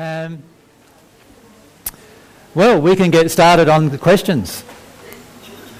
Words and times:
Um, 0.00 0.42
well, 2.54 2.80
we 2.80 2.96
can 2.96 3.10
get 3.10 3.30
started 3.30 3.68
on 3.68 3.90
the 3.90 3.98
questions. 3.98 4.64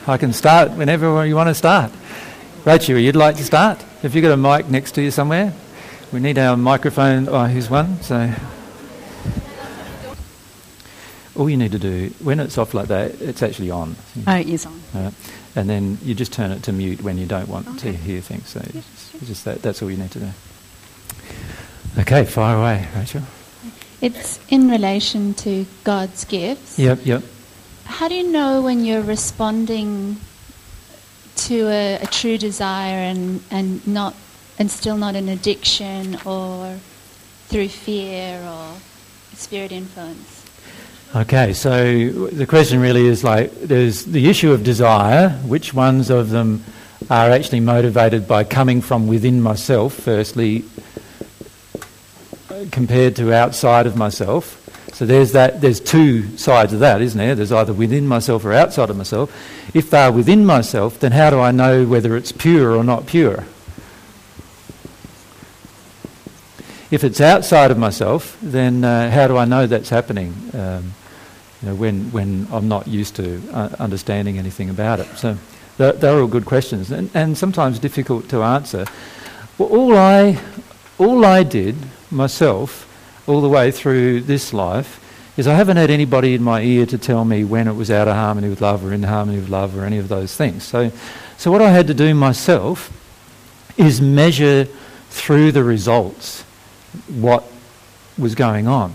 I 0.07 0.19
can 0.19 0.33
start 0.35 0.73
whenever 0.73 1.25
you 1.25 1.35
want 1.35 1.49
to 1.49 1.55
start. 1.55 1.91
Rachel, 2.67 2.99
you'd 2.99 3.17
like 3.17 3.37
to 3.37 3.45
start? 3.45 3.81
Have 4.03 4.15
you've 4.15 4.23
got 4.23 4.33
a 4.33 4.37
mic 4.37 4.69
next 4.69 4.93
to 4.93 5.03
you 5.03 5.11
somewhere? 5.11 5.55
We 6.13 6.21
need 6.21 6.37
our 6.39 6.57
microphone. 6.57 7.29
Oh, 7.29 7.45
here's 7.45 7.71
one. 7.71 8.03
So, 8.03 8.31
all 11.37 11.49
you 11.49 11.57
need 11.57 11.73
to 11.73 11.79
do 11.79 12.13
when 12.23 12.41
it's 12.41 12.59
off 12.59 12.75
like 12.75 12.89
that, 12.89 13.21
it's 13.23 13.43
actually 13.43 13.71
on. 13.71 13.97
Oh, 14.27 14.37
it 14.37 14.49
is 14.49 14.67
on. 14.67 14.81
Uh, 14.95 15.11
and 15.57 15.71
then 15.71 15.97
you 16.03 16.15
just 16.15 16.33
turn 16.33 16.51
it 16.51 16.63
to 16.65 16.73
mute 16.73 17.03
when 17.03 17.17
you 17.17 17.25
don't 17.27 17.49
want 17.49 17.67
Okay. 17.69 17.93
to 17.93 17.97
hear 17.97 18.21
things. 18.21 18.49
So, 18.49 18.61
Yeah, 18.61 18.81
it's 18.81 19.11
sure. 19.13 19.21
just 19.25 19.45
that, 19.47 19.63
that's 19.63 19.81
all 19.83 19.91
you 19.91 19.97
need 19.97 20.11
to 20.11 20.19
do. 20.21 20.31
Okay, 21.99 22.25
fire 22.27 22.59
away, 22.59 22.87
Rachel. 22.95 23.23
It's 24.01 24.41
in 24.49 24.71
relation 24.71 25.35
to 25.35 25.67
God's 25.85 26.25
gifts. 26.25 26.79
Yep, 26.79 27.01
yep. 27.05 27.23
How 27.85 28.09
do 28.09 28.15
you 28.15 28.31
know 28.31 28.63
when 28.63 28.85
you're 28.85 29.03
responding 29.03 30.17
to 31.37 31.69
a, 31.69 31.97
a 32.03 32.07
true 32.07 32.39
desire 32.39 32.99
and, 32.99 33.43
and 33.51 33.87
not 33.87 34.15
and 34.59 34.71
still 34.71 34.97
not 34.97 35.17
an 35.17 35.29
addiction 35.29 36.19
or 36.25 36.79
through 37.49 37.69
fear 37.69 38.43
or 38.43 38.75
spirit 39.35 39.73
influence? 39.73 40.47
Okay, 41.17 41.53
so 41.55 42.11
the 42.11 42.47
question 42.47 42.79
really 42.79 43.07
is 43.07 43.25
like 43.25 43.53
there's 43.63 44.05
the 44.05 44.29
issue 44.29 44.53
of 44.53 44.63
desire, 44.63 45.31
which 45.47 45.75
ones 45.75 46.11
of 46.11 46.31
them 46.31 46.63
are 47.09 47.31
actually 47.31 47.61
motivated 47.61 48.29
by 48.29 48.45
coming 48.45 48.81
from 48.81 49.09
within 49.09 49.43
myself, 49.43 49.95
firstly, 49.95 50.65
compared 52.71 53.17
to 53.17 53.33
outside 53.33 53.87
of 53.87 53.97
myself. 53.97 54.57
So 54.93 55.07
there's 55.07 55.33
that 55.33 55.61
there's 55.61 55.81
two 55.81 56.37
sides 56.37 56.73
of 56.73 56.81
that, 56.81 57.01
isn't 57.01 57.19
there? 57.19 57.35
There's 57.35 57.53
either 57.53 57.73
within 57.73 58.07
myself 58.07 58.45
or 58.45 58.53
outside 58.53 58.91
of 58.91 58.97
myself. 58.97 59.31
If 59.75 59.91
they're 59.91 60.13
within 60.13 60.45
myself, 60.45 60.99
then 60.99 61.13
how 61.13 61.31
do 61.31 61.41
I 61.41 61.53
know 61.53 61.87
whether 61.87 62.17
it's 62.17 62.33
pure 62.33 62.77
or 62.77 62.85
not 62.85 63.07
pure? 63.07 63.45
If 66.91 67.05
it's 67.05 67.21
outside 67.21 67.71
of 67.71 67.79
myself, 67.79 68.37
then 68.43 68.83
uh, 68.83 69.11
how 69.11 69.29
do 69.29 69.37
I 69.37 69.45
know 69.45 69.67
that's 69.67 69.91
happening? 69.91 70.35
Um, 70.53 70.93
you 71.63 71.69
know, 71.69 71.75
when 71.77 72.11
when 72.11 72.49
I'm 72.51 72.69
not 72.69 72.89
used 72.89 73.17
to 73.17 73.41
uh, 73.53 73.69
understanding 73.79 74.39
anything 74.39 74.71
about 74.71 74.99
it. 74.99 75.07
So 75.17 75.37
they're, 75.77 75.93
they're 75.93 76.21
all 76.21 76.27
good 76.27 76.47
questions, 76.47 76.91
and, 76.91 77.11
and 77.15 77.39
sometimes 77.39 77.79
difficult 77.79 78.29
to 78.31 78.43
answer. 78.43 78.87
Well, 79.57 79.69
all 79.69 79.97
I 79.97 80.39
all 80.99 81.25
I 81.25 81.45
did 81.45 81.77
myself, 82.11 82.87
all 83.27 83.41
the 83.41 83.49
way 83.49 83.71
through 83.71 84.23
this 84.23 84.53
life, 84.53 84.99
is 85.37 85.47
I 85.47 85.55
haven't 85.55 85.77
had 85.77 85.91
anybody 85.91 86.35
in 86.35 86.43
my 86.43 86.61
ear 86.63 86.87
to 86.87 86.99
tell 86.99 87.25
me 87.25 87.45
when 87.45 87.69
it 87.69 87.75
was 87.75 87.91
out 87.91 88.09
of 88.09 88.15
harmony 88.15 88.49
with 88.49 88.61
love 88.61 88.85
or 88.85 88.93
in 88.93 89.03
harmony 89.03 89.39
with 89.39 89.49
love 89.49 89.77
or 89.77 89.85
any 89.85 89.99
of 89.99 90.09
those 90.09 90.35
things. 90.37 90.65
So, 90.65 90.91
so 91.39 91.51
what 91.51 91.63
I 91.63 91.71
had 91.71 91.87
to 91.87 91.95
do 91.95 92.15
myself 92.15 92.93
is 93.77 94.01
measure 94.01 94.67
through 95.09 95.53
the 95.53 95.65
results 95.65 96.43
what 97.09 97.45
was 98.19 98.35
going 98.35 98.69
on. 98.69 98.93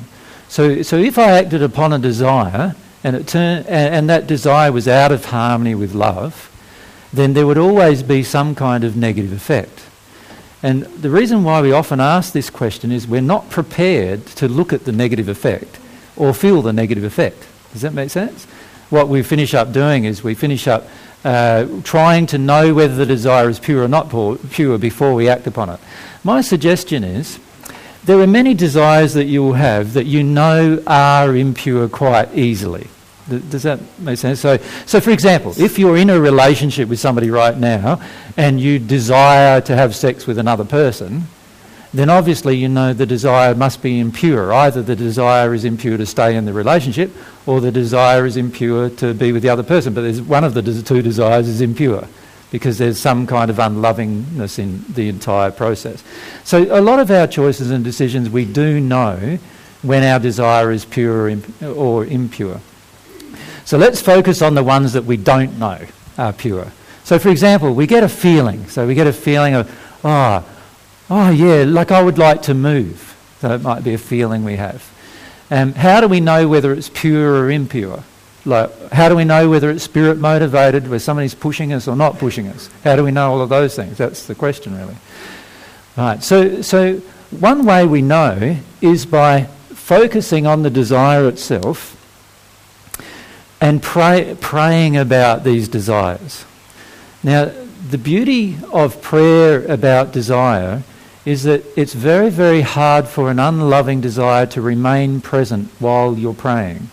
So, 0.48 0.82
so 0.84 0.98
if 0.98 1.18
I 1.18 1.32
acted 1.32 1.64
upon 1.64 1.94
a 1.94 2.00
desire 2.00 2.76
and, 3.04 3.16
it 3.16 3.28
turn, 3.28 3.66
and, 3.68 3.96
and 3.96 4.10
that 4.10 4.28
desire 4.28 4.72
was 4.72 4.88
out 4.88 5.12
of 5.12 5.26
harmony 5.26 5.76
with 5.76 5.94
love, 5.94 6.52
then 7.12 7.34
there 7.34 7.48
would 7.48 7.58
always 7.58 8.04
be 8.04 8.24
some 8.24 8.56
kind 8.56 8.84
of 8.84 8.96
negative 8.96 9.32
effect. 9.32 9.86
And 10.64 10.84
the 10.84 11.10
reason 11.10 11.44
why 11.44 11.62
we 11.62 11.72
often 11.72 12.00
ask 12.00 12.34
this 12.34 12.50
question 12.50 12.92
is 12.92 13.08
we're 13.08 13.22
not 13.22 13.50
prepared 13.50 14.26
to 14.38 14.48
look 14.48 14.74
at 14.74 14.86
the 14.86 14.92
negative 14.92 15.28
effect 15.28 15.80
or 16.16 16.34
feel 16.34 16.62
the 16.62 16.74
negative 16.74 17.04
effect. 17.04 17.46
Does 17.74 17.82
that 17.82 17.94
make 17.94 18.10
sense? 18.10 18.46
What 18.90 19.10
we 19.10 19.22
finish 19.24 19.54
up 19.54 19.74
doing 19.74 20.06
is 20.06 20.24
we 20.24 20.36
finish 20.36 20.68
up 20.68 20.88
uh, 21.24 21.66
trying 21.84 22.28
to 22.28 22.38
know 22.38 22.74
whether 22.74 22.96
the 22.96 23.06
desire 23.06 23.50
is 23.50 23.60
pure 23.60 23.84
or 23.84 23.88
not 23.88 24.10
pure 24.52 24.78
before 24.78 25.14
we 25.14 25.28
act 25.28 25.48
upon 25.48 25.70
it. 25.70 25.80
My 26.24 26.42
suggestion 26.42 27.04
is 27.04 27.40
there 28.06 28.20
are 28.20 28.28
many 28.28 28.54
desires 28.54 29.16
that 29.16 29.26
you 29.26 29.42
will 29.42 29.54
have 29.54 29.94
that 29.94 30.06
you 30.06 30.24
know 30.24 30.82
are 30.86 31.36
impure 31.36 31.90
quite 31.90 32.34
easily. 32.38 32.88
Does 33.28 33.64
that 33.64 33.80
make 34.00 34.20
sense? 34.20 34.40
So, 34.40 34.58
so, 34.86 35.00
for 35.00 35.10
example, 35.10 35.54
if 35.58 35.80
you're 35.80 35.98
in 35.98 36.12
a 36.12 36.20
relationship 36.20 36.90
with 36.90 37.00
somebody 37.00 37.32
right 37.32 37.58
now 37.58 38.00
and 38.38 38.62
you 38.62 38.78
desire 38.78 39.62
to 39.62 39.76
have 39.76 39.96
sex 39.96 40.28
with 40.28 40.38
another 40.38 40.64
person, 40.64 41.24
then 41.92 42.10
obviously 42.10 42.58
you 42.58 42.68
know 42.68 42.94
the 42.94 43.06
desire 43.06 43.56
must 43.56 43.82
be 43.82 44.00
impure. 44.00 44.54
Either 44.54 44.82
the 44.82 44.96
desire 44.96 45.54
is 45.54 45.66
impure 45.66 45.98
to 45.98 46.06
stay 46.06 46.36
in 46.36 46.46
the 46.46 46.54
relationship 46.54 47.10
or 47.46 47.62
the 47.62 47.72
desire 47.72 48.26
is 48.26 48.38
impure 48.38 48.90
to 48.90 49.14
be 49.14 49.32
with 49.32 49.42
the 49.42 49.50
other 49.50 49.64
person. 49.64 49.94
But 49.94 50.02
there's 50.02 50.22
one 50.22 50.44
of 50.44 50.54
the 50.54 50.62
two 50.84 51.02
desires 51.02 51.48
is 51.48 51.62
impure 51.62 52.08
because 52.52 52.78
there's 52.78 53.00
some 53.00 53.26
kind 53.26 53.50
of 53.50 53.60
unlovingness 53.60 54.60
in 54.60 54.86
the 54.90 55.10
entire 55.10 55.52
process. 55.52 56.04
So 56.44 56.64
a 56.78 56.82
lot 56.82 57.00
of 57.00 57.10
our 57.10 57.28
choices 57.28 57.72
and 57.72 57.84
decisions 57.84 58.30
we 58.30 58.46
do 58.46 58.80
know 58.80 59.40
when 59.82 60.04
our 60.04 60.20
desire 60.20 60.72
is 60.72 60.86
pure 60.86 61.36
or 61.64 62.06
impure. 62.06 62.60
So 63.66 63.78
let's 63.78 64.02
focus 64.02 64.42
on 64.42 64.54
the 64.54 64.64
ones 64.64 64.94
that 64.94 65.06
we 65.06 65.18
don't 65.18 65.58
know 65.58 65.86
are 66.18 66.34
pure. 66.34 66.72
So 67.04 67.20
for 67.20 67.30
example, 67.30 67.74
we 67.74 67.88
get 67.88 68.04
a 68.04 68.10
feeling. 68.10 68.68
So 68.68 68.88
we 68.88 68.96
get 68.96 69.08
a 69.08 69.14
feeling 69.14 69.56
of, 69.56 70.00
oh, 70.04 70.48
oh 71.10 71.30
yeah, 71.32 71.66
like 71.68 71.92
I 71.92 72.02
would 72.02 72.18
like 72.18 72.44
to 72.44 72.54
move. 72.54 73.16
So 73.42 73.54
it 73.54 73.62
might 73.62 73.84
be 73.84 73.94
a 73.94 73.98
feeling 73.98 74.44
we 74.44 74.56
have. 74.56 74.92
Um, 75.52 75.74
how 75.74 76.02
do 76.02 76.08
we 76.08 76.20
know 76.20 76.48
whether 76.48 76.74
it's 76.74 76.90
pure 76.90 77.44
or 77.44 77.52
impure? 77.52 78.04
Like, 78.46 78.92
how 78.92 79.10
do 79.10 79.16
we 79.16 79.26
know 79.26 79.50
whether 79.50 79.72
it's 79.72 79.84
spirit 79.84 80.20
motivated, 80.20 80.88
where 80.88 81.00
somebody's 81.00 81.34
pushing 81.34 81.74
us 81.74 81.88
or 81.88 81.96
not 81.96 82.20
pushing 82.20 82.48
us? 82.48 82.70
How 82.84 82.96
do 82.96 83.04
we 83.04 83.12
know 83.12 83.32
all 83.32 83.42
of 83.42 83.50
those 83.50 83.76
things? 83.76 83.98
That's 83.98 84.28
the 84.28 84.36
question, 84.36 84.78
really. 84.78 84.96
Right. 85.98 86.24
So, 86.24 86.62
so 86.62 86.98
one 87.32 87.66
way 87.66 87.88
we 87.88 88.04
know 88.04 88.58
is 88.82 89.06
by 89.06 89.44
focusing 89.70 90.46
on 90.46 90.62
the 90.62 90.70
desire 90.70 91.28
itself 91.28 91.96
and 93.66 93.82
pray, 93.82 94.38
praying 94.40 94.96
about 94.96 95.44
these 95.44 95.68
desires. 95.68 96.46
Now, 97.24 97.46
the 97.90 97.98
beauty 97.98 98.58
of 98.72 99.02
prayer 99.02 99.66
about 99.66 100.12
desire 100.12 100.84
is 101.26 101.42
that 101.44 101.64
it's 101.76 101.94
very, 101.94 102.30
very 102.30 102.62
hard 102.62 103.08
for 103.08 103.32
an 103.32 103.40
unloving 103.40 104.02
desire 104.02 104.46
to 104.46 104.62
remain 104.62 105.20
present 105.20 105.68
while 105.80 106.16
you're 106.16 106.36
praying. 106.36 106.92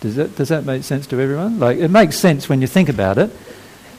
Does 0.00 0.16
that, 0.16 0.36
does 0.36 0.48
that 0.48 0.64
make 0.64 0.84
sense 0.84 1.06
to 1.08 1.20
everyone? 1.20 1.58
Like, 1.58 1.76
it 1.76 1.88
makes 1.88 2.16
sense 2.16 2.48
when 2.48 2.62
you 2.62 2.66
think 2.66 2.88
about 2.88 3.18
it. 3.18 3.30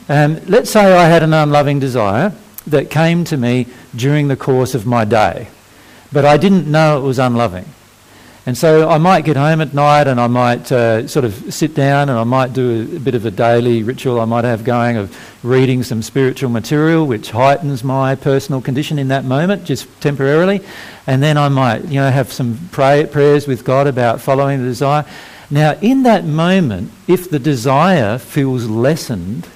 Um, 0.08 0.40
let's 0.46 0.70
say 0.70 0.92
I 0.92 1.06
had 1.06 1.22
an 1.22 1.32
unloving 1.32 1.78
desire 1.78 2.32
that 2.66 2.90
came 2.90 3.22
to 3.26 3.36
me 3.36 3.68
during 3.94 4.26
the 4.26 4.36
course 4.36 4.74
of 4.74 4.86
my 4.86 5.04
day, 5.04 5.46
but 6.12 6.24
I 6.24 6.36
didn't 6.36 6.68
know 6.68 6.98
it 6.98 7.02
was 7.02 7.20
unloving. 7.20 7.66
And 8.46 8.58
so 8.58 8.90
I 8.90 8.98
might 8.98 9.24
get 9.24 9.38
home 9.38 9.62
at 9.62 9.72
night 9.72 10.06
and 10.06 10.20
I 10.20 10.26
might 10.26 10.70
uh, 10.70 11.08
sort 11.08 11.24
of 11.24 11.54
sit 11.54 11.74
down 11.74 12.10
and 12.10 12.18
I 12.18 12.24
might 12.24 12.52
do 12.52 12.90
a, 12.92 12.96
a 12.96 13.00
bit 13.00 13.14
of 13.14 13.24
a 13.24 13.30
daily 13.30 13.82
ritual 13.82 14.20
I 14.20 14.26
might 14.26 14.44
have 14.44 14.64
going 14.64 14.98
of 14.98 15.16
reading 15.42 15.82
some 15.82 16.02
spiritual 16.02 16.50
material 16.50 17.06
which 17.06 17.30
heightens 17.30 17.82
my 17.82 18.14
personal 18.14 18.60
condition 18.60 18.98
in 18.98 19.08
that 19.08 19.24
moment, 19.24 19.64
just 19.64 19.88
temporarily. 20.02 20.60
And 21.06 21.22
then 21.22 21.38
I 21.38 21.48
might, 21.48 21.86
you 21.86 22.00
know, 22.00 22.10
have 22.10 22.30
some 22.30 22.68
pray, 22.70 23.06
prayers 23.06 23.46
with 23.46 23.64
God 23.64 23.86
about 23.86 24.20
following 24.20 24.60
the 24.60 24.66
desire. 24.66 25.06
Now, 25.50 25.78
in 25.80 26.02
that 26.02 26.26
moment, 26.26 26.90
if 27.08 27.30
the 27.30 27.38
desire 27.38 28.18
feels 28.18 28.66
lessened 28.66 29.48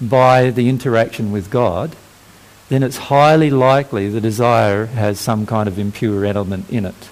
by 0.00 0.48
the 0.50 0.70
interaction 0.70 1.32
with 1.32 1.50
God, 1.50 1.94
then 2.70 2.82
it's 2.82 2.96
highly 2.96 3.50
likely 3.50 4.08
the 4.08 4.22
desire 4.22 4.86
has 4.86 5.20
some 5.20 5.44
kind 5.44 5.68
of 5.68 5.78
impure 5.78 6.24
element 6.24 6.70
in 6.70 6.86
it. 6.86 7.10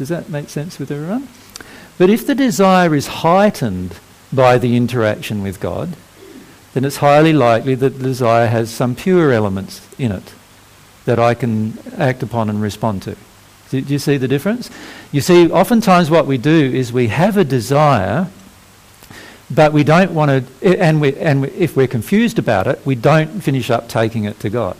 Does 0.00 0.08
that 0.08 0.30
make 0.30 0.48
sense 0.48 0.78
with 0.78 0.90
everyone? 0.90 1.28
But 1.98 2.08
if 2.08 2.26
the 2.26 2.34
desire 2.34 2.94
is 2.94 3.06
heightened 3.06 3.96
by 4.32 4.56
the 4.56 4.74
interaction 4.74 5.42
with 5.42 5.60
God, 5.60 5.94
then 6.72 6.86
it's 6.86 6.96
highly 6.96 7.34
likely 7.34 7.74
that 7.74 7.98
the 7.98 8.04
desire 8.04 8.46
has 8.46 8.70
some 8.70 8.94
pure 8.94 9.30
elements 9.30 9.86
in 9.98 10.10
it 10.10 10.32
that 11.04 11.18
I 11.18 11.34
can 11.34 11.78
act 11.98 12.22
upon 12.22 12.48
and 12.48 12.62
respond 12.62 13.02
to. 13.02 13.16
Do, 13.68 13.80
you 13.80 13.98
see 13.98 14.16
the 14.16 14.26
difference? 14.26 14.70
You 15.12 15.20
see, 15.20 15.50
oftentimes 15.50 16.08
what 16.08 16.26
we 16.26 16.38
do 16.38 16.50
is 16.50 16.94
we 16.94 17.08
have 17.08 17.36
a 17.36 17.44
desire, 17.44 18.28
but 19.50 19.74
we 19.74 19.84
don't 19.84 20.14
want 20.14 20.30
to, 20.62 20.80
and, 20.80 20.98
we, 21.02 21.14
and 21.16 21.42
we, 21.42 21.48
if 21.48 21.76
we're 21.76 21.86
confused 21.86 22.38
about 22.38 22.66
it, 22.66 22.80
we 22.86 22.94
don't 22.94 23.42
finish 23.42 23.68
up 23.68 23.90
taking 23.90 24.24
it 24.24 24.40
to 24.40 24.48
God. 24.48 24.78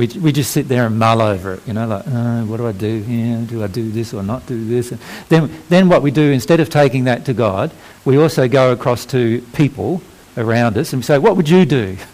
We, 0.00 0.06
we 0.18 0.32
just 0.32 0.50
sit 0.50 0.66
there 0.66 0.86
and 0.86 0.98
mull 0.98 1.20
over 1.20 1.54
it, 1.54 1.66
you 1.66 1.74
know, 1.74 1.86
like, 1.86 2.06
uh, 2.06 2.42
what 2.42 2.56
do 2.56 2.66
I 2.66 2.72
do 2.72 3.02
here? 3.02 3.38
Do 3.42 3.62
I 3.62 3.66
do 3.66 3.90
this 3.90 4.14
or 4.14 4.22
not 4.22 4.46
do 4.46 4.64
this? 4.66 4.92
And 4.92 5.00
then, 5.28 5.50
then 5.68 5.88
what 5.88 6.02
we 6.02 6.10
do, 6.10 6.32
instead 6.32 6.58
of 6.58 6.70
taking 6.70 7.04
that 7.04 7.26
to 7.26 7.34
God, 7.34 7.70
we 8.04 8.16
also 8.16 8.48
go 8.48 8.72
across 8.72 9.04
to 9.06 9.40
people 9.52 10.02
around 10.36 10.78
us 10.78 10.92
and 10.92 11.04
say, 11.04 11.18
what 11.18 11.36
would 11.36 11.48
you 11.48 11.64
do? 11.64 11.96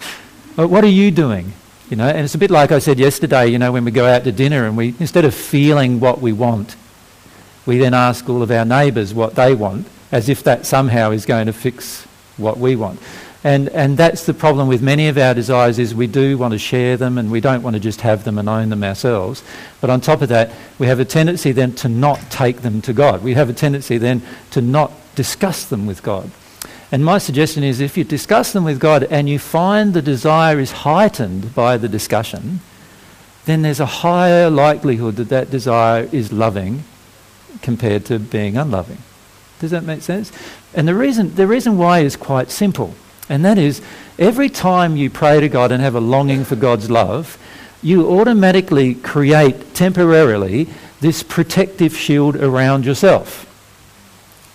What 0.57 0.85
are 0.85 0.89
you 0.89 1.11
doing? 1.11 1.53
You 1.91 1.99
know, 1.99 2.09
and 2.09 2.21
it's 2.21 2.35
a 2.35 2.39
bit 2.39 2.51
like 2.51 2.73
I 2.73 2.79
said 2.79 2.99
yesterday, 2.99 3.49
you 3.49 3.59
know, 3.59 3.73
when 3.73 3.85
we 3.85 3.91
go 3.91 4.07
out 4.07 4.25
to 4.25 4.33
dinner 4.33 4.65
and 4.65 4.75
we, 4.75 4.95
instead 4.99 5.27
of 5.27 5.35
feeling 5.35 6.01
what 6.01 6.23
we 6.23 6.33
want 6.33 6.77
we 7.67 7.79
then 7.79 7.95
ask 7.95 8.29
all 8.29 8.43
of 8.43 8.51
our 8.51 8.65
neighbours 8.65 9.13
what 9.13 9.35
they 9.35 9.55
want, 9.55 9.89
as 10.13 10.29
if 10.29 10.45
that 10.45 10.65
somehow 10.65 11.11
is 11.11 11.27
going 11.27 11.47
to 11.47 11.53
fix 11.53 12.05
what 12.37 12.59
we 12.59 12.77
want. 12.77 13.01
And, 13.47 13.69
and 13.69 13.97
that's 13.97 14.27
the 14.27 14.35
problem 14.35 14.67
with 14.67 14.83
many 14.83 15.07
of 15.07 15.17
our 15.17 15.33
desires 15.33 15.79
is 15.79 15.95
we 15.95 16.09
do 16.09 16.37
want 16.37 16.51
to 16.51 16.59
share 16.59 16.97
them 16.97 17.17
and 17.17 17.31
we 17.31 17.41
don't 17.41 17.63
want 17.63 17.75
to 17.75 17.81
just 17.81 18.01
have 18.01 18.25
them 18.25 18.39
and 18.39 18.49
own 18.49 18.71
them 18.71 18.83
ourselves. 18.83 19.45
But 19.81 19.89
on 19.89 20.01
top 20.01 20.21
of 20.21 20.31
that, 20.31 20.51
we 20.81 20.89
have 20.89 20.99
a 20.99 21.05
tendency 21.05 21.53
then 21.53 21.73
to 21.77 21.89
not 21.89 22.19
take 22.29 22.63
them 22.63 22.83
to 22.83 22.93
God. 22.93 23.23
We 23.23 23.35
have 23.35 23.49
a 23.49 23.53
tendency 23.53 23.99
then 23.99 24.23
to 24.51 24.61
not 24.61 24.91
discuss 25.15 25.65
them 25.65 25.87
with 25.87 26.03
God. 26.03 26.29
And 26.91 27.05
my 27.05 27.19
suggestion 27.19 27.63
is 27.63 27.79
if 27.79 27.97
you 27.97 28.03
discuss 28.03 28.53
them 28.53 28.65
with 28.65 28.81
God 28.81 29.05
and 29.05 29.29
you 29.29 29.39
find 29.39 29.95
the 29.95 30.03
desire 30.03 30.59
is 30.59 30.73
heightened 30.73 31.55
by 31.55 31.77
the 31.77 31.89
discussion, 31.89 32.59
then 33.45 33.63
there's 33.63 33.79
a 33.79 33.87
higher 33.87 34.51
likelihood 34.51 35.15
that 35.15 35.29
that 35.29 35.53
desire 35.53 36.09
is 36.11 36.33
loving 36.33 36.83
compared 37.63 38.07
to 38.07 38.19
being 38.19 38.57
unloving. 38.57 38.99
Does 39.61 39.71
that 39.71 39.85
make 39.85 40.03
sense? 40.03 40.33
And 40.75 40.89
the 40.89 40.97
reason, 40.97 41.37
the 41.37 41.47
reason 41.47 41.79
why 41.79 42.01
is 42.01 42.17
quite 42.17 42.51
simple. 42.51 42.97
And 43.29 43.45
that 43.45 43.59
is, 43.59 43.83
every 44.19 44.49
time 44.49 44.97
you 44.97 45.11
pray 45.11 45.41
to 45.41 45.49
God 45.49 45.73
and 45.73 45.83
have 45.83 45.95
a 45.95 46.01
longing 46.01 46.45
for 46.45 46.57
God's 46.57 46.91
love, 46.91 47.39
you 47.83 48.09
automatically 48.19 48.95
create 48.95 49.75
temporarily 49.75 50.69
this 51.01 51.23
protective 51.23 51.97
shield 51.97 52.37
around 52.37 52.85
yourself. 52.85 53.45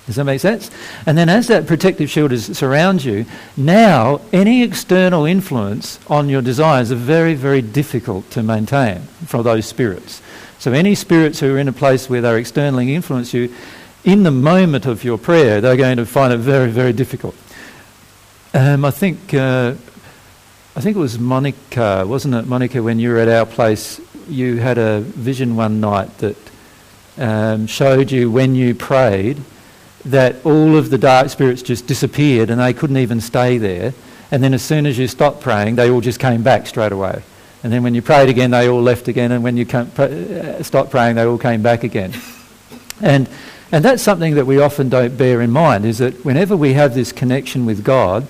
Does 0.07 0.15
that 0.15 0.23
make 0.23 0.41
sense? 0.41 0.71
And 1.05 1.17
then 1.17 1.29
as 1.29 1.47
that 1.47 1.67
protective 1.67 2.09
shield 2.09 2.31
is, 2.31 2.57
surrounds 2.57 3.05
you, 3.05 3.25
now 3.55 4.19
any 4.33 4.63
external 4.63 5.25
influence 5.25 5.99
on 6.07 6.27
your 6.27 6.41
desires 6.41 6.91
are 6.91 6.95
very, 6.95 7.35
very 7.35 7.61
difficult 7.61 8.29
to 8.31 8.43
maintain 8.43 9.01
for 9.27 9.43
those 9.43 9.65
spirits. 9.65 10.21
So 10.59 10.73
any 10.73 10.95
spirits 10.95 11.39
who 11.39 11.55
are 11.55 11.59
in 11.59 11.67
a 11.67 11.73
place 11.73 12.09
where 12.09 12.21
they're 12.21 12.37
externally 12.37 12.95
influence 12.95 13.33
you, 13.33 13.53
in 14.03 14.23
the 14.23 14.31
moment 14.31 14.85
of 14.85 15.03
your 15.03 15.17
prayer, 15.17 15.61
they're 15.61 15.77
going 15.77 15.97
to 15.97 16.05
find 16.05 16.33
it 16.33 16.37
very, 16.37 16.71
very 16.71 16.93
difficult. 16.93 17.35
Um, 18.53 18.83
I 18.83 18.91
think 18.91 19.33
uh, 19.33 19.75
I 20.75 20.81
think 20.81 20.97
it 20.97 20.99
was 20.99 21.17
Monica, 21.17 22.03
wasn't 22.05 22.35
it, 22.35 22.47
Monica? 22.47 22.83
When 22.83 22.99
you 22.99 23.11
were 23.11 23.19
at 23.19 23.29
our 23.29 23.45
place, 23.45 24.01
you 24.27 24.57
had 24.57 24.77
a 24.77 24.99
vision 24.99 25.55
one 25.55 25.79
night 25.79 26.17
that 26.17 26.35
um, 27.17 27.65
showed 27.65 28.11
you 28.11 28.29
when 28.29 28.53
you 28.53 28.75
prayed 28.75 29.41
that 30.03 30.45
all 30.45 30.75
of 30.75 30.89
the 30.89 30.97
dark 30.97 31.29
spirits 31.29 31.61
just 31.61 31.87
disappeared 31.87 32.49
and 32.49 32.59
they 32.59 32.73
couldn't 32.73 32.97
even 32.97 33.21
stay 33.21 33.57
there. 33.57 33.93
And 34.31 34.43
then 34.43 34.53
as 34.53 34.61
soon 34.61 34.85
as 34.85 34.97
you 34.97 35.07
stopped 35.07 35.39
praying, 35.39 35.75
they 35.75 35.89
all 35.89 36.01
just 36.01 36.19
came 36.19 36.43
back 36.43 36.67
straight 36.67 36.91
away. 36.91 37.23
And 37.63 37.71
then 37.71 37.83
when 37.83 37.95
you 37.95 38.01
prayed 38.01 38.27
again, 38.27 38.51
they 38.51 38.67
all 38.67 38.81
left 38.81 39.07
again. 39.07 39.31
And 39.31 39.45
when 39.45 39.55
you 39.55 39.65
uh, 39.65 40.61
stopped 40.61 40.91
praying, 40.91 41.15
they 41.15 41.23
all 41.23 41.37
came 41.37 41.61
back 41.61 41.85
again. 41.85 42.13
And 43.01 43.29
and 43.71 43.85
that's 43.85 44.03
something 44.03 44.35
that 44.35 44.45
we 44.45 44.59
often 44.59 44.89
don't 44.89 45.17
bear 45.17 45.41
in 45.41 45.51
mind 45.51 45.85
is 45.85 45.99
that 45.99 46.25
whenever 46.25 46.57
we 46.57 46.73
have 46.73 46.93
this 46.93 47.11
connection 47.11 47.65
with 47.65 47.83
God, 47.83 48.27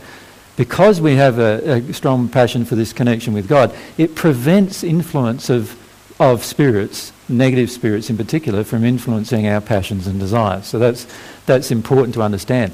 because 0.56 1.02
we 1.02 1.16
have 1.16 1.40
a, 1.40 1.82
a, 1.90 1.94
strong 1.94 2.30
passion 2.30 2.66
for 2.66 2.76
this 2.76 2.94
connection 2.94 3.34
with 3.34 3.48
God, 3.48 3.76
it 3.98 4.16
prevents 4.16 4.84
influence 4.84 5.50
of, 5.50 5.76
of 6.20 6.44
spirits, 6.44 7.12
negative 7.28 7.72
spirits 7.72 8.10
in 8.10 8.18
particular, 8.18 8.64
from 8.64 8.84
influencing 8.84 9.48
our 9.48 9.62
passions 9.62 10.06
and 10.06 10.20
desires. 10.20 10.68
So 10.68 10.78
that's, 10.78 11.08
that's 11.48 11.72
important 11.72 12.14
to 12.16 12.22
understand. 12.22 12.74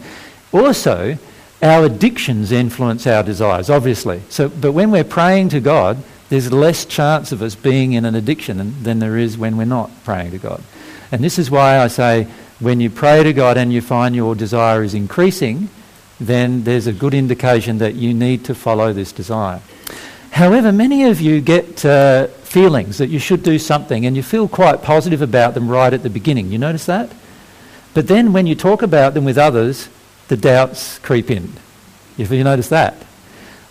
Also, 0.52 1.18
our 1.62 1.86
addictions 1.86 2.52
influence 2.52 3.08
our 3.08 3.24
desires, 3.24 3.70
obviously. 3.70 4.22
So, 4.30 4.50
but 4.50 4.74
when 4.74 4.92
we're 4.92 5.04
praying 5.04 5.50
to 5.50 5.60
God, 5.60 6.04
there's 6.30 6.52
less 6.52 6.86
chance 6.86 7.32
of 7.32 7.42
us 7.42 7.56
being 7.56 7.94
in 7.94 8.04
an 8.04 8.16
addiction 8.16 8.84
than 8.84 9.00
there 9.00 9.18
is 9.18 9.38
when 9.38 9.56
we're 9.56 9.66
not 9.66 9.90
praying 10.04 10.32
to 10.32 10.38
God. 10.38 10.62
And 11.12 11.24
this 11.24 11.40
is 11.40 11.50
why 11.50 11.80
I 11.80 11.88
say 11.88 12.28
when 12.60 12.80
you 12.80 12.90
pray 12.90 13.24
to 13.24 13.34
God 13.34 13.58
and 13.58 13.72
you 13.72 13.82
find 13.82 14.16
your 14.16 14.36
desire 14.36 14.84
is 14.84 14.94
increasing, 14.94 15.70
then 16.20 16.64
there's 16.64 16.88
a 16.88 16.94
good 16.94 17.14
indication 17.14 17.78
that 17.78 17.96
you 17.96 18.14
need 18.14 18.46
to 18.46 18.56
follow 18.56 18.94
this 18.94 19.12
desire. 19.12 19.62
However, 20.32 20.72
many 20.72 21.06
of 21.06 21.22
you 21.22 21.42
get 21.42 21.86
uh, 21.86 22.28
feelings 22.28 22.98
that 22.98 23.10
you 23.10 23.20
should 23.20 23.44
do 23.44 23.60
something 23.60 24.06
and 24.06 24.16
you 24.16 24.24
feel 24.24 24.48
quite 24.48 24.82
positive 24.82 25.22
about 25.22 25.54
them 25.54 25.70
right 25.70 25.94
at 25.94 26.04
the 26.04 26.10
beginning. 26.10 26.52
You 26.52 26.58
notice 26.58 26.86
that? 26.88 27.12
But 27.94 28.08
then 28.08 28.34
when 28.34 28.48
you 28.48 28.56
talk 28.56 28.82
about 28.82 29.14
them 29.14 29.26
with 29.26 29.38
others, 29.38 29.90
the 30.28 30.38
doubts 30.38 31.00
creep 31.00 31.32
in. 31.32 31.54
If 32.18 32.32
you 32.32 32.44
notice 32.44 32.70
that? 32.70 32.96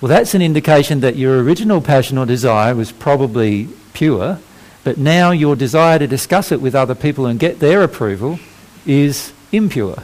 Well, 0.01 0.09
that's 0.09 0.35
an 0.35 0.43
indication 0.43 1.01
that 1.01 1.17
your 1.17 1.43
original 1.43 1.81
passion 1.81 2.19
or 2.19 2.27
desire 2.27 2.75
was 2.75 2.93
probably 2.93 3.69
pure, 3.93 4.39
but 4.85 4.99
now 4.99 5.31
your 5.33 5.57
desire 5.57 5.99
to 5.99 6.07
discuss 6.07 6.53
it 6.53 6.61
with 6.61 6.75
other 6.75 6.95
people 6.95 7.27
and 7.27 7.41
get 7.41 7.59
their 7.59 7.83
approval 7.83 8.39
is 8.87 9.33
impure. 9.53 10.03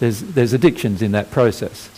There's, 0.00 0.20
there's 0.20 0.52
addictions 0.52 1.02
in 1.02 1.12
that 1.12 1.30
process. 1.30 1.90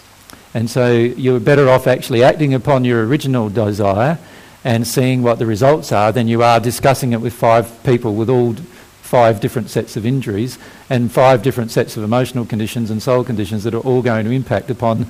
And 0.54 0.70
so 0.70 0.92
you're 0.92 1.40
better 1.40 1.68
off 1.68 1.86
actually 1.86 2.22
acting 2.22 2.54
upon 2.54 2.84
your 2.84 3.06
original 3.06 3.48
desire 3.48 4.18
and 4.64 4.86
seeing 4.86 5.22
what 5.22 5.38
the 5.38 5.46
results 5.46 5.92
are 5.92 6.12
than 6.12 6.28
you 6.28 6.42
are 6.42 6.60
discussing 6.60 7.12
it 7.12 7.20
with 7.20 7.32
five 7.32 7.82
people 7.84 8.14
with 8.14 8.28
all 8.28 8.54
five 9.02 9.40
different 9.40 9.70
sets 9.70 9.96
of 9.96 10.04
injuries 10.04 10.58
and 10.90 11.10
five 11.10 11.42
different 11.42 11.70
sets 11.70 11.96
of 11.96 12.02
emotional 12.02 12.44
conditions 12.44 12.90
and 12.90 13.02
soul 13.02 13.24
conditions 13.24 13.64
that 13.64 13.74
are 13.74 13.80
all 13.80 14.02
going 14.02 14.24
to 14.24 14.30
impact 14.30 14.70
upon 14.70 15.06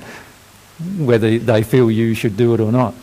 whether 0.97 1.37
they 1.37 1.63
feel 1.63 1.91
you 1.91 2.13
should 2.13 2.37
do 2.37 2.53
it 2.53 2.59
or 2.59 2.71
not. 2.71 2.93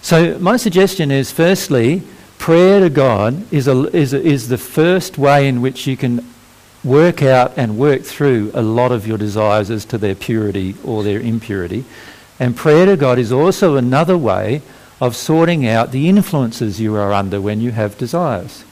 So, 0.00 0.38
my 0.38 0.56
suggestion 0.56 1.10
is 1.10 1.30
firstly, 1.30 2.02
prayer 2.38 2.80
to 2.80 2.88
God 2.88 3.52
is, 3.52 3.68
a, 3.68 3.94
is, 3.94 4.14
a, 4.14 4.22
is 4.22 4.48
the 4.48 4.56
first 4.56 5.18
way 5.18 5.48
in 5.48 5.60
which 5.60 5.86
you 5.86 5.96
can 5.96 6.24
work 6.86 7.22
out 7.22 7.52
and 7.56 7.76
work 7.76 8.02
through 8.02 8.50
a 8.54 8.62
lot 8.62 8.92
of 8.92 9.06
your 9.06 9.18
desires 9.18 9.70
as 9.70 9.84
to 9.86 9.98
their 9.98 10.14
purity 10.14 10.74
or 10.84 11.02
their 11.02 11.20
impurity. 11.20 11.84
And 12.38 12.56
prayer 12.56 12.86
to 12.86 12.96
God 12.96 13.18
is 13.18 13.32
also 13.32 13.76
another 13.76 14.16
way 14.16 14.62
of 15.00 15.16
sorting 15.16 15.66
out 15.66 15.90
the 15.90 16.08
influences 16.08 16.80
you 16.80 16.94
are 16.94 17.12
under 17.12 17.40
when 17.40 17.60
you 17.60 17.72
have 17.72 17.98
desires. 17.98 18.64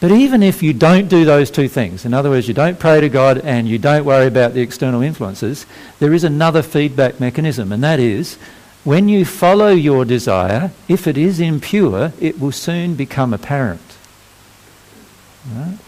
But 0.00 0.10
even 0.10 0.42
if 0.42 0.62
you 0.62 0.72
don't 0.72 1.08
do 1.08 1.24
those 1.24 1.50
two 1.50 1.68
things, 1.68 2.04
in 2.04 2.12
other 2.12 2.30
words, 2.30 2.48
you 2.48 2.54
don't 2.54 2.78
pray 2.78 3.00
to 3.00 3.08
God 3.08 3.38
and 3.38 3.68
you 3.68 3.78
don't 3.78 4.04
worry 4.04 4.26
about 4.26 4.54
the 4.54 4.60
external 4.60 5.02
influences, 5.02 5.66
there 5.98 6.12
is 6.12 6.24
another 6.24 6.62
feedback 6.62 7.20
mechanism, 7.20 7.72
and 7.72 7.82
that 7.84 8.00
is 8.00 8.36
when 8.84 9.08
you 9.08 9.24
follow 9.24 9.68
your 9.68 10.04
desire, 10.04 10.72
if 10.88 11.06
it 11.06 11.16
is 11.16 11.40
impure, 11.40 12.12
it 12.20 12.38
will 12.38 12.52
soon 12.52 12.94
become 12.94 13.32
apparent. 13.32 13.80
Right? 15.54 15.78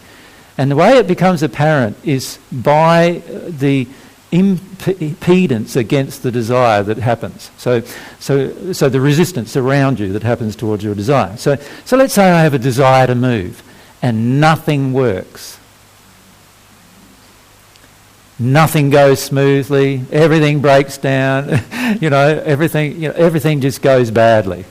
And 0.57 0.71
the 0.71 0.75
way 0.75 0.97
it 0.97 1.07
becomes 1.07 1.43
apparent 1.43 1.97
is 2.03 2.39
by 2.51 3.21
uh, 3.27 3.39
the 3.47 3.87
impedance 4.31 5.75
against 5.75 6.23
the 6.23 6.31
desire 6.31 6.83
that 6.83 6.97
happens. 6.97 7.49
So, 7.57 7.81
so, 8.19 8.73
so 8.73 8.89
the 8.89 8.99
resistance 8.99 9.55
around 9.55 9.99
you 9.99 10.11
that 10.13 10.23
happens 10.23 10.55
towards 10.55 10.83
your 10.83 10.95
desire. 10.95 11.37
So, 11.37 11.57
so 11.85 11.95
let's 11.95 12.13
say 12.13 12.29
I 12.29 12.41
have 12.41 12.53
a 12.53 12.59
desire 12.59 13.07
to 13.07 13.15
move 13.15 13.63
and 14.01 14.41
nothing 14.41 14.93
works. 14.93 15.59
Nothing 18.39 18.89
goes 18.89 19.21
smoothly. 19.21 20.03
Everything 20.11 20.61
breaks 20.61 20.97
down. 20.97 21.49
you 22.01 22.09
know, 22.09 22.41
everything, 22.45 23.01
you 23.01 23.09
know, 23.09 23.15
everything 23.15 23.61
just 23.61 23.81
goes 23.81 24.11
badly. 24.11 24.65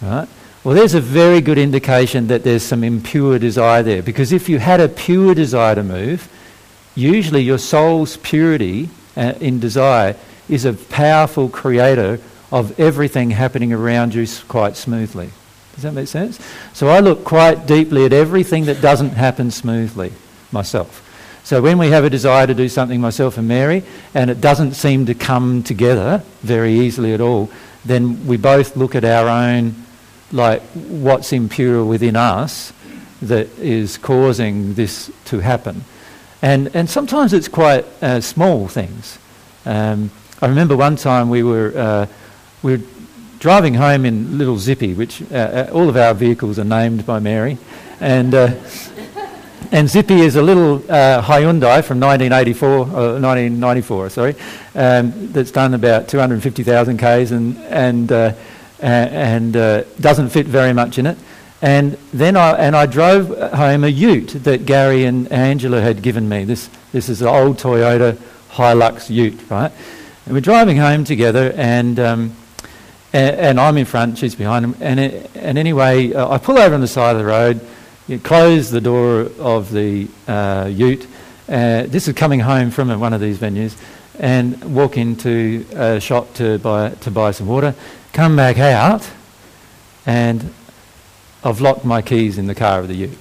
Right? 0.00 0.28
Well, 0.68 0.76
there's 0.76 0.92
a 0.92 1.00
very 1.00 1.40
good 1.40 1.56
indication 1.56 2.26
that 2.26 2.44
there's 2.44 2.62
some 2.62 2.84
impure 2.84 3.38
desire 3.38 3.82
there. 3.82 4.02
Because 4.02 4.32
if 4.32 4.50
you 4.50 4.58
had 4.58 4.80
a 4.80 4.88
pure 4.90 5.34
desire 5.34 5.74
to 5.74 5.82
move, 5.82 6.28
usually 6.94 7.40
your 7.40 7.56
soul's 7.56 8.18
purity 8.18 8.90
uh, 9.16 9.32
in 9.40 9.60
desire 9.60 10.14
is 10.46 10.66
a 10.66 10.74
powerful 10.74 11.48
creator 11.48 12.20
of 12.52 12.78
everything 12.78 13.30
happening 13.30 13.72
around 13.72 14.12
you 14.12 14.26
quite 14.46 14.76
smoothly. 14.76 15.30
Does 15.72 15.84
that 15.84 15.94
make 15.94 16.08
sense? 16.08 16.38
So 16.74 16.88
I 16.88 17.00
look 17.00 17.24
quite 17.24 17.66
deeply 17.66 18.04
at 18.04 18.12
everything 18.12 18.66
that 18.66 18.82
doesn't 18.82 19.12
happen 19.12 19.50
smoothly 19.50 20.12
myself. 20.52 21.02
So 21.44 21.62
when 21.62 21.78
we 21.78 21.88
have 21.88 22.04
a 22.04 22.10
desire 22.10 22.46
to 22.46 22.52
do 22.52 22.68
something, 22.68 23.00
myself 23.00 23.38
and 23.38 23.48
Mary, 23.48 23.84
and 24.12 24.28
it 24.28 24.42
doesn't 24.42 24.74
seem 24.74 25.06
to 25.06 25.14
come 25.14 25.62
together 25.62 26.22
very 26.42 26.74
easily 26.74 27.14
at 27.14 27.22
all, 27.22 27.50
then 27.86 28.26
we 28.26 28.36
both 28.36 28.76
look 28.76 28.94
at 28.94 29.02
our 29.06 29.28
own 29.28 29.74
like 30.32 30.62
what's 30.62 31.32
impure 31.32 31.84
within 31.84 32.16
us 32.16 32.72
that 33.22 33.48
is 33.58 33.98
causing 33.98 34.74
this 34.74 35.10
to 35.26 35.40
happen. 35.40 35.84
And, 36.42 36.74
and 36.74 36.88
sometimes 36.88 37.32
it's 37.32 37.48
quite 37.48 37.84
uh, 38.00 38.20
small 38.20 38.68
things. 38.68 39.18
Um, 39.66 40.10
I 40.40 40.46
remember 40.46 40.76
one 40.76 40.96
time 40.96 41.30
we 41.30 41.42
were, 41.42 41.72
uh, 41.76 42.06
we 42.62 42.76
were 42.76 42.84
driving 43.40 43.74
home 43.74 44.04
in 44.04 44.38
Little 44.38 44.56
Zippy, 44.56 44.94
which 44.94 45.22
uh, 45.32 45.34
uh 45.34 45.70
all 45.72 45.88
of 45.88 45.96
our 45.96 46.14
vehicles 46.14 46.58
are 46.58 46.64
named 46.64 47.04
by 47.04 47.18
Mary. 47.18 47.58
And, 48.00 48.34
uh, 48.34 48.54
and 49.72 49.88
Zippy 49.88 50.20
is 50.20 50.36
a 50.36 50.42
little 50.42 50.76
uh, 50.88 51.22
Hyundai 51.22 51.82
from 51.82 51.98
1984, 51.98 52.78
1994, 52.78 54.10
sorry, 54.10 54.36
um, 54.76 55.32
that's 55.32 55.50
done 55.50 55.74
about 55.74 56.06
250,000 56.06 56.98
Ks 56.98 57.32
and, 57.32 57.58
and 57.64 58.12
and 58.80 59.56
uh, 59.56 59.82
doesn't 60.00 60.30
fit 60.30 60.46
very 60.46 60.72
much 60.72 60.98
in 60.98 61.06
it. 61.06 61.18
And 61.60 61.94
then 62.12 62.36
I, 62.36 62.52
and 62.52 62.76
I 62.76 62.86
drove 62.86 63.36
home 63.52 63.82
a 63.82 63.88
ute 63.88 64.28
that 64.44 64.64
Gary 64.64 65.04
and 65.04 65.30
Angela 65.32 65.80
had 65.80 66.02
given 66.02 66.28
me. 66.28 66.44
This, 66.44 66.70
this 66.92 67.08
is 67.08 67.20
an 67.20 67.28
old 67.28 67.58
Toyota 67.58 68.16
Hilux 68.50 69.10
ute, 69.10 69.50
right? 69.50 69.72
And 70.24 70.34
we're 70.34 70.40
driving 70.40 70.76
home 70.76 71.04
together, 71.04 71.52
and, 71.56 71.98
um, 71.98 72.32
and, 73.12 73.36
and, 73.36 73.60
I'm 73.60 73.76
in 73.76 73.86
front, 73.86 74.18
she's 74.18 74.36
behind 74.36 74.64
him. 74.64 74.76
And, 74.80 75.00
it, 75.00 75.30
and 75.34 75.58
anyway, 75.58 76.12
uh, 76.12 76.28
I 76.28 76.38
pull 76.38 76.58
over 76.58 76.74
on 76.74 76.80
the 76.80 76.86
side 76.86 77.16
of 77.16 77.18
the 77.18 77.24
road, 77.24 77.66
you 78.06 78.18
close 78.18 78.70
the 78.70 78.80
door 78.80 79.30
of 79.38 79.72
the 79.72 80.06
uh, 80.28 80.70
ute. 80.72 81.06
Uh, 81.48 81.84
this 81.86 82.06
is 82.06 82.14
coming 82.14 82.40
home 82.40 82.70
from 82.70 83.00
one 83.00 83.12
of 83.12 83.20
these 83.20 83.38
venues, 83.38 83.76
and 84.18 84.74
walk 84.74 84.96
into 84.96 85.64
a 85.74 85.98
shop 85.98 86.34
to 86.34 86.58
buy, 86.58 86.90
to 86.90 87.10
buy 87.10 87.32
some 87.32 87.46
water, 87.48 87.74
come 88.12 88.36
back 88.36 88.58
out, 88.58 89.08
and 90.06 90.52
I've 91.44 91.60
locked 91.60 91.84
my 91.84 92.02
keys 92.02 92.38
in 92.38 92.46
the 92.46 92.54
car 92.54 92.80
of 92.80 92.88
the 92.88 92.94
ute. 92.94 93.18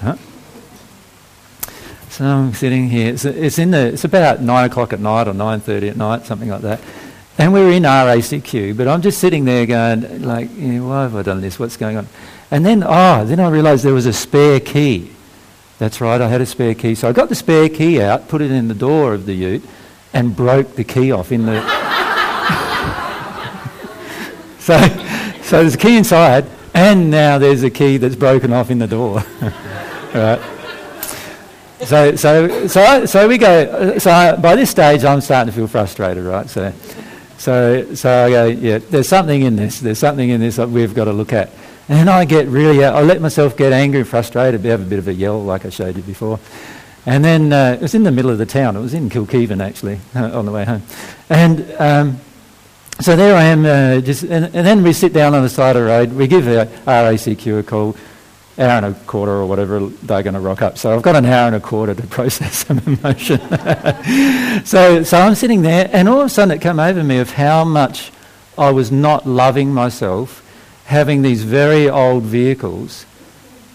Huh? 0.00 0.16
So 2.10 2.24
I'm 2.24 2.54
sitting 2.54 2.88
here. 2.88 3.12
It's, 3.12 3.24
it's, 3.24 3.58
in 3.58 3.72
the. 3.72 3.88
It's 3.88 4.04
about 4.04 4.40
nine 4.40 4.64
o'clock 4.64 4.92
at 4.92 5.00
night 5.00 5.28
or 5.28 5.34
nine 5.34 5.60
thirty 5.60 5.88
at 5.88 5.96
night, 5.96 6.26
something 6.26 6.48
like 6.48 6.62
that. 6.62 6.80
And 7.38 7.52
we're 7.52 7.72
in 7.72 7.82
RACQ, 7.82 8.76
but 8.76 8.88
I'm 8.88 9.02
just 9.02 9.18
sitting 9.18 9.44
there 9.44 9.66
going, 9.66 10.22
like, 10.22 10.48
why 10.48 11.02
have 11.02 11.14
I 11.14 11.22
done 11.22 11.42
this? 11.42 11.58
What's 11.58 11.76
going 11.76 11.98
on? 11.98 12.08
And 12.50 12.64
then, 12.64 12.82
oh, 12.82 13.26
then 13.26 13.40
I 13.40 13.50
realised 13.50 13.84
there 13.84 13.92
was 13.92 14.06
a 14.06 14.12
spare 14.12 14.58
key. 14.58 15.10
That's 15.78 16.00
right, 16.00 16.18
I 16.18 16.28
had 16.28 16.40
a 16.40 16.46
spare 16.46 16.74
key. 16.74 16.94
So 16.94 17.08
I 17.08 17.12
got 17.12 17.28
the 17.28 17.34
spare 17.34 17.68
key 17.68 18.00
out, 18.00 18.28
put 18.28 18.40
it 18.40 18.50
in 18.50 18.68
the 18.68 18.74
door 18.74 19.12
of 19.12 19.26
the 19.26 19.34
ute, 19.34 19.64
and 20.14 20.34
broke 20.34 20.76
the 20.76 20.84
key 20.84 21.12
off 21.12 21.30
in 21.30 21.44
the. 21.44 21.85
So, 24.66 24.76
so 25.42 25.60
there's 25.60 25.76
a 25.76 25.78
key 25.78 25.96
inside, 25.96 26.44
and 26.74 27.08
now 27.08 27.38
there's 27.38 27.62
a 27.62 27.70
key 27.70 27.98
that's 27.98 28.16
broken 28.16 28.52
off 28.52 28.68
in 28.68 28.80
the 28.80 28.88
door. 28.88 29.22
right. 30.12 30.40
So, 31.84 32.16
so, 32.16 32.66
so, 32.66 33.06
so 33.06 33.28
we 33.28 33.38
go. 33.38 33.96
So 33.98 34.36
by 34.42 34.56
this 34.56 34.68
stage, 34.68 35.04
I'm 35.04 35.20
starting 35.20 35.52
to 35.52 35.56
feel 35.56 35.68
frustrated, 35.68 36.24
right? 36.24 36.50
So, 36.50 36.72
so, 37.38 37.94
so 37.94 38.24
I 38.24 38.30
go, 38.30 38.46
yeah. 38.46 38.78
There's 38.78 39.08
something 39.08 39.42
in 39.42 39.54
this. 39.54 39.78
There's 39.78 40.00
something 40.00 40.30
in 40.30 40.40
this 40.40 40.56
that 40.56 40.68
we've 40.68 40.94
got 40.94 41.04
to 41.04 41.12
look 41.12 41.32
at. 41.32 41.50
And 41.88 42.10
I 42.10 42.24
get 42.24 42.48
really, 42.48 42.84
I 42.84 43.02
let 43.02 43.20
myself 43.20 43.56
get 43.56 43.72
angry 43.72 44.00
and 44.00 44.08
frustrated, 44.08 44.64
have 44.64 44.82
a 44.82 44.84
bit 44.84 44.98
of 44.98 45.06
a 45.06 45.14
yell, 45.14 45.44
like 45.44 45.64
I 45.64 45.68
showed 45.68 45.96
you 45.96 46.02
before. 46.02 46.40
And 47.06 47.24
then 47.24 47.52
uh, 47.52 47.74
it 47.74 47.82
was 47.82 47.94
in 47.94 48.02
the 48.02 48.10
middle 48.10 48.32
of 48.32 48.38
the 48.38 48.46
town. 48.46 48.74
It 48.74 48.80
was 48.80 48.94
in 48.94 49.10
Kilkivan, 49.10 49.64
actually, 49.64 50.00
on 50.16 50.44
the 50.44 50.50
way 50.50 50.64
home. 50.64 50.82
And 51.30 51.72
um, 51.78 52.20
so 53.00 53.14
there 53.14 53.36
I 53.36 53.44
am, 53.44 53.66
uh, 53.66 54.00
just, 54.00 54.22
and, 54.22 54.46
and, 54.46 54.66
then 54.66 54.82
we 54.82 54.92
sit 54.92 55.12
down 55.12 55.34
on 55.34 55.42
the 55.42 55.48
side 55.48 55.76
of 55.76 55.82
the 55.82 55.88
road. 55.88 56.12
We 56.12 56.26
give 56.26 56.48
our 56.48 56.66
RACQ 56.86 57.60
a 57.60 57.62
call, 57.62 57.96
hour 58.58 58.68
and 58.68 58.86
a 58.86 58.94
quarter 59.06 59.32
or 59.32 59.46
whatever 59.46 59.80
they're 59.80 60.22
going 60.22 60.34
to 60.34 60.40
rock 60.40 60.62
up. 60.62 60.78
So 60.78 60.94
I've 60.94 61.02
got 61.02 61.14
an 61.14 61.26
hour 61.26 61.46
and 61.46 61.56
a 61.56 61.60
quarter 61.60 61.94
to 61.94 62.06
process 62.06 62.66
some 62.66 62.78
emotion. 62.86 63.38
so, 64.64 65.02
so 65.02 65.18
I'm 65.18 65.34
sitting 65.34 65.62
there, 65.62 65.90
and 65.92 66.08
all 66.08 66.20
of 66.20 66.26
a 66.26 66.30
sudden 66.30 66.56
it 66.56 66.62
came 66.62 66.80
over 66.80 67.04
me 67.04 67.18
of 67.18 67.30
how 67.30 67.64
much 67.64 68.12
I 68.56 68.70
was 68.70 68.90
not 68.90 69.26
loving 69.26 69.74
myself, 69.74 70.42
having 70.86 71.20
these 71.20 71.42
very 71.42 71.90
old 71.90 72.22
vehicles 72.22 73.04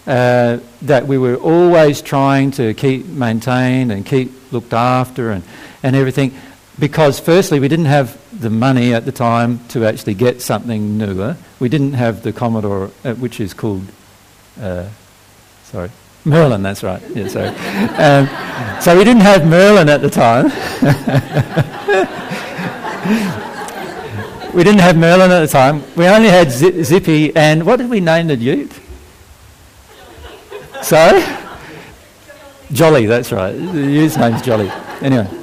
uh, 0.07 0.59
that 0.81 1.05
we 1.05 1.19
were 1.19 1.35
always 1.35 2.01
trying 2.01 2.49
to 2.51 2.73
keep 2.73 3.05
maintained 3.05 3.91
and 3.91 4.03
keep 4.03 4.31
looked 4.51 4.73
after 4.73 5.29
and, 5.29 5.43
and 5.83 5.95
everything 5.95 6.33
because 6.81 7.19
firstly 7.19 7.59
we 7.59 7.67
didn't 7.67 7.85
have 7.85 8.17
the 8.41 8.49
money 8.49 8.91
at 8.91 9.05
the 9.05 9.11
time 9.11 9.59
to 9.67 9.85
actually 9.85 10.15
get 10.15 10.41
something 10.41 10.97
newer. 10.97 11.37
We 11.59 11.69
didn't 11.69 11.93
have 11.93 12.23
the 12.23 12.33
Commodore, 12.33 12.89
uh, 13.05 13.13
which 13.13 13.39
is 13.39 13.53
called, 13.53 13.83
uh, 14.59 14.89
sorry, 15.63 15.91
Merlin. 16.25 16.63
That's 16.63 16.83
right. 16.83 17.01
Yeah, 17.15 17.27
sorry. 17.27 17.55
Um, 18.01 18.27
so 18.81 18.97
we 18.97 19.03
didn't 19.03 19.21
have 19.21 19.45
Merlin 19.45 19.89
at 19.89 20.01
the 20.01 20.09
time. 20.09 20.45
we 24.55 24.63
didn't 24.63 24.79
have 24.79 24.97
Merlin 24.97 25.29
at 25.29 25.41
the 25.41 25.47
time. 25.47 25.83
We 25.95 26.07
only 26.07 26.29
had 26.29 26.51
Zippy, 26.51 27.35
and 27.35 27.63
what 27.63 27.77
did 27.77 27.91
we 27.91 27.99
name 27.99 28.25
the 28.25 28.37
Duke? 28.37 28.71
Sorry, 30.81 31.21
Jolly. 32.71 33.05
That's 33.05 33.31
right. 33.31 33.51
The 33.51 33.81
use's 33.81 34.17
name's 34.17 34.41
Jolly. 34.41 34.71
Anyway. 35.01 35.40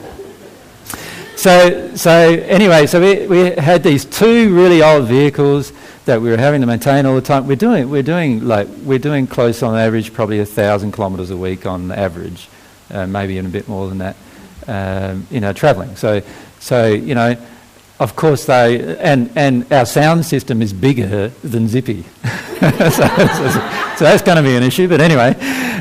So, 1.38 1.94
so 1.94 2.10
anyway, 2.10 2.86
so 2.86 3.00
we, 3.00 3.28
we 3.28 3.38
had 3.52 3.84
these 3.84 4.04
two 4.04 4.52
really 4.52 4.82
old 4.82 5.06
vehicles 5.06 5.72
that 6.04 6.20
we 6.20 6.30
were 6.30 6.36
having 6.36 6.62
to 6.62 6.66
maintain 6.66 7.06
all 7.06 7.14
the 7.14 7.20
time. 7.20 7.46
We're 7.46 7.54
doing, 7.54 7.88
we're 7.88 8.02
doing 8.02 8.44
like, 8.44 8.66
we're 8.82 8.98
doing 8.98 9.28
close 9.28 9.62
on 9.62 9.76
average, 9.78 10.12
probably 10.12 10.40
a 10.40 10.44
thousand 10.44 10.94
kilometres 10.94 11.30
a 11.30 11.36
week 11.36 11.64
on 11.64 11.92
average, 11.92 12.48
uh, 12.90 13.06
maybe 13.06 13.34
even 13.34 13.46
a 13.46 13.50
bit 13.50 13.68
more 13.68 13.88
than 13.88 13.98
that, 13.98 14.16
um, 14.66 15.28
you 15.30 15.38
know, 15.38 15.52
travelling. 15.52 15.94
So, 15.94 16.22
so, 16.58 16.88
you 16.88 17.14
know, 17.14 17.36
of 18.00 18.16
course 18.16 18.46
they, 18.46 18.96
and, 18.98 19.30
and 19.36 19.72
our 19.72 19.86
sound 19.86 20.26
system 20.26 20.60
is 20.60 20.72
bigger 20.72 21.28
than 21.28 21.68
Zippy. 21.68 22.02
so, 22.58 22.90
so, 22.90 23.50
so, 23.96 24.04
that's 24.04 24.22
going 24.22 24.38
to 24.38 24.42
be 24.42 24.56
an 24.56 24.64
issue, 24.64 24.88
but 24.88 25.00
anyway. 25.00 25.36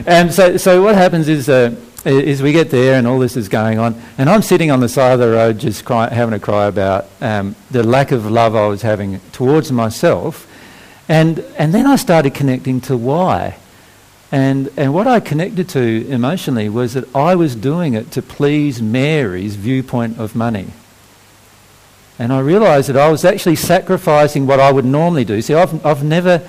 And 0.06 0.32
so, 0.32 0.58
so 0.58 0.84
what 0.84 0.94
happens 0.94 1.28
is, 1.28 1.50
uh, 1.50 1.76
is 2.08 2.42
we 2.42 2.52
get 2.52 2.70
there 2.70 2.98
and 2.98 3.06
all 3.06 3.20
this 3.20 3.36
is 3.36 3.50
going 3.50 3.80
on, 3.80 4.02
and 4.18 4.30
I'm 4.30 4.42
sitting 4.42 4.72
on 4.72 4.80
the 4.80 4.90
side 4.90 5.14
of 5.14 5.20
the 5.20 5.30
road 5.30 5.60
just 5.60 5.86
cry, 5.86 6.14
having 6.14 6.34
a 6.34 6.40
cry 6.40 6.68
about 6.68 7.08
um, 7.22 7.56
the 7.70 7.84
lack 7.84 8.12
of 8.12 8.30
love 8.30 8.56
I 8.56 8.68
was 8.68 8.82
having 8.82 9.20
towards 9.32 9.72
myself, 9.72 10.48
and 11.10 11.40
and 11.58 11.74
then 11.74 11.86
I 11.86 11.96
started 11.98 12.34
connecting 12.34 12.82
to 12.82 12.98
why, 12.98 13.58
and 14.32 14.72
and 14.78 14.94
what 14.94 15.08
I 15.08 15.20
connected 15.20 15.70
to 15.70 16.08
emotionally 16.08 16.70
was 16.70 16.94
that 16.94 17.14
I 17.16 17.36
was 17.36 17.56
doing 17.56 17.94
it 17.94 18.12
to 18.12 18.22
please 18.22 18.82
Mary's 18.82 19.56
viewpoint 19.56 20.18
of 20.18 20.36
money. 20.36 20.68
And 22.20 22.34
I 22.34 22.40
realised 22.40 22.90
that 22.90 22.98
I 22.98 23.10
was 23.10 23.24
actually 23.24 23.58
sacrificing 23.58 24.48
what 24.48 24.60
I 24.60 24.72
would 24.72 24.86
normally 24.86 25.24
do. 25.24 25.40
See, 25.42 25.54
I've, 25.54 25.86
I've 25.86 26.04
never 26.04 26.48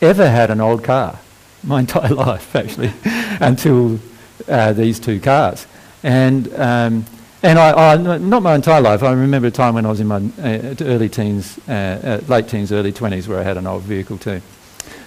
ever 0.00 0.28
had 0.28 0.50
an 0.50 0.60
old 0.60 0.84
car 0.84 1.18
my 1.62 1.80
entire 1.86 2.14
life, 2.14 2.54
actually, 2.56 2.92
until 3.40 4.00
uh, 4.48 4.72
these 4.72 4.98
two 4.98 5.20
cars. 5.20 5.66
And, 6.02 6.52
um, 6.54 7.04
and 7.42 7.58
I, 7.58 7.92
I, 7.92 7.96
not 7.96 8.42
my 8.42 8.54
entire 8.54 8.80
life, 8.80 9.02
I 9.02 9.12
remember 9.12 9.48
a 9.48 9.50
time 9.50 9.74
when 9.74 9.86
I 9.86 9.90
was 9.90 10.00
in 10.00 10.06
my 10.06 10.16
uh, 10.16 10.74
early 10.80 11.08
teens, 11.08 11.58
uh, 11.68 12.20
uh 12.22 12.26
late 12.28 12.48
teens, 12.48 12.72
early 12.72 12.92
20s, 12.92 13.28
where 13.28 13.38
I 13.38 13.42
had 13.42 13.56
an 13.56 13.66
old 13.66 13.82
vehicle 13.82 14.18
too. 14.18 14.40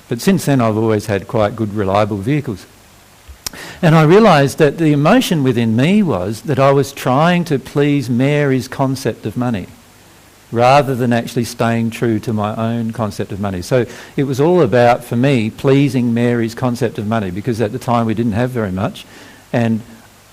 But 0.07 0.21
since 0.21 0.45
then, 0.45 0.61
I've 0.61 0.77
always 0.77 1.07
had 1.07 1.27
quite 1.27 1.55
good, 1.55 1.73
reliable 1.73 2.17
vehicles. 2.17 2.65
And 3.81 3.95
I 3.95 4.03
realised 4.03 4.57
that 4.57 4.77
the 4.77 4.91
emotion 4.91 5.43
within 5.43 5.75
me 5.75 6.03
was 6.03 6.43
that 6.43 6.59
I 6.59 6.71
was 6.71 6.91
trying 6.91 7.45
to 7.45 7.57
please 7.57 8.09
Mary's 8.09 8.67
concept 8.67 9.25
of 9.25 9.37
money 9.37 9.67
rather 10.55 10.95
than 10.95 11.13
actually 11.13 11.43
staying 11.43 11.89
true 11.91 12.17
to 12.19 12.33
my 12.33 12.55
own 12.55 12.91
concept 12.91 13.31
of 13.31 13.39
money. 13.39 13.61
So 13.61 13.85
it 14.15 14.23
was 14.23 14.39
all 14.39 14.61
about, 14.61 15.03
for 15.03 15.17
me, 15.17 15.51
pleasing 15.51 16.13
Mary's 16.13 16.55
concept 16.55 16.97
of 16.97 17.05
money 17.05 17.29
because 17.29 17.61
at 17.61 17.71
the 17.71 17.79
time 17.79 18.05
we 18.05 18.13
didn't 18.13 18.31
have 18.31 18.49
very 18.49 18.71
much 18.71 19.05
and 19.51 19.81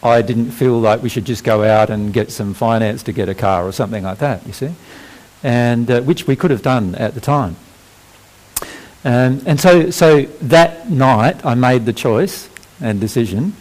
I 0.03 0.23
didn't 0.23 0.53
feel 0.53 0.79
like 0.81 1.03
we 1.03 1.09
should 1.09 1.25
just 1.25 1.45
go 1.45 1.65
out 1.65 1.91
and 1.91 2.13
get 2.13 2.31
some 2.31 2.55
finance 2.55 3.03
to 3.05 3.13
get 3.13 3.29
a 3.29 3.35
car 3.35 3.67
or 3.67 3.73
something 3.73 4.03
like 4.03 4.19
that, 4.19 4.47
you 4.47 4.53
see, 4.53 4.75
and 5.43 5.91
uh, 5.91 6.01
which 6.01 6.27
we 6.27 6.37
could 6.37 6.51
have 6.51 6.63
done 6.63 6.95
at 6.95 7.15
the 7.15 7.21
time. 7.21 7.57
Um, 9.05 9.43
and 9.47 9.61
so, 9.61 9.91
so 9.91 10.23
that 10.23 10.89
night 10.89 11.45
I 11.45 11.55
made 11.55 11.85
the 11.85 11.93
choice 11.93 12.49
and 12.81 13.01
decision 13.01 13.55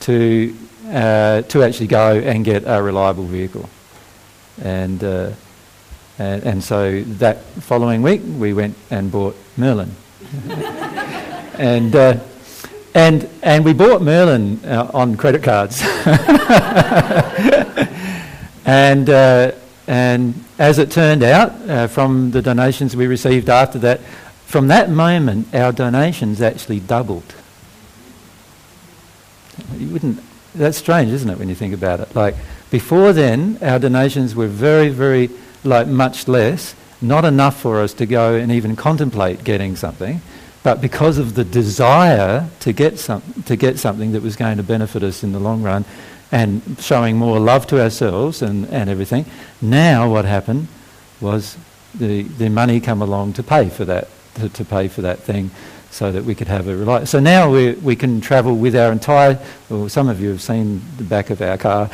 to, 0.00 0.56
uh, 0.88 1.42
to 1.42 1.62
actually 1.62 1.86
go 1.86 2.18
and 2.18 2.44
get 2.44 2.64
a 2.66 2.82
reliable 2.82 3.24
vehicle. 3.24 3.68
And 4.62 5.02
uh, 5.02 5.30
and, 6.20 6.44
and 6.44 6.62
so 6.62 7.02
that 7.02 7.42
following 7.62 8.02
week, 8.02 8.20
we 8.22 8.52
went 8.52 8.76
and 8.90 9.10
bought 9.10 9.34
Merlin. 9.56 9.90
and, 11.58 11.96
uh, 11.96 12.20
and, 12.94 13.26
and 13.42 13.64
we 13.64 13.72
bought 13.72 14.02
Merlin 14.02 14.62
uh, 14.66 14.90
on 14.92 15.16
credit 15.16 15.42
cards. 15.42 15.80
and, 18.66 19.08
uh, 19.08 19.52
and 19.86 20.44
as 20.58 20.78
it 20.78 20.90
turned 20.90 21.22
out, 21.22 21.52
uh, 21.70 21.86
from 21.86 22.32
the 22.32 22.42
donations 22.42 22.94
we 22.94 23.06
received 23.06 23.48
after 23.48 23.78
that, 23.78 24.00
from 24.44 24.68
that 24.68 24.90
moment, 24.90 25.54
our 25.54 25.72
donations 25.72 26.42
actually 26.42 26.80
doubled. 26.80 27.34
You 29.78 29.88
wouldn't, 29.88 30.20
that's 30.54 30.76
strange, 30.76 31.12
isn't 31.12 31.30
it, 31.30 31.38
when 31.38 31.48
you 31.48 31.54
think 31.54 31.72
about 31.72 32.00
it? 32.00 32.14
Like, 32.14 32.34
before 32.70 33.14
then, 33.14 33.56
our 33.62 33.78
donations 33.78 34.34
were 34.34 34.48
very, 34.48 34.90
very 34.90 35.30
like 35.64 35.86
much 35.86 36.28
less, 36.28 36.74
not 37.00 37.24
enough 37.24 37.60
for 37.60 37.80
us 37.80 37.94
to 37.94 38.06
go 38.06 38.34
and 38.34 38.52
even 38.52 38.76
contemplate 38.76 39.44
getting 39.44 39.76
something, 39.76 40.20
but 40.62 40.80
because 40.80 41.18
of 41.18 41.34
the 41.34 41.44
desire 41.44 42.48
to 42.60 42.72
get, 42.72 42.98
some, 42.98 43.22
to 43.46 43.56
get 43.56 43.78
something 43.78 44.12
that 44.12 44.22
was 44.22 44.36
going 44.36 44.58
to 44.58 44.62
benefit 44.62 45.02
us 45.02 45.22
in 45.22 45.32
the 45.32 45.40
long 45.40 45.62
run 45.62 45.84
and 46.32 46.62
showing 46.78 47.16
more 47.16 47.38
love 47.40 47.66
to 47.68 47.82
ourselves 47.82 48.42
and, 48.42 48.66
and 48.68 48.90
everything, 48.90 49.24
now 49.60 50.10
what 50.10 50.24
happened 50.24 50.68
was 51.20 51.56
the, 51.94 52.22
the 52.22 52.48
money 52.48 52.80
come 52.80 53.02
along 53.02 53.32
to 53.34 53.42
pay 53.42 53.68
for 53.68 53.84
that, 53.84 54.08
to, 54.34 54.48
to 54.50 54.64
pay 54.64 54.88
for 54.88 55.02
that 55.02 55.18
thing. 55.18 55.50
so 55.90 56.12
that 56.12 56.24
we 56.24 56.34
could 56.34 56.46
have 56.46 56.68
a 56.68 56.76
reliable. 56.76 57.06
So 57.06 57.18
now 57.18 57.50
we, 57.50 57.72
we 57.72 57.96
can 57.96 58.20
travel 58.20 58.56
with 58.56 58.76
our 58.76 58.92
entire, 58.92 59.38
well, 59.68 59.88
some 59.88 60.08
of 60.08 60.20
you 60.20 60.28
have 60.30 60.40
seen 60.40 60.80
the 60.96 61.04
back 61.04 61.30
of 61.30 61.42
our 61.42 61.58
car 61.58 61.90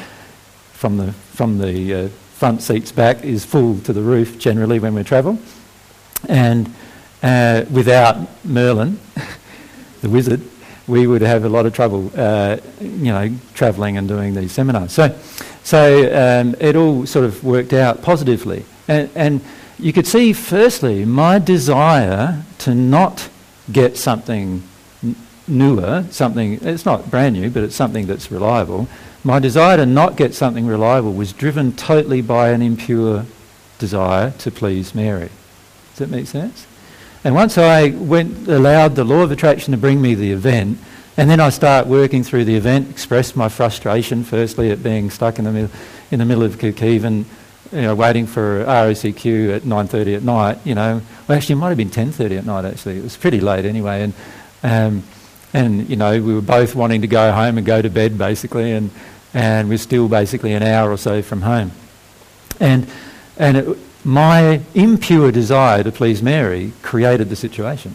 from 0.73 0.99
the, 0.99 1.13
from 1.13 1.59
the 1.59 1.95
uh, 1.95 2.09
front 2.37 2.61
seats 2.61 2.93
back 2.93 3.25
is 3.25 3.47
full 3.47 3.79
to 3.81 3.95
the 3.95 4.03
roof 4.03 4.39
generally 4.39 4.79
when 4.79 4.95
we 4.95 5.03
travel. 5.03 5.39
And 6.29 6.71
uh, 7.23 7.65
without 7.71 8.29
Merlin, 8.45 9.01
the 10.03 10.11
wizard, 10.11 10.43
we 10.87 11.07
would 11.07 11.23
have 11.23 11.47
a 11.47 11.49
lot 11.49 11.65
of 11.65 11.73
trouble, 11.73 12.13
uh, 12.15 12.59
you 12.79 13.11
know, 13.11 13.35
travelling 13.55 13.97
and 13.97 14.07
doing 14.07 14.35
these 14.35 14.53
seminars. 14.53 14.93
So, 14.93 15.19
so 15.65 16.13
um, 16.15 16.55
it 16.61 16.77
all 16.77 17.07
sort 17.07 17.25
of 17.25 17.43
worked 17.43 17.73
out 17.73 18.03
positively. 18.03 18.67
And, 18.87 19.09
and 19.15 19.41
you 19.79 19.95
could 19.95 20.07
see, 20.07 20.35
firstly, 20.35 21.07
my 21.07 21.39
desire 21.39 22.43
to 22.59 22.75
not 22.75 23.31
get 23.73 23.97
something 23.97 24.63
newer, 25.49 26.05
something, 26.11 26.59
it's 26.61 26.85
not 26.85 27.11
brand 27.11 27.35
new, 27.35 27.49
but 27.49 27.63
it's 27.63 27.77
something 27.77 28.07
that's 28.07 28.31
reliable. 28.31 28.89
My 29.27 29.41
desire 29.41 29.77
to 29.77 29.87
not 29.87 30.15
get 30.15 30.35
something 30.35 30.69
reliable 30.69 31.13
was 31.13 31.33
driven 31.33 31.73
totally 31.73 32.23
by 32.23 32.51
an 32.51 32.63
impure 32.63 33.27
desire 33.81 34.31
to 34.39 34.53
please 34.53 34.95
Mary. 34.95 35.31
Does 35.91 35.99
that 35.99 36.11
make 36.11 36.29
sense? 36.29 36.65
And 37.25 37.35
once 37.35 37.59
I 37.59 37.89
went, 37.89 38.47
allowed 38.47 38.95
the 38.95 39.03
law 39.03 39.23
of 39.23 39.33
attraction 39.33 39.73
to 39.73 39.79
bring 39.79 40.01
me 40.01 40.15
the 40.15 40.31
event, 40.31 40.79
and 41.17 41.29
then 41.29 41.41
I 41.41 41.49
start 41.49 41.89
working 41.89 42.23
through 42.23 42.45
the 42.45 42.55
event, 42.55 42.89
express 42.89 43.35
my 43.35 43.49
frustration 43.49 44.23
firstly 44.23 44.71
at 44.71 44.81
being 44.81 45.11
stuck 45.11 45.41
in 45.41 45.45
the 45.45 45.51
middle, 45.51 45.77
in 46.13 46.21
the 46.21 46.25
middle 46.25 46.45
of 46.45 46.59
Kilkivan, 46.59 47.25
you 47.73 47.83
know, 47.83 47.97
waiting 47.97 48.29
for 48.29 48.65
RACQ 48.65 49.57
at 49.57 49.63
9.30 49.63 50.19
at 50.19 50.23
night, 50.23 50.59
you 50.65 50.77
know. 50.77 51.03
Well, 51.27 51.37
actually, 51.37 51.55
it 51.55 51.59
might 51.59 51.71
have 51.71 51.79
been 51.79 51.91
10.30 51.91 52.39
at 52.39 52.47
night, 52.47 52.65
actually. 52.65 52.99
It 52.99 53.03
was 53.03 53.17
pretty 53.17 53.41
late 53.41 53.65
anyway. 53.65 54.03
And, 54.05 54.15
um, 54.63 55.03
and, 55.53 55.91
you 55.91 55.97
know, 55.97 56.13
we 56.23 56.33
were 56.33 56.43
both 56.43 56.77
wanting 56.77 57.01
to 57.01 57.09
go 57.09 57.33
home 57.33 57.59
and 57.59 57.67
go 57.67 57.83
to 57.83 57.91
bed, 57.91 58.17
basically, 58.17 58.71
and, 58.71 58.93
and 59.35 59.69
we're 59.69 59.79
still 59.79 60.09
basically 60.09 60.53
an 60.53 60.63
hour 60.63 60.91
or 60.91 60.97
so 60.97 61.23
from 61.23 61.43
home. 61.43 61.73
And, 62.61 62.87
and 63.37 63.57
it, 63.57 63.79
my 64.05 64.61
impure 64.75 65.33
desire 65.33 65.83
to 65.83 65.91
please 65.91 66.23
Mary 66.23 66.73
created 66.83 67.29
the 67.29 67.37
situation. 67.37 67.95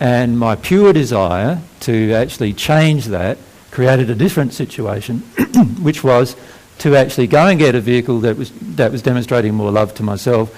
And 0.00 0.38
my 0.38 0.56
pure 0.56 0.92
desire 0.92 1.60
to 1.80 2.12
actually 2.12 2.52
change 2.52 3.06
that 3.06 3.38
created 3.70 4.10
a 4.10 4.14
different 4.14 4.54
situation, 4.54 5.18
which 5.82 6.02
was 6.02 6.36
to 6.78 6.96
actually 6.96 7.26
go 7.26 7.46
and 7.46 7.58
get 7.58 7.74
a 7.74 7.80
vehicle 7.80 8.20
that 8.20 8.36
was, 8.36 8.50
that 8.76 8.92
was 8.92 9.02
demonstrating 9.02 9.54
more 9.54 9.70
love 9.70 9.94
to 9.94 10.02
myself, 10.02 10.54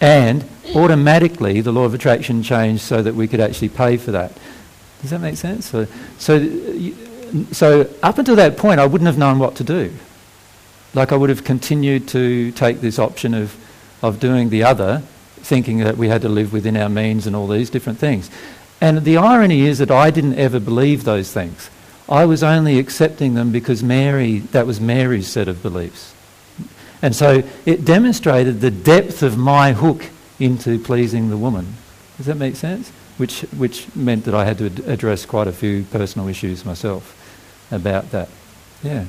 and 0.00 0.44
automatically 0.74 1.60
the 1.60 1.72
law 1.72 1.84
of 1.84 1.94
attraction 1.94 2.42
changed 2.42 2.82
so 2.82 3.02
that 3.02 3.14
we 3.14 3.28
could 3.28 3.40
actually 3.40 3.68
pay 3.68 3.96
for 3.96 4.12
that. 4.12 4.32
Does 5.02 5.10
that 5.10 5.20
make 5.20 5.36
sense? 5.36 5.68
So, 5.68 5.86
so, 6.18 6.38
so 7.52 7.90
up 8.02 8.18
until 8.18 8.36
that 8.36 8.56
point, 8.56 8.80
I 8.80 8.86
wouldn't 8.86 9.06
have 9.06 9.18
known 9.18 9.38
what 9.38 9.56
to 9.56 9.64
do. 9.64 9.92
Like 10.94 11.12
I 11.12 11.16
would 11.16 11.30
have 11.30 11.44
continued 11.44 12.06
to 12.08 12.52
take 12.52 12.80
this 12.80 12.98
option 12.98 13.34
of 13.34 13.56
of 14.04 14.20
doing 14.20 14.50
the 14.50 14.62
other, 14.62 15.02
thinking 15.36 15.78
that 15.78 15.96
we 15.96 16.08
had 16.08 16.20
to 16.22 16.28
live 16.28 16.52
within 16.52 16.76
our 16.76 16.90
means 16.90 17.26
and 17.26 17.34
all 17.34 17.48
these 17.48 17.70
different 17.70 17.98
things. 17.98 18.30
And 18.80 19.04
the 19.04 19.16
irony 19.16 19.62
is 19.62 19.78
that 19.78 19.90
I 19.90 20.10
didn't 20.10 20.38
ever 20.38 20.60
believe 20.60 21.04
those 21.04 21.32
things. 21.32 21.70
I 22.06 22.26
was 22.26 22.42
only 22.42 22.78
accepting 22.78 23.32
them 23.32 23.50
because 23.50 23.82
Mary, 23.82 24.40
that 24.52 24.66
was 24.66 24.78
Mary's 24.78 25.26
set 25.26 25.48
of 25.48 25.62
beliefs. 25.62 26.14
And 27.00 27.16
so 27.16 27.42
it 27.64 27.86
demonstrated 27.86 28.60
the 28.60 28.70
depth 28.70 29.22
of 29.22 29.38
my 29.38 29.72
hook 29.72 30.10
into 30.38 30.78
pleasing 30.78 31.30
the 31.30 31.38
woman. 31.38 31.76
Does 32.18 32.26
that 32.26 32.36
make 32.36 32.56
sense? 32.56 32.90
Which, 33.16 33.40
which 33.56 33.86
meant 33.96 34.24
that 34.26 34.34
I 34.34 34.44
had 34.44 34.58
to 34.58 34.66
ad- 34.66 34.80
address 34.80 35.24
quite 35.24 35.46
a 35.46 35.52
few 35.52 35.84
personal 35.84 36.28
issues 36.28 36.66
myself 36.66 37.20
about 37.70 38.10
that. 38.10 38.28
Yeah. 38.82 39.04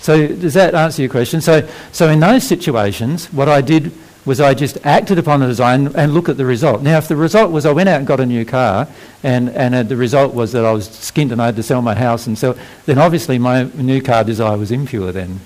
So 0.00 0.26
does 0.26 0.54
that 0.54 0.74
answer 0.74 1.02
your 1.02 1.10
question? 1.10 1.40
So, 1.40 1.68
so 1.92 2.08
in 2.08 2.20
those 2.20 2.44
situations, 2.44 3.26
what 3.32 3.48
I 3.48 3.60
did 3.60 3.92
was 4.24 4.40
I 4.40 4.54
just 4.54 4.78
acted 4.84 5.18
upon 5.18 5.40
the 5.40 5.46
design 5.46 5.88
and 5.94 6.12
look 6.12 6.28
at 6.28 6.36
the 6.36 6.44
result. 6.44 6.82
Now, 6.82 6.98
if 6.98 7.08
the 7.08 7.16
result 7.16 7.50
was 7.50 7.64
I 7.66 7.72
went 7.72 7.88
out 7.88 7.98
and 7.98 8.06
got 8.06 8.20
a 8.20 8.26
new 8.26 8.44
car, 8.44 8.86
and, 9.22 9.48
and 9.50 9.74
uh, 9.74 9.82
the 9.82 9.96
result 9.96 10.34
was 10.34 10.52
that 10.52 10.64
I 10.64 10.72
was 10.72 10.88
skint 10.88 11.32
and 11.32 11.40
I 11.40 11.46
had 11.46 11.56
to 11.56 11.62
sell 11.62 11.82
my 11.82 11.94
house 11.94 12.26
and 12.26 12.38
sell, 12.38 12.56
then 12.86 12.98
obviously 12.98 13.38
my 13.38 13.64
new 13.74 14.02
car 14.02 14.24
desire 14.24 14.56
was 14.56 14.70
impure 14.70 15.12
then. 15.12 15.40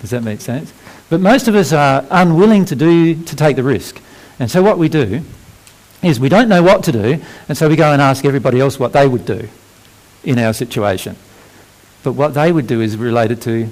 Does 0.00 0.10
that 0.10 0.22
make 0.22 0.40
sense? 0.40 0.72
But 1.08 1.20
most 1.20 1.48
of 1.48 1.54
us 1.54 1.72
are 1.72 2.04
unwilling 2.10 2.64
to 2.66 2.76
do 2.76 3.14
to 3.14 3.36
take 3.36 3.56
the 3.56 3.62
risk. 3.62 4.00
And 4.38 4.50
so 4.50 4.62
what 4.62 4.76
we 4.76 4.88
do 4.88 5.22
is 6.02 6.20
we 6.20 6.28
don't 6.28 6.48
know 6.48 6.62
what 6.62 6.84
to 6.84 6.92
do, 6.92 7.22
and 7.48 7.56
so 7.56 7.68
we 7.68 7.76
go 7.76 7.92
and 7.92 8.02
ask 8.02 8.24
everybody 8.24 8.60
else 8.60 8.78
what 8.78 8.92
they 8.92 9.08
would 9.08 9.24
do 9.24 9.48
in 10.24 10.38
our 10.38 10.52
situation. 10.52 11.16
But 12.06 12.12
what 12.12 12.34
they 12.34 12.52
would 12.52 12.68
do 12.68 12.80
is 12.80 12.96
related 12.96 13.42
to 13.42 13.68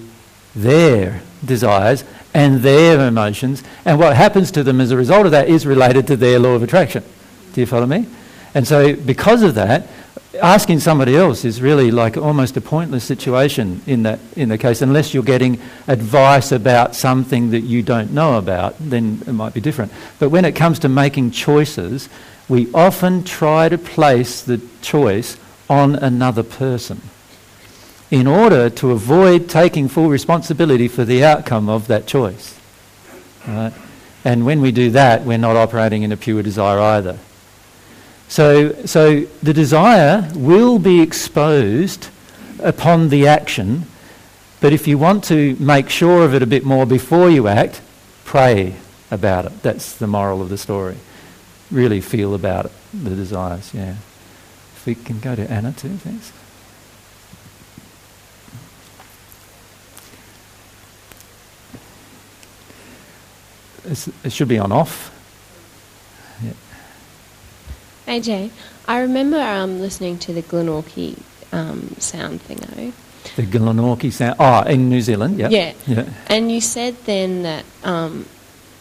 their 0.57 1.23
desires 1.45 2.03
and 2.35 2.63
their 2.63 3.07
emotions, 3.07 3.63
and 3.85 3.97
what 3.97 4.17
happens 4.17 4.51
to 4.51 4.65
them 4.65 4.81
as 4.81 4.91
a 4.91 4.97
result 4.97 5.27
of 5.27 5.31
that 5.31 5.49
is 5.49 5.65
related 5.65 6.09
to 6.09 6.17
their 6.17 6.41
law 6.41 6.57
of 6.57 6.65
attraction. 6.65 7.05
Do 7.53 7.61
you 7.61 7.67
follow 7.69 7.87
me? 7.87 8.09
And 8.53 8.67
so, 8.67 8.97
because 8.97 9.45
of 9.45 9.55
that, 9.55 9.87
asking 10.43 10.81
somebody 10.81 11.17
else 11.17 11.45
is 11.45 11.63
really 11.63 11.93
like 11.93 12.17
almost 12.17 12.57
a 12.57 12.61
pointless 12.61 13.05
situation 13.05 13.83
in 13.87 14.03
that 14.03 14.19
in 14.35 14.49
the 14.49 14.59
case, 14.59 14.83
unless 14.83 15.15
you're 15.15 15.23
getting 15.23 15.61
advice 15.87 16.51
about 16.51 16.97
something 16.97 17.53
that 17.53 17.61
you 17.61 17.85
don't 17.85 18.11
know 18.11 18.37
about, 18.37 18.75
then 18.81 19.23
it 19.29 19.33
might 19.33 19.55
be 19.55 19.61
different. 19.61 19.93
But 20.19 20.31
when 20.31 20.45
it 20.45 20.57
comes 20.57 20.81
to 20.81 20.89
making 20.89 21.31
choices, 21.31 22.09
we 22.49 22.67
often 22.75 23.23
try 23.23 23.69
to 23.69 23.79
place 23.79 24.43
the 24.43 24.61
choice 24.83 25.39
on 25.71 25.95
another 25.95 26.43
person 26.43 27.01
in 28.11 28.27
order 28.27 28.71
to 28.71 28.91
avoid 28.91 29.49
taking 29.49 29.89
full 29.89 30.09
responsibility 30.09 30.89
for 30.89 31.05
the 31.05 31.25
outcome 31.25 31.69
of 31.69 31.87
that 31.89 32.07
choice. 32.07 32.59
Right? 33.47 33.73
And 34.25 34.47
when 34.47 34.61
we 34.61 34.73
do 34.73 34.91
that, 34.91 35.25
we're 35.25 35.39
not 35.39 35.57
operating 35.57 36.03
in 36.03 36.13
a 36.13 36.17
pure 36.17 36.43
desire 36.43 36.79
either. 36.79 37.19
So, 38.29 38.73
so 38.87 39.21
the 39.43 39.53
desire 39.53 40.31
will 40.35 40.79
be 40.79 41.01
exposed 41.01 42.09
upon 42.59 43.11
the 43.11 43.27
action, 43.27 43.87
but 44.61 44.73
if 44.73 44.89
you 44.89 44.97
want 44.97 45.25
to 45.25 45.57
make 45.61 45.91
sure 45.91 46.25
of 46.25 46.35
it 46.35 46.43
a 46.43 46.47
bit 46.47 46.65
more 46.65 46.87
before 46.87 47.29
you 47.29 47.49
act, 47.49 47.83
pray 48.25 48.77
about 49.11 49.45
it. 49.45 49.63
That's 49.63 49.95
the 49.97 50.07
moral 50.07 50.41
of 50.41 50.49
the 50.49 50.59
story. 50.59 50.97
Really 51.71 52.01
feel 52.01 52.35
about 52.35 52.67
it, 52.67 52.73
the 52.93 53.11
desires, 53.11 53.73
yeah. 53.75 53.97
If 54.77 54.87
we 54.87 54.95
can 54.95 55.21
go 55.21 55.35
to 55.35 55.51
Anna 55.51 55.73
too, 55.73 55.97
thanks. 55.99 56.33
It 63.85 64.33
should 64.33 64.49
be 64.49 64.59
on 64.59 64.73
off. 64.73 65.11
Yeah. 66.43 66.53
AJ, 68.07 68.51
I 68.87 69.01
remember 69.01 69.39
um, 69.39 69.81
listening 69.81 70.19
to 70.19 70.33
the 70.33 70.43
Glenorchy 70.43 71.21
um, 71.53 71.95
sound 71.99 72.41
thingo. 72.41 72.93
The 73.37 73.43
Glenorchy 73.43 74.13
sound. 74.13 74.37
Oh, 74.39 74.63
in 74.63 74.89
New 74.89 75.01
Zealand, 75.01 75.39
yeah. 75.39 75.49
Yeah. 75.49 75.73
Yeah. 75.87 76.09
And 76.27 76.51
you 76.51 76.61
said 76.61 76.97
then 77.05 77.43
that 77.45 77.65
um, 77.83 78.27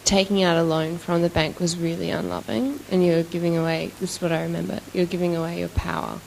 taking 0.04 0.42
out 0.42 0.56
a 0.56 0.62
loan 0.62 0.98
from 0.98 1.22
the 1.22 1.30
bank 1.30 1.60
was 1.60 1.76
really 1.78 2.10
unloving, 2.10 2.80
and 2.90 3.04
you 3.04 3.12
were 3.12 3.22
giving 3.22 3.56
away. 3.56 3.92
This 4.00 4.16
is 4.16 4.22
what 4.22 4.32
I 4.32 4.42
remember. 4.42 4.80
You're 4.92 5.06
giving 5.06 5.34
away 5.34 5.60
your 5.60 5.68
power 5.68 6.18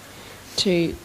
to, 0.57 0.95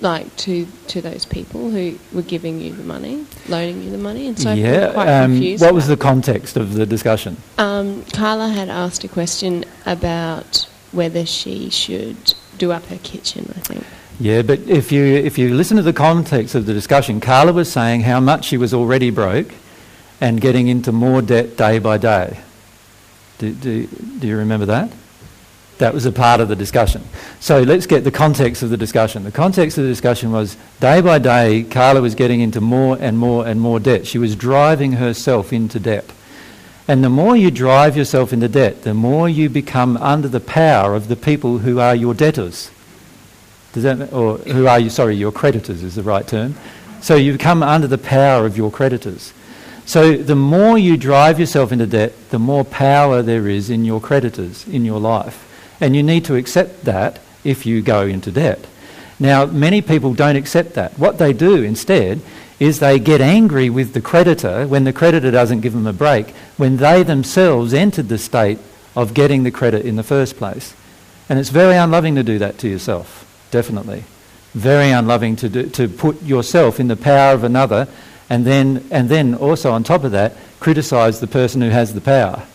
like, 0.00 0.34
to 0.38 0.66
to 0.88 1.00
those 1.00 1.24
people 1.24 1.70
who 1.70 1.98
were 2.12 2.22
giving 2.22 2.60
you 2.60 2.74
the 2.74 2.82
money, 2.82 3.26
loaning 3.48 3.82
you 3.82 3.90
the 3.90 3.98
money, 3.98 4.26
and 4.26 4.38
so 4.38 4.52
yeah. 4.52 4.92
Quite 4.92 5.08
um, 5.08 5.32
confused. 5.32 5.62
what 5.62 5.74
was 5.74 5.86
the 5.86 5.96
context 5.96 6.56
of 6.56 6.74
the 6.74 6.86
discussion? 6.86 7.36
Um, 7.58 8.04
Carla 8.12 8.48
had 8.48 8.68
asked 8.68 9.04
a 9.04 9.08
question 9.08 9.64
about 9.86 10.68
whether 10.92 11.24
she 11.26 11.70
should 11.70 12.34
do 12.58 12.72
up 12.72 12.84
her 12.86 12.98
kitchen. 12.98 13.52
I 13.56 13.60
think. 13.60 13.84
Yeah, 14.18 14.42
but 14.42 14.60
if 14.60 14.92
you 14.92 15.04
if 15.04 15.38
you 15.38 15.54
listen 15.54 15.76
to 15.76 15.82
the 15.82 15.92
context 15.92 16.54
of 16.54 16.66
the 16.66 16.74
discussion, 16.74 17.20
Carla 17.20 17.52
was 17.52 17.70
saying 17.70 18.02
how 18.02 18.20
much 18.20 18.44
she 18.44 18.56
was 18.56 18.74
already 18.74 19.10
broke, 19.10 19.52
and 20.20 20.40
getting 20.40 20.68
into 20.68 20.92
more 20.92 21.22
debt 21.22 21.56
day 21.56 21.78
by 21.78 21.98
day. 21.98 22.40
Do, 23.38 23.54
do, 23.54 23.86
do 23.86 24.26
you 24.26 24.36
remember 24.36 24.66
that? 24.66 24.90
That 25.80 25.94
was 25.94 26.04
a 26.04 26.12
part 26.12 26.42
of 26.42 26.48
the 26.48 26.56
discussion. 26.56 27.02
So 27.40 27.62
let's 27.62 27.86
get 27.86 28.04
the 28.04 28.10
context 28.10 28.62
of 28.62 28.68
the 28.68 28.76
discussion. 28.76 29.24
The 29.24 29.32
context 29.32 29.78
of 29.78 29.84
the 29.84 29.90
discussion 29.90 30.30
was 30.30 30.58
day 30.78 31.00
by 31.00 31.18
day, 31.18 31.62
Carla 31.62 32.02
was 32.02 32.14
getting 32.14 32.42
into 32.42 32.60
more 32.60 32.98
and 33.00 33.16
more 33.16 33.46
and 33.46 33.58
more 33.58 33.80
debt. 33.80 34.06
She 34.06 34.18
was 34.18 34.36
driving 34.36 34.92
herself 34.92 35.54
into 35.54 35.80
debt. 35.80 36.04
And 36.86 37.02
the 37.02 37.08
more 37.08 37.34
you 37.34 37.50
drive 37.50 37.96
yourself 37.96 38.30
into 38.34 38.46
debt, 38.46 38.82
the 38.82 38.92
more 38.92 39.26
you 39.26 39.48
become 39.48 39.96
under 39.96 40.28
the 40.28 40.38
power 40.38 40.94
of 40.94 41.08
the 41.08 41.16
people 41.16 41.58
who 41.58 41.80
are 41.80 41.94
your 41.94 42.12
debtors. 42.12 42.70
Does 43.72 43.84
that, 43.84 44.12
or 44.12 44.36
who 44.36 44.66
are 44.66 44.78
you, 44.78 44.90
sorry, 44.90 45.16
your 45.16 45.32
creditors 45.32 45.82
is 45.82 45.94
the 45.94 46.02
right 46.02 46.28
term. 46.28 46.56
So 47.00 47.16
you 47.16 47.32
become 47.32 47.62
under 47.62 47.86
the 47.86 47.96
power 47.96 48.44
of 48.44 48.54
your 48.54 48.70
creditors. 48.70 49.32
So 49.86 50.18
the 50.18 50.36
more 50.36 50.76
you 50.76 50.98
drive 50.98 51.40
yourself 51.40 51.72
into 51.72 51.86
debt, 51.86 52.12
the 52.28 52.38
more 52.38 52.64
power 52.66 53.22
there 53.22 53.48
is 53.48 53.70
in 53.70 53.86
your 53.86 54.00
creditors 54.02 54.68
in 54.68 54.84
your 54.84 55.00
life. 55.00 55.46
And 55.80 55.96
you 55.96 56.02
need 56.02 56.24
to 56.26 56.36
accept 56.36 56.84
that 56.84 57.20
if 57.44 57.64
you 57.64 57.82
go 57.82 58.02
into 58.02 58.30
debt. 58.30 58.66
Now, 59.18 59.46
many 59.46 59.82
people 59.82 60.14
don't 60.14 60.36
accept 60.36 60.74
that. 60.74 60.98
What 60.98 61.18
they 61.18 61.32
do 61.32 61.62
instead 61.62 62.20
is 62.58 62.78
they 62.78 62.98
get 62.98 63.20
angry 63.20 63.70
with 63.70 63.94
the 63.94 64.00
creditor 64.00 64.66
when 64.66 64.84
the 64.84 64.92
creditor 64.92 65.30
doesn't 65.30 65.60
give 65.60 65.72
them 65.72 65.86
a 65.86 65.92
break, 65.92 66.30
when 66.56 66.76
they 66.76 67.02
themselves 67.02 67.72
entered 67.72 68.08
the 68.08 68.18
state 68.18 68.58
of 68.94 69.14
getting 69.14 69.42
the 69.42 69.50
credit 69.50 69.86
in 69.86 69.96
the 69.96 70.02
first 70.02 70.36
place. 70.36 70.74
And 71.28 71.38
it's 71.38 71.50
very 71.50 71.76
unloving 71.76 72.16
to 72.16 72.22
do 72.22 72.38
that 72.38 72.58
to 72.58 72.68
yourself, 72.68 73.48
definitely. 73.50 74.04
Very 74.52 74.90
unloving 74.90 75.36
to, 75.36 75.48
do, 75.48 75.68
to 75.70 75.88
put 75.88 76.20
yourself 76.22 76.80
in 76.80 76.88
the 76.88 76.96
power 76.96 77.32
of 77.32 77.44
another 77.44 77.88
and 78.28 78.44
then, 78.46 78.86
and 78.90 79.08
then 79.08 79.34
also 79.34 79.72
on 79.72 79.82
top 79.82 80.04
of 80.04 80.12
that, 80.12 80.36
criticise 80.60 81.20
the 81.20 81.26
person 81.26 81.60
who 81.60 81.70
has 81.70 81.94
the 81.94 82.00
power. 82.00 82.46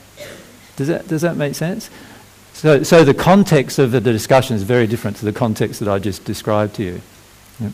Does 0.78 0.88
that, 0.88 1.08
does 1.08 1.22
that 1.22 1.36
make 1.36 1.56
sense? 1.56 1.90
So, 2.56 2.84
so 2.84 3.04
the 3.04 3.14
context 3.14 3.80
of 3.80 3.92
the 3.92 4.00
discussion 4.00 4.56
is 4.56 4.64
very 4.64 4.88
different 4.88 5.18
to 5.18 5.26
the 5.26 5.34
context 5.34 5.82
that 5.82 5.90
I 5.90 6.00
just 6.00 6.24
described 6.24 6.76
to 6.76 6.84
you. 6.84 7.02
Yep. 7.60 7.72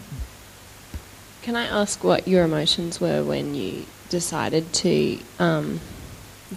Can 1.44 1.56
I 1.56 1.66
ask 1.66 2.04
what 2.04 2.28
your 2.28 2.44
emotions 2.44 3.00
were 3.00 3.24
when 3.24 3.54
you 3.54 3.86
decided 4.10 4.74
to 4.74 5.20
um, 5.38 5.80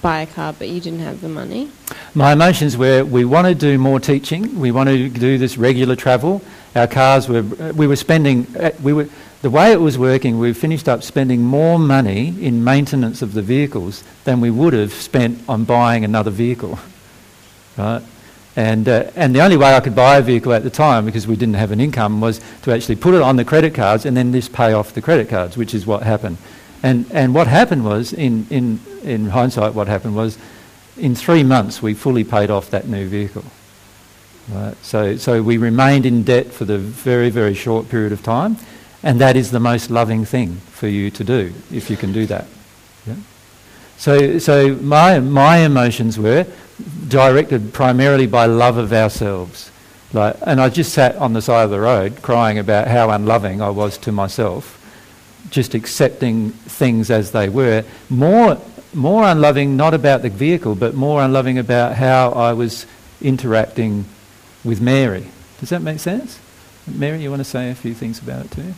buy 0.01 0.23
a 0.23 0.27
car 0.27 0.55
but 0.55 0.71
you 0.71 0.81
didn't 0.81 1.01
have 1.01 1.21
the 1.21 1.29
money? 1.29 1.71
My 2.15 2.33
emotions 2.33 2.79
were 2.79 3.05
we 3.05 3.27
want 3.27 3.47
to 3.47 3.55
do 3.55 3.77
more 3.77 4.01
teaching, 4.01 4.59
we 4.59 4.73
want 4.73 4.89
to 4.89 5.11
do 5.11 5.37
this 5.37 5.59
regular 5.59 5.95
travel. 5.95 6.41
Our 6.75 6.87
cars 6.87 7.29
were, 7.29 7.43
we 7.43 7.87
were 7.87 7.95
spending, 7.95 8.47
uh, 8.57 8.71
we 8.83 8.95
were, 8.95 9.09
the 9.43 9.51
way 9.51 9.71
it 9.71 9.81
was 9.83 9.99
working, 9.99 10.39
we 10.39 10.55
finished 10.55 10.89
up 10.89 11.03
spending 11.03 11.43
more 11.43 11.79
money 11.79 12.29
in 12.43 12.65
maintenance 12.65 13.21
of 13.21 13.35
the 13.35 13.43
vehicles 13.43 14.03
than 14.25 14.41
we 14.41 14.51
would 14.51 14.73
have 14.73 14.95
spent 14.95 15.47
on 15.47 15.65
buying 15.65 16.07
another 16.07 16.31
vehicle. 16.31 16.79
Right? 17.77 18.03
And, 18.57 18.89
uh, 18.89 19.11
and 19.17 19.35
the 19.35 19.41
only 19.41 19.57
way 19.57 19.75
I 19.75 19.81
could 19.81 19.97
buy 19.97 20.19
a 20.19 20.23
vehicle 20.23 20.53
at 20.53 20.63
the 20.63 20.71
time, 20.71 21.05
because 21.05 21.27
we 21.27 21.35
didn't 21.35 21.55
have 21.55 21.73
an 21.73 21.81
income, 21.81 22.21
was 22.21 22.41
to 22.63 22.73
actually 22.73 22.97
put 22.97 23.15
it 23.15 23.21
on 23.21 23.37
the 23.37 23.45
credit 23.45 23.75
cards 23.75 24.07
and 24.07 24.17
then 24.17 24.33
just 24.33 24.53
pay 24.53 24.73
off 24.73 24.93
the 24.93 25.03
credit 25.03 25.29
cards, 25.29 25.57
which 25.57 25.75
is 25.75 25.87
what 25.87 26.05
happened. 26.05 26.37
And, 26.83 27.11
and 27.11 27.35
what 27.35 27.47
happened 27.49 27.85
was, 27.85 28.13
in, 28.13 28.47
in, 28.51 28.79
in 29.03 29.27
hindsight, 29.27 29.75
what 29.75 29.89
happened 29.89 30.15
was, 30.15 30.39
in 30.97 31.17
three 31.17 31.43
months 31.43 31.83
we 31.83 31.95
fully 31.95 32.23
paid 32.23 32.51
off 32.51 32.71
that 32.71 32.87
new 32.87 33.09
vehicle. 33.09 33.45
Right? 34.53 34.77
So, 34.85 35.17
so 35.17 35.43
we 35.43 35.57
remained 35.57 36.07
in 36.07 36.23
debt 36.23 36.53
for 36.53 36.65
the 36.65 36.79
very, 36.79 37.31
very 37.31 37.55
short 37.55 37.89
period 37.89 38.13
of 38.13 38.23
time, 38.23 38.59
and 39.03 39.21
that 39.21 39.35
is 39.35 39.51
the 39.51 39.61
most 39.61 39.91
loving 39.91 40.25
thing 40.25 40.57
for 40.71 40.87
you 40.87 41.11
to 41.11 41.25
do, 41.25 41.53
if 41.73 41.91
you 41.91 41.97
can 41.97 42.13
do 42.13 42.27
that. 42.27 42.47
Yeah? 43.07 43.17
So, 43.97 44.39
so 44.39 44.75
my, 44.77 45.19
my 45.19 45.59
emotions 45.59 46.19
were 46.19 46.47
directed 47.09 47.73
primarily 47.73 48.27
by 48.27 48.47
love 48.47 48.77
of 48.77 48.93
ourselves. 48.93 49.71
Like, 50.13 50.37
and 50.47 50.61
I 50.61 50.69
just 50.69 50.93
sat 50.93 51.17
on 51.17 51.33
the 51.33 51.43
side 51.43 51.65
of 51.65 51.71
the 51.71 51.81
road 51.81 52.23
crying 52.23 52.59
about 52.59 52.87
how 52.87 53.11
unloving 53.11 53.61
I 53.61 53.71
was 53.71 53.99
to 53.99 54.13
myself, 54.13 54.81
just 55.51 55.75
accepting 55.75 56.51
things 56.51 57.11
as 57.11 57.33
they 57.33 57.49
were. 57.49 57.85
More, 58.09 58.61
more 58.93 59.25
unloving, 59.25 59.77
not 59.77 59.93
about 59.93 60.23
the 60.23 60.31
vehicle, 60.31 60.77
but 60.77 60.95
more 60.95 61.23
unloving 61.23 61.59
about 61.59 61.97
how 61.97 62.31
I 62.31 62.53
was 62.53 62.87
interacting 63.21 64.05
with 64.63 64.81
Mary. 64.81 65.27
Does 65.59 65.71
that 65.71 65.83
make 65.83 65.99
sense? 65.99 66.39
Mary, 66.87 67.23
you 67.23 67.31
want 67.31 67.41
to 67.41 67.45
say 67.45 67.71
a 67.71 67.75
few 67.75 67.95
things 67.95 68.21
about 68.21 68.47
it 68.47 68.51
too? 68.53 68.75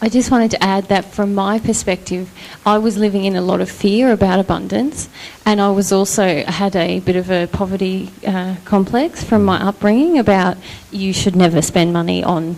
I 0.00 0.10
just 0.10 0.30
wanted 0.30 0.50
to 0.50 0.62
add 0.62 0.84
that 0.88 1.06
from 1.06 1.34
my 1.34 1.58
perspective, 1.58 2.30
I 2.66 2.76
was 2.76 2.98
living 2.98 3.24
in 3.24 3.34
a 3.34 3.40
lot 3.40 3.62
of 3.62 3.70
fear 3.70 4.12
about 4.12 4.38
abundance, 4.38 5.08
and 5.46 5.58
I 5.58 5.70
was 5.70 5.90
also 5.90 6.44
had 6.44 6.76
a 6.76 7.00
bit 7.00 7.16
of 7.16 7.30
a 7.30 7.46
poverty 7.46 8.10
uh, 8.26 8.56
complex 8.66 9.24
from 9.24 9.44
my 9.44 9.56
upbringing 9.56 10.18
about 10.18 10.58
you 10.90 11.14
should 11.14 11.34
never 11.34 11.62
spend 11.62 11.94
money 11.94 12.22
on 12.22 12.56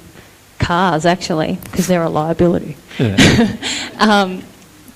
cars, 0.59 1.07
actually, 1.07 1.59
because 1.63 1.87
they're 1.87 2.03
a 2.03 2.11
liability. 2.11 2.77
Yeah. 2.99 3.57
um, 3.99 4.43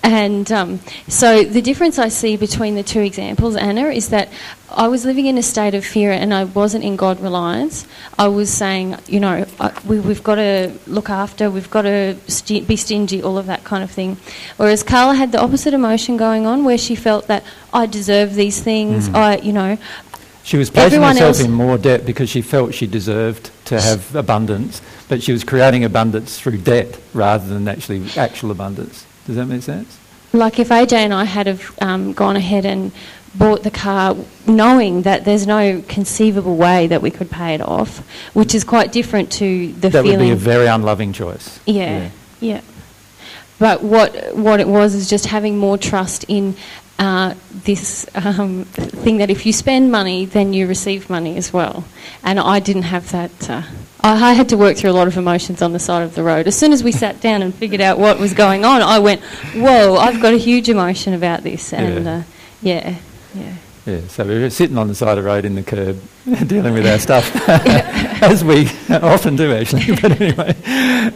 and 0.02 0.50
um, 0.50 0.80
so 1.06 1.44
the 1.44 1.62
difference 1.62 1.98
I 1.98 2.08
see 2.08 2.36
between 2.36 2.74
the 2.74 2.82
two 2.82 3.00
examples, 3.00 3.54
Anna, 3.54 3.88
is 3.88 4.08
that 4.08 4.28
I 4.68 4.88
was 4.88 5.04
living 5.04 5.26
in 5.26 5.38
a 5.38 5.42
state 5.42 5.74
of 5.74 5.84
fear 5.84 6.10
and 6.10 6.34
I 6.34 6.44
wasn't 6.44 6.82
in 6.82 6.96
God 6.96 7.20
reliance. 7.20 7.86
I 8.18 8.26
was 8.28 8.52
saying, 8.52 8.96
you 9.06 9.20
know, 9.20 9.46
we, 9.86 10.02
have 10.02 10.24
got 10.24 10.36
to 10.36 10.72
look 10.88 11.08
after, 11.08 11.50
we've 11.50 11.70
got 11.70 11.82
to 11.82 12.16
st- 12.26 12.66
be 12.66 12.76
stingy, 12.76 13.22
all 13.22 13.38
of 13.38 13.46
that 13.46 13.62
kind 13.62 13.84
of 13.84 13.90
thing. 13.92 14.16
Whereas 14.56 14.82
Carla 14.82 15.14
had 15.14 15.30
the 15.30 15.40
opposite 15.40 15.72
emotion 15.72 16.16
going 16.16 16.46
on 16.46 16.64
where 16.64 16.78
she 16.78 16.96
felt 16.96 17.28
that 17.28 17.44
I 17.72 17.86
deserve 17.86 18.34
these 18.34 18.60
things, 18.60 19.08
Mm. 19.08 19.14
I, 19.14 19.36
you 19.36 19.52
know, 19.52 19.78
She 20.42 20.56
was 20.56 20.68
placing 20.68 21.02
herself 21.02 21.40
in 21.40 21.52
more 21.52 21.78
debt 21.78 22.04
because 22.04 22.28
she 22.28 22.42
felt 22.42 22.74
she 22.74 22.88
deserved 22.88 23.50
to 23.66 23.80
have 23.80 24.16
abundance, 24.16 24.82
but 25.08 25.22
she 25.22 25.30
was 25.30 25.44
creating 25.44 25.84
abundance 25.84 26.40
through 26.40 26.58
debt 26.58 26.98
rather 27.14 27.46
than 27.46 27.68
actually 27.68 28.04
actual 28.16 28.50
abundance. 28.50 29.06
Does 29.26 29.36
that 29.36 29.46
make 29.46 29.62
sense? 29.62 29.98
Like 30.32 30.58
if 30.58 30.68
AJ 30.70 30.92
and 30.94 31.14
I 31.14 31.24
had 31.24 31.46
have 31.46 31.76
um, 31.80 32.12
gone 32.12 32.36
ahead 32.36 32.64
and 32.64 32.90
bought 33.34 33.62
the 33.62 33.70
car 33.70 34.16
knowing 34.46 35.02
that 35.02 35.24
there's 35.24 35.46
no 35.46 35.82
conceivable 35.88 36.56
way 36.56 36.86
that 36.86 37.00
we 37.02 37.10
could 37.10 37.30
pay 37.30 37.54
it 37.54 37.60
off, 37.60 37.98
which 38.34 38.54
is 38.54 38.64
quite 38.64 38.92
different 38.92 39.32
to 39.32 39.72
the 39.72 39.88
that 39.88 40.02
feeling. 40.02 40.18
would 40.18 40.24
be 40.24 40.30
a 40.30 40.36
very 40.36 40.66
unloving 40.66 41.12
choice. 41.12 41.60
yeah, 41.66 42.10
yeah, 42.40 42.60
But 43.58 43.82
what 43.82 44.34
what 44.36 44.60
it 44.60 44.68
was 44.68 44.94
is 44.94 45.08
just 45.08 45.26
having 45.26 45.58
more 45.58 45.78
trust 45.78 46.24
in 46.28 46.56
uh, 46.98 47.34
this 47.64 48.06
um, 48.14 48.64
thing 48.64 49.18
that 49.18 49.30
if 49.30 49.46
you 49.46 49.52
spend 49.52 49.90
money, 49.90 50.24
then 50.24 50.52
you 50.52 50.66
receive 50.66 51.08
money 51.08 51.36
as 51.36 51.52
well. 51.52 51.84
And 52.22 52.38
I 52.38 52.60
didn't 52.60 52.82
have 52.82 53.10
that. 53.12 53.50
Uh, 53.50 53.62
I 54.02 54.30
I 54.30 54.32
had 54.32 54.48
to 54.50 54.56
work 54.56 54.76
through 54.76 54.90
a 54.90 54.92
lot 54.92 55.06
of 55.08 55.16
emotions 55.16 55.62
on 55.62 55.72
the 55.72 55.78
side 55.78 56.02
of 56.02 56.14
the 56.14 56.22
road. 56.22 56.46
As 56.46 56.56
soon 56.56 56.72
as 56.72 56.82
we 56.82 56.92
sat 56.92 57.20
down 57.20 57.42
and 57.42 57.54
figured 57.54 57.80
out 57.80 57.98
what 57.98 58.18
was 58.18 58.32
going 58.34 58.64
on, 58.64 58.82
I 58.82 58.98
went, 58.98 59.20
"Whoa! 59.54 59.96
I've 59.96 60.20
got 60.20 60.34
a 60.34 60.38
huge 60.38 60.68
emotion 60.68 61.14
about 61.14 61.42
this." 61.42 61.72
And 61.72 62.04
Yeah. 62.04 62.12
uh, 62.12 62.22
yeah, 62.62 62.94
yeah. 63.34 63.52
Yeah, 63.84 63.98
so 64.06 64.24
we 64.24 64.38
were 64.38 64.48
sitting 64.48 64.78
on 64.78 64.86
the 64.86 64.94
side 64.94 65.18
of 65.18 65.24
the 65.24 65.28
road 65.28 65.44
in 65.44 65.56
the 65.56 65.62
curb, 65.64 66.00
dealing 66.46 66.72
with 66.72 66.86
our 66.86 67.00
stuff, 67.00 67.34
as 68.22 68.44
we 68.44 68.68
often 68.88 69.34
do 69.34 69.52
actually. 69.52 69.96
But 69.96 70.20
anyway, 70.20 70.54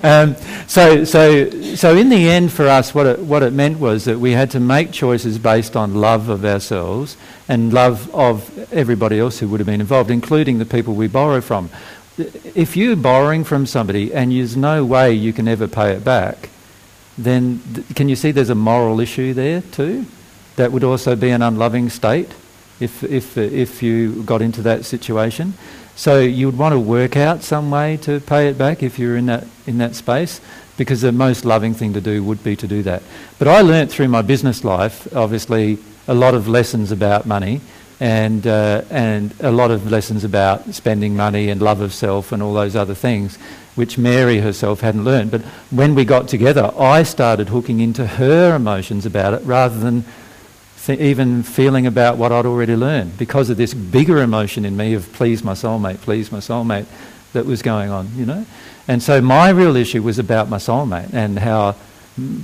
um, 0.03 0.35
so 0.67 1.05
so 1.05 1.49
so 1.77 1.97
in 1.97 2.09
the 2.09 2.29
end, 2.29 2.53
for 2.53 2.67
us, 2.67 2.93
what 2.93 3.07
it 3.07 3.19
what 3.21 3.45
it 3.45 3.53
meant 3.53 3.79
was 3.79 4.05
that 4.07 4.19
we 4.19 4.33
had 4.33 4.51
to 4.53 4.61
make 4.61 4.91
choices 4.91 5.39
based 5.39 5.77
on 5.77 5.95
love 5.95 6.29
of 6.29 6.45
ourselves 6.45 7.17
and 7.49 7.73
love 7.73 8.13
of 8.13 8.51
everybody 8.73 9.21
else 9.21 9.39
who 9.39 9.47
would 9.49 9.61
have 9.61 9.67
been 9.69 9.81
involved, 9.81 10.11
including 10.11 10.59
the 10.59 10.67
people 10.67 10.95
we 10.95 11.07
borrow 11.07 11.41
from. 11.41 11.71
If 12.19 12.77
you're 12.77 12.97
borrowing 12.97 13.45
from 13.45 13.67
somebody 13.67 14.13
and 14.13 14.33
there's 14.33 14.57
no 14.57 14.85
way 14.85 15.13
you 15.13 15.33
can 15.33 15.47
ever 15.49 15.69
pay 15.69 15.93
it 15.93 16.05
back, 16.05 16.49
then 17.19 17.61
th- 17.75 17.87
can 17.95 18.09
you 18.09 18.17
see 18.17 18.31
there's 18.31 18.51
a 18.51 18.55
moral 18.55 19.01
issue 19.01 19.35
there 19.35 19.61
too? 19.61 20.07
That 20.57 20.73
would 20.73 20.85
also 20.85 21.15
be 21.17 21.31
an 21.31 21.43
unloving 21.43 21.91
state 21.91 22.31
if, 22.81 23.05
if, 23.05 23.37
if 23.37 23.83
you 23.83 24.23
got 24.23 24.41
into 24.41 24.63
that 24.63 24.85
situation. 24.85 25.55
So 25.95 26.21
you 26.21 26.47
would 26.47 26.59
want 26.59 26.73
to 26.73 26.81
work 26.81 27.17
out 27.17 27.43
some 27.43 27.71
way 27.71 27.97
to 27.99 28.21
pay 28.21 28.49
it 28.49 28.59
back 28.59 28.83
if 28.83 28.99
you're 28.99 29.17
in 29.17 29.27
that, 29.27 29.47
in 29.67 29.79
that 29.79 29.95
space, 29.95 30.41
because 30.77 31.01
the 31.01 31.13
most 31.13 31.45
loving 31.45 31.75
thing 31.75 31.93
to 31.95 32.01
do 32.01 32.23
would 32.25 32.43
be 32.43 32.57
to 32.57 32.67
do 32.67 32.83
that. 32.83 33.03
But 33.39 33.49
I 33.49 33.61
learnt 33.61 33.91
through 33.91 34.09
my 34.09 34.23
business 34.23 34.65
life, 34.65 35.15
obviously, 35.15 35.79
a 36.09 36.15
lot 36.15 36.35
of 36.35 36.49
lessons 36.49 36.93
about 36.93 37.27
money 37.27 37.61
and, 37.99 38.47
uh, 38.47 38.83
and 38.91 39.35
a 39.41 39.51
lot 39.51 39.71
of 39.71 39.91
lessons 39.91 40.25
about 40.25 40.75
spending 40.75 41.17
money 41.17 41.49
and 41.49 41.63
love 41.63 41.81
of 41.81 41.95
self 41.95 42.33
and 42.33 42.43
all 42.43 42.53
those 42.53 42.77
other 42.77 42.95
things, 42.95 43.37
which 43.75 43.97
Mary 43.97 44.41
herself 44.41 44.81
hadn't 44.81 45.05
learned. 45.05 45.31
But 45.31 45.43
when 45.71 45.95
we 45.95 46.05
got 46.05 46.29
together, 46.29 46.73
I 46.79 47.03
started 47.03 47.49
hooking 47.49 47.81
into 47.81 48.07
her 48.07 48.55
emotions 48.55 49.07
about 49.07 49.35
it 49.35 49.43
rather 49.45 49.79
than 49.79 50.05
th- 50.85 51.01
even 51.01 51.43
feeling 51.43 51.87
about 51.87 52.19
what 52.19 52.33
I'd 52.33 52.47
already 52.47 52.77
learned 52.77 53.17
because 53.19 53.51
of 53.51 53.57
this 53.57 53.75
bigger 53.75 54.19
emotion 54.19 54.65
in 54.65 54.77
me 54.77 54.95
of 54.95 55.13
please 55.15 55.43
my 55.43 55.53
soulmate, 55.53 55.99
please 55.99 56.31
my 56.31 56.39
soulmate 56.39 56.87
that 57.33 57.47
was 57.47 57.63
going 57.63 57.91
on, 57.91 58.11
you 58.15 58.27
know. 58.27 58.47
And 58.89 59.03
so 59.03 59.21
my 59.21 59.51
real 59.51 59.77
issue 59.77 60.03
was 60.03 60.19
about 60.19 60.49
my 60.49 60.59
soulmate 60.59 61.13
and 61.13 61.39
how 61.39 61.77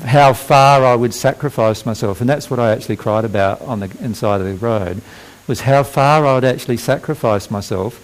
how 0.05 0.35
far 0.35 0.85
I 0.85 0.95
would 0.95 1.15
sacrifice 1.15 1.87
myself, 1.87 2.21
and 2.21 2.29
that's 2.29 2.51
what 2.51 2.61
I 2.61 2.73
actually 2.73 2.97
cried 2.97 3.25
about 3.25 3.63
on 3.63 3.81
the 3.81 3.91
inside 4.01 4.43
of 4.43 4.47
the 4.47 4.55
road, 4.55 5.01
was 5.47 5.63
how 5.63 5.83
far 5.83 6.27
I 6.27 6.35
would 6.35 6.45
actually 6.45 6.77
sacrifice 6.77 7.51
myself 7.51 8.01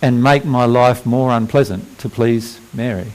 and 0.00 0.22
make 0.22 0.44
my 0.44 0.64
life 0.64 1.04
more 1.04 1.30
unpleasant 1.32 1.98
to 1.98 2.08
please 2.08 2.60
Mary. 2.72 3.12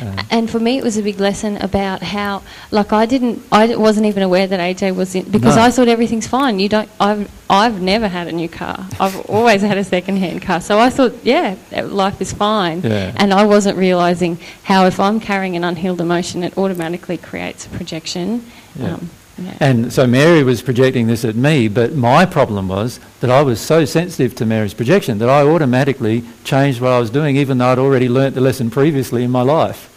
Um, 0.00 0.16
And 0.30 0.50
for 0.50 0.60
me, 0.60 0.78
it 0.78 0.84
was 0.84 0.96
a 0.96 1.02
big 1.02 1.18
lesson 1.18 1.56
about 1.56 2.02
how, 2.02 2.42
like, 2.70 2.92
I 2.92 3.06
didn't, 3.06 3.42
I 3.50 3.74
wasn't 3.76 4.06
even 4.06 4.22
aware 4.22 4.46
that 4.46 4.60
AJ 4.60 4.94
was 4.94 5.14
in 5.14 5.24
because 5.30 5.56
No. 5.56 5.62
I 5.62 5.70
thought 5.70 5.88
everything's 5.88 6.26
fine. 6.26 6.58
You 6.58 6.68
don't, 6.68 6.88
I've, 7.00 7.30
I've 7.50 7.80
never 7.80 8.08
had 8.08 8.28
a 8.28 8.32
new 8.32 8.48
car. 8.48 8.86
I've 9.00 9.18
always 9.30 9.62
had 9.62 9.76
a 9.78 9.84
second-hand 9.84 10.42
car. 10.42 10.60
So 10.60 10.78
I 10.78 10.90
thought, 10.90 11.14
yeah, 11.24 11.56
life 11.84 12.20
is 12.20 12.32
fine. 12.32 12.82
Yeah. 12.82 13.12
And 13.16 13.32
I 13.32 13.44
wasn't 13.44 13.76
realizing 13.78 14.38
how 14.64 14.86
if 14.86 15.00
I'm 15.00 15.18
carrying 15.20 15.56
an 15.56 15.64
unhealed 15.64 16.00
emotion, 16.00 16.42
it 16.44 16.56
automatically 16.56 17.16
creates 17.18 17.66
a 17.66 17.70
projection. 17.70 18.44
Yeah. 18.76 18.94
Um, 18.94 19.10
Yeah. 19.38 19.56
And 19.60 19.92
so 19.92 20.06
Mary 20.06 20.42
was 20.42 20.62
projecting 20.62 21.06
this 21.06 21.24
at 21.24 21.36
me, 21.36 21.68
but 21.68 21.94
my 21.94 22.26
problem 22.26 22.68
was 22.68 22.98
that 23.20 23.30
I 23.30 23.42
was 23.42 23.60
so 23.60 23.84
sensitive 23.84 24.34
to 24.36 24.46
Mary's 24.46 24.74
projection 24.74 25.18
that 25.18 25.28
I 25.28 25.42
automatically 25.42 26.24
changed 26.42 26.80
what 26.80 26.90
I 26.90 26.98
was 26.98 27.10
doing, 27.10 27.36
even 27.36 27.58
though 27.58 27.68
I'd 27.68 27.78
already 27.78 28.08
learnt 28.08 28.34
the 28.34 28.40
lesson 28.40 28.68
previously 28.68 29.22
in 29.22 29.30
my 29.30 29.42
life. 29.42 29.94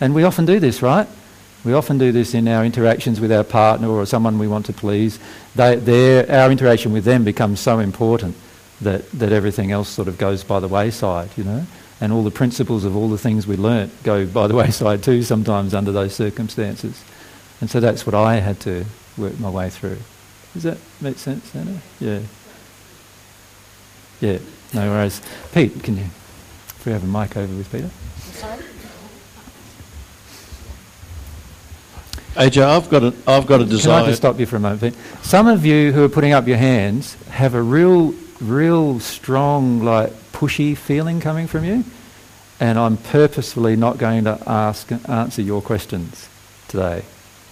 And 0.00 0.14
we 0.14 0.22
often 0.22 0.46
do 0.46 0.60
this, 0.60 0.80
right? 0.80 1.08
We 1.64 1.72
often 1.72 1.98
do 1.98 2.12
this 2.12 2.34
in 2.34 2.46
our 2.46 2.64
interactions 2.64 3.20
with 3.20 3.32
our 3.32 3.42
partner 3.42 3.88
or 3.88 4.06
someone 4.06 4.38
we 4.38 4.46
want 4.46 4.66
to 4.66 4.72
please. 4.72 5.18
They, 5.56 6.24
our 6.28 6.50
interaction 6.52 6.92
with 6.92 7.04
them 7.04 7.24
becomes 7.24 7.58
so 7.58 7.80
important 7.80 8.36
that, 8.80 9.10
that 9.12 9.32
everything 9.32 9.72
else 9.72 9.88
sort 9.88 10.06
of 10.06 10.18
goes 10.18 10.44
by 10.44 10.60
the 10.60 10.68
wayside, 10.68 11.30
you 11.36 11.42
know? 11.42 11.66
And 12.00 12.12
all 12.12 12.22
the 12.22 12.30
principles 12.30 12.84
of 12.84 12.96
all 12.96 13.08
the 13.08 13.18
things 13.18 13.48
we 13.48 13.56
learnt 13.56 13.92
go 14.04 14.24
by 14.24 14.46
the 14.46 14.54
wayside 14.62 15.02
too 15.02 15.24
sometimes 15.24 15.74
under 15.74 15.90
those 15.90 16.14
circumstances. 16.14 17.02
And 17.60 17.68
so 17.68 17.80
that's 17.80 18.06
what 18.06 18.14
I 18.14 18.36
had 18.36 18.60
to 18.60 18.84
work 19.16 19.38
my 19.40 19.50
way 19.50 19.70
through. 19.70 19.98
Does 20.54 20.62
that 20.62 20.78
make 21.00 21.18
sense, 21.18 21.54
Anna? 21.54 21.80
Yeah. 22.00 22.20
Yeah, 24.20 24.38
no 24.74 24.90
worries. 24.90 25.20
Pete, 25.52 25.82
can 25.82 25.96
you, 25.96 26.04
if 26.04 26.82
we 26.86 26.92
have 26.92 27.04
a 27.04 27.06
mic 27.06 27.36
over 27.36 27.54
with 27.54 27.70
Peter? 27.70 27.90
Sorry? 28.32 28.64
AJ, 32.34 32.62
I've 32.62 32.88
got 32.88 33.02
a, 33.02 33.14
I've 33.26 33.46
got 33.46 33.60
a 33.60 33.64
desire. 33.64 33.98
Can 33.98 34.04
I 34.04 34.06
just 34.10 34.18
stop 34.18 34.38
you 34.38 34.46
for 34.46 34.56
a 34.56 34.60
moment, 34.60 34.80
Pete? 34.80 34.96
Some 35.22 35.48
of 35.48 35.66
you 35.66 35.92
who 35.92 36.04
are 36.04 36.08
putting 36.08 36.32
up 36.32 36.46
your 36.46 36.56
hands 36.56 37.14
have 37.30 37.54
a 37.54 37.62
real, 37.62 38.14
real 38.40 39.00
strong, 39.00 39.82
like, 39.82 40.12
pushy 40.32 40.76
feeling 40.76 41.20
coming 41.20 41.48
from 41.48 41.64
you, 41.64 41.84
and 42.60 42.78
I'm 42.78 42.96
purposefully 42.96 43.74
not 43.74 43.98
going 43.98 44.24
to 44.24 44.40
ask 44.46 44.90
answer 45.08 45.42
your 45.42 45.60
questions 45.60 46.28
today. 46.68 47.02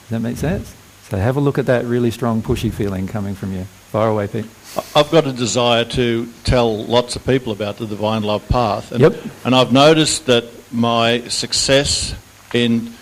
Does 0.09 0.11
that 0.11 0.21
make 0.21 0.37
sense? 0.37 0.73
So 1.09 1.17
have 1.17 1.37
a 1.37 1.41
look 1.41 1.59
at 1.59 1.67
that 1.67 1.85
really 1.85 2.13
strong, 2.13 2.43
pushy 2.43 2.73
feeling 2.73 3.09
coming 3.09 3.35
from 3.35 3.53
you. 3.53 3.65
Far 3.91 4.09
away, 4.09 4.29
Pete. 4.29 4.47
I've 4.95 5.11
got 5.11 5.27
a 5.27 5.33
desire 5.33 5.85
to 5.85 6.29
tell 6.45 6.85
lots 6.85 7.17
of 7.17 7.25
people 7.27 7.53
about 7.53 7.79
the 7.79 7.87
divine 7.87 8.23
love 8.23 8.47
path. 8.49 8.93
And, 8.93 9.01
Yep. 9.01 9.15
and 9.45 9.55
I've 9.55 9.73
noticed 9.73 10.27
that 10.27 10.45
my 10.73 11.23
success 11.29 12.15
in 12.55 12.93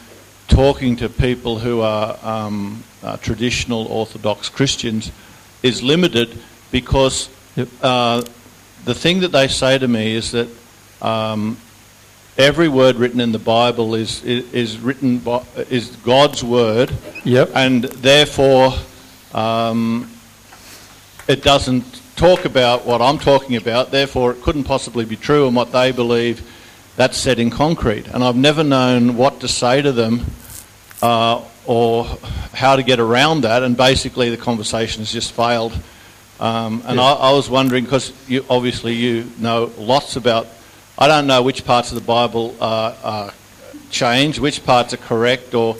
talking 0.48 0.96
to 0.96 1.08
people 1.10 1.58
who 1.58 1.80
are 1.82 2.16
um, 2.22 2.82
uh, 3.02 3.16
traditional 3.18 3.86
Orthodox 3.86 4.48
Christians 4.48 5.10
is 5.62 5.82
limited 5.82 6.38
because 6.70 7.28
Yep. 7.56 7.68
uh, 7.82 8.22
the 8.86 8.94
thing 8.94 9.20
that 9.20 9.32
they 9.32 9.48
say 9.48 9.78
to 9.78 9.88
me 9.88 10.14
is 10.14 10.32
that 10.32 10.48
um, 11.02 11.56
every 12.36 12.68
word 12.68 12.96
written 12.96 13.20
in 13.20 13.32
the 13.32 13.38
Bible 13.38 13.94
is, 13.94 14.22
is, 14.24 14.52
is 14.52 14.78
written 14.78 15.18
by, 15.18 15.42
is 15.70 15.90
God's 15.96 16.42
word 16.42 16.92
Yep. 17.24 17.50
and 17.54 17.84
therefore 17.84 18.74
um, 19.32 20.10
it 21.28 21.42
doesn't 21.42 21.84
talk 22.16 22.44
about 22.44 22.84
what 22.86 23.00
I'm 23.02 23.18
talking 23.18 23.56
about, 23.56 23.90
therefore 23.90 24.32
it 24.32 24.42
couldn't 24.42 24.64
possibly 24.64 25.04
be 25.04 25.16
true, 25.16 25.46
and 25.46 25.56
what 25.56 25.72
they 25.72 25.90
believe, 25.90 26.48
that's 26.96 27.16
set 27.16 27.38
in 27.40 27.50
concrete. 27.50 28.06
And 28.06 28.22
I've 28.22 28.36
never 28.36 28.62
known 28.62 29.16
what 29.16 29.40
to 29.40 29.48
say 29.48 29.82
to 29.82 29.90
them 29.90 30.24
uh, 31.02 31.42
or 31.66 32.04
how 32.52 32.76
to 32.76 32.82
get 32.84 33.00
around 33.00 33.40
that, 33.40 33.62
and 33.64 33.76
basically 33.76 34.30
the 34.30 34.36
conversation 34.36 35.00
has 35.00 35.12
just 35.12 35.32
failed. 35.32 35.72
Um, 36.38 36.82
and 36.86 36.96
Yeah. 36.96 37.02
I, 37.04 37.30
I 37.30 37.32
was 37.32 37.50
wondering, 37.50 37.82
because 37.84 38.12
you, 38.28 38.44
obviously 38.48 38.92
you 38.94 39.28
know 39.38 39.72
lots 39.76 40.14
about, 40.14 40.46
I 40.98 41.08
don't 41.08 41.26
know 41.26 41.42
which 41.42 41.64
parts 41.64 41.90
of 41.90 41.96
the 41.96 42.04
Bible 42.06 42.54
are, 42.60 42.94
are 43.02 43.34
changed, 43.90 44.38
which 44.38 44.64
parts 44.64 44.94
are 44.94 44.98
correct, 44.98 45.54
or 45.54 45.76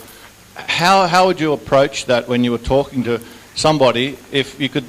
how, 0.55 1.07
how 1.07 1.27
would 1.27 1.39
you 1.39 1.53
approach 1.53 2.05
that 2.05 2.27
when 2.27 2.43
you 2.43 2.51
were 2.51 2.57
talking 2.57 3.03
to 3.03 3.21
somebody 3.55 4.17
if 4.31 4.59
you 4.59 4.69
could 4.69 4.83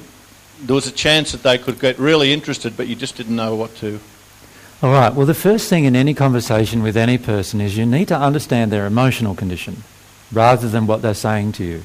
there 0.61 0.75
was 0.75 0.87
a 0.87 0.91
chance 0.91 1.31
that 1.31 1.43
they 1.43 1.57
could 1.57 1.79
get 1.79 1.97
really 1.99 2.33
interested 2.33 2.75
but 2.75 2.87
you 2.87 2.95
just 2.95 3.15
didn't 3.15 3.35
know 3.35 3.55
what 3.55 3.73
to 3.75 3.99
All 4.81 4.91
right. 4.91 5.13
Well, 5.13 5.25
the 5.25 5.33
first 5.33 5.69
thing 5.69 5.85
in 5.85 5.95
any 5.95 6.13
conversation 6.13 6.83
with 6.83 6.97
any 6.97 7.17
person 7.17 7.61
is 7.61 7.77
you 7.77 7.85
need 7.85 8.07
to 8.09 8.17
understand 8.17 8.71
their 8.71 8.85
emotional 8.85 9.35
condition 9.35 9.83
rather 10.31 10.67
than 10.67 10.85
what 10.85 11.01
they're 11.01 11.13
saying 11.13 11.53
to 11.53 11.63
you. 11.63 11.83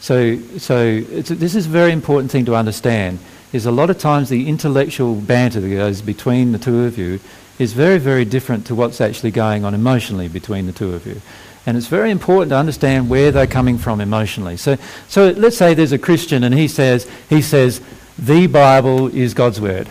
So, 0.00 0.38
so 0.58 1.00
this 1.00 1.54
is 1.54 1.66
a 1.66 1.68
very 1.68 1.92
important 1.92 2.30
thing 2.30 2.44
to 2.44 2.54
understand. 2.54 3.18
Is 3.52 3.66
a 3.66 3.72
lot 3.72 3.90
of 3.90 3.98
times 3.98 4.28
the 4.28 4.48
intellectual 4.48 5.16
banter 5.16 5.60
that 5.60 5.68
goes 5.68 6.02
between 6.02 6.52
the 6.52 6.58
two 6.58 6.84
of 6.84 6.96
you 6.96 7.18
is 7.60 7.74
very, 7.74 7.98
very 7.98 8.24
different 8.24 8.66
to 8.66 8.74
what's 8.74 9.00
actually 9.00 9.30
going 9.30 9.64
on 9.64 9.74
emotionally 9.74 10.28
between 10.28 10.66
the 10.66 10.72
two 10.72 10.94
of 10.94 11.06
you. 11.06 11.20
And 11.66 11.76
it's 11.76 11.88
very 11.88 12.10
important 12.10 12.50
to 12.50 12.56
understand 12.56 13.10
where 13.10 13.30
they're 13.30 13.46
coming 13.46 13.76
from 13.76 14.00
emotionally. 14.00 14.56
So, 14.56 14.78
so 15.08 15.30
let's 15.30 15.58
say 15.58 15.74
there's 15.74 15.92
a 15.92 15.98
Christian 15.98 16.42
and 16.42 16.54
he 16.54 16.68
says, 16.68 17.08
he 17.28 17.42
says, 17.42 17.82
the 18.18 18.46
Bible 18.46 19.14
is 19.14 19.34
God's 19.34 19.60
word. 19.60 19.88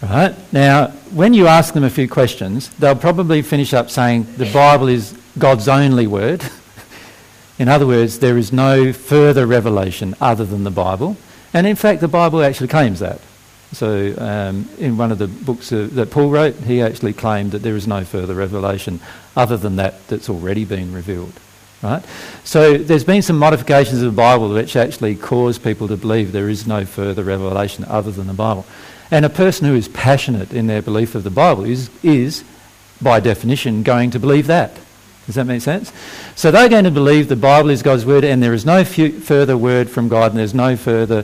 Right? 0.00 0.36
Now, 0.52 0.88
when 1.12 1.34
you 1.34 1.48
ask 1.48 1.74
them 1.74 1.84
a 1.84 1.90
few 1.90 2.08
questions, 2.08 2.70
they'll 2.78 2.94
probably 2.94 3.42
finish 3.42 3.74
up 3.74 3.90
saying 3.90 4.26
the 4.36 4.50
Bible 4.52 4.88
is 4.88 5.18
God's 5.36 5.66
only 5.68 6.06
word. 6.06 6.44
in 7.58 7.68
other 7.68 7.86
words, 7.86 8.20
there 8.20 8.38
is 8.38 8.52
no 8.52 8.92
further 8.92 9.46
revelation 9.46 10.14
other 10.20 10.44
than 10.44 10.64
the 10.64 10.70
Bible. 10.70 11.16
And 11.52 11.66
in 11.66 11.76
fact, 11.76 12.00
the 12.00 12.08
Bible 12.08 12.42
actually 12.42 12.68
claims 12.68 13.00
that. 13.00 13.20
So, 13.72 14.14
um, 14.16 14.68
in 14.78 14.96
one 14.96 15.12
of 15.12 15.18
the 15.18 15.26
books 15.28 15.72
uh, 15.72 15.88
that 15.92 16.10
Paul 16.10 16.30
wrote, 16.30 16.54
he 16.54 16.80
actually 16.80 17.12
claimed 17.12 17.52
that 17.52 17.58
there 17.58 17.76
is 17.76 17.86
no 17.86 18.04
further 18.04 18.34
revelation 18.34 19.00
other 19.36 19.58
than 19.58 19.76
that 19.76 20.06
that's 20.08 20.30
already 20.30 20.64
been 20.64 20.92
revealed. 20.92 21.34
Right? 21.82 22.02
So, 22.44 22.78
there's 22.78 23.04
been 23.04 23.20
some 23.20 23.38
modifications 23.38 24.00
of 24.00 24.10
the 24.10 24.16
Bible 24.16 24.48
which 24.48 24.74
actually 24.74 25.16
cause 25.16 25.58
people 25.58 25.86
to 25.88 25.98
believe 25.98 26.32
there 26.32 26.48
is 26.48 26.66
no 26.66 26.86
further 26.86 27.22
revelation 27.22 27.84
other 27.84 28.10
than 28.10 28.26
the 28.26 28.32
Bible. 28.32 28.64
And 29.10 29.24
a 29.24 29.30
person 29.30 29.66
who 29.66 29.74
is 29.74 29.88
passionate 29.88 30.52
in 30.54 30.66
their 30.66 30.82
belief 30.82 31.14
of 31.14 31.24
the 31.24 31.30
Bible 31.30 31.64
is, 31.64 31.90
is 32.02 32.44
by 33.02 33.20
definition, 33.20 33.82
going 33.82 34.10
to 34.12 34.18
believe 34.18 34.46
that. 34.46 34.78
Does 35.28 35.34
that 35.34 35.44
make 35.44 35.60
sense? 35.60 35.92
So 36.36 36.50
they're 36.50 36.70
going 36.70 36.84
to 36.84 36.90
believe 36.90 37.28
the 37.28 37.36
Bible 37.36 37.68
is 37.68 37.82
God's 37.82 38.06
word 38.06 38.24
and 38.24 38.42
there 38.42 38.54
is 38.54 38.64
no 38.64 38.82
fu- 38.82 39.20
further 39.20 39.58
word 39.58 39.90
from 39.90 40.08
God 40.08 40.30
and 40.32 40.40
there's 40.40 40.54
no 40.54 40.74
further 40.74 41.22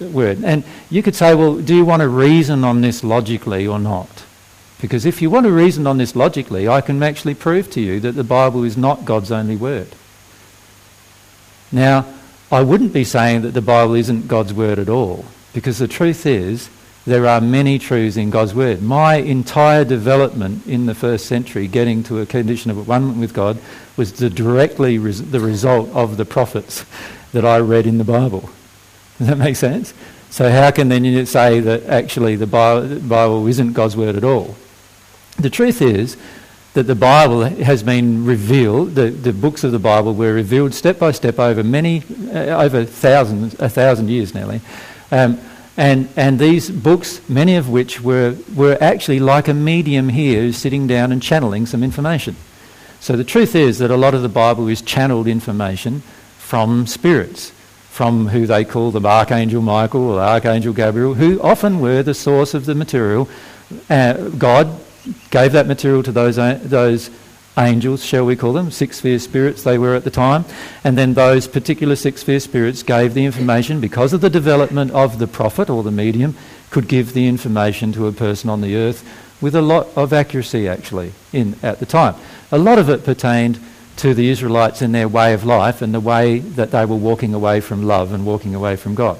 word. 0.00 0.42
And 0.42 0.64
you 0.88 1.02
could 1.02 1.14
say, 1.14 1.34
well, 1.34 1.56
do 1.56 1.76
you 1.76 1.84
want 1.84 2.00
to 2.00 2.08
reason 2.08 2.64
on 2.64 2.80
this 2.80 3.04
logically 3.04 3.66
or 3.66 3.78
not? 3.78 4.24
Because 4.80 5.04
if 5.04 5.20
you 5.20 5.28
want 5.28 5.44
to 5.44 5.52
reason 5.52 5.86
on 5.86 5.98
this 5.98 6.16
logically, 6.16 6.66
I 6.66 6.80
can 6.80 7.02
actually 7.02 7.34
prove 7.34 7.70
to 7.72 7.80
you 7.82 8.00
that 8.00 8.12
the 8.12 8.24
Bible 8.24 8.64
is 8.64 8.78
not 8.78 9.04
God's 9.04 9.30
only 9.30 9.56
word. 9.56 9.88
Now, 11.70 12.06
I 12.50 12.62
wouldn't 12.62 12.94
be 12.94 13.04
saying 13.04 13.42
that 13.42 13.52
the 13.52 13.60
Bible 13.60 13.96
isn't 13.96 14.28
God's 14.28 14.54
word 14.54 14.78
at 14.78 14.88
all, 14.88 15.26
because 15.52 15.76
the 15.76 15.88
truth 15.88 16.24
is 16.24 16.70
there 17.06 17.26
are 17.26 17.40
many 17.40 17.78
truths 17.78 18.16
in 18.16 18.30
God's 18.30 18.52
word. 18.52 18.82
My 18.82 19.16
entire 19.16 19.84
development 19.84 20.66
in 20.66 20.86
the 20.86 20.94
first 20.94 21.26
century, 21.26 21.68
getting 21.68 22.02
to 22.04 22.20
a 22.20 22.26
condition 22.26 22.70
of 22.70 22.88
one 22.88 23.20
with 23.20 23.32
God, 23.32 23.58
was 23.96 24.12
the 24.14 24.28
directly 24.28 24.98
res- 24.98 25.30
the 25.30 25.40
result 25.40 25.88
of 25.90 26.16
the 26.16 26.24
prophets 26.24 26.84
that 27.32 27.44
I 27.44 27.58
read 27.60 27.86
in 27.86 27.98
the 27.98 28.04
Bible. 28.04 28.50
Does 29.18 29.28
that 29.28 29.38
make 29.38 29.56
sense? 29.56 29.94
So 30.30 30.50
how 30.50 30.70
can 30.72 30.88
then 30.88 31.04
you 31.04 31.24
say 31.26 31.60
that 31.60 31.84
actually 31.84 32.36
the 32.36 32.46
Bi- 32.46 32.98
Bible 32.98 33.46
isn't 33.46 33.72
God's 33.72 33.96
word 33.96 34.16
at 34.16 34.24
all? 34.24 34.56
The 35.38 35.50
truth 35.50 35.80
is 35.80 36.16
that 36.74 36.82
the 36.82 36.94
Bible 36.94 37.42
has 37.44 37.82
been 37.82 38.26
revealed, 38.26 38.96
the, 38.96 39.10
the 39.10 39.32
books 39.32 39.64
of 39.64 39.72
the 39.72 39.78
Bible 39.78 40.12
were 40.12 40.34
revealed 40.34 40.74
step 40.74 40.98
by 40.98 41.12
step 41.12 41.38
over 41.38 41.62
many, 41.62 42.02
uh, 42.34 42.62
over 42.62 42.84
thousands, 42.84 43.54
a 43.60 43.68
thousand 43.68 44.10
years 44.10 44.34
nearly. 44.34 44.60
Um, 45.10 45.40
and, 45.76 46.08
and 46.16 46.38
these 46.38 46.70
books, 46.70 47.20
many 47.28 47.56
of 47.56 47.68
which 47.68 48.00
were, 48.00 48.36
were 48.54 48.78
actually 48.80 49.20
like 49.20 49.48
a 49.48 49.54
medium 49.54 50.08
here 50.08 50.40
who's 50.40 50.56
sitting 50.56 50.86
down 50.86 51.12
and 51.12 51.22
channeling 51.22 51.66
some 51.66 51.82
information. 51.82 52.36
So 53.00 53.14
the 53.14 53.24
truth 53.24 53.54
is 53.54 53.78
that 53.78 53.90
a 53.90 53.96
lot 53.96 54.14
of 54.14 54.22
the 54.22 54.28
Bible 54.28 54.68
is 54.68 54.80
channeled 54.80 55.26
information 55.26 56.02
from 56.38 56.86
spirits, 56.86 57.50
from 57.90 58.28
who 58.28 58.46
they 58.46 58.64
call 58.64 58.90
the 58.90 59.06
Archangel 59.06 59.60
Michael 59.60 60.12
or 60.12 60.20
Archangel 60.20 60.72
Gabriel, 60.72 61.14
who 61.14 61.40
often 61.42 61.80
were 61.80 62.02
the 62.02 62.14
source 62.14 62.54
of 62.54 62.64
the 62.64 62.74
material. 62.74 63.28
Uh, 63.90 64.28
God 64.30 64.80
gave 65.30 65.52
that 65.52 65.66
material 65.66 66.02
to 66.02 66.12
those, 66.12 66.36
those 66.36 67.10
angels, 67.58 68.04
shall 68.04 68.26
we 68.26 68.36
call 68.36 68.52
them, 68.52 68.70
six 68.70 68.98
sphere 68.98 69.18
spirits 69.18 69.62
they 69.62 69.78
were 69.78 69.94
at 69.94 70.04
the 70.04 70.10
time, 70.10 70.44
and 70.84 70.96
then 70.96 71.14
those 71.14 71.48
particular 71.48 71.96
six 71.96 72.20
sphere 72.20 72.40
spirits 72.40 72.82
gave 72.82 73.14
the 73.14 73.24
information 73.24 73.80
because 73.80 74.12
of 74.12 74.20
the 74.20 74.30
development 74.30 74.90
of 74.90 75.18
the 75.18 75.26
prophet 75.26 75.70
or 75.70 75.82
the 75.82 75.90
medium, 75.90 76.36
could 76.70 76.88
give 76.88 77.12
the 77.12 77.26
information 77.26 77.92
to 77.92 78.06
a 78.06 78.12
person 78.12 78.50
on 78.50 78.60
the 78.60 78.76
earth 78.76 79.08
with 79.40 79.54
a 79.54 79.62
lot 79.62 79.86
of 79.96 80.12
accuracy 80.12 80.68
actually 80.68 81.12
in 81.32 81.56
at 81.62 81.78
the 81.78 81.86
time. 81.86 82.14
A 82.50 82.58
lot 82.58 82.78
of 82.78 82.88
it 82.88 83.04
pertained 83.04 83.58
to 83.96 84.14
the 84.14 84.28
Israelites 84.28 84.82
in 84.82 84.92
their 84.92 85.08
way 85.08 85.32
of 85.32 85.44
life 85.44 85.80
and 85.80 85.94
the 85.94 86.00
way 86.00 86.38
that 86.38 86.70
they 86.70 86.84
were 86.84 86.96
walking 86.96 87.32
away 87.34 87.60
from 87.60 87.82
love 87.82 88.12
and 88.12 88.26
walking 88.26 88.54
away 88.54 88.76
from 88.76 88.94
God. 88.94 89.18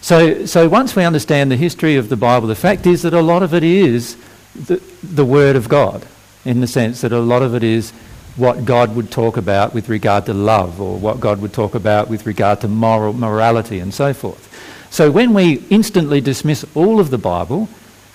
So, 0.00 0.46
so 0.46 0.68
once 0.68 0.94
we 0.94 1.04
understand 1.04 1.50
the 1.50 1.56
history 1.56 1.96
of 1.96 2.08
the 2.08 2.16
Bible, 2.16 2.46
the 2.46 2.54
fact 2.54 2.86
is 2.86 3.02
that 3.02 3.14
a 3.14 3.22
lot 3.22 3.42
of 3.42 3.54
it 3.54 3.62
is 3.62 4.16
the, 4.54 4.76
the 5.02 5.24
Word 5.24 5.56
of 5.56 5.68
God. 5.68 6.06
In 6.44 6.60
the 6.60 6.66
sense 6.66 7.00
that 7.00 7.12
a 7.12 7.20
lot 7.20 7.42
of 7.42 7.54
it 7.54 7.62
is 7.62 7.92
what 8.36 8.64
God 8.64 8.96
would 8.96 9.10
talk 9.10 9.36
about 9.36 9.74
with 9.74 9.88
regard 9.88 10.26
to 10.26 10.34
love 10.34 10.80
or 10.80 10.98
what 10.98 11.20
God 11.20 11.40
would 11.40 11.52
talk 11.52 11.74
about 11.74 12.08
with 12.08 12.26
regard 12.26 12.60
to 12.62 12.68
moral 12.68 13.12
morality 13.12 13.78
and 13.78 13.94
so 13.94 14.12
forth. 14.12 14.50
So 14.90 15.10
when 15.10 15.34
we 15.34 15.64
instantly 15.70 16.20
dismiss 16.20 16.64
all 16.74 17.00
of 17.00 17.10
the 17.10 17.18
Bible, 17.18 17.68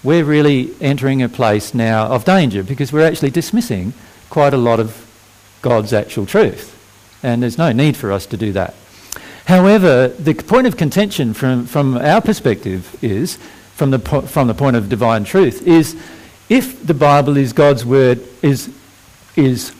we're 0.03 0.23
really 0.23 0.73
entering 0.79 1.21
a 1.21 1.29
place 1.29 1.73
now 1.73 2.07
of 2.07 2.25
danger 2.25 2.63
because 2.63 2.93
we're 2.93 3.05
actually 3.05 3.31
dismissing 3.31 3.93
quite 4.29 4.53
a 4.53 4.57
lot 4.57 4.79
of 4.79 5.05
God's 5.61 5.93
actual 5.93 6.25
truth. 6.25 6.75
And 7.23 7.43
there's 7.43 7.57
no 7.57 7.71
need 7.71 7.97
for 7.97 8.11
us 8.11 8.25
to 8.27 8.37
do 8.37 8.53
that. 8.53 8.75
However, 9.45 10.09
the 10.09 10.35
point 10.35 10.67
of 10.67 10.77
contention 10.77 11.33
from, 11.33 11.65
from 11.65 11.97
our 11.97 12.21
perspective 12.21 12.97
is, 13.03 13.37
from 13.75 13.91
the, 13.91 13.99
po- 13.99 14.21
from 14.21 14.47
the 14.47 14.53
point 14.53 14.75
of 14.75 14.89
divine 14.89 15.23
truth, 15.23 15.67
is 15.67 15.99
if 16.49 16.85
the 16.85 16.93
Bible 16.93 17.37
is 17.37 17.53
God's 17.53 17.85
word, 17.85 18.21
is, 18.41 18.73
is 19.35 19.73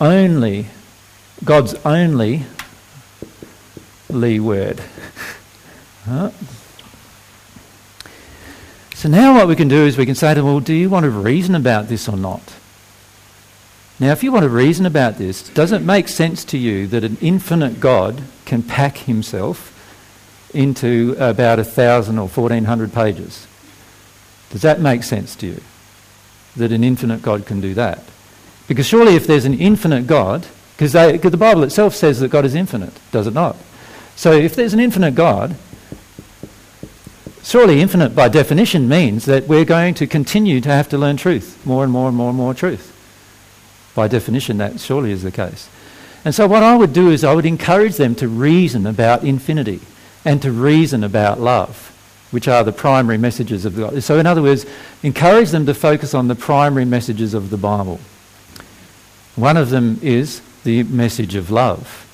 only, 0.00 0.66
God's 1.44 1.74
only 1.84 2.44
Lee 4.08 4.40
word. 4.40 4.80
So 9.00 9.08
now 9.08 9.34
what 9.34 9.48
we 9.48 9.56
can 9.56 9.68
do 9.68 9.86
is 9.86 9.96
we 9.96 10.04
can 10.04 10.14
say 10.14 10.34
to 10.34 10.40
them, 10.40 10.44
well, 10.44 10.60
do 10.60 10.74
you 10.74 10.90
want 10.90 11.04
to 11.04 11.10
reason 11.10 11.54
about 11.54 11.88
this 11.88 12.06
or 12.06 12.18
not? 12.18 12.42
Now, 13.98 14.12
if 14.12 14.22
you 14.22 14.30
want 14.30 14.42
to 14.42 14.50
reason 14.50 14.84
about 14.84 15.16
this, 15.16 15.48
does 15.48 15.72
it 15.72 15.80
make 15.80 16.06
sense 16.06 16.44
to 16.44 16.58
you 16.58 16.86
that 16.88 17.02
an 17.02 17.16
infinite 17.22 17.80
God 17.80 18.22
can 18.44 18.62
pack 18.62 18.98
himself 18.98 19.74
into 20.54 21.16
about 21.18 21.58
a 21.58 21.64
thousand 21.64 22.18
or 22.18 22.28
fourteen 22.28 22.64
hundred 22.64 22.92
pages? 22.92 23.46
Does 24.50 24.60
that 24.60 24.80
make 24.80 25.02
sense 25.02 25.34
to 25.36 25.46
you? 25.46 25.62
That 26.56 26.72
an 26.72 26.84
infinite 26.84 27.22
God 27.22 27.46
can 27.46 27.60
do 27.60 27.74
that? 27.74 28.02
Because 28.66 28.86
surely 28.86 29.14
if 29.14 29.26
there's 29.26 29.44
an 29.44 29.54
infinite 29.54 30.06
God, 30.06 30.46
because 30.76 30.92
the 30.92 31.36
Bible 31.36 31.62
itself 31.62 31.94
says 31.94 32.20
that 32.20 32.30
God 32.30 32.44
is 32.44 32.54
infinite, 32.54 32.98
does 33.12 33.26
it 33.26 33.34
not? 33.34 33.56
So 34.16 34.32
if 34.32 34.54
there's 34.54 34.74
an 34.74 34.80
infinite 34.80 35.14
God, 35.14 35.56
surely 37.42 37.80
infinite 37.80 38.14
by 38.14 38.28
definition 38.28 38.88
means 38.88 39.24
that 39.24 39.48
we're 39.48 39.64
going 39.64 39.94
to 39.94 40.06
continue 40.06 40.60
to 40.60 40.68
have 40.68 40.88
to 40.90 40.98
learn 40.98 41.16
truth, 41.16 41.64
more 41.66 41.84
and 41.84 41.92
more 41.92 42.08
and 42.08 42.16
more 42.16 42.28
and 42.28 42.36
more 42.36 42.54
truth. 42.54 42.96
By 43.94 44.08
definition, 44.08 44.58
that 44.58 44.80
surely 44.80 45.12
is 45.12 45.22
the 45.22 45.30
case. 45.30 45.68
And 46.24 46.34
so, 46.34 46.46
what 46.46 46.62
I 46.62 46.76
would 46.76 46.92
do 46.92 47.10
is 47.10 47.24
I 47.24 47.34
would 47.34 47.46
encourage 47.46 47.96
them 47.96 48.14
to 48.16 48.28
reason 48.28 48.86
about 48.86 49.24
infinity 49.24 49.80
and 50.24 50.40
to 50.42 50.52
reason 50.52 51.02
about 51.02 51.40
love, 51.40 51.89
which 52.30 52.48
are 52.48 52.64
the 52.64 52.72
primary 52.72 53.18
messages 53.18 53.64
of 53.64 53.76
God. 53.76 54.02
So, 54.02 54.18
in 54.18 54.26
other 54.26 54.42
words, 54.42 54.66
encourage 55.02 55.50
them 55.50 55.66
to 55.66 55.74
focus 55.74 56.14
on 56.14 56.28
the 56.28 56.34
primary 56.34 56.84
messages 56.84 57.34
of 57.34 57.50
the 57.50 57.56
Bible. 57.56 58.00
One 59.36 59.56
of 59.56 59.70
them 59.70 59.98
is 60.02 60.42
the 60.64 60.82
message 60.84 61.34
of 61.34 61.50
love. 61.50 62.06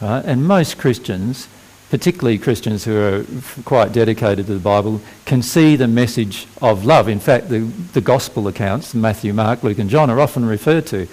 Right? 0.00 0.24
And 0.24 0.46
most 0.46 0.78
Christians 0.78 1.48
particularly 1.92 2.38
Christians 2.38 2.86
who 2.86 2.96
are 2.96 3.26
quite 3.66 3.92
dedicated 3.92 4.46
to 4.46 4.54
the 4.54 4.58
Bible, 4.58 4.98
can 5.26 5.42
see 5.42 5.76
the 5.76 5.86
message 5.86 6.46
of 6.62 6.86
love. 6.86 7.06
In 7.06 7.20
fact, 7.20 7.50
the, 7.50 7.58
the 7.92 8.00
gospel 8.00 8.48
accounts, 8.48 8.94
Matthew, 8.94 9.34
Mark, 9.34 9.62
Luke, 9.62 9.78
and 9.78 9.90
John, 9.90 10.08
are 10.08 10.18
often 10.18 10.46
referred 10.46 10.86
to 10.86 11.06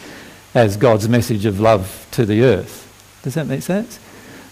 as 0.55 0.77
God's 0.77 1.09
message 1.09 1.45
of 1.45 1.59
love 1.59 2.07
to 2.11 2.25
the 2.25 2.43
earth. 2.43 2.87
Does 3.23 3.33
that 3.33 3.45
make 3.45 3.61
sense? 3.61 3.99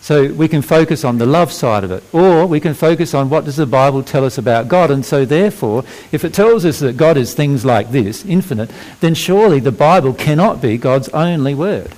So 0.01 0.31
we 0.31 0.47
can 0.47 0.62
focus 0.62 1.03
on 1.03 1.17
the 1.17 1.25
love 1.25 1.51
side 1.51 1.83
of 1.83 1.91
it, 1.91 2.03
or 2.13 2.45
we 2.45 2.60
can 2.60 2.73
focus 2.73 3.13
on 3.13 3.29
what 3.29 3.45
does 3.45 3.57
the 3.57 3.65
Bible 3.65 4.03
tell 4.03 4.23
us 4.23 4.38
about 4.38 4.67
God. 4.67 4.89
And 4.89 5.05
so, 5.05 5.25
therefore, 5.25 5.83
if 6.12 6.23
it 6.23 6.33
tells 6.33 6.65
us 6.65 6.79
that 6.79 6.97
God 6.97 7.17
is 7.17 7.33
things 7.33 7.65
like 7.65 7.91
this, 7.91 8.23
infinite, 8.25 8.71
then 9.01 9.13
surely 9.15 9.60
the 9.60 9.71
Bible 9.71 10.13
cannot 10.13 10.62
be 10.62 10.77
God's 10.77 11.10
only 11.10 11.53
word. 11.53 11.91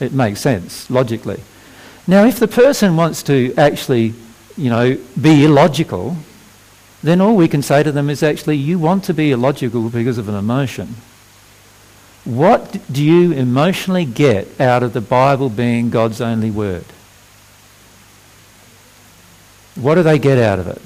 It 0.00 0.12
makes 0.12 0.40
sense 0.40 0.90
logically. 0.90 1.40
Now, 2.06 2.24
if 2.24 2.40
the 2.40 2.48
person 2.48 2.96
wants 2.96 3.22
to 3.24 3.54
actually, 3.56 4.14
you 4.56 4.70
know, 4.70 4.98
be 5.20 5.44
illogical, 5.44 6.16
then 7.02 7.20
all 7.20 7.36
we 7.36 7.48
can 7.48 7.62
say 7.62 7.82
to 7.82 7.92
them 7.92 8.10
is 8.10 8.22
actually, 8.22 8.56
you 8.56 8.78
want 8.78 9.04
to 9.04 9.14
be 9.14 9.30
illogical 9.30 9.88
because 9.88 10.18
of 10.18 10.28
an 10.28 10.34
emotion. 10.34 10.96
What 12.24 12.80
do 12.92 13.04
you 13.04 13.32
emotionally 13.32 14.04
get 14.04 14.60
out 14.60 14.82
of 14.82 14.92
the 14.92 15.00
Bible 15.00 15.48
being 15.48 15.90
God's 15.90 16.20
only 16.20 16.50
word? 16.50 16.84
What 19.80 19.94
do 19.94 20.02
they 20.02 20.18
get 20.18 20.38
out 20.38 20.58
of 20.58 20.66
it? 20.66 20.80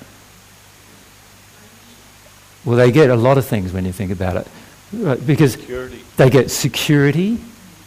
Well, 2.64 2.76
they 2.76 2.90
get 2.92 3.10
a 3.10 3.16
lot 3.16 3.38
of 3.38 3.46
things 3.46 3.72
when 3.72 3.84
you 3.84 3.92
think 3.92 4.10
about 4.10 4.36
it. 4.36 5.26
Because 5.26 5.52
security. 5.52 6.00
they 6.16 6.30
get 6.30 6.50
security, 6.50 7.38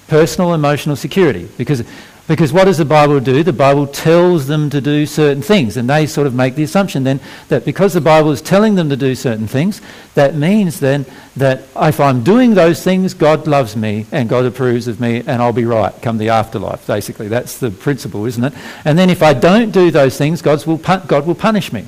personal 0.08 0.54
emotional 0.54 0.96
security. 0.96 1.50
Because 1.58 1.84
because 2.28 2.52
what 2.52 2.66
does 2.66 2.78
the 2.78 2.86
Bible 2.86 3.20
do? 3.22 3.42
The 3.42 3.54
Bible 3.54 3.88
tells 3.88 4.48
them 4.48 4.70
to 4.72 4.82
do 4.82 5.06
certain 5.06 5.42
things, 5.42 5.78
and 5.78 5.90
they 5.90 6.06
sort 6.06 6.28
of 6.28 6.34
make 6.34 6.56
the 6.56 6.64
assumption 6.64 7.04
then 7.04 7.22
that 7.48 7.64
because 7.64 7.94
the 7.94 8.02
Bible 8.02 8.32
is 8.32 8.42
telling 8.42 8.76
them 8.76 8.90
to 8.90 8.98
do 8.98 9.16
certain 9.16 9.48
things, 9.48 9.82
that 10.16 10.36
means 10.36 10.82
then 10.82 11.06
that 11.38 11.64
if 11.78 12.00
I'm 12.00 12.24
doing 12.24 12.54
those 12.54 12.84
things, 12.84 13.14
God 13.14 13.48
loves 13.48 13.78
me 13.78 14.06
and 14.12 14.28
God 14.28 14.46
approves 14.46 14.88
of 14.88 15.00
me, 15.00 15.20
and 15.20 15.42
I'll 15.42 15.54
be 15.54 15.66
right 15.66 15.94
come 16.02 16.18
the 16.18 16.30
afterlife. 16.30 16.86
Basically, 16.86 17.30
that's 17.30 17.60
the 17.60 17.72
principle, 17.72 18.26
isn't 18.26 18.44
it? 18.44 18.54
And 18.84 18.98
then 18.98 19.10
if 19.10 19.24
I 19.24 19.34
don't 19.34 19.72
do 19.72 19.90
those 19.90 20.18
things, 20.18 20.42
God's 20.42 20.68
will 20.68 20.78
God 20.78 21.26
will 21.26 21.36
punish 21.36 21.72
me. 21.72 21.86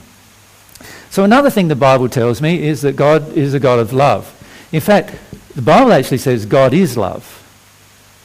So 1.10 1.24
another 1.24 1.50
thing 1.50 1.68
the 1.68 1.76
Bible 1.76 2.08
tells 2.08 2.42
me 2.42 2.64
is 2.64 2.82
that 2.84 2.96
God 2.96 3.34
is 3.34 3.54
a 3.54 3.60
God 3.60 3.80
of 3.80 3.92
love. 3.92 4.36
In 4.72 4.80
fact, 4.80 5.16
the 5.56 5.62
Bible 5.62 5.92
actually 5.92 6.20
says 6.20 6.46
God 6.46 6.74
is 6.74 6.96
love. 6.96 7.36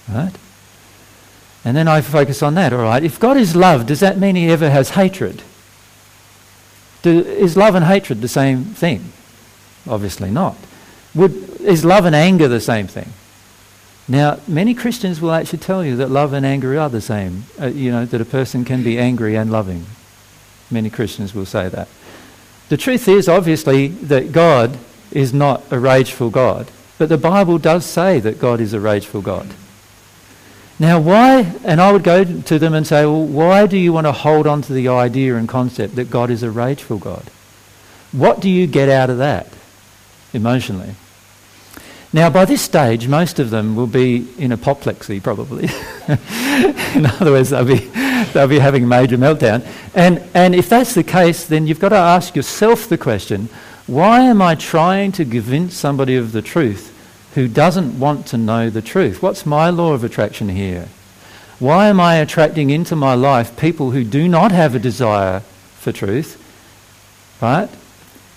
Right? 0.08 0.32
And 1.64 1.76
then 1.76 1.88
I 1.88 2.02
focus 2.02 2.42
on 2.42 2.54
that, 2.54 2.72
all 2.72 2.82
right. 2.82 3.02
If 3.02 3.18
God 3.18 3.36
is 3.36 3.56
love, 3.56 3.86
does 3.86 4.00
that 4.00 4.18
mean 4.18 4.36
he 4.36 4.50
ever 4.50 4.68
has 4.68 4.90
hatred? 4.90 5.42
Do, 7.02 7.20
is 7.20 7.56
love 7.56 7.74
and 7.74 7.84
hatred 7.84 8.20
the 8.20 8.28
same 8.28 8.64
thing? 8.64 9.12
Obviously 9.88 10.30
not. 10.30 10.56
Would, 11.14 11.60
is 11.60 11.84
love 11.84 12.04
and 12.04 12.14
anger 12.14 12.48
the 12.48 12.60
same 12.60 12.86
thing? 12.86 13.12
Now, 14.06 14.40
many 14.46 14.74
Christians 14.74 15.20
will 15.20 15.32
actually 15.32 15.60
tell 15.60 15.84
you 15.84 15.96
that 15.96 16.10
love 16.10 16.34
and 16.34 16.44
anger 16.44 16.78
are 16.78 16.90
the 16.90 17.00
same. 17.00 17.44
Uh, 17.60 17.66
you 17.66 17.90
know, 17.90 18.04
that 18.04 18.20
a 18.20 18.26
person 18.26 18.64
can 18.64 18.82
be 18.82 18.98
angry 18.98 19.34
and 19.34 19.50
loving. 19.50 19.86
Many 20.70 20.90
Christians 20.90 21.34
will 21.34 21.46
say 21.46 21.68
that. 21.68 21.88
The 22.68 22.76
truth 22.76 23.08
is, 23.08 23.28
obviously, 23.28 23.88
that 23.88 24.32
God 24.32 24.78
is 25.10 25.32
not 25.32 25.62
a 25.70 25.78
rageful 25.78 26.28
God. 26.28 26.70
But 26.98 27.08
the 27.08 27.18
Bible 27.18 27.58
does 27.58 27.86
say 27.86 28.20
that 28.20 28.38
God 28.38 28.60
is 28.60 28.72
a 28.72 28.80
rageful 28.80 29.22
God. 29.22 29.48
Now, 30.78 30.98
why, 30.98 31.54
and 31.64 31.80
I 31.80 31.92
would 31.92 32.02
go 32.02 32.24
to 32.24 32.58
them 32.58 32.74
and 32.74 32.86
say, 32.86 33.04
well, 33.06 33.24
why 33.24 33.66
do 33.66 33.78
you 33.78 33.92
want 33.92 34.06
to 34.06 34.12
hold 34.12 34.46
on 34.46 34.62
to 34.62 34.72
the 34.72 34.88
idea 34.88 35.36
and 35.36 35.48
concept 35.48 35.94
that 35.96 36.10
God 36.10 36.30
is 36.30 36.42
a 36.42 36.50
rageful 36.50 36.98
God? 36.98 37.24
What 38.10 38.40
do 38.40 38.50
you 38.50 38.66
get 38.66 38.88
out 38.88 39.08
of 39.08 39.18
that 39.18 39.48
emotionally? 40.32 40.94
Now, 42.12 42.30
by 42.30 42.44
this 42.44 42.62
stage, 42.62 43.08
most 43.08 43.40
of 43.40 43.50
them 43.50 43.74
will 43.74 43.88
be 43.88 44.28
in 44.38 44.52
apoplexy, 44.52 45.20
probably. 45.20 45.64
in 46.08 47.06
other 47.06 47.32
words, 47.32 47.50
they'll 47.50 47.64
be, 47.64 47.90
they'll 48.32 48.46
be 48.46 48.60
having 48.60 48.84
a 48.84 48.86
major 48.86 49.18
meltdown. 49.18 49.66
And, 49.94 50.22
and 50.32 50.54
if 50.54 50.68
that's 50.68 50.94
the 50.94 51.02
case, 51.02 51.46
then 51.46 51.66
you've 51.66 51.80
got 51.80 51.88
to 51.88 51.96
ask 51.96 52.36
yourself 52.36 52.88
the 52.88 52.98
question 52.98 53.48
why 53.86 54.22
am 54.22 54.40
I 54.40 54.54
trying 54.54 55.12
to 55.12 55.24
convince 55.24 55.74
somebody 55.74 56.16
of 56.16 56.32
the 56.32 56.40
truth 56.40 56.93
who 57.34 57.48
doesn't 57.48 57.98
want 57.98 58.26
to 58.28 58.38
know 58.38 58.70
the 58.70 58.82
truth. 58.82 59.20
What's 59.20 59.44
my 59.44 59.68
law 59.68 59.92
of 59.92 60.04
attraction 60.04 60.48
here? 60.48 60.88
Why 61.58 61.88
am 61.88 62.00
I 62.00 62.16
attracting 62.16 62.70
into 62.70 62.94
my 62.94 63.14
life 63.14 63.56
people 63.56 63.90
who 63.90 64.04
do 64.04 64.28
not 64.28 64.52
have 64.52 64.74
a 64.74 64.78
desire 64.80 65.40
for 65.40 65.92
truth, 65.92 66.40
right? 67.42 67.68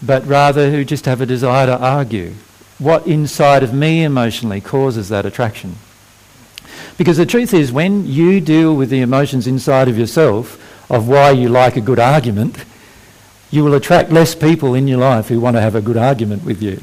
But 0.01 0.25
rather 0.25 0.71
who 0.71 0.83
just 0.83 1.05
have 1.05 1.21
a 1.21 1.27
desire 1.27 1.67
to 1.67 1.77
argue? 1.77 2.33
What 2.79 3.05
inside 3.05 3.63
of 3.63 3.73
me 3.73 4.03
emotionally 4.03 4.62
causes 4.62 5.10
that 5.10 5.25
attraction? 5.25 5.75
Because 6.98 7.17
the 7.17 7.25
truth 7.25 7.54
is, 7.54 7.71
when 7.71 8.08
you 8.08 8.41
deal 8.41 8.75
with 8.75 8.89
the 8.89 9.02
emotions 9.02 9.45
inside 9.45 9.87
of 9.87 9.98
yourself 9.98 10.63
of 10.89 11.08
why 11.08 11.31
you 11.31 11.50
like 11.50 11.75
a 11.75 11.81
good 11.81 12.00
argument, 12.00 12.65
you 13.52 13.63
will 13.63 13.75
attract 13.75 14.12
less 14.12 14.33
people 14.33 14.73
in 14.73 14.87
your 14.87 15.00
life 15.00 15.27
who 15.27 15.39
want 15.39 15.56
to 15.56 15.62
have 15.62 15.75
a 15.75 15.81
good 15.81 15.98
argument 15.98 16.43
with 16.43 16.63
you 16.63 16.79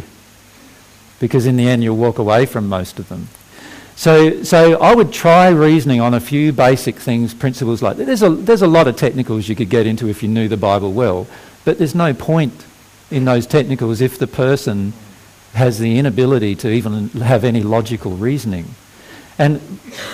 because 1.24 1.46
in 1.46 1.56
the 1.56 1.66
end 1.66 1.82
you'll 1.82 1.96
walk 1.96 2.18
away 2.18 2.44
from 2.44 2.68
most 2.68 2.98
of 2.98 3.08
them. 3.08 3.26
So, 3.96 4.42
so 4.42 4.78
I 4.78 4.94
would 4.94 5.10
try 5.10 5.48
reasoning 5.48 5.98
on 5.98 6.12
a 6.12 6.20
few 6.20 6.52
basic 6.52 6.96
things, 6.96 7.32
principles 7.32 7.80
like 7.80 7.96
that. 7.96 8.04
There's 8.04 8.22
a, 8.22 8.28
there's 8.28 8.60
a 8.60 8.66
lot 8.66 8.88
of 8.88 8.96
technicals 8.96 9.48
you 9.48 9.56
could 9.56 9.70
get 9.70 9.86
into 9.86 10.06
if 10.06 10.22
you 10.22 10.28
knew 10.28 10.48
the 10.48 10.58
Bible 10.58 10.92
well, 10.92 11.26
but 11.64 11.78
there's 11.78 11.94
no 11.94 12.12
point 12.12 12.66
in 13.10 13.24
those 13.24 13.46
technicals 13.46 14.02
if 14.02 14.18
the 14.18 14.26
person 14.26 14.92
has 15.54 15.78
the 15.78 15.98
inability 15.98 16.54
to 16.56 16.68
even 16.70 17.08
have 17.08 17.42
any 17.42 17.62
logical 17.62 18.10
reasoning. 18.16 18.66
And 19.38 19.62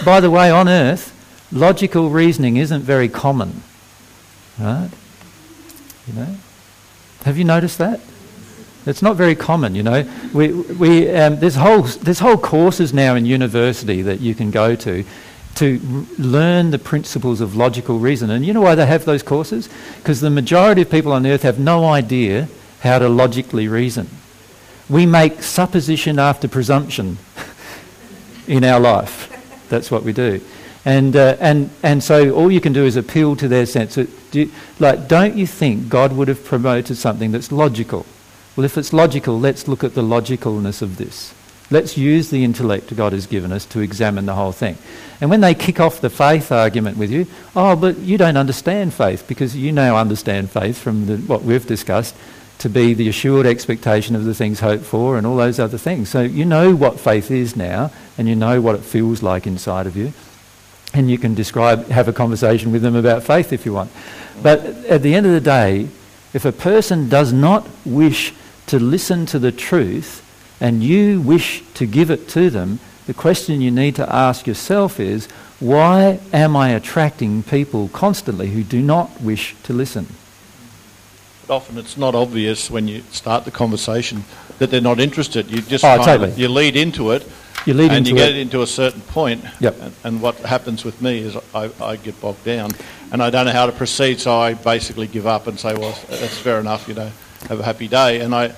by 0.04 0.20
the 0.20 0.30
way, 0.30 0.48
on 0.48 0.68
earth, 0.68 1.12
logical 1.50 2.08
reasoning 2.08 2.56
isn't 2.56 2.82
very 2.82 3.08
common. 3.08 3.64
Right? 4.60 4.90
You 6.06 6.14
know? 6.14 6.36
Have 7.24 7.36
you 7.36 7.42
noticed 7.42 7.78
that? 7.78 8.00
It's 8.86 9.02
not 9.02 9.16
very 9.16 9.34
common, 9.34 9.74
you 9.74 9.82
know. 9.82 10.08
We, 10.32 10.52
we, 10.52 11.10
um, 11.10 11.38
there's, 11.38 11.56
whole, 11.56 11.82
there's 11.82 12.18
whole 12.18 12.38
courses 12.38 12.94
now 12.94 13.14
in 13.14 13.26
university 13.26 14.02
that 14.02 14.20
you 14.20 14.34
can 14.34 14.50
go 14.50 14.74
to 14.76 15.04
to 15.56 16.06
learn 16.18 16.70
the 16.70 16.78
principles 16.78 17.40
of 17.40 17.56
logical 17.56 17.98
reason. 17.98 18.30
And 18.30 18.46
you 18.46 18.52
know 18.52 18.60
why 18.62 18.74
they 18.74 18.86
have 18.86 19.04
those 19.04 19.22
courses? 19.22 19.68
Because 19.96 20.20
the 20.20 20.30
majority 20.30 20.82
of 20.82 20.90
people 20.90 21.12
on 21.12 21.26
earth 21.26 21.42
have 21.42 21.58
no 21.58 21.84
idea 21.86 22.48
how 22.80 22.98
to 22.98 23.08
logically 23.08 23.68
reason. 23.68 24.08
We 24.88 25.06
make 25.06 25.42
supposition 25.42 26.18
after 26.18 26.48
presumption 26.48 27.18
in 28.46 28.64
our 28.64 28.80
life. 28.80 29.26
That's 29.68 29.90
what 29.90 30.02
we 30.02 30.12
do. 30.12 30.40
And, 30.84 31.14
uh, 31.14 31.36
and, 31.40 31.70
and 31.82 32.02
so 32.02 32.30
all 32.30 32.50
you 32.50 32.60
can 32.60 32.72
do 32.72 32.86
is 32.86 32.96
appeal 32.96 33.36
to 33.36 33.48
their 33.48 33.66
sense. 33.66 33.98
Of, 33.98 34.10
do 34.30 34.40
you, 34.40 34.52
like, 34.78 35.08
don't 35.08 35.36
you 35.36 35.46
think 35.46 35.88
God 35.88 36.12
would 36.14 36.28
have 36.28 36.44
promoted 36.44 36.96
something 36.96 37.32
that's 37.32 37.52
logical? 37.52 38.06
Well, 38.56 38.64
if 38.64 38.76
it's 38.76 38.92
logical, 38.92 39.38
let's 39.38 39.68
look 39.68 39.84
at 39.84 39.94
the 39.94 40.02
logicalness 40.02 40.82
of 40.82 40.96
this. 40.96 41.34
Let's 41.72 41.96
use 41.96 42.30
the 42.30 42.42
intellect 42.42 42.94
God 42.96 43.12
has 43.12 43.26
given 43.26 43.52
us 43.52 43.64
to 43.66 43.80
examine 43.80 44.26
the 44.26 44.34
whole 44.34 44.50
thing. 44.50 44.76
And 45.20 45.30
when 45.30 45.40
they 45.40 45.54
kick 45.54 45.78
off 45.78 46.00
the 46.00 46.10
faith 46.10 46.50
argument 46.50 46.96
with 46.96 47.12
you, 47.12 47.26
oh, 47.54 47.76
but 47.76 47.96
you 47.98 48.18
don't 48.18 48.36
understand 48.36 48.92
faith 48.92 49.24
because 49.28 49.56
you 49.56 49.70
now 49.70 49.96
understand 49.96 50.50
faith 50.50 50.76
from 50.76 51.06
the, 51.06 51.16
what 51.18 51.42
we've 51.42 51.66
discussed 51.66 52.16
to 52.58 52.68
be 52.68 52.92
the 52.92 53.08
assured 53.08 53.46
expectation 53.46 54.16
of 54.16 54.24
the 54.24 54.34
things 54.34 54.58
hoped 54.58 54.84
for 54.84 55.16
and 55.16 55.26
all 55.26 55.36
those 55.36 55.60
other 55.60 55.78
things. 55.78 56.08
So 56.08 56.22
you 56.22 56.44
know 56.44 56.74
what 56.74 56.98
faith 56.98 57.30
is 57.30 57.54
now 57.54 57.92
and 58.18 58.28
you 58.28 58.34
know 58.34 58.60
what 58.60 58.74
it 58.74 58.82
feels 58.82 59.22
like 59.22 59.46
inside 59.46 59.86
of 59.86 59.96
you. 59.96 60.12
And 60.92 61.08
you 61.08 61.18
can 61.18 61.34
describe, 61.34 61.86
have 61.86 62.08
a 62.08 62.12
conversation 62.12 62.72
with 62.72 62.82
them 62.82 62.96
about 62.96 63.22
faith 63.22 63.52
if 63.52 63.64
you 63.64 63.72
want. 63.72 63.92
But 64.42 64.60
at 64.86 65.02
the 65.02 65.14
end 65.14 65.24
of 65.24 65.32
the 65.32 65.40
day, 65.40 65.88
if 66.32 66.44
a 66.44 66.52
person 66.52 67.08
does 67.08 67.32
not 67.32 67.66
wish 67.84 68.32
to 68.66 68.78
listen 68.78 69.26
to 69.26 69.38
the 69.38 69.52
truth 69.52 70.24
and 70.60 70.82
you 70.82 71.20
wish 71.20 71.62
to 71.74 71.86
give 71.86 72.10
it 72.10 72.28
to 72.28 72.50
them, 72.50 72.78
the 73.06 73.14
question 73.14 73.60
you 73.60 73.70
need 73.70 73.96
to 73.96 74.14
ask 74.14 74.46
yourself 74.46 75.00
is 75.00 75.26
why 75.58 76.20
am 76.32 76.56
I 76.56 76.70
attracting 76.70 77.42
people 77.42 77.88
constantly 77.92 78.48
who 78.50 78.62
do 78.62 78.80
not 78.80 79.20
wish 79.20 79.54
to 79.64 79.72
listen? 79.72 80.06
But 81.46 81.54
Often 81.54 81.78
it's 81.78 81.96
not 81.96 82.14
obvious 82.14 82.70
when 82.70 82.86
you 82.88 83.02
start 83.10 83.44
the 83.44 83.50
conversation 83.50 84.24
that 84.58 84.70
they're 84.70 84.80
not 84.80 85.00
interested. 85.00 85.50
You 85.50 85.60
just 85.62 85.84
Oh, 85.84 85.96
totally. 86.02 86.32
you 86.32 86.48
lead 86.48 86.76
into 86.76 87.10
it, 87.10 87.26
You 87.66 87.74
lead 87.74 87.90
and 87.90 87.98
into 87.98 88.10
you 88.10 88.16
get 88.16 88.30
it. 88.30 88.36
it 88.36 88.40
into 88.40 88.62
a 88.62 88.66
certain 88.66 89.00
point, 89.02 89.44
Yep. 89.60 89.76
and, 89.80 89.92
and 90.04 90.22
what 90.22 90.36
happens 90.36 90.84
with 90.84 91.00
me 91.02 91.18
is 91.18 91.36
I, 91.54 91.70
I 91.82 91.96
get 91.96 92.18
bogged 92.20 92.44
down, 92.44 92.70
and 93.12 93.22
I 93.22 93.30
don't 93.30 93.44
know 93.46 93.52
how 93.52 93.66
to 93.66 93.72
proceed, 93.72 94.18
so 94.20 94.38
I 94.38 94.54
basically 94.54 95.06
give 95.06 95.26
up 95.26 95.46
and 95.46 95.58
say, 95.60 95.74
well, 95.74 95.98
that's 96.08 96.38
fair 96.38 96.58
enough, 96.60 96.88
you 96.88 96.94
know, 96.94 97.10
have 97.48 97.60
a 97.60 97.64
happy 97.64 97.88
day, 97.88 98.20
and 98.20 98.34
I, 98.34 98.52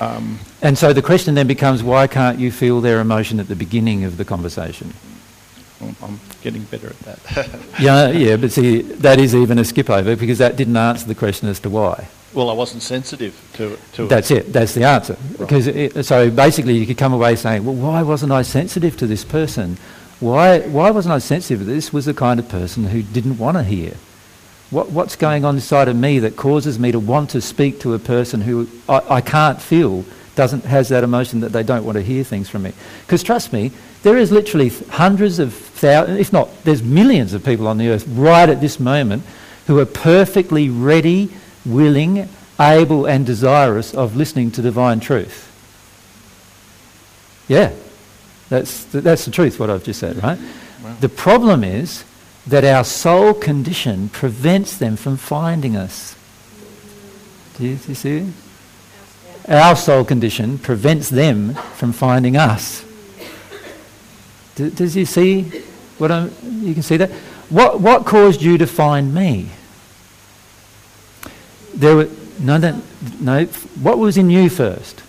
um, 0.00 0.38
And 0.62 0.78
so 0.78 0.92
the 0.92 1.02
question 1.02 1.34
then 1.34 1.46
becomes 1.46 1.82
why 1.82 2.06
can't 2.06 2.38
you 2.38 2.50
feel 2.52 2.80
their 2.80 3.00
emotion 3.00 3.40
at 3.40 3.48
the 3.48 3.56
beginning 3.56 4.04
of 4.04 4.16
the 4.16 4.24
conversation? 4.24 4.92
I'm 6.02 6.20
getting 6.42 6.62
better 6.64 6.88
at 6.88 6.98
that. 7.00 7.60
Yeah, 7.80 8.10
yeah, 8.10 8.36
but 8.36 8.52
see, 8.52 8.82
that 8.82 9.18
is 9.18 9.34
even 9.34 9.58
a 9.58 9.64
skip 9.64 9.88
over 9.88 10.14
because 10.14 10.38
that 10.38 10.56
didn't 10.56 10.76
answer 10.76 11.06
the 11.06 11.14
question 11.14 11.48
as 11.48 11.58
to 11.60 11.70
why. 11.70 12.08
Well, 12.32 12.50
I 12.50 12.52
wasn't 12.52 12.82
sensitive 12.82 13.34
to, 13.54 13.76
to 13.92 14.04
it. 14.04 14.08
That's 14.08 14.30
it. 14.30 14.52
That's 14.52 14.74
the 14.74 14.84
answer. 14.84 15.16
Because 15.38 16.06
so 16.06 16.30
basically, 16.30 16.76
you 16.76 16.86
could 16.86 16.98
come 16.98 17.12
away 17.12 17.36
saying, 17.36 17.64
"Well, 17.64 17.74
why 17.74 18.02
wasn't 18.02 18.32
I 18.32 18.42
sensitive 18.42 18.96
to 18.98 19.06
this 19.06 19.24
person? 19.24 19.76
Why 20.20 20.60
why 20.60 20.90
wasn't 20.90 21.14
I 21.14 21.18
sensitive? 21.18 21.66
This 21.66 21.92
was 21.92 22.04
the 22.04 22.14
kind 22.14 22.38
of 22.38 22.48
person 22.48 22.84
who 22.84 23.02
didn't 23.02 23.38
want 23.38 23.56
to 23.56 23.62
hear. 23.62 23.94
What 24.70 24.90
what's 24.90 25.16
going 25.16 25.44
on 25.44 25.56
inside 25.56 25.88
of 25.88 25.96
me 25.96 26.20
that 26.20 26.36
causes 26.36 26.78
me 26.78 26.92
to 26.92 27.00
want 27.00 27.30
to 27.30 27.40
speak 27.40 27.80
to 27.80 27.94
a 27.94 27.98
person 27.98 28.40
who 28.40 28.68
I, 28.88 29.02
I 29.08 29.20
can't 29.20 29.60
feel 29.60 30.04
doesn't 30.36 30.64
has 30.64 30.88
that 30.90 31.02
emotion 31.02 31.40
that 31.40 31.52
they 31.52 31.62
don't 31.62 31.84
want 31.84 31.96
to 31.96 32.02
hear 32.02 32.22
things 32.22 32.48
from 32.48 32.62
me? 32.62 32.72
Because 33.06 33.22
trust 33.22 33.52
me, 33.52 33.72
there 34.02 34.16
is 34.16 34.30
literally 34.30 34.68
hundreds 34.68 35.38
of 35.38 35.52
thousands, 35.52 36.20
if 36.20 36.32
not, 36.32 36.48
there's 36.64 36.82
millions 36.82 37.32
of 37.34 37.44
people 37.44 37.66
on 37.66 37.78
the 37.78 37.88
earth 37.88 38.06
right 38.08 38.48
at 38.48 38.60
this 38.60 38.78
moment 38.78 39.24
who 39.66 39.78
are 39.78 39.86
perfectly 39.86 40.68
ready, 40.68 41.30
willing, 41.64 42.28
able, 42.58 43.06
and 43.06 43.26
desirous 43.26 43.94
of 43.94 44.16
listening 44.16 44.50
to 44.52 44.62
divine 44.62 45.00
truth. 45.00 45.46
Yeah, 47.48 47.72
that's 48.48 48.84
the, 48.84 49.00
that's 49.00 49.24
the 49.24 49.30
truth, 49.30 49.58
what 49.58 49.70
I've 49.70 49.84
just 49.84 50.00
said, 50.00 50.22
right? 50.22 50.38
Wow. 50.82 50.96
The 51.00 51.08
problem 51.08 51.64
is 51.64 52.04
that 52.46 52.64
our 52.64 52.84
soul 52.84 53.34
condition 53.34 54.08
prevents 54.08 54.76
them 54.76 54.96
from 54.96 55.16
finding 55.16 55.76
us. 55.76 56.16
Do 57.56 57.66
you, 57.66 57.76
do 57.76 57.88
you 57.88 57.94
see? 57.94 58.32
Our 59.48 59.76
soul 59.76 60.04
condition 60.04 60.58
prevents 60.58 61.10
them 61.10 61.54
from 61.54 61.92
finding 61.92 62.36
us. 62.36 62.84
Do, 64.54 64.70
does 64.70 64.96
you 64.96 65.06
see 65.06 65.42
what 65.98 66.10
I'm, 66.10 66.32
you 66.42 66.72
can 66.74 66.82
see 66.82 66.96
that? 66.98 67.10
What, 67.50 67.80
what 67.80 68.06
caused 68.06 68.42
you 68.42 68.58
to 68.58 68.66
find 68.66 69.14
me? 69.14 69.50
There 71.74 71.96
were, 71.96 72.08
no, 72.38 72.58
no, 72.58 72.82
no, 73.20 73.44
what 73.80 73.98
was 73.98 74.16
in 74.16 74.30
you 74.30 74.48
first? 74.48 75.02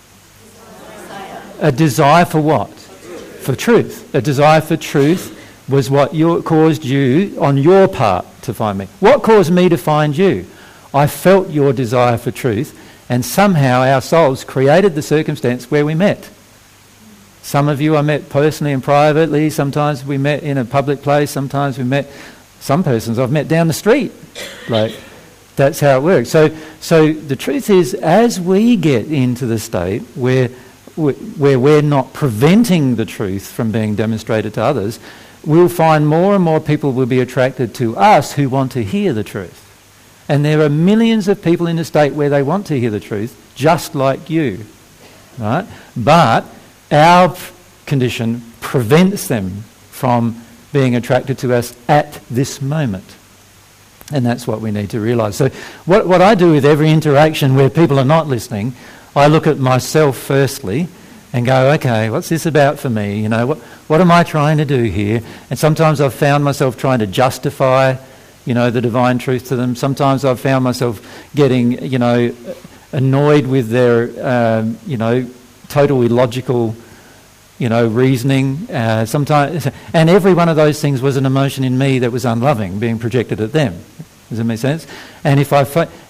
A 1.60 1.70
desire 1.70 2.24
for 2.24 2.40
what? 2.40 2.70
For 2.70 3.54
truth. 3.54 4.14
A 4.14 4.20
desire 4.20 4.60
for 4.60 4.76
truth 4.76 5.38
was 5.68 5.90
what 5.90 6.14
you, 6.14 6.42
caused 6.42 6.84
you 6.84 7.36
on 7.40 7.56
your 7.56 7.88
part 7.88 8.26
to 8.42 8.54
find 8.54 8.78
me. 8.78 8.88
What 9.00 9.22
caused 9.22 9.52
me 9.52 9.68
to 9.68 9.76
find 9.76 10.16
you? 10.16 10.46
I 10.92 11.06
felt 11.06 11.50
your 11.50 11.72
desire 11.72 12.18
for 12.18 12.30
truth, 12.30 12.78
and 13.08 13.24
somehow 13.24 13.82
our 13.82 14.00
souls 14.00 14.44
created 14.44 14.94
the 14.94 15.02
circumstance 15.02 15.70
where 15.70 15.86
we 15.86 15.94
met. 15.94 16.28
Some 17.42 17.68
of 17.68 17.80
you 17.80 17.96
I 17.96 18.02
met 18.02 18.28
personally 18.28 18.72
and 18.72 18.82
privately, 18.82 19.50
sometimes 19.50 20.04
we 20.04 20.18
met 20.18 20.42
in 20.42 20.58
a 20.58 20.64
public 20.64 21.02
place, 21.02 21.30
sometimes 21.30 21.78
we 21.78 21.84
met 21.84 22.08
some 22.60 22.84
persons 22.84 23.18
I've 23.18 23.32
met 23.32 23.48
down 23.48 23.66
the 23.66 23.72
street. 23.72 24.12
Like 24.68 24.92
that's 25.56 25.80
how 25.80 25.98
it 25.98 26.02
works. 26.02 26.30
So 26.30 26.56
so 26.80 27.12
the 27.12 27.36
truth 27.36 27.70
is 27.70 27.94
as 27.94 28.40
we 28.40 28.76
get 28.76 29.10
into 29.10 29.46
the 29.46 29.58
state 29.58 30.02
where 30.14 30.48
where 30.96 31.58
we're 31.58 31.82
not 31.82 32.12
preventing 32.12 32.96
the 32.96 33.06
truth 33.06 33.50
from 33.50 33.72
being 33.72 33.94
demonstrated 33.94 34.54
to 34.54 34.62
others, 34.62 35.00
we'll 35.44 35.68
find 35.68 36.06
more 36.06 36.34
and 36.34 36.44
more 36.44 36.60
people 36.60 36.92
will 36.92 37.06
be 37.06 37.20
attracted 37.20 37.74
to 37.76 37.96
us 37.96 38.32
who 38.32 38.48
want 38.48 38.72
to 38.72 38.82
hear 38.82 39.12
the 39.12 39.24
truth. 39.24 39.58
And 40.28 40.44
there 40.44 40.60
are 40.60 40.68
millions 40.68 41.28
of 41.28 41.42
people 41.42 41.66
in 41.66 41.76
the 41.76 41.84
state 41.84 42.12
where 42.12 42.28
they 42.28 42.42
want 42.42 42.66
to 42.66 42.78
hear 42.78 42.90
the 42.90 43.00
truth, 43.00 43.52
just 43.54 43.94
like 43.94 44.30
you. 44.30 44.64
Right? 45.38 45.66
But 45.96 46.44
our 46.90 47.34
condition 47.86 48.42
prevents 48.60 49.28
them 49.28 49.64
from 49.90 50.42
being 50.72 50.94
attracted 50.94 51.38
to 51.38 51.54
us 51.54 51.74
at 51.88 52.20
this 52.30 52.62
moment. 52.62 53.16
And 54.12 54.24
that's 54.24 54.46
what 54.46 54.60
we 54.60 54.70
need 54.70 54.90
to 54.90 55.00
realise. 55.00 55.36
So, 55.36 55.48
what, 55.86 56.06
what 56.06 56.20
I 56.20 56.34
do 56.34 56.52
with 56.52 56.64
every 56.64 56.90
interaction 56.90 57.54
where 57.54 57.70
people 57.70 57.98
are 57.98 58.04
not 58.04 58.26
listening, 58.26 58.74
I 59.16 59.26
look 59.26 59.46
at 59.46 59.58
myself 59.58 60.16
firstly 60.16 60.88
and 61.32 61.46
go, 61.46 61.70
okay, 61.72 62.10
what's 62.10 62.28
this 62.28 62.46
about 62.46 62.78
for 62.78 62.90
me? 62.90 63.22
You 63.22 63.28
know, 63.28 63.46
what, 63.46 63.58
what 63.88 64.00
am 64.00 64.10
I 64.10 64.22
trying 64.22 64.58
to 64.58 64.64
do 64.64 64.82
here? 64.82 65.22
And 65.48 65.58
sometimes 65.58 66.00
I've 66.00 66.14
found 66.14 66.44
myself 66.44 66.76
trying 66.76 66.98
to 66.98 67.06
justify, 67.06 67.96
you 68.44 68.54
know, 68.54 68.70
the 68.70 68.80
divine 68.80 69.18
truth 69.18 69.48
to 69.48 69.56
them. 69.56 69.74
Sometimes 69.74 70.24
I've 70.24 70.40
found 70.40 70.64
myself 70.64 71.00
getting, 71.34 71.82
you 71.84 71.98
know, 71.98 72.34
annoyed 72.92 73.46
with 73.46 73.70
their, 73.70 74.10
um, 74.26 74.78
you 74.86 74.98
know, 74.98 75.26
total 75.68 76.02
illogical, 76.02 76.76
you 77.62 77.68
know, 77.68 77.86
reasoning. 77.86 78.68
Uh, 78.68 79.06
sometimes, 79.06 79.68
and 79.94 80.10
every 80.10 80.34
one 80.34 80.48
of 80.48 80.56
those 80.56 80.80
things 80.80 81.00
was 81.00 81.16
an 81.16 81.24
emotion 81.24 81.62
in 81.62 81.78
me 81.78 82.00
that 82.00 82.10
was 82.10 82.24
unloving, 82.24 82.80
being 82.80 82.98
projected 82.98 83.40
at 83.40 83.52
them. 83.52 83.78
Does 84.28 84.38
that 84.38 84.44
make 84.44 84.58
sense? 84.58 84.84
And 85.22 85.38
if 85.38 85.52
I 85.52 85.62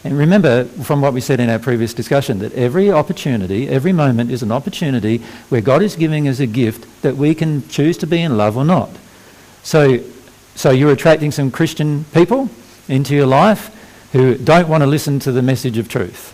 and 0.02 0.16
remember 0.16 0.64
from 0.64 1.02
what 1.02 1.12
we 1.12 1.20
said 1.20 1.40
in 1.40 1.50
our 1.50 1.58
previous 1.58 1.92
discussion 1.92 2.38
that 2.38 2.54
every 2.54 2.90
opportunity, 2.90 3.68
every 3.68 3.92
moment 3.92 4.30
is 4.30 4.42
an 4.42 4.50
opportunity 4.50 5.18
where 5.50 5.60
God 5.60 5.82
is 5.82 5.94
giving 5.94 6.26
us 6.26 6.40
a 6.40 6.46
gift 6.46 7.02
that 7.02 7.16
we 7.16 7.34
can 7.34 7.68
choose 7.68 7.98
to 7.98 8.06
be 8.06 8.22
in 8.22 8.38
love 8.38 8.56
or 8.56 8.64
not. 8.64 8.88
So, 9.62 9.98
so 10.54 10.70
you're 10.70 10.92
attracting 10.92 11.32
some 11.32 11.50
Christian 11.50 12.04
people 12.14 12.48
into 12.88 13.14
your 13.14 13.26
life 13.26 13.76
who 14.12 14.38
don't 14.38 14.68
want 14.68 14.84
to 14.84 14.86
listen 14.86 15.18
to 15.18 15.32
the 15.32 15.42
message 15.42 15.76
of 15.76 15.90
truth. 15.90 16.31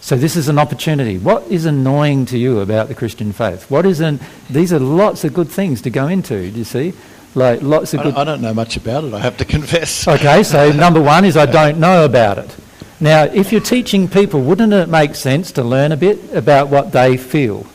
So 0.00 0.16
this 0.16 0.34
is 0.34 0.48
an 0.48 0.58
opportunity. 0.58 1.18
What 1.18 1.46
is 1.48 1.66
annoying 1.66 2.26
to 2.26 2.38
you 2.38 2.60
about 2.60 2.88
the 2.88 2.94
Christian 2.94 3.32
faith? 3.32 3.70
What 3.70 3.84
is 3.84 4.00
an, 4.00 4.18
these 4.48 4.72
are 4.72 4.78
lots 4.78 5.24
of 5.24 5.34
good 5.34 5.48
things 5.48 5.82
to 5.82 5.90
go 5.90 6.08
into. 6.08 6.50
Do 6.50 6.58
you 6.58 6.64
see? 6.64 6.94
Like 7.34 7.62
lots 7.62 7.94
of 7.94 8.00
I 8.00 8.02
good. 8.04 8.14
I 8.14 8.24
don't 8.24 8.40
know 8.40 8.54
much 8.54 8.76
about 8.76 9.04
it, 9.04 9.14
I 9.14 9.20
have 9.20 9.36
to 9.36 9.44
confess. 9.56 10.08
Okay, 10.08 10.42
so 10.42 10.72
number 10.86 11.00
one 11.00 11.24
is 11.24 11.36
I 11.36 11.46
don't 11.46 11.78
know 11.78 12.04
about 12.04 12.38
it. 12.38 12.56
Now, 12.98 13.24
if 13.24 13.50
you're 13.50 13.62
teaching 13.62 14.08
people, 14.08 14.42
wouldn't 14.42 14.72
it 14.72 14.88
make 14.88 15.14
sense 15.14 15.52
to 15.52 15.62
learn 15.62 15.92
a 15.92 15.96
bit 15.96 16.34
about 16.34 16.68
what 16.68 16.92
they 16.92 17.16
feel? 17.16 17.66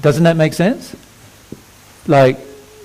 Doesn't 0.00 0.24
that 0.24 0.36
make 0.36 0.52
sense? 0.52 0.94
Like, 2.06 2.38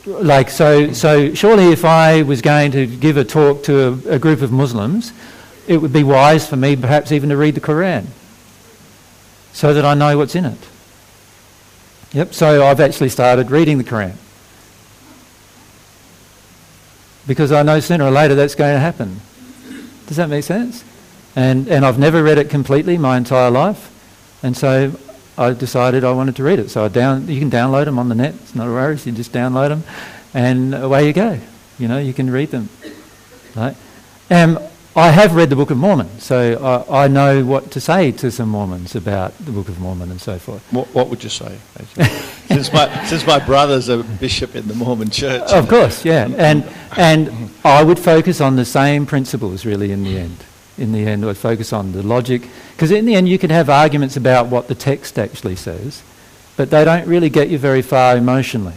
like 0.06 0.50
so, 0.50 0.94
so 0.94 1.34
surely 1.34 1.74
if 1.74 1.84
I 1.84 2.22
was 2.22 2.42
going 2.42 2.72
to 2.72 2.88
give 2.88 3.18
a 3.18 3.26
talk 3.26 3.64
to 3.64 3.88
a, 4.08 4.16
a 4.16 4.20
group 4.20 4.42
of 4.42 4.54
Muslims, 4.54 5.12
it 5.70 5.78
would 5.78 5.94
be 5.94 6.04
wise 6.04 6.50
for 6.50 6.56
me 6.56 6.76
perhaps 6.76 7.12
even 7.12 7.30
to 7.30 7.38
read 7.38 7.54
the 7.54 7.62
Quran. 7.62 8.08
so 9.54 9.74
that 9.74 9.86
I 9.86 9.94
know 9.94 10.18
what's 10.18 10.36
in 10.36 10.46
it. 10.46 10.58
Yep, 12.12 12.34
so 12.34 12.66
I've 12.66 12.80
actually 12.80 13.10
started 13.10 13.52
reading 13.52 13.78
the 13.78 13.84
Quran. 13.84 14.16
Because 17.28 17.52
I 17.52 17.62
know 17.62 17.80
sooner 17.80 18.06
or 18.06 18.12
later 18.12 18.34
that's 18.34 18.56
going 18.56 18.74
to 18.74 18.80
happen. 18.80 19.22
Does 20.08 20.18
that 20.18 20.28
make 20.28 20.44
sense? 20.44 20.84
And, 21.36 21.68
and 21.68 21.86
I've 21.86 22.00
never 22.00 22.24
read 22.24 22.40
it 22.40 22.50
completely 22.50 22.98
my 22.98 23.16
entire 23.16 23.52
life. 23.52 23.92
And 24.42 24.58
so 24.58 24.98
I 25.38 25.54
decided 25.54 26.04
I 26.04 26.12
wanted 26.14 26.36
to 26.38 26.44
read 26.44 26.58
it. 26.58 26.72
So 26.72 26.86
I 26.86 26.88
down, 26.88 27.28
you 27.28 27.40
can 27.40 27.52
download 27.52 27.86
them 27.86 28.00
on 28.00 28.10
the 28.10 28.16
net. 28.16 28.34
It's 28.34 28.56
not 28.56 28.68
a 28.68 28.72
worry. 28.72 28.98
You 28.98 29.12
just 29.12 29.32
download 29.32 29.70
them, 29.70 29.84
and 30.34 30.74
away 30.74 31.06
you 31.06 31.14
go. 31.14 31.40
You 31.78 31.88
know, 31.88 32.00
you 32.00 32.14
can 32.14 32.32
read 32.32 32.50
them. 32.50 32.70
Right? 33.56 33.76
And 34.32 34.58
I 35.00 35.12
have 35.12 35.34
read 35.34 35.50
the 35.50 35.56
Book 35.56 35.72
of 35.72 35.78
Mormon, 35.78 36.20
so 36.20 36.86
I, 36.90 37.06
I 37.06 37.08
know 37.08 37.46
what 37.46 37.72
to 37.72 37.80
say 37.80 38.12
to 38.12 38.30
some 38.30 38.50
Mormons 38.50 38.96
about 38.96 39.34
the 39.38 39.54
Book 39.54 39.70
of 39.70 39.80
Mormon 39.80 40.12
and 40.12 40.20
so 40.20 40.38
forth. 40.38 40.62
What, 40.74 40.94
what 40.94 41.08
would 41.08 41.24
you 41.24 41.30
say? 41.30 41.58
since, 42.50 42.74
my, 42.74 43.06
since 43.06 43.26
my 43.26 43.40
brother's 43.40 43.88
a 43.88 44.04
bishop 44.04 44.58
in 44.58 44.68
the 44.68 44.74
Mormon 44.74 45.10
church. 45.10 45.54
Of 45.54 45.70
course, 45.70 46.04
yeah. 46.04 46.28
And, 46.38 46.66
and 46.98 47.50
I 47.64 47.82
would 47.82 47.98
focus 47.98 48.42
on 48.42 48.58
the 48.58 48.66
same 48.66 49.06
principles 49.06 49.66
really 49.66 49.94
in 49.94 50.04
the 50.04 50.18
end. 50.18 50.38
In 50.78 50.92
the 50.92 51.08
end, 51.08 51.26
I'd 51.26 51.38
focus 51.38 51.72
on 51.72 51.94
the 51.94 52.04
logic. 52.04 52.50
Because 52.76 52.92
in 52.92 53.06
the 53.06 53.16
end, 53.16 53.30
you 53.30 53.40
can 53.40 53.52
have 53.52 53.70
arguments 53.70 54.18
about 54.18 54.48
what 54.48 54.68
the 54.68 54.76
text 54.76 55.18
actually 55.18 55.56
says, 55.56 56.04
but 56.58 56.72
they 56.72 56.84
don't 56.84 57.08
really 57.08 57.30
get 57.30 57.48
you 57.48 57.58
very 57.58 57.82
far 57.82 58.18
emotionally. 58.18 58.76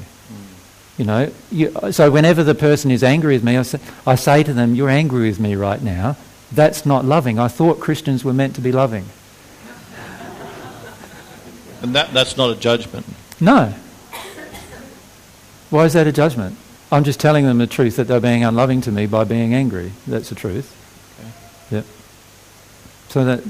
You 0.99 1.05
know, 1.07 1.32
you, 1.51 1.72
so 1.90 2.11
whenever 2.11 2.45
the 2.45 2.55
person 2.55 2.90
is 2.90 3.03
angry 3.03 3.34
with 3.34 3.45
me, 3.45 3.57
I 3.57 3.62
say, 3.62 3.80
I 4.07 4.14
say 4.14 4.43
to 4.43 4.53
them, 4.53 4.74
You're 4.74 4.90
angry 4.90 5.28
with 5.28 5.40
me 5.40 5.55
right 5.55 5.82
now. 5.82 6.16
That's 6.53 6.84
not 6.84 7.05
loving. 7.05 7.38
I 7.38 7.49
thought 7.49 7.80
Christians 7.80 8.24
were 8.24 8.34
meant 8.34 8.55
to 8.57 8.61
be 8.61 8.72
loving. 8.72 9.07
And 11.80 11.95
that, 11.97 12.12
that's 12.12 12.36
not 12.36 12.51
a 12.51 12.55
judgment. 12.55 13.07
No. 13.40 13.74
Why 15.70 15.84
is 15.84 15.95
that 15.95 16.07
a 16.07 16.12
judgment? 16.12 16.57
I'm 16.93 17.03
just 17.03 17.18
telling 17.18 17.47
them 17.47 17.59
the 17.59 17.66
truth 17.66 17.97
that 17.97 18.05
they're 18.07 18.20
being 18.20 18.45
unloving 18.45 18.82
to 18.82 18.93
me 18.93 19.07
by 19.07 19.24
being 19.24 19.55
angry. 19.55 19.93
That's 20.07 20.28
the 20.28 20.34
truth. 20.34 20.70
Okay. 21.18 21.76
Yep. 21.76 21.86
So 23.09 23.24
that 23.24 23.43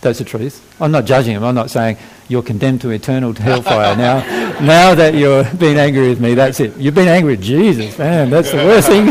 that's 0.00 0.18
the 0.18 0.24
truth. 0.24 0.66
I'm 0.80 0.90
not 0.90 1.04
judging 1.04 1.34
them. 1.34 1.44
I'm 1.44 1.54
not 1.54 1.70
saying 1.70 1.98
you're 2.28 2.42
condemned 2.42 2.80
to 2.80 2.90
eternal 2.90 3.34
hellfire 3.34 3.94
now. 3.96 4.20
Now 4.62 4.94
that 4.94 5.14
you're 5.14 5.44
being 5.54 5.78
angry 5.78 6.08
with 6.08 6.20
me, 6.20 6.34
that's 6.34 6.60
it. 6.60 6.76
You've 6.76 6.94
been 6.94 7.08
angry 7.08 7.36
with 7.36 7.42
Jesus, 7.42 7.98
man. 7.98 8.30
That's 8.30 8.50
the 8.50 8.58
worst 8.58 8.88
thing. 8.88 9.06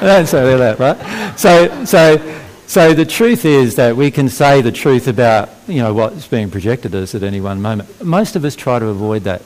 Don't 0.00 0.26
say 0.26 0.56
that, 0.56 0.78
right? 0.78 1.38
So, 1.38 1.84
so, 1.84 2.40
so 2.66 2.94
the 2.94 3.04
truth 3.04 3.44
is 3.44 3.76
that 3.76 3.96
we 3.96 4.10
can 4.10 4.28
say 4.28 4.60
the 4.60 4.72
truth 4.72 5.08
about 5.08 5.50
you 5.66 5.82
know 5.82 5.92
what's 5.94 6.26
being 6.26 6.50
projected 6.50 6.94
at 6.94 7.02
us 7.02 7.14
at 7.14 7.22
any 7.22 7.40
one 7.40 7.60
moment. 7.60 8.02
Most 8.02 8.36
of 8.36 8.44
us 8.44 8.56
try 8.56 8.78
to 8.78 8.86
avoid 8.86 9.24
that, 9.24 9.42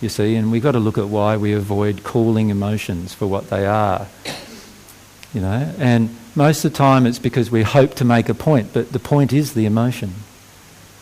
you 0.00 0.08
see, 0.08 0.34
and 0.36 0.50
we've 0.50 0.62
got 0.62 0.72
to 0.72 0.80
look 0.80 0.98
at 0.98 1.08
why 1.08 1.36
we 1.36 1.52
avoid 1.52 2.04
calling 2.04 2.50
emotions 2.50 3.14
for 3.14 3.26
what 3.26 3.50
they 3.50 3.66
are. 3.66 4.06
You 5.34 5.42
know, 5.42 5.74
and 5.78 6.16
most 6.34 6.64
of 6.64 6.72
the 6.72 6.78
time 6.78 7.06
it's 7.06 7.18
because 7.18 7.50
we 7.50 7.62
hope 7.62 7.94
to 7.96 8.04
make 8.04 8.28
a 8.28 8.34
point, 8.34 8.72
but 8.72 8.92
the 8.92 8.98
point 8.98 9.32
is 9.32 9.54
the 9.54 9.66
emotion. 9.66 10.14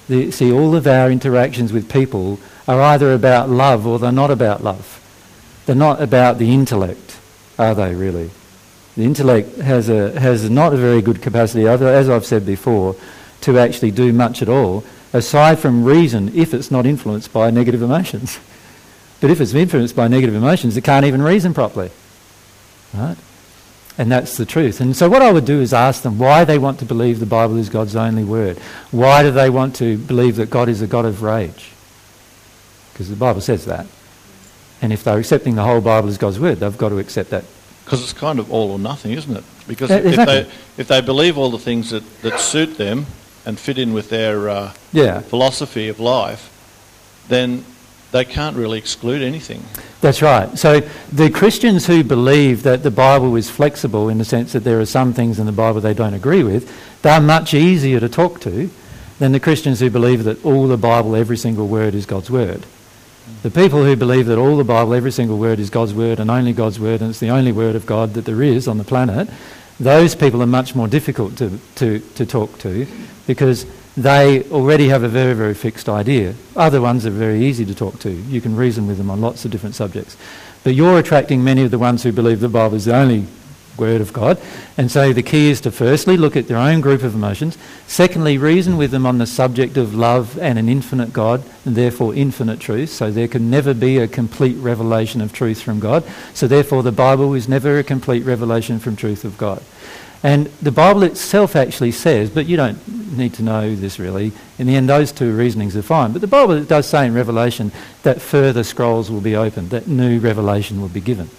The, 0.09 0.31
see, 0.31 0.53
all 0.53 0.77
of 0.77 0.87
our 0.87 1.11
interactions 1.11 1.73
with 1.73 1.91
people 1.91 2.39
are 2.69 2.81
either 2.81 3.13
about 3.13 3.51
love 3.51 3.87
or 3.87 3.99
they're 3.99 4.13
not 4.13 4.31
about 4.31 4.63
love. 4.63 5.03
They're 5.67 5.75
not 5.75 6.01
about 6.01 6.39
the 6.39 6.53
intellect, 6.53 7.19
are 7.59 7.75
they 7.75 7.95
really? 7.95 8.31
The 8.97 9.05
intellect 9.05 9.57
has, 9.57 9.89
a, 9.89 10.19
has 10.19 10.49
not 10.49 10.73
a 10.73 10.77
very 10.77 11.03
good 11.03 11.21
capacity, 11.21 11.67
as 11.67 12.09
I've 12.09 12.25
said 12.25 12.47
before, 12.47 12.97
to 13.43 13.59
actually 13.59 13.91
do 13.91 14.13
much 14.13 14.43
at 14.43 14.49
all, 14.49 14.85
aside 15.13 15.59
from 15.59 15.85
reason, 15.85 16.35
if 16.35 16.55
it's 16.55 16.71
not 16.71 16.87
influenced 16.87 17.33
by 17.33 17.51
negative 17.51 17.83
emotions. 17.83 18.39
But 19.19 19.31
if 19.31 19.41
it's 19.41 19.55
influenced 19.55 19.97
by 19.97 20.09
negative 20.09 20.35
emotions, 20.35 20.77
it 20.77 20.85
can't 20.85 21.07
even 21.07 21.23
reason 21.23 21.55
properly. 21.55 21.91
Right? 22.93 23.17
And 23.99 24.13
that's 24.13 24.37
the 24.37 24.45
truth. 24.45 24.81
And 24.81 24.95
so, 24.95 25.09
what 25.09 25.23
I 25.23 25.33
would 25.33 25.47
do 25.47 25.61
is 25.61 25.73
ask 25.73 26.03
them 26.03 26.19
why 26.19 26.45
they 26.45 26.59
want 26.59 26.79
to 26.81 26.85
believe 26.85 27.19
the 27.19 27.27
Bible 27.27 27.57
is 27.57 27.71
God's 27.71 27.97
only 27.97 28.25
word. 28.25 28.59
Why 28.91 29.23
do 29.23 29.31
they 29.31 29.49
want 29.49 29.77
to 29.77 29.97
believe 29.97 30.37
that 30.37 30.51
God 30.51 30.69
is 30.69 30.83
a 30.83 30.87
God 30.87 31.07
of 31.07 31.23
rage? 31.23 31.73
Because 32.93 33.09
the 33.09 33.17
Bible 33.17 33.41
says 33.41 33.65
that. 33.65 33.87
And 34.83 34.93
if 34.93 35.03
they're 35.03 35.19
accepting 35.19 35.55
the 35.55 35.63
whole 35.63 35.81
Bible 35.81 36.09
as 36.09 36.19
God's 36.19 36.39
word, 36.39 36.59
they've 36.59 36.77
got 36.77 36.91
to 36.91 36.99
accept 36.99 37.31
that. 37.31 37.45
Because 37.85 38.03
it's 38.03 38.13
kind 38.13 38.39
of 38.39 38.53
all 38.53 38.73
or 38.73 38.79
nothing, 38.79 39.13
isn't 39.13 39.35
it? 39.35 39.45
Because 39.67 39.91
if, 39.91 40.05
exactly. 40.05 40.43
they, 40.43 40.51
if 40.77 40.89
they 40.89 41.01
believe 41.01 41.39
all 41.39 41.51
the 41.51 41.59
things 41.59 41.91
that, 41.91 42.03
that 42.23 42.41
suit 42.41 42.77
them 42.77 43.07
and 43.47 43.59
fit 43.59 43.79
in 43.79 43.93
with 43.95 44.11
their 44.11 44.49
uh, 44.49 44.73
yeah. 44.93 45.21
philosophy 45.21 45.89
of 45.89 46.01
life, 46.01 46.53
then 47.29 47.65
they 48.13 48.25
can't 48.25 48.57
really 48.57 48.79
exclude 48.79 49.23
anything. 49.23 49.63
That's 50.01 50.23
right. 50.23 50.57
So 50.59 50.81
the 51.13 51.31
Christians 51.31 51.87
who 51.87 52.05
believe 52.05 52.63
that 52.63 52.83
the 52.83 52.91
Bible 52.91 53.35
is 53.37 53.51
flexible 53.51 54.09
in 54.09 54.19
the 54.19 54.25
sense 54.25 54.53
that 54.53 54.65
there 54.65 54.81
are 54.81 54.87
some 54.87 55.13
things 55.13 55.39
in 55.39 55.47
the 55.47 55.53
Bible 55.53 55.81
they 55.81 55.95
don't 55.95 56.15
agree 56.15 56.43
with, 56.43 57.03
they're 57.03 57.21
much 57.21 57.55
easier 57.55 58.01
to 58.01 58.09
talk 58.09 58.41
to 58.43 58.71
than 59.19 59.33
the 59.33 59.41
Christians 59.41 59.81
who 59.81 59.91
believe 59.91 60.25
that 60.25 60.45
all 60.45 60.69
the 60.69 60.77
Bible, 60.77 61.17
every 61.17 61.37
single 61.37 61.67
word, 61.67 61.95
is 61.95 62.07
God's 62.07 62.31
word. 62.31 62.65
The 63.43 63.51
people 63.51 63.85
who 63.85 63.97
believe 63.97 64.27
that 64.27 64.39
all 64.39 64.57
the 64.57 64.65
Bible, 64.65 64.95
every 64.95 65.11
single 65.11 65.39
word, 65.39 65.59
is 65.59 65.71
God's 65.71 65.95
word 65.95 66.21
and 66.21 66.31
only 66.31 66.53
God's 66.53 66.79
word, 66.79 67.01
and 67.01 67.11
it's 67.11 67.21
the 67.21 67.31
only 67.31 67.53
word 67.53 67.75
of 67.75 67.87
God 67.87 68.15
that 68.15 68.25
there 68.25 68.43
is 68.43 68.69
on 68.69 68.79
the 68.79 68.85
planet, 68.85 69.29
those 69.81 70.15
people 70.15 70.43
are 70.43 70.47
much 70.47 70.75
more 70.75 70.89
difficult 70.89 71.37
to, 71.39 71.59
to, 71.77 71.99
to 71.99 72.25
talk 72.25 72.59
to 72.61 72.87
because 73.27 73.67
they 73.97 74.43
already 74.51 74.89
have 74.89 75.03
a 75.03 75.09
very, 75.09 75.33
very 75.35 75.55
fixed 75.55 75.89
idea. 75.89 76.35
Other 76.55 76.81
ones 76.81 77.07
are 77.07 77.11
very 77.11 77.45
easy 77.45 77.65
to 77.65 77.75
talk 77.75 77.99
to. 78.01 78.11
You 78.11 78.41
can 78.41 78.55
reason 78.55 78.87
with 78.87 78.99
them 78.99 79.11
on 79.11 79.21
lots 79.21 79.45
of 79.45 79.51
different 79.51 79.75
subjects. 79.75 80.17
But 80.65 80.75
you're 80.75 80.99
attracting 80.99 81.43
many 81.43 81.63
of 81.63 81.71
the 81.71 81.79
ones 81.79 82.03
who 82.03 82.13
believe 82.13 82.41
the 82.41 82.49
Bible 82.49 82.77
is 82.77 82.85
the 82.85 82.97
only 82.97 83.27
word 83.79 84.01
of 84.01 84.13
God. 84.13 84.39
And 84.77 84.91
so 84.91 85.13
the 85.13 85.23
key 85.23 85.51
is 85.51 85.61
to 85.63 85.71
firstly 85.71 86.17
look 86.17 86.37
at 86.37 86.49
their 86.49 86.57
own 86.57 86.81
group 86.81 87.03
of 87.03 87.15
emotions. 87.15 87.57
Secondly, 87.87 88.39
reason 88.39 88.77
with 88.77 88.91
them 88.91 89.07
on 89.07 89.19
the 89.19 89.27
subject 89.27 89.77
of 89.77 89.95
love 89.95 90.39
and 90.39 90.59
an 90.59 90.69
infinite 90.69 91.13
God, 91.13 91.43
and 91.65 91.77
therefore 91.77 92.15
infinite 92.15 92.61
truth. 92.61 92.91
So 92.91 93.11
there 93.11 93.29
can 93.29 93.51
never 93.51 93.75
be 93.75 93.99
a 93.99 94.09
complete 94.09 94.57
revelation 94.57 95.21
of 95.21 95.33
truth 95.33 95.63
from 95.63 95.81
God. 95.81 96.05
So 96.35 96.47
therefore 96.47 96.83
the 96.83 96.93
Bible 96.93 97.35
is 97.35 97.49
never 97.49 97.79
a 97.79 97.85
complete 97.85 98.25
revelation 98.25 98.79
from 98.79 98.97
truth 98.97 99.25
of 99.25 99.39
God. 99.39 99.63
And 100.23 100.47
the 100.63 100.73
Bible 100.73 101.03
itself 101.03 101.55
actually 101.55 101.93
says, 101.93 102.31
but 102.31 102.47
you 102.47 102.57
don't 102.57 103.17
need 103.17 103.35
to 103.35 103.43
know 103.43 103.75
this 103.75 103.99
really, 103.99 104.33
in 104.59 104.67
the 104.67 104.75
end 104.75 104.89
those 104.89 105.13
two 105.13 105.37
reasonings 105.37 105.77
are 105.77 105.83
fine. 105.83 106.13
But 106.13 106.21
the 106.21 106.27
Bible 106.27 106.65
does 106.65 106.87
say 106.87 107.07
in 107.07 107.15
Revelation 107.15 107.71
that 108.03 108.21
further 108.21 108.65
scrolls 108.65 109.11
will 109.11 109.21
be 109.21 109.37
opened, 109.37 109.71
that 109.71 109.87
new 109.87 110.19
revelation 110.19 110.81
will 110.81 110.89
be 110.89 111.01
given. 111.01 111.31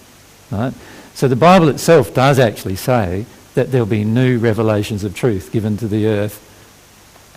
Right? 0.50 0.72
So 1.14 1.28
the 1.28 1.36
Bible 1.36 1.68
itself 1.68 2.14
does 2.14 2.38
actually 2.38 2.76
say 2.76 3.26
that 3.54 3.72
there'll 3.72 3.86
be 3.86 4.04
new 4.04 4.38
revelations 4.38 5.04
of 5.04 5.14
truth 5.14 5.50
given 5.52 5.76
to 5.78 5.88
the 5.88 6.06
earth 6.06 6.44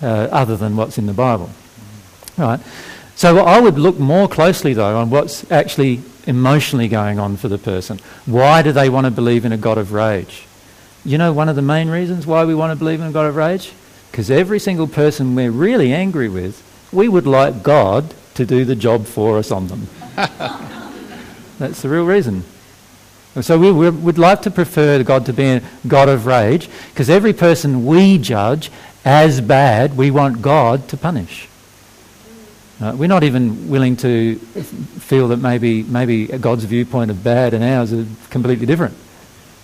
uh, 0.04 0.30
other 0.32 0.56
than 0.56 0.76
what's 0.78 0.98
in 0.98 1.08
the 1.08 1.14
Bible. 1.14 1.50
Right? 2.38 2.60
So 3.16 3.39
I 3.39 3.60
would 3.60 3.78
look 3.78 4.00
more 4.00 4.28
closely 4.28 4.74
though 4.74 4.98
on 4.98 5.10
what's 5.10 5.50
actually 5.52 6.02
emotionally 6.28 6.88
going 6.88 7.20
on 7.20 7.38
for 7.38 7.48
the 7.48 7.58
person. 7.58 8.00
Why 8.26 8.62
do 8.62 8.72
they 8.72 8.89
want 8.89 9.06
to 9.06 9.12
believe 9.12 9.46
in 9.46 9.52
a 9.52 9.58
God 9.58 9.78
of 9.78 9.92
rage? 9.92 10.46
You 11.04 11.18
know 11.18 11.34
one 11.34 11.49
of 11.49 11.56
the 11.56 11.62
main 11.62 11.89
reasons 11.89 12.28
why 12.28 12.45
we 12.45 12.54
want 12.54 12.72
to 12.72 12.76
believe 12.76 13.02
in 13.02 13.08
a 13.08 13.12
God 13.12 13.26
of 13.26 13.36
rage? 13.36 13.72
Because 14.12 14.30
every 14.30 14.60
single 14.60 14.88
person 14.88 15.34
we're 15.34 15.52
really 15.52 15.93
angry 15.93 16.30
with, 16.30 16.62
we 16.91 17.08
would 17.08 17.26
like 17.26 17.64
God 17.64 18.14
to 18.36 18.45
do 18.45 18.66
the 18.66 18.76
job 18.76 19.06
for 19.06 19.38
us 19.38 19.52
on 19.52 19.68
them. 19.68 19.88
That's 21.60 21.82
the 21.82 21.89
real 21.89 22.06
reason. 22.06 22.43
So 23.39 23.58
we 23.58 23.72
would 23.72 24.18
like 24.18 24.41
to 24.43 24.52
prefer 24.52 25.02
God 25.04 25.26
to 25.28 25.34
be 25.34 25.45
a 25.45 25.62
God 25.88 26.10
of 26.10 26.26
rage 26.26 26.70
because 26.89 27.10
every 27.10 27.34
person 27.34 27.86
we 27.86 28.18
judge 28.18 28.70
as 29.06 29.41
bad, 29.41 29.95
we 29.95 30.12
want 30.12 30.41
God 30.41 30.88
to 30.89 30.97
punish. 30.97 31.47
Uh, 32.82 32.93
we're 32.95 33.08
not 33.08 33.24
even 33.24 33.70
willing 33.70 33.95
to 33.95 34.36
feel 34.36 35.30
that 35.30 35.38
maybe, 35.38 35.84
maybe 35.84 36.28
God's 36.28 36.66
viewpoint 36.66 37.10
of 37.10 37.24
bad 37.24 37.54
and 37.54 37.64
ours 37.64 37.93
are 37.93 38.06
completely 38.30 38.66
different. 38.66 38.97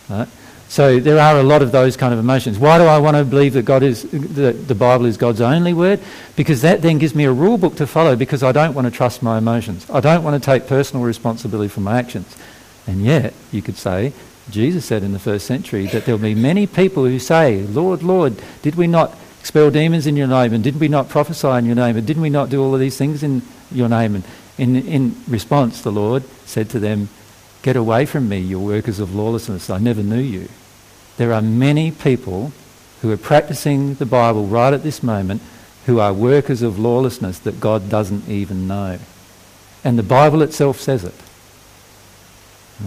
Right? 0.07 0.27
So 0.69 0.99
there 0.99 1.19
are 1.19 1.39
a 1.39 1.43
lot 1.43 1.61
of 1.61 1.71
those 1.71 1.95
kind 1.95 2.13
of 2.13 2.19
emotions. 2.19 2.59
Why 2.59 2.77
do 2.77 2.83
I 2.83 2.97
want 2.97 3.15
to 3.15 3.23
believe 3.23 3.53
that 3.53 3.63
God 3.63 3.83
is 3.83 4.03
that 4.03 4.67
the 4.67 4.75
Bible 4.75 5.05
is 5.05 5.15
God's 5.15 5.39
only 5.39 5.73
word? 5.73 6.01
Because 6.35 6.61
that 6.61 6.81
then 6.81 6.97
gives 6.97 7.15
me 7.15 7.23
a 7.23 7.31
rule 7.31 7.57
book 7.57 7.75
to 7.77 7.87
follow 7.87 8.15
because 8.15 8.43
I 8.43 8.51
don't 8.51 8.73
want 8.73 8.85
to 8.85 8.91
trust 8.91 9.23
my 9.23 9.37
emotions. 9.37 9.89
I 9.89 10.01
don't 10.01 10.23
want 10.23 10.41
to 10.41 10.45
take 10.45 10.67
personal 10.67 11.05
responsibility 11.05 11.69
for 11.69 11.79
my 11.79 11.97
actions. 11.97 12.35
And 12.85 13.03
yet, 13.03 13.33
you 13.51 13.61
could 13.61 13.77
say, 13.77 14.13
Jesus 14.49 14.85
said 14.85 15.03
in 15.03 15.13
the 15.13 15.19
first 15.19 15.45
century 15.45 15.87
that 15.87 16.05
there'll 16.05 16.19
be 16.19 16.35
many 16.35 16.67
people 16.67 17.05
who 17.05 17.19
say, 17.19 17.61
Lord, 17.63 18.03
Lord, 18.03 18.41
did 18.61 18.75
we 18.75 18.87
not 18.87 19.15
expel 19.39 19.71
demons 19.71 20.07
in 20.07 20.17
your 20.17 20.27
name? 20.27 20.53
And 20.53 20.63
didn't 20.63 20.79
we 20.79 20.87
not 20.87 21.09
prophesy 21.09 21.49
in 21.49 21.65
your 21.65 21.75
name? 21.75 21.97
And 21.97 22.05
didn't 22.05 22.21
we 22.21 22.29
not 22.29 22.49
do 22.49 22.61
all 22.61 22.73
of 22.73 22.79
these 22.79 22.97
things 22.97 23.23
in 23.23 23.41
your 23.71 23.89
name? 23.89 24.15
And 24.15 24.23
in, 24.57 24.75
in 24.87 25.15
response, 25.27 25.81
the 25.81 25.91
Lord 25.91 26.23
said 26.45 26.69
to 26.71 26.79
them, 26.79 27.09
Get 27.67 27.75
away 27.75 28.05
from 28.05 28.29
me, 28.29 28.39
you 28.39 28.61
workers 28.61 29.01
of 29.01 29.13
lawlessness. 29.13 29.69
I 29.69 29.77
never 29.77 30.01
knew 30.01 30.21
you. 30.21 30.47
There 31.17 31.33
are 31.33 31.41
many 31.41 31.91
people 31.91 32.53
who 33.01 33.11
are 33.11 33.17
practicing 33.17 33.95
the 33.95 34.05
Bible 34.05 34.45
right 34.45 34.73
at 34.73 34.83
this 34.83 35.03
moment 35.03 35.41
who 35.85 35.99
are 35.99 36.13
workers 36.13 36.61
of 36.61 36.79
lawlessness 36.79 37.39
that 37.39 37.59
God 37.59 37.89
doesn't 37.89 38.29
even 38.29 38.69
know. 38.69 38.99
And 39.83 39.99
the 39.99 40.03
Bible 40.03 40.41
itself 40.43 40.79
says 40.79 41.03
it. 41.03 41.13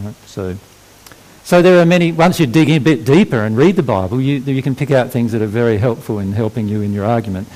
Right, 0.03 0.15
so, 0.25 0.57
so 1.45 1.61
there 1.61 1.79
are 1.79 1.85
many, 1.85 2.11
once 2.13 2.41
you 2.41 2.47
dig 2.47 2.71
in 2.71 2.77
a 2.77 2.81
bit 2.81 3.05
deeper 3.05 3.45
and 3.45 3.59
read 3.59 3.77
the 3.77 3.83
Bible, 3.83 4.19
you, 4.19 4.37
you 4.39 4.63
can 4.63 4.75
pick 4.75 4.91
out 4.91 5.11
things 5.11 5.33
that 5.33 5.43
are 5.43 5.47
very 5.47 5.77
helpful 5.77 6.21
in 6.21 6.33
helping 6.33 6.69
you 6.69 6.81
in 6.81 6.95
your 6.95 7.05
argument. 7.05 7.49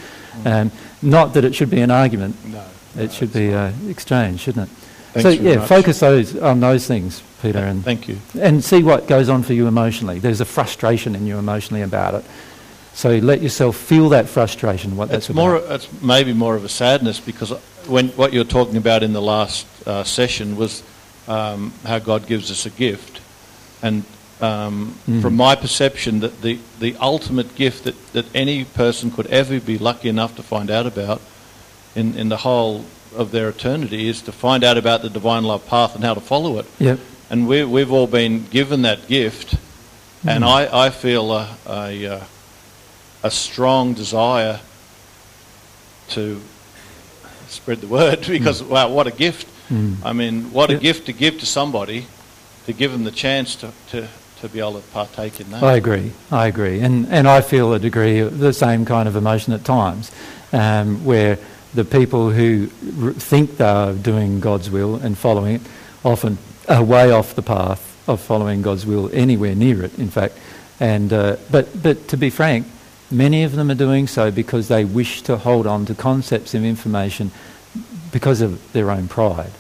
Um, 0.44 0.70
not 1.00 1.32
that 1.32 1.44
it 1.46 1.54
should 1.54 1.70
be 1.70 1.80
an 1.80 1.90
argument, 1.90 2.36
No. 2.44 2.66
it 2.98 3.12
should 3.12 3.32
be 3.32 3.48
an 3.48 3.88
exchange, 3.88 4.40
shouldn't 4.40 4.68
it? 4.68 4.83
Thanks 5.14 5.22
so, 5.22 5.28
yeah, 5.30 5.56
much. 5.56 5.68
focus 5.68 6.00
those, 6.00 6.36
on 6.36 6.60
those 6.60 6.86
things, 6.86 7.22
Peter, 7.40 7.58
and, 7.58 7.84
Thank 7.84 8.08
you. 8.08 8.18
and 8.40 8.62
see 8.64 8.82
what 8.82 9.06
goes 9.06 9.28
on 9.28 9.42
for 9.42 9.52
you 9.54 9.66
emotionally. 9.68 10.18
There's 10.18 10.40
a 10.40 10.44
frustration 10.44 11.14
in 11.14 11.26
you 11.26 11.38
emotionally 11.38 11.82
about 11.82 12.14
it. 12.14 12.24
So 12.94 13.16
let 13.16 13.40
yourself 13.42 13.76
feel 13.76 14.08
that 14.10 14.28
frustration, 14.28 14.96
what 14.96 15.08
that's 15.08 15.28
It's 15.30 15.34
more. 15.36 15.56
about. 15.56 15.70
It's 15.72 16.02
maybe 16.02 16.32
more 16.32 16.54
of 16.54 16.64
a 16.64 16.68
sadness 16.68 17.18
because 17.20 17.50
when 17.88 18.08
what 18.10 18.32
you 18.32 18.38
were 18.40 18.44
talking 18.44 18.76
about 18.76 19.02
in 19.02 19.12
the 19.12 19.22
last 19.22 19.66
uh, 19.86 20.04
session 20.04 20.56
was 20.56 20.82
um, 21.26 21.72
how 21.84 21.98
God 21.98 22.26
gives 22.26 22.50
us 22.50 22.66
a 22.66 22.70
gift, 22.70 23.20
and 23.82 24.04
um, 24.40 24.94
Mm. 25.08 25.22
from 25.22 25.36
my 25.36 25.54
perception, 25.54 26.20
that 26.20 26.42
the 26.42 26.58
the 26.80 26.96
ultimate 27.00 27.54
gift 27.56 27.84
that, 27.84 27.94
that 28.12 28.26
any 28.34 28.64
person 28.64 29.10
could 29.10 29.26
ever 29.28 29.60
be 29.60 29.78
lucky 29.78 30.08
enough 30.08 30.34
to 30.36 30.42
find 30.42 30.70
out 30.70 30.86
about 30.86 31.20
in 31.94 32.14
in 32.18 32.28
the 32.28 32.36
whole 32.38 32.84
of 33.16 33.30
their 33.30 33.48
eternity 33.48 34.08
is 34.08 34.22
to 34.22 34.32
find 34.32 34.64
out 34.64 34.76
about 34.76 35.02
the 35.02 35.10
divine 35.10 35.44
love 35.44 35.66
path 35.66 35.94
and 35.94 36.04
how 36.04 36.14
to 36.14 36.20
follow 36.20 36.58
it. 36.58 36.66
Yep. 36.78 36.98
And 37.30 37.48
we, 37.48 37.64
we've 37.64 37.90
all 37.92 38.06
been 38.06 38.46
given 38.46 38.82
that 38.82 39.06
gift, 39.08 39.54
and 40.26 40.44
Mm. 40.44 40.48
I, 40.72 40.86
I 40.86 40.90
feel 40.90 41.32
a, 41.32 41.56
a, 41.66 42.06
uh, 42.06 42.20
a 43.22 43.30
strong 43.30 43.94
desire 43.94 44.60
to 46.10 46.40
spread 47.48 47.80
the 47.80 47.86
word 47.98 48.26
because, 48.26 48.62
wow, 48.62 48.88
what 48.88 49.06
a 49.06 49.10
gift. 49.10 49.48
Mm. 49.70 49.96
I 50.04 50.12
mean, 50.12 50.52
what 50.52 50.70
a 50.70 50.76
gift 50.76 51.06
to 51.06 51.12
give 51.12 51.40
to 51.40 51.46
somebody, 51.46 52.06
to 52.66 52.72
give 52.72 52.92
them 52.92 53.04
the 53.04 53.10
chance 53.10 53.56
to, 53.56 53.72
to, 53.90 54.08
to 54.40 54.48
be 54.48 54.60
able 54.60 54.74
to 54.74 54.86
partake 54.88 55.40
in 55.40 55.50
that. 55.50 55.62
I 55.62 55.76
agree. 55.76 56.12
I 56.30 56.46
agree, 56.46 56.80
and 56.80 57.06
and 57.08 57.26
I 57.26 57.40
feel 57.40 57.72
a 57.72 57.78
degree 57.78 58.18
of 58.18 58.38
the 58.38 58.52
same 58.52 58.84
kind 58.84 59.08
of 59.08 59.16
emotion 59.16 59.54
at 59.54 59.64
times, 59.64 60.12
um, 60.52 61.02
where 61.04 61.38
the 61.74 61.84
people 61.84 62.30
who 62.30 62.70
r- 63.02 63.12
think 63.12 63.56
they 63.56 63.64
are 63.64 63.92
doing 63.92 64.40
God's 64.40 64.70
will 64.70 64.96
and 64.96 65.18
following 65.18 65.56
it 65.56 65.62
often 66.04 66.38
are 66.68 66.82
way 66.82 67.10
off 67.10 67.34
the 67.34 67.42
path 67.42 67.90
of 68.08 68.20
following 68.20 68.62
God's 68.62 68.86
will, 68.86 69.10
anywhere 69.12 69.54
near 69.54 69.82
it, 69.82 69.98
in 69.98 70.08
fact. 70.08 70.38
And 70.80 71.12
uh, 71.12 71.36
but 71.50 71.82
but 71.82 72.08
to 72.08 72.16
be 72.16 72.30
frank, 72.30 72.66
many 73.10 73.44
of 73.44 73.52
them 73.52 73.70
are 73.70 73.76
doing 73.76 74.06
so 74.06 74.30
because 74.30 74.68
they 74.68 74.84
wish 74.84 75.22
to 75.22 75.36
hold 75.36 75.66
on 75.66 75.86
to 75.86 75.94
concepts 75.94 76.54
of 76.54 76.64
information 76.64 77.30
because 78.12 78.40
of 78.40 78.72
their 78.72 78.90
own 78.90 79.08
pride. 79.08 79.52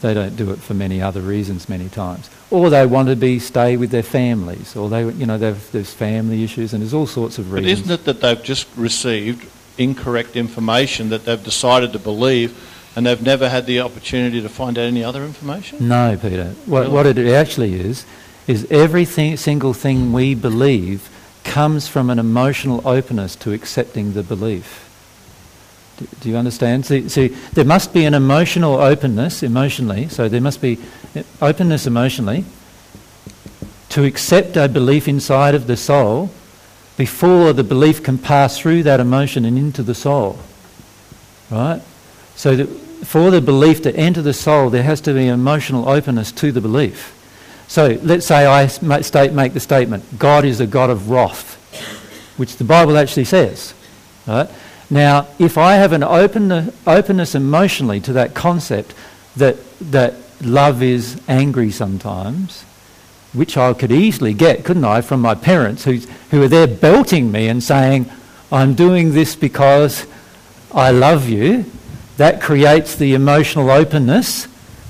They 0.00 0.12
don't 0.12 0.36
do 0.36 0.50
it 0.50 0.58
for 0.58 0.74
many 0.74 1.00
other 1.00 1.20
reasons 1.20 1.68
many 1.68 1.88
times. 1.88 2.28
Or 2.50 2.68
they 2.68 2.84
want 2.84 3.08
to 3.08 3.16
be 3.16 3.38
stay 3.38 3.76
with 3.76 3.90
their 3.90 4.02
families, 4.02 4.74
or 4.74 4.88
they, 4.88 5.08
you 5.08 5.24
know, 5.24 5.38
they've, 5.38 5.70
there's 5.70 5.92
family 5.92 6.42
issues, 6.42 6.72
and 6.72 6.82
there's 6.82 6.94
all 6.94 7.06
sorts 7.06 7.38
of 7.38 7.52
reasons. 7.52 7.82
But 7.82 7.92
isn't 7.92 8.00
it 8.00 8.04
that 8.06 8.20
they've 8.20 8.42
just 8.42 8.66
received 8.76 9.48
incorrect 9.78 10.36
information 10.36 11.10
that 11.10 11.24
they've 11.24 11.42
decided 11.42 11.92
to 11.92 11.98
believe 11.98 12.56
and 12.96 13.06
they've 13.06 13.22
never 13.22 13.48
had 13.48 13.66
the 13.66 13.80
opportunity 13.80 14.40
to 14.42 14.48
find 14.48 14.76
out 14.78 14.84
any 14.84 15.04
other 15.04 15.24
information? 15.24 15.88
No, 15.88 16.18
Peter. 16.20 16.54
What, 16.66 16.80
Really? 16.82 16.92
what 16.92 17.06
it 17.06 17.18
actually 17.18 17.74
is, 17.74 18.04
is 18.46 18.66
every 18.70 19.04
single 19.04 19.74
thing 19.74 20.12
we 20.12 20.34
believe 20.34 21.08
comes 21.44 21.86
from 21.88 22.10
an 22.10 22.18
emotional 22.18 22.86
openness 22.86 23.36
to 23.36 23.52
accepting 23.52 24.14
the 24.14 24.22
belief. 24.22 24.84
Do, 25.98 26.06
do 26.20 26.28
you 26.28 26.36
understand? 26.36 26.86
See, 26.86 27.08
see, 27.08 27.28
there 27.52 27.64
must 27.64 27.92
be 27.92 28.04
an 28.04 28.14
emotional 28.14 28.74
openness 28.74 29.42
emotionally, 29.42 30.08
so 30.08 30.28
there 30.28 30.40
must 30.40 30.60
be 30.60 30.78
uh, 31.14 31.22
openness 31.40 31.86
emotionally 31.86 32.44
to 33.90 34.04
accept 34.04 34.56
a 34.56 34.68
belief 34.68 35.08
inside 35.08 35.54
of 35.54 35.66
the 35.66 35.76
soul 35.76 36.30
before 36.98 37.54
the 37.54 37.64
belief 37.64 38.02
can 38.02 38.18
pass 38.18 38.58
through 38.58 38.82
that 38.82 39.00
emotion 39.00 39.46
and 39.46 39.56
into 39.56 39.82
the 39.82 39.94
soul. 39.94 40.38
Right? 41.50 41.80
So 42.34 42.56
that 42.56 42.66
for 43.06 43.30
the 43.30 43.40
belief 43.40 43.82
to 43.82 43.96
enter 43.96 44.20
the 44.20 44.34
soul, 44.34 44.68
there 44.68 44.82
has 44.82 45.00
to 45.02 45.14
be 45.14 45.28
emotional 45.28 45.88
openness 45.88 46.32
to 46.32 46.52
the 46.52 46.60
belief. 46.60 47.14
So 47.68 47.98
let's 48.02 48.26
say 48.26 48.44
I 48.44 48.66
state, 48.66 49.32
make 49.32 49.54
the 49.54 49.60
statement, 49.60 50.18
God 50.18 50.44
is 50.44 50.60
a 50.60 50.66
God 50.66 50.90
of 50.90 51.08
wrath, 51.08 51.54
which 52.36 52.56
the 52.56 52.64
Bible 52.64 52.98
actually 52.98 53.24
says. 53.24 53.74
Right? 54.26 54.50
Now, 54.90 55.28
if 55.38 55.56
I 55.56 55.76
have 55.76 55.92
an 55.92 56.02
open, 56.02 56.72
openness 56.86 57.34
emotionally 57.34 58.00
to 58.00 58.14
that 58.14 58.34
concept 58.34 58.94
that, 59.36 59.56
that 59.80 60.14
love 60.42 60.82
is 60.82 61.20
angry 61.28 61.70
sometimes, 61.70 62.64
which 63.32 63.56
I 63.56 63.72
could 63.74 63.92
easily 63.92 64.34
get, 64.34 64.64
couldn't 64.64 64.84
I, 64.84 65.00
from 65.00 65.20
my 65.20 65.34
parents 65.34 65.84
who's, 65.84 66.06
who 66.30 66.42
are 66.42 66.48
there 66.48 66.66
belting 66.66 67.30
me 67.30 67.48
and 67.48 67.62
saying, 67.62 68.10
I'm 68.50 68.74
doing 68.74 69.12
this 69.12 69.36
because 69.36 70.06
I 70.72 70.90
love 70.90 71.28
you, 71.28 71.66
that 72.16 72.40
creates 72.40 72.96
the 72.96 73.14
emotional 73.14 73.70
openness 73.70 74.48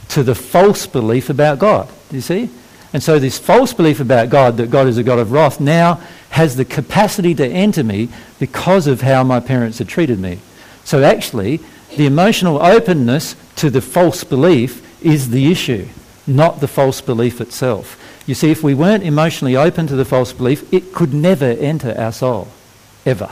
to 0.08 0.22
the 0.22 0.34
false 0.34 0.86
belief 0.86 1.28
about 1.28 1.58
God. 1.58 1.88
Do 2.08 2.16
you 2.16 2.22
see? 2.22 2.50
And 2.92 3.02
so 3.02 3.18
this 3.18 3.38
false 3.38 3.74
belief 3.74 4.00
about 4.00 4.30
God, 4.30 4.56
that 4.56 4.70
God 4.70 4.86
is 4.86 4.96
a 4.96 5.02
God 5.02 5.18
of 5.18 5.32
wrath, 5.32 5.60
now 5.60 6.00
has 6.30 6.56
the 6.56 6.64
capacity 6.64 7.34
to 7.34 7.46
enter 7.46 7.84
me 7.84 8.08
because 8.38 8.86
of 8.86 9.02
how 9.02 9.24
my 9.24 9.40
parents 9.40 9.78
had 9.78 9.88
treated 9.88 10.18
me. 10.18 10.38
So 10.84 11.02
actually, 11.02 11.60
the 11.96 12.06
emotional 12.06 12.62
openness 12.62 13.36
to 13.56 13.68
the 13.68 13.82
false 13.82 14.24
belief 14.24 15.04
is 15.04 15.30
the 15.30 15.50
issue, 15.50 15.86
not 16.26 16.60
the 16.60 16.68
false 16.68 17.00
belief 17.00 17.40
itself. 17.40 17.97
You 18.28 18.34
see, 18.34 18.50
if 18.50 18.62
we 18.62 18.74
weren't 18.74 19.04
emotionally 19.04 19.56
open 19.56 19.86
to 19.86 19.96
the 19.96 20.04
false 20.04 20.34
belief, 20.34 20.70
it 20.70 20.92
could 20.92 21.14
never 21.14 21.46
enter 21.46 21.98
our 21.98 22.12
soul, 22.12 22.48
ever. 23.06 23.30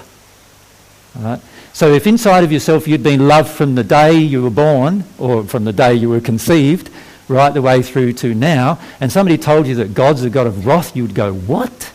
Right? 1.15 1.39
So 1.75 1.93
if 1.93 2.07
inside 2.07 2.45
of 2.45 2.51
yourself 2.51 2.89
you'd 2.89 3.03
been 3.03 3.29
loved 3.29 3.51
from 3.51 3.75
the 3.75 3.85
day 3.85 4.17
you 4.17 4.43
were 4.43 4.49
born, 4.49 5.05
or 5.19 5.45
from 5.45 5.65
the 5.65 5.73
day 5.75 5.93
you 5.93 6.09
were 6.09 6.23
conceived, 6.23 6.89
right 7.29 7.53
the 7.53 7.61
way 7.61 7.83
through 7.83 8.15
to 8.15 8.35
now, 8.35 8.79
and 8.99 9.13
somebody 9.13 9.37
told 9.37 9.67
you 9.67 9.75
that 9.75 9.93
God's 9.93 10.23
a 10.23 10.31
God 10.31 10.47
of 10.47 10.67
wrath, 10.67 10.97
you 10.97 11.03
would 11.03 11.15
go, 11.15 11.35
What? 11.35 11.93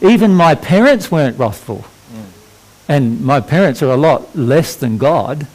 Even 0.00 0.34
my 0.34 0.54
parents 0.54 1.10
weren't 1.10 1.38
wrathful. 1.38 1.84
And 2.88 3.20
my 3.22 3.40
parents 3.40 3.82
are 3.82 3.90
a 3.90 3.96
lot 3.96 4.34
less 4.34 4.74
than 4.74 4.96
God, 4.96 5.46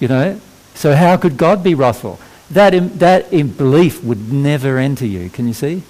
you 0.00 0.08
know. 0.08 0.38
So 0.74 0.94
how 0.94 1.16
could 1.16 1.38
God 1.38 1.64
be 1.64 1.74
wrathful? 1.74 2.20
That, 2.50 2.74
im- 2.74 2.96
that 2.98 3.32
im- 3.32 3.48
belief 3.48 4.02
would 4.04 4.32
never 4.32 4.78
enter 4.78 5.06
you. 5.06 5.30
Can 5.30 5.48
you 5.48 5.54
see? 5.54 5.82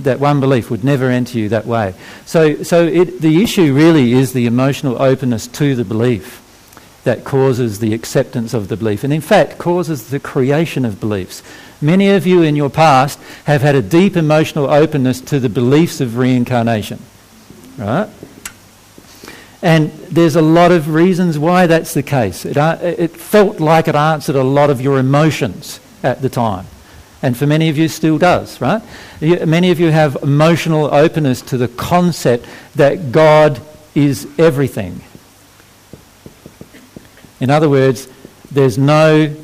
That 0.00 0.20
one 0.20 0.40
belief 0.40 0.70
would 0.70 0.84
never 0.84 1.08
enter 1.08 1.38
you 1.38 1.48
that 1.50 1.64
way. 1.66 1.94
So, 2.26 2.62
so 2.62 2.84
it, 2.86 3.20
the 3.20 3.42
issue 3.42 3.72
really 3.72 4.12
is 4.12 4.32
the 4.32 4.46
emotional 4.46 5.00
openness 5.00 5.46
to 5.48 5.74
the 5.74 5.84
belief 5.84 6.40
that 7.04 7.24
causes 7.24 7.78
the 7.78 7.94
acceptance 7.94 8.54
of 8.54 8.68
the 8.68 8.76
belief, 8.76 9.04
and 9.04 9.12
in 9.12 9.20
fact 9.20 9.58
causes 9.58 10.10
the 10.10 10.20
creation 10.20 10.84
of 10.84 11.00
beliefs. 11.00 11.42
Many 11.80 12.10
of 12.10 12.26
you 12.26 12.42
in 12.42 12.54
your 12.54 12.70
past 12.70 13.18
have 13.44 13.62
had 13.62 13.74
a 13.74 13.82
deep 13.82 14.16
emotional 14.16 14.70
openness 14.70 15.20
to 15.22 15.40
the 15.40 15.48
beliefs 15.48 16.00
of 16.00 16.16
reincarnation, 16.16 17.00
right? 17.76 18.08
And 19.62 19.90
there's 20.10 20.36
a 20.36 20.42
lot 20.42 20.70
of 20.72 20.92
reasons 20.92 21.38
why 21.38 21.66
that's 21.66 21.94
the 21.94 22.02
case. 22.02 22.44
It, 22.44 22.56
uh, 22.56 22.78
it 22.82 23.12
felt 23.12 23.60
like 23.60 23.88
it 23.88 23.94
answered 23.94 24.36
a 24.36 24.44
lot 24.44 24.70
of 24.70 24.80
your 24.80 24.98
emotions 24.98 25.80
at 26.02 26.22
the 26.22 26.28
time. 26.28 26.66
And 27.22 27.36
for 27.36 27.46
many 27.46 27.68
of 27.68 27.78
you, 27.78 27.88
still 27.88 28.18
does, 28.18 28.60
right? 28.60 28.82
You- 29.20 29.46
Many 29.46 29.70
of 29.70 29.78
you 29.78 29.90
have 29.90 30.16
emotional 30.22 30.92
openness 30.92 31.40
to 31.42 31.56
the 31.56 31.68
concept 31.68 32.46
that 32.74 33.12
God 33.12 33.60
is 33.94 34.26
everything. 34.38 35.00
In 37.40 37.50
other 37.50 37.68
words, 37.68 38.08
there's 38.50 38.78
no 38.78 39.34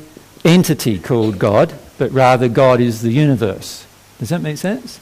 entity 0.45 0.99
called 0.99 1.39
God, 1.39 1.73
but 1.97 2.11
rather 2.11 2.47
God 2.47 2.79
is 2.81 3.01
the 3.01 3.11
universe. 3.11 3.85
Does 4.19 4.29
that 4.29 4.41
make 4.41 4.57
sense? 4.57 4.99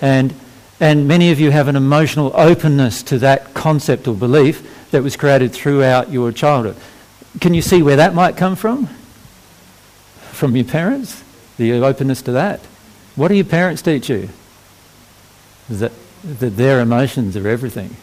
And, 0.00 0.34
and 0.80 1.06
many 1.08 1.30
of 1.30 1.40
you 1.40 1.50
have 1.50 1.68
an 1.68 1.76
emotional 1.76 2.32
openness 2.34 3.02
to 3.04 3.18
that 3.18 3.54
concept 3.54 4.08
or 4.08 4.14
belief 4.14 4.90
that 4.90 5.02
was 5.02 5.16
created 5.16 5.52
throughout 5.52 6.10
your 6.10 6.32
childhood. 6.32 6.76
Can 7.40 7.54
you 7.54 7.62
see 7.62 7.82
where 7.82 7.96
that 7.96 8.14
might 8.14 8.36
come 8.36 8.54
from? 8.56 8.88
From 10.34 10.56
your 10.56 10.64
parents? 10.64 11.22
The 11.56 11.72
openness 11.72 12.22
to 12.22 12.32
that? 12.32 12.60
What 13.16 13.28
do 13.28 13.34
your 13.34 13.44
parents 13.44 13.82
teach 13.82 14.10
you? 14.10 14.28
That, 15.70 15.92
that 16.24 16.56
their 16.56 16.80
emotions 16.80 17.36
are 17.36 17.48
everything, 17.48 17.96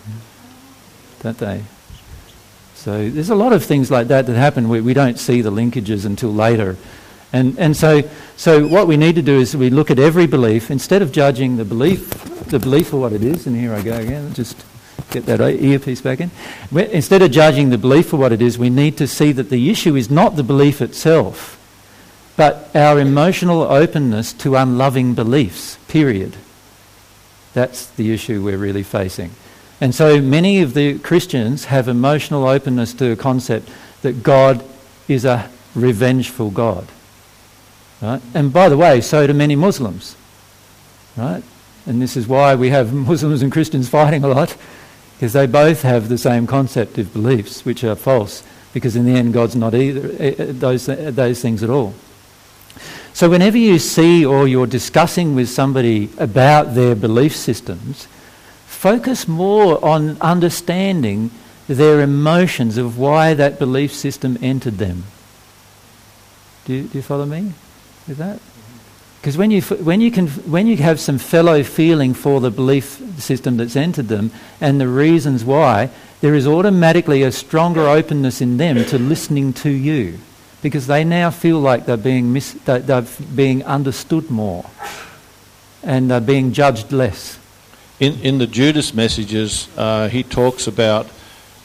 don't 1.21 1.37
they? 1.37 1.63
So 2.73 3.09
there's 3.09 3.29
a 3.29 3.35
lot 3.35 3.53
of 3.53 3.63
things 3.63 3.91
like 3.91 4.07
that 4.07 4.25
that 4.25 4.35
happen 4.35 4.67
where 4.67 4.81
we 4.81 4.95
don't 4.95 5.19
see 5.19 5.41
the 5.41 5.51
linkages 5.51 6.05
until 6.05 6.33
later. 6.33 6.77
And, 7.33 7.59
and 7.59 7.77
so, 7.77 8.09
so 8.35 8.67
what 8.67 8.87
we 8.87 8.97
need 8.97 9.15
to 9.15 9.21
do 9.21 9.39
is 9.39 9.55
we 9.55 9.69
look 9.69 9.91
at 9.91 9.99
every 9.99 10.25
belief, 10.25 10.71
instead 10.71 11.01
of 11.01 11.11
judging 11.11 11.57
the 11.57 11.65
belief, 11.65 12.09
the 12.45 12.57
belief 12.57 12.87
for 12.87 12.97
what 12.97 13.13
it 13.13 13.23
is, 13.23 13.45
and 13.45 13.55
here 13.55 13.73
I 13.73 13.83
go 13.83 13.93
again, 13.93 14.33
just 14.33 14.65
get 15.11 15.25
that 15.27 15.41
earpiece 15.41 16.01
back 16.01 16.21
in. 16.21 16.31
instead 16.71 17.21
of 17.21 17.31
judging 17.31 17.69
the 17.69 17.77
belief 17.77 18.09
for 18.09 18.17
what 18.17 18.31
it 18.31 18.41
is, 18.41 18.57
we 18.57 18.69
need 18.69 18.97
to 18.97 19.07
see 19.07 19.31
that 19.33 19.49
the 19.49 19.69
issue 19.69 19.95
is 19.95 20.09
not 20.09 20.35
the 20.35 20.43
belief 20.43 20.81
itself, 20.81 21.60
but 22.35 22.69
our 22.75 22.99
emotional 22.99 23.61
openness 23.61 24.33
to 24.33 24.55
unloving 24.55 25.13
beliefs, 25.13 25.77
period. 25.87 26.35
That's 27.53 27.87
the 27.87 28.13
issue 28.13 28.43
we're 28.43 28.57
really 28.57 28.83
facing. 28.83 29.31
And 29.81 29.93
so 29.93 30.21
many 30.21 30.61
of 30.61 30.73
the 30.73 30.99
Christians 30.99 31.65
have 31.65 31.87
emotional 31.87 32.47
openness 32.47 32.93
to 32.95 33.11
a 33.11 33.15
concept 33.15 33.69
that 34.03 34.23
God 34.23 34.63
is 35.07 35.25
a 35.25 35.49
revengeful 35.75 36.51
God. 36.51 36.87
Right? 38.01 38.21
And 38.33 38.53
by 38.53 38.69
the 38.69 38.77
way, 38.77 39.01
so 39.01 39.27
do 39.27 39.33
many 39.33 39.55
Muslims. 39.55 40.15
Right? 41.17 41.43
And 41.85 42.01
this 42.01 42.15
is 42.15 42.27
why 42.27 42.55
we 42.55 42.69
have 42.69 42.93
Muslims 43.07 43.41
and 43.41 43.51
Christians 43.51 43.89
fighting 43.89 44.23
a 44.23 44.27
lot, 44.27 44.55
because 45.15 45.33
they 45.33 45.47
both 45.47 45.81
have 45.81 46.09
the 46.09 46.17
same 46.17 46.47
concept 46.47 46.97
of 46.97 47.13
beliefs, 47.13 47.65
which 47.65 47.83
are 47.83 47.95
false, 47.95 48.43
because 48.73 48.95
in 48.95 49.05
the 49.05 49.11
end, 49.11 49.33
God's 49.33 49.55
not 49.55 49.73
either 49.73 50.11
eh, 50.19 50.35
eh, 50.37 50.45
those, 50.49 50.87
eh, 50.87 51.11
those 51.11 51.41
things 51.41 51.63
at 51.63 51.69
all. 51.69 51.93
So, 53.13 53.29
whenever 53.29 53.57
you 53.57 53.77
see 53.77 54.25
or 54.25 54.47
you're 54.47 54.67
discussing 54.67 55.35
with 55.35 55.49
somebody 55.49 56.09
about 56.17 56.75
their 56.75 56.95
belief 56.95 57.35
systems, 57.35 58.07
focus 58.65 59.27
more 59.27 59.83
on 59.83 60.17
understanding 60.21 61.29
their 61.67 62.01
emotions 62.01 62.77
of 62.77 62.97
why 62.97 63.33
that 63.33 63.59
belief 63.59 63.93
system 63.93 64.37
entered 64.41 64.77
them. 64.77 65.03
Do 66.65 66.73
you, 66.73 66.83
do 66.83 66.97
you 66.97 67.01
follow 67.01 67.25
me 67.25 67.53
with 68.07 68.17
that? 68.17 68.39
Because 69.19 69.37
when 69.37 69.51
you, 69.51 69.61
when, 69.61 70.01
you 70.01 70.09
can, 70.09 70.27
when 70.27 70.65
you 70.65 70.77
have 70.77 70.99
some 70.99 71.19
fellow 71.19 71.63
feeling 71.63 72.15
for 72.15 72.39
the 72.39 72.49
belief 72.49 73.01
system 73.19 73.57
that's 73.57 73.75
entered 73.75 74.07
them 74.07 74.31
and 74.59 74.81
the 74.81 74.87
reasons 74.87 75.45
why, 75.45 75.91
there 76.21 76.33
is 76.33 76.47
automatically 76.47 77.21
a 77.21 77.31
stronger 77.31 77.87
openness 77.87 78.41
in 78.41 78.57
them 78.57 78.83
to 78.85 78.97
listening 78.97 79.53
to 79.53 79.69
you 79.69 80.17
because 80.61 80.87
they 80.87 81.03
now 81.03 81.29
feel 81.29 81.59
like 81.59 81.85
they're 81.85 81.97
being, 81.97 82.33
mis- 82.33 82.57
they're 82.65 83.05
being 83.35 83.63
understood 83.63 84.29
more 84.29 84.65
and 85.83 86.09
they're 86.11 86.21
being 86.21 86.53
judged 86.53 86.91
less. 86.91 87.39
In, 87.99 88.19
in 88.21 88.37
the 88.37 88.47
Judas 88.47 88.93
messages, 88.93 89.67
uh, 89.77 90.09
he 90.09 90.23
talks 90.23 90.67
about 90.67 91.07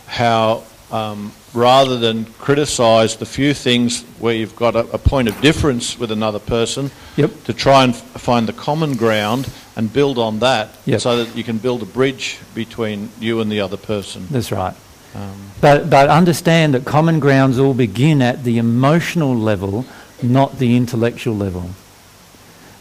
how 0.06 0.64
um, 0.90 1.32
rather 1.52 1.98
than 1.98 2.26
criticise 2.34 3.16
the 3.16 3.26
few 3.26 3.54
things 3.54 4.02
where 4.20 4.34
you've 4.34 4.54
got 4.54 4.76
a, 4.76 4.80
a, 4.90 4.98
point 4.98 5.28
of 5.28 5.40
difference 5.40 5.98
with 5.98 6.12
another 6.12 6.38
person, 6.38 6.90
yep. 7.16 7.30
to 7.44 7.52
try 7.52 7.82
and 7.82 7.94
f- 7.94 8.02
find 8.20 8.46
the 8.46 8.52
common 8.52 8.96
ground 8.96 9.50
and 9.74 9.92
build 9.92 10.18
on 10.18 10.38
that 10.40 10.70
yep. 10.84 11.00
so 11.00 11.24
that 11.24 11.36
you 11.36 11.42
can 11.42 11.58
build 11.58 11.82
a 11.82 11.86
bridge 11.86 12.38
between 12.54 13.10
you 13.18 13.40
and 13.40 13.50
the 13.50 13.60
other 13.60 13.76
person. 13.76 14.26
That's 14.30 14.52
right. 14.52 14.74
Um, 15.16 15.50
but, 15.60 15.88
but 15.88 16.10
understand 16.10 16.74
that 16.74 16.84
common 16.84 17.20
grounds 17.20 17.58
all 17.58 17.74
begin 17.74 18.20
at 18.20 18.44
the 18.44 18.58
emotional 18.58 19.34
level, 19.34 19.86
not 20.22 20.58
the 20.58 20.76
intellectual 20.76 21.34
level. 21.34 21.70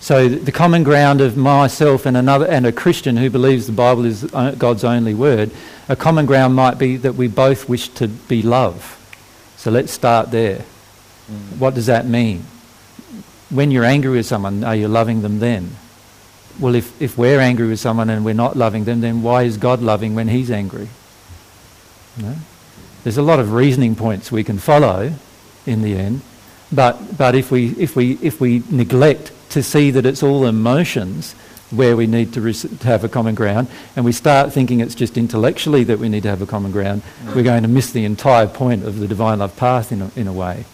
So 0.02 0.28
the 0.28 0.52
common 0.52 0.84
ground 0.84 1.22
of 1.22 1.36
myself 1.38 2.06
and 2.06 2.16
another 2.16 2.46
and 2.46 2.66
a 2.66 2.72
Christian 2.72 3.18
who 3.18 3.30
believes 3.30 3.66
the 3.66 3.74
Bible 3.74 4.06
is 4.06 4.24
God's 4.24 4.84
only 4.84 5.14
word, 5.14 5.50
a 5.88 5.96
common 5.96 6.26
ground 6.26 6.54
might 6.54 6.78
be 6.78 6.98
that 6.98 7.16
we 7.16 7.28
both 7.28 7.68
wish 7.70 7.90
to 7.90 8.08
be 8.08 8.42
love. 8.42 9.02
So 9.58 9.72
let's 9.72 9.92
start 9.92 10.30
there. 10.32 10.60
Mm. 11.32 11.58
What 11.58 11.74
does 11.74 11.88
that 11.88 12.06
mean? 12.06 12.46
When 13.50 13.72
you're 13.72 13.86
angry 13.86 14.12
with 14.12 14.26
someone, 14.26 14.64
are 14.64 14.76
you 14.76 14.88
loving 14.88 15.22
them 15.22 15.40
then? 15.40 15.76
Well, 16.60 16.76
if, 16.76 17.02
if 17.02 17.18
we're 17.18 17.40
angry 17.40 17.68
with 17.68 17.80
someone 17.80 18.10
and 18.10 18.24
we're 18.24 18.34
not 18.36 18.56
loving 18.56 18.84
them, 18.84 19.02
then 19.02 19.24
why 19.24 19.44
is 19.44 19.58
God 19.58 19.82
loving 19.82 20.14
when 20.14 20.28
He's 20.28 20.52
angry? 20.52 20.90
No? 22.18 22.36
There's 23.04 23.18
a 23.18 23.22
lot 23.22 23.40
of 23.40 23.54
reasoning 23.54 23.96
points 23.96 24.32
we 24.32 24.44
can 24.44 24.58
follow 24.58 25.14
in 25.66 25.82
the 25.82 25.96
end, 25.96 26.22
but, 26.72 27.18
but 27.18 27.36
if, 27.36 27.52
we, 27.52 27.70
if, 27.78 27.96
we, 27.96 28.14
if 28.22 28.42
we 28.42 28.64
neglect 28.70 29.32
to 29.50 29.62
see 29.62 29.92
that 29.92 30.06
it's 30.06 30.24
all 30.24 30.46
emotions 30.46 31.34
where 31.72 31.96
we 31.96 32.08
need 32.08 32.34
to, 32.34 32.54
to, 32.54 32.88
have 32.88 33.04
a 33.04 33.10
common 33.10 33.36
ground, 33.36 33.68
and 33.96 34.06
we 34.06 34.12
start 34.12 34.54
thinking 34.54 34.80
it's 34.80 34.96
just 34.96 35.18
intellectually 35.18 35.84
that 35.84 36.00
we 36.00 36.10
need 36.10 36.24
to 36.24 36.30
have 36.30 36.42
a 36.42 36.46
common 36.46 36.72
ground, 36.72 37.02
we're 37.36 37.44
going 37.44 37.64
to 37.64 37.68
miss 37.68 37.92
the 37.92 38.06
entire 38.06 38.48
point 38.48 38.84
of 38.84 39.00
the 39.00 39.08
divine 39.08 39.40
love 39.40 39.56
path 39.58 39.92
in 39.92 40.02
a, 40.02 40.12
in 40.16 40.28
a 40.28 40.34
way. 40.34 40.66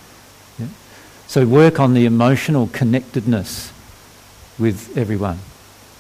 Yeah? 0.59 0.67
So 1.27 1.45
work 1.45 1.79
on 1.79 1.93
the 1.93 2.05
emotional 2.05 2.67
connectedness 2.67 3.71
with 4.59 4.97
everyone. 4.97 5.39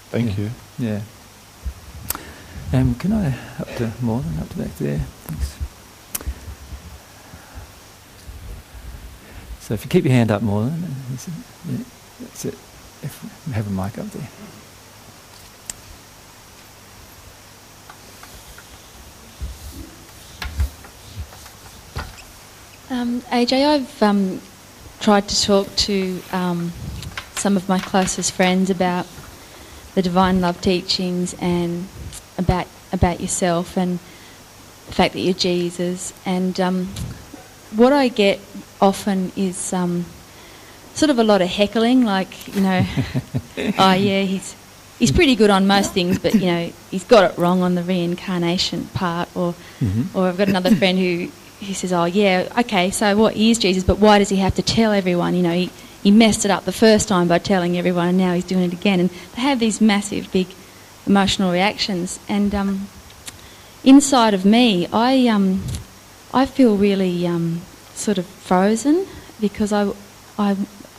Thank 0.09 0.37
yeah. 0.37 0.43
you. 0.43 0.51
Yeah. 0.77 1.01
Um, 2.73 2.95
can 2.95 3.11
I 3.11 3.37
up 3.59 3.67
to 3.75 3.91
more 4.01 4.21
than 4.21 4.39
up 4.39 4.47
to 4.49 4.57
back 4.57 4.73
there? 4.77 4.99
Thanks. 4.99 5.57
So 9.59 9.73
if 9.73 9.83
you 9.83 9.89
keep 9.89 10.05
your 10.05 10.13
hand 10.13 10.31
up 10.31 10.41
more, 10.41 10.63
than, 10.63 10.95
yeah, 11.69 11.77
that's 12.21 12.45
it 12.45 12.53
if 13.03 13.45
we 13.47 13.53
have 13.53 13.67
a 13.67 13.71
mic 13.71 13.97
up 13.97 14.09
there. 14.11 14.29
Um, 22.89 23.21
AJ, 23.21 23.65
I've 23.65 24.03
um, 24.03 24.41
tried 24.99 25.27
to 25.27 25.41
talk 25.41 25.75
to 25.75 26.21
um, 26.31 26.71
some 27.35 27.57
of 27.57 27.67
my 27.67 27.79
closest 27.79 28.31
friends 28.31 28.69
about 28.69 29.07
the 29.95 30.01
divine 30.01 30.39
love 30.39 30.61
teachings 30.61 31.33
and 31.41 31.87
about 32.37 32.67
about 32.91 33.19
yourself 33.19 33.77
and 33.77 33.99
the 34.87 34.93
fact 34.93 35.13
that 35.13 35.21
you're 35.21 35.33
Jesus. 35.33 36.13
And 36.25 36.59
um, 36.59 36.87
what 37.75 37.93
I 37.93 38.09
get 38.09 38.39
often 38.81 39.31
is 39.35 39.73
um, 39.73 40.05
sort 40.93 41.09
of 41.09 41.19
a 41.19 41.23
lot 41.23 41.41
of 41.41 41.47
heckling, 41.47 42.03
like, 42.03 42.53
you 42.55 42.61
know, 42.61 42.85
oh 43.77 43.93
yeah, 43.93 44.23
he's 44.23 44.55
he's 44.99 45.11
pretty 45.11 45.35
good 45.35 45.49
on 45.49 45.67
most 45.67 45.93
things, 45.93 46.19
but 46.19 46.33
you 46.33 46.45
know, 46.45 46.71
he's 46.89 47.03
got 47.03 47.31
it 47.31 47.37
wrong 47.37 47.61
on 47.61 47.75
the 47.75 47.83
reincarnation 47.83 48.85
part. 48.93 49.29
Or 49.35 49.53
mm-hmm. 49.79 50.17
or 50.17 50.27
I've 50.27 50.37
got 50.37 50.49
another 50.49 50.75
friend 50.75 50.97
who 50.97 51.31
he 51.59 51.73
says, 51.73 51.93
oh 51.93 52.05
yeah, 52.05 52.47
okay, 52.59 52.91
so 52.91 53.15
what 53.15 53.35
is 53.35 53.57
Jesus, 53.57 53.83
but 53.83 53.99
why 53.99 54.19
does 54.19 54.29
he 54.29 54.37
have 54.37 54.55
to 54.55 54.61
tell 54.61 54.91
everyone? 54.91 55.35
You 55.35 55.43
know, 55.43 55.53
he 55.53 55.71
he 56.03 56.11
messed 56.11 56.45
it 56.45 56.51
up 56.51 56.65
the 56.65 56.71
first 56.71 57.07
time 57.07 57.27
by 57.27 57.37
telling 57.39 57.77
everyone, 57.77 58.07
and 58.07 58.17
now 58.17 58.33
he's 58.33 58.43
doing 58.43 58.63
it 58.63 58.73
again. 58.73 58.99
And 58.99 59.09
they 59.35 59.41
have 59.41 59.59
these 59.59 59.79
massive, 59.79 60.31
big 60.31 60.47
emotional 61.05 61.51
reactions. 61.51 62.19
And 62.27 62.53
um, 62.53 62.87
inside 63.83 64.33
of 64.33 64.45
me, 64.45 64.87
I 64.91 65.27
um, 65.27 65.63
I 66.33 66.45
feel 66.45 66.77
really 66.77 67.27
um, 67.27 67.61
sort 67.93 68.17
of 68.17 68.25
frozen 68.25 69.07
because 69.39 69.73
I 69.73 69.91
I 70.37 70.55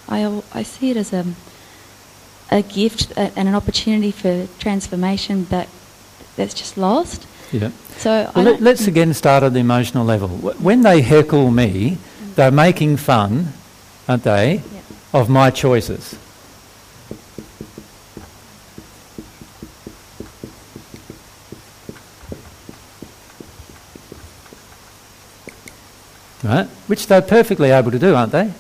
I, 0.09 0.42
I 0.53 0.62
see 0.62 0.90
it 0.90 0.96
as 0.96 1.12
a, 1.12 1.24
a 2.50 2.62
gift 2.62 3.12
and 3.16 3.48
an 3.48 3.55
opportunity 3.55 4.11
for 4.11 4.46
transformation, 4.59 5.44
but 5.44 5.68
that's 6.36 6.55
just 6.55 6.76
lost. 6.76 7.26
Yeah. 7.53 7.70
So 7.98 8.30
well, 8.34 8.57
let, 8.59 8.80
us 8.80 8.86
again 8.86 9.14
start 9.14 9.42
at 9.42 9.53
the 9.53 9.61
emotional 9.61 10.05
level. 10.05 10.28
When 10.28 10.82
they 10.82 11.03
heckle 11.03 11.50
me, 11.50 11.98
they're 12.34 12.50
making 12.50 12.96
fun, 12.96 13.53
aren't 14.09 14.24
they, 14.24 14.62
yeah. 14.72 14.80
of 15.12 15.28
my 15.28 15.50
choices. 15.50 16.18
Right? 26.43 26.66
Which 26.86 27.07
they're 27.07 27.22
perfectly 27.22 27.70
able 27.70 27.90
to 27.90 27.99
do, 27.99 28.14
aren't 28.14 28.32
they? 28.32 28.53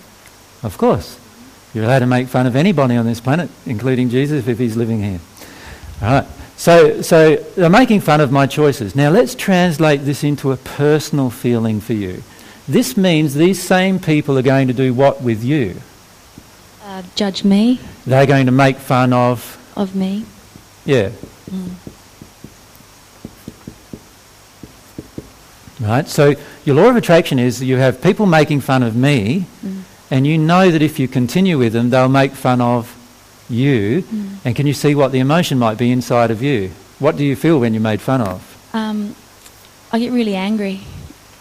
Of 0.62 0.76
course. 0.78 1.18
You're 1.74 1.84
allowed 1.84 2.00
to 2.00 2.06
make 2.06 2.28
fun 2.28 2.46
of 2.46 2.54
anybody 2.54 2.96
on 2.96 3.06
this 3.06 3.20
planet, 3.20 3.50
including 3.66 4.10
Jesus 4.10 4.46
if 4.46 4.58
he's 4.58 4.76
living 4.76 5.02
here. 5.02 5.20
All 6.02 6.12
right. 6.20 6.26
So, 6.56 7.02
so 7.02 7.36
they're 7.36 7.70
making 7.70 8.00
fun 8.00 8.20
of 8.20 8.30
my 8.30 8.46
choices. 8.46 8.94
Now 8.94 9.10
let's 9.10 9.34
translate 9.34 10.02
this 10.02 10.22
into 10.22 10.52
a 10.52 10.56
personal 10.56 11.30
feeling 11.30 11.80
for 11.80 11.94
you. 11.94 12.22
This 12.68 12.96
means 12.96 13.34
these 13.34 13.60
same 13.60 13.98
people 13.98 14.38
are 14.38 14.42
going 14.42 14.68
to 14.68 14.74
do 14.74 14.94
what 14.94 15.22
with 15.22 15.42
you? 15.42 15.76
Uh, 16.84 17.02
judge 17.16 17.42
me. 17.42 17.80
They're 18.06 18.26
going 18.26 18.46
to 18.46 18.52
make 18.52 18.76
fun 18.76 19.12
of? 19.12 19.58
Of 19.76 19.96
me. 19.96 20.24
Yeah. 20.84 21.10
Mm. 21.50 21.72
Right? 25.82 26.06
So 26.08 26.34
your 26.64 26.76
law 26.76 26.88
of 26.88 26.96
attraction 26.96 27.38
is 27.38 27.62
you 27.62 27.76
have 27.76 28.00
people 28.00 28.24
making 28.26 28.60
fun 28.60 28.82
of 28.82 28.94
me. 28.96 29.46
Mm 29.64 29.82
and 30.12 30.26
you 30.26 30.36
know 30.36 30.70
that 30.70 30.82
if 30.82 30.98
you 30.98 31.08
continue 31.08 31.56
with 31.56 31.72
them, 31.72 31.88
they'll 31.88 32.06
make 32.06 32.32
fun 32.32 32.60
of 32.60 32.94
you. 33.48 34.02
Mm. 34.02 34.36
And 34.44 34.54
can 34.54 34.66
you 34.66 34.74
see 34.74 34.94
what 34.94 35.10
the 35.10 35.20
emotion 35.20 35.58
might 35.58 35.78
be 35.78 35.90
inside 35.90 36.30
of 36.30 36.42
you? 36.42 36.68
What 36.98 37.16
do 37.16 37.24
you 37.24 37.34
feel 37.34 37.58
when 37.58 37.72
you're 37.72 37.82
made 37.82 38.02
fun 38.02 38.20
of? 38.20 38.42
Um, 38.74 39.16
I 39.90 39.98
get 39.98 40.12
really 40.12 40.36
angry. 40.36 40.82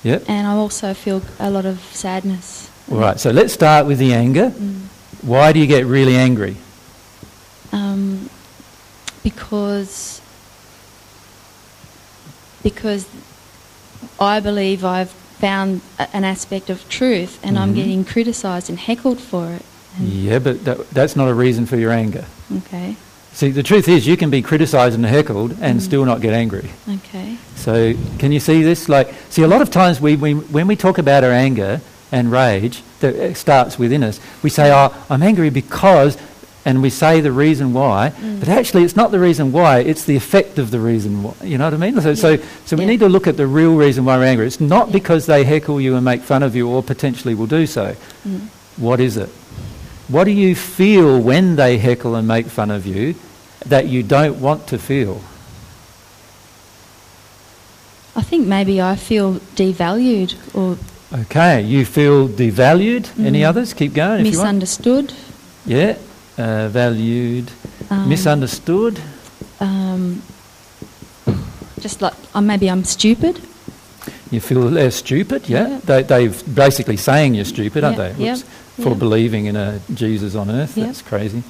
Yep. 0.04 0.24
And 0.30 0.48
I 0.48 0.54
also 0.54 0.94
feel 0.94 1.22
a 1.38 1.52
lot 1.52 1.66
of 1.66 1.82
sadness. 1.92 2.72
All 2.90 2.98
right, 2.98 3.20
so 3.20 3.32
let's 3.32 3.52
start 3.52 3.88
with 3.88 4.00
the 4.00 4.14
anger. 4.14 4.52
Mm. 4.52 4.84
Why 5.24 5.52
do 5.52 5.60
you 5.60 5.68
get 5.68 5.86
really 5.86 6.16
angry? 6.16 6.56
Um, 7.74 8.30
because 9.22 10.22
because 12.64 13.06
I 14.22 14.40
believe 14.40 14.86
I've 14.86 15.10
found 15.10 15.82
an 16.14 16.24
aspect 16.24 16.70
of 16.70 16.88
truth 16.88 17.40
and 17.44 17.58
I'm 17.58 17.72
Mhm. 17.72 17.76
getting 17.76 18.06
criticised 18.06 18.70
and 18.70 18.78
heckled 18.78 19.20
for 19.20 19.52
it. 19.54 19.66
Yeah, 20.00 20.38
but 20.40 20.64
that, 20.66 20.90
that's 20.92 21.16
not 21.16 21.28
a 21.28 21.34
reason 21.34 21.66
for 21.66 21.76
your 21.76 21.92
anger. 21.92 22.26
Okay, 22.58 22.96
See, 23.34 23.50
the 23.50 23.64
truth 23.64 23.88
is, 23.88 24.06
you 24.06 24.18
can 24.18 24.30
be 24.30 24.42
criticised 24.42 24.94
and 24.94 25.06
heckled 25.06 25.56
and 25.62 25.80
Mm. 25.80 25.84
still 25.84 26.04
not 26.06 26.20
get 26.22 26.34
angry. 26.34 26.70
okay. 26.98 27.38
So, 27.56 27.94
can 28.20 28.32
you 28.34 28.42
see 28.42 28.62
this? 28.62 28.90
Like, 28.90 29.14
see, 29.30 29.42
a 29.42 29.48
lot 29.48 29.62
of 29.62 29.70
times 29.72 30.02
we, 30.02 30.18
we, 30.18 30.34
when 30.34 30.68
we 30.68 30.76
talk 30.76 30.98
about 30.98 31.24
our 31.24 31.32
anger 31.32 31.80
and 32.12 32.30
rage 32.30 32.84
that 33.00 33.16
uh, 33.16 33.34
starts 33.34 33.80
within 33.80 34.04
us, 34.04 34.20
we 34.44 34.50
say, 34.50 34.70
"Oh, 34.70 34.92
I'm 35.10 35.24
angry 35.24 35.50
because," 35.50 36.18
and 36.66 36.82
we 36.82 36.90
say 36.90 37.22
the 37.22 37.32
reason 37.32 37.74
why. 37.74 38.12
Mm. 38.22 38.40
But 38.40 38.50
actually, 38.50 38.84
it's 38.84 38.96
not 38.96 39.12
the 39.12 39.20
reason 39.20 39.52
why; 39.52 39.80
it's 39.80 40.04
the 40.06 40.16
effect 40.16 40.60
of 40.60 40.70
the 40.72 40.80
reason 40.80 41.24
why. 41.24 41.34
You 41.44 41.58
know 41.58 41.66
what 41.66 41.74
I 41.74 41.78
mean? 41.78 42.00
So, 42.02 42.14
so, 42.14 42.30
Yeah. 42.32 42.38
so 42.66 42.76
we 42.76 42.84
Yeah. 42.84 42.90
need 42.92 43.00
to 43.02 43.10
look 43.10 43.28
at 43.28 43.38
the 43.38 43.48
real 43.48 43.76
reason 43.76 44.06
why 44.06 44.18
we're 44.18 44.26
angry. 44.26 44.46
It's 44.48 44.62
not 44.62 44.88
Yeah. 44.88 44.94
because 44.94 45.26
they 45.26 45.44
heckle 45.44 45.82
you 45.82 45.96
and 45.96 46.06
make 46.06 46.22
fun 46.22 46.44
of 46.44 46.56
you, 46.56 46.68
or 46.68 46.84
potentially 46.84 47.34
will 47.36 47.48
do 47.48 47.66
so. 47.66 47.96
Mm. 48.28 48.42
What 48.78 49.00
is 49.00 49.18
it? 49.18 49.30
What 50.08 50.26
do 50.26 50.32
you 50.32 50.56
feel 50.56 51.20
when 51.20 51.56
they 51.56 51.78
heckle 51.78 52.16
and 52.16 52.28
make 52.28 52.48
fun 52.48 52.70
of 52.72 52.86
you 52.86 53.16
that 53.66 53.88
you 53.88 54.04
don't 54.04 54.40
want 54.42 54.68
to 54.68 54.78
feel? 54.78 55.22
I 58.16 58.22
think 58.22 58.46
maybe 58.46 58.82
I 58.82 58.96
feel 58.98 59.36
devalued 59.56 60.36
or 60.54 60.78
Okay, 61.14 61.62
you 61.62 61.84
feel 61.86 62.28
devalued. 62.30 63.08
Any 63.20 63.42
Mm. 63.42 63.50
others? 63.50 63.74
Keep 63.74 63.94
going 63.94 64.26
if 64.26 64.32
misunderstood. 64.34 65.12
you 65.66 65.76
want. 65.76 65.88
Yeah, 65.88 65.96
uh, 66.42 66.68
valued, 66.70 67.52
um, 67.90 68.10
misunderstood. 68.10 69.00
Um, 69.60 70.22
just 71.80 72.02
like 72.02 72.14
uh, 72.34 72.42
maybe 72.42 72.70
I'm 72.70 72.84
stupid. 72.84 73.40
You 74.32 74.40
feel 74.40 74.70
they're 74.70 74.92
stupid. 74.92 75.50
Yeah, 75.50 75.68
Yeah. 75.68 75.80
They, 75.86 76.04
they're 76.04 76.30
basically 76.56 76.98
saying 76.98 77.36
you're 77.36 77.46
stupid, 77.46 77.84
aren't 77.84 77.98
Yeah, 77.98 78.14
they? 78.14 78.26
yeah, 78.26 78.36
For 78.84 78.96
believing 78.96 79.46
in 79.48 79.56
a 79.56 79.80
Jesus 79.94 80.36
on 80.36 80.50
earth. 80.50 80.76
That's 80.76 81.02
crazy. 81.02 81.44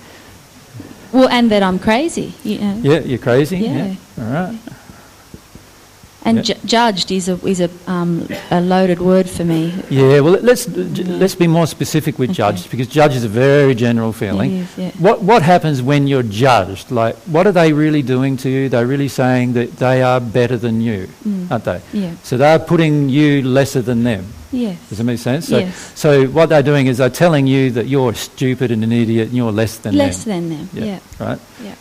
Well, 1.14 1.28
and 1.30 1.52
that 1.52 1.62
I'm 1.64 1.80
crazy. 1.80 2.34
You 2.44 2.60
know. 2.60 2.80
Yeah, 2.84 3.00
you're 3.00 3.20
crazy. 3.20 3.58
Yeah. 3.58 3.96
All 4.18 4.34
right. 4.34 4.58
And 6.24 6.38
Yeah. 6.38 6.44
ju- 6.54 6.60
judged 6.66 7.12
is 7.12 7.28
a 7.30 7.36
is 7.48 7.60
a 7.62 7.70
um, 7.88 8.28
a 8.52 8.62
loaded 8.62 9.00
word 9.00 9.28
for 9.28 9.44
me. 9.44 9.74
Yeah. 9.90 10.20
Well, 10.20 10.38
let's 10.42 10.68
let's 10.70 11.34
be 11.36 11.48
more 11.48 11.66
specific 11.66 12.20
with 12.20 12.30
Okay. 12.30 12.38
judged 12.38 12.70
because 12.70 12.88
judge 12.88 13.16
is 13.16 13.24
a 13.24 13.28
very 13.28 13.74
general 13.74 14.12
feeling. 14.14 14.58
Is, 14.58 14.68
yeah. 14.78 14.92
What 15.00 15.24
what 15.24 15.42
happens 15.42 15.82
when 15.82 16.06
you're 16.08 16.22
judged? 16.46 16.92
Like, 16.92 17.16
what 17.26 17.48
are 17.48 17.52
they 17.52 17.74
really 17.74 18.04
doing 18.04 18.38
to 18.38 18.50
you? 18.50 18.70
They're 18.70 18.86
really 18.86 19.08
saying 19.10 19.54
that 19.54 19.78
they 19.78 20.04
are 20.04 20.20
better 20.20 20.58
than 20.58 20.80
you, 20.82 21.08
Mm. 21.28 21.50
aren't 21.52 21.64
they? 21.66 21.82
Yeah. 21.92 22.12
So 22.24 22.38
they're 22.38 22.60
putting 22.60 23.10
you 23.10 23.42
lesser 23.42 23.82
than 23.82 24.04
them. 24.04 24.26
Yes. 24.52 24.78
Does 24.90 24.98
that 25.00 25.06
make 25.06 25.18
sense? 25.20 25.48
So, 25.48 25.58
Yes. 25.58 25.92
so 25.96 26.26
what 26.28 26.50
they're 26.50 26.62
doing 26.72 26.86
is 26.88 26.98
they're 26.98 27.10
telling 27.10 27.48
you 27.48 27.72
that 27.72 27.88
you're 27.88 28.14
stupid 28.14 28.70
and 28.70 28.84
an 28.84 28.92
idiot 28.92 29.30
and 29.30 29.38
you're 29.38 29.52
less 29.52 29.78
than 29.78 29.96
Less 29.96 30.24
them. 30.26 30.50
than 30.50 30.50
them. 30.50 30.70
Yeah. 30.74 31.00
Right. 31.20 31.40
Yeah. 31.64 31.76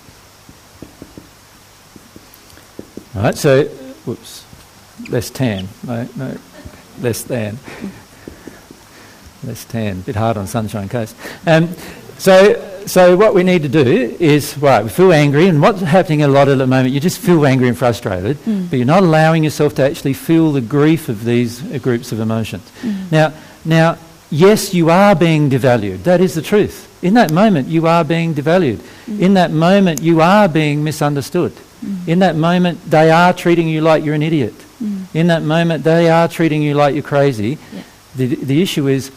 Right. 3.15 3.37
So, 3.37 3.69
whoops, 4.11 4.45
less 5.09 5.31
tan. 5.31 5.69
No, 5.87 6.09
no, 6.17 6.37
less 7.01 7.23
than. 7.23 7.59
Less 9.45 9.65
tan. 9.65 10.01
Bit 10.01 10.17
hard 10.17 10.37
on 10.37 10.47
Sunshine 10.49 10.89
Coast. 10.89 11.15
Um, 11.47 11.69
so, 12.19 12.85
so 12.87 13.17
what 13.17 13.35
we 13.35 13.43
need 13.45 13.63
to 13.63 13.69
do 13.69 14.17
is 14.19 14.59
right. 14.59 14.83
We 14.83 14.91
feel 14.91 15.13
angry, 15.13 15.47
and 15.47 15.63
what's 15.63 15.81
happening 15.81 16.23
a 16.23 16.29
lot 16.29 16.49
at 16.49 16.59
the 16.59 16.67
moment? 16.67 16.93
You 16.93 16.99
just 17.01 17.19
feel 17.21 17.47
angry 17.47 17.69
and 17.69 17.79
frustrated, 17.79 18.37
Mm. 18.45 18.69
but 18.69 18.77
you're 18.77 18.85
not 18.87 19.05
allowing 19.05 19.45
yourself 19.45 19.77
to 19.77 19.85
actually 19.85 20.15
feel 20.15 20.53
the 20.53 20.61
grief 20.61 21.09
of 21.09 21.25
these 21.25 21.63
uh, 21.73 21.79
groups 21.79 22.11
of 22.13 22.19
emotions. 22.21 22.69
Mm. 22.83 23.13
Now, 23.13 23.33
now, 23.65 23.97
yes, 24.31 24.75
you 24.75 24.91
are 24.91 25.15
being 25.15 25.49
devalued. 25.51 26.03
That 26.03 26.21
is 26.21 26.35
the 26.35 26.43
truth. 26.43 26.89
In 27.03 27.15
that 27.15 27.31
moment, 27.33 27.69
you 27.69 27.87
are 27.87 28.05
being 28.05 28.35
devalued. 28.35 28.81
Mm. 29.07 29.21
In 29.21 29.35
that 29.35 29.53
moment, 29.53 30.03
you 30.03 30.21
are 30.21 30.49
being 30.49 30.83
misunderstood. 30.85 31.53
Mm. 31.85 32.09
In 32.09 32.19
that 32.21 32.37
moment, 32.37 32.91
they 32.91 33.11
are 33.11 33.33
treating 33.33 33.69
you 33.69 33.81
like 33.81 34.05
you're 34.05 34.15
an 34.15 34.23
idiot. 34.23 34.55
Mm. 34.83 35.05
In 35.15 35.27
that 35.29 35.43
moment, 35.43 35.85
they 35.85 36.11
are 36.11 36.29
treating 36.29 36.63
you 36.63 36.75
like 36.75 36.95
you're 36.95 37.03
crazy. 37.03 37.59
Yeah. 37.73 37.83
The, 38.17 38.27
the 38.35 38.63
issue 38.63 38.87
is 38.89 39.11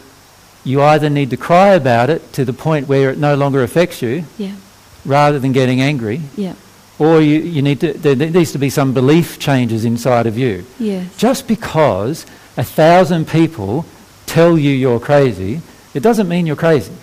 you 0.64 0.82
either 0.82 1.09
need 1.09 1.30
to 1.32 1.38
cry 1.38 1.70
about 1.70 2.09
it 2.09 2.32
to 2.34 2.45
the 2.45 2.53
point 2.53 2.88
where 2.88 3.09
it 3.11 3.18
no 3.18 3.36
longer 3.36 3.64
affects 3.64 4.01
you 4.01 4.24
Yeah. 4.38 4.55
rather 5.05 5.39
than 5.39 5.51
getting 5.51 5.82
angry, 5.82 6.22
Yeah. 6.38 6.53
or 6.99 7.22
you, 7.22 7.39
you 7.39 7.61
need 7.61 7.80
to, 7.82 7.93
there 7.93 8.16
needs 8.16 8.51
to 8.53 8.59
be 8.59 8.70
some 8.70 8.93
belief 8.93 9.39
changes 9.39 9.84
inside 9.84 10.26
of 10.26 10.38
you. 10.38 10.66
Yes. 10.80 11.16
Just 11.18 11.47
because 11.47 12.26
a 12.55 12.64
thousand 12.64 13.28
people 13.28 13.86
tell 14.26 14.57
you 14.57 14.72
you're 14.72 14.99
crazy, 15.01 15.61
it 15.93 16.01
doesn't 16.01 16.28
mean 16.30 16.45
you're 16.45 16.55
crazy. 16.55 16.93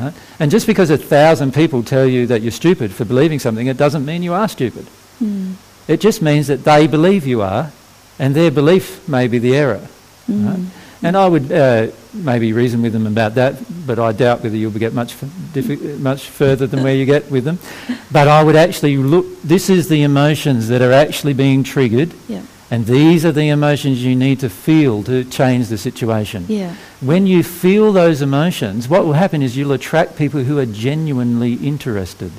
Right? 0.00 0.14
And 0.38 0.50
just 0.50 0.66
because 0.66 0.90
a 0.90 0.98
thousand 0.98 1.54
people 1.54 1.82
tell 1.82 2.06
you 2.06 2.26
that 2.26 2.42
you're 2.42 2.52
stupid 2.52 2.92
for 2.92 3.04
believing 3.04 3.38
something, 3.38 3.66
it 3.66 3.76
doesn't 3.76 4.04
mean 4.04 4.22
you 4.22 4.34
are 4.34 4.48
stupid. 4.48 4.86
Mm. 5.22 5.54
It 5.88 6.00
just 6.00 6.20
means 6.22 6.46
that 6.48 6.64
they 6.64 6.86
believe 6.86 7.26
you 7.26 7.42
are, 7.42 7.70
and 8.18 8.34
their 8.34 8.50
belief 8.50 9.08
may 9.08 9.28
be 9.28 9.38
the 9.38 9.56
error. 9.56 9.88
Right? 10.28 10.56
Mm. 10.58 10.66
And 11.02 11.16
I 11.16 11.28
would 11.28 11.52
uh, 11.52 11.88
maybe 12.14 12.52
reason 12.52 12.82
with 12.82 12.92
them 12.92 13.06
about 13.06 13.34
that, 13.34 13.54
but 13.86 13.98
I 13.98 14.12
doubt 14.12 14.42
whether 14.42 14.56
you'll 14.56 14.70
get 14.72 14.94
much, 14.94 15.12
f- 15.12 15.28
diffi- 15.52 15.98
much 16.00 16.24
further 16.24 16.66
than 16.66 16.82
where 16.82 16.94
you 16.94 17.04
get 17.04 17.30
with 17.30 17.44
them. 17.44 17.58
But 18.10 18.28
I 18.28 18.42
would 18.42 18.56
actually 18.56 18.96
look, 18.96 19.26
this 19.42 19.68
is 19.68 19.88
the 19.88 20.02
emotions 20.02 20.68
that 20.68 20.80
are 20.80 20.92
actually 20.92 21.34
being 21.34 21.62
triggered, 21.64 22.12
Yeah. 22.28 22.42
And 22.70 22.86
these 22.86 23.24
are 23.24 23.32
the 23.32 23.48
emotions 23.48 24.02
you 24.04 24.16
need 24.16 24.40
to 24.40 24.48
feel 24.50 25.02
to 25.04 25.24
change 25.24 25.68
the 25.68 25.78
situation. 25.78 26.46
Yeah. 26.48 26.74
When 27.00 27.26
you 27.26 27.42
feel 27.42 27.92
those 27.92 28.22
emotions, 28.22 28.88
what 28.88 29.04
will 29.04 29.12
happen 29.14 29.42
is 29.42 29.56
you'll 29.56 29.72
attract 29.72 30.16
people 30.16 30.42
who 30.44 30.58
are 30.58 30.66
genuinely 30.66 31.54
interested 31.54 32.32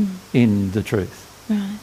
Mm. 0.00 0.06
in 0.32 0.70
the 0.72 0.82
truth. 0.82 1.26
Right. 1.50 1.76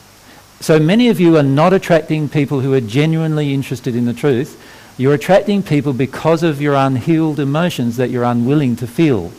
So 0.61 0.79
many 0.79 1.09
of 1.09 1.19
you 1.19 1.37
are 1.37 1.43
not 1.43 1.73
attracting 1.73 2.27
people 2.27 2.61
who 2.61 2.73
are 2.73 2.81
genuinely 2.81 3.53
interested 3.53 3.95
in 3.95 4.05
the 4.05 4.13
truth. 4.13 4.57
You're 4.97 5.13
attracting 5.13 5.61
people 5.63 5.93
because 5.93 6.41
of 6.41 6.59
your 6.59 6.73
unhealed 6.73 7.39
emotions 7.39 7.97
that 7.97 8.09
you're 8.09 8.23
unwilling 8.23 8.75
to 8.77 8.87
feel. 8.87 9.31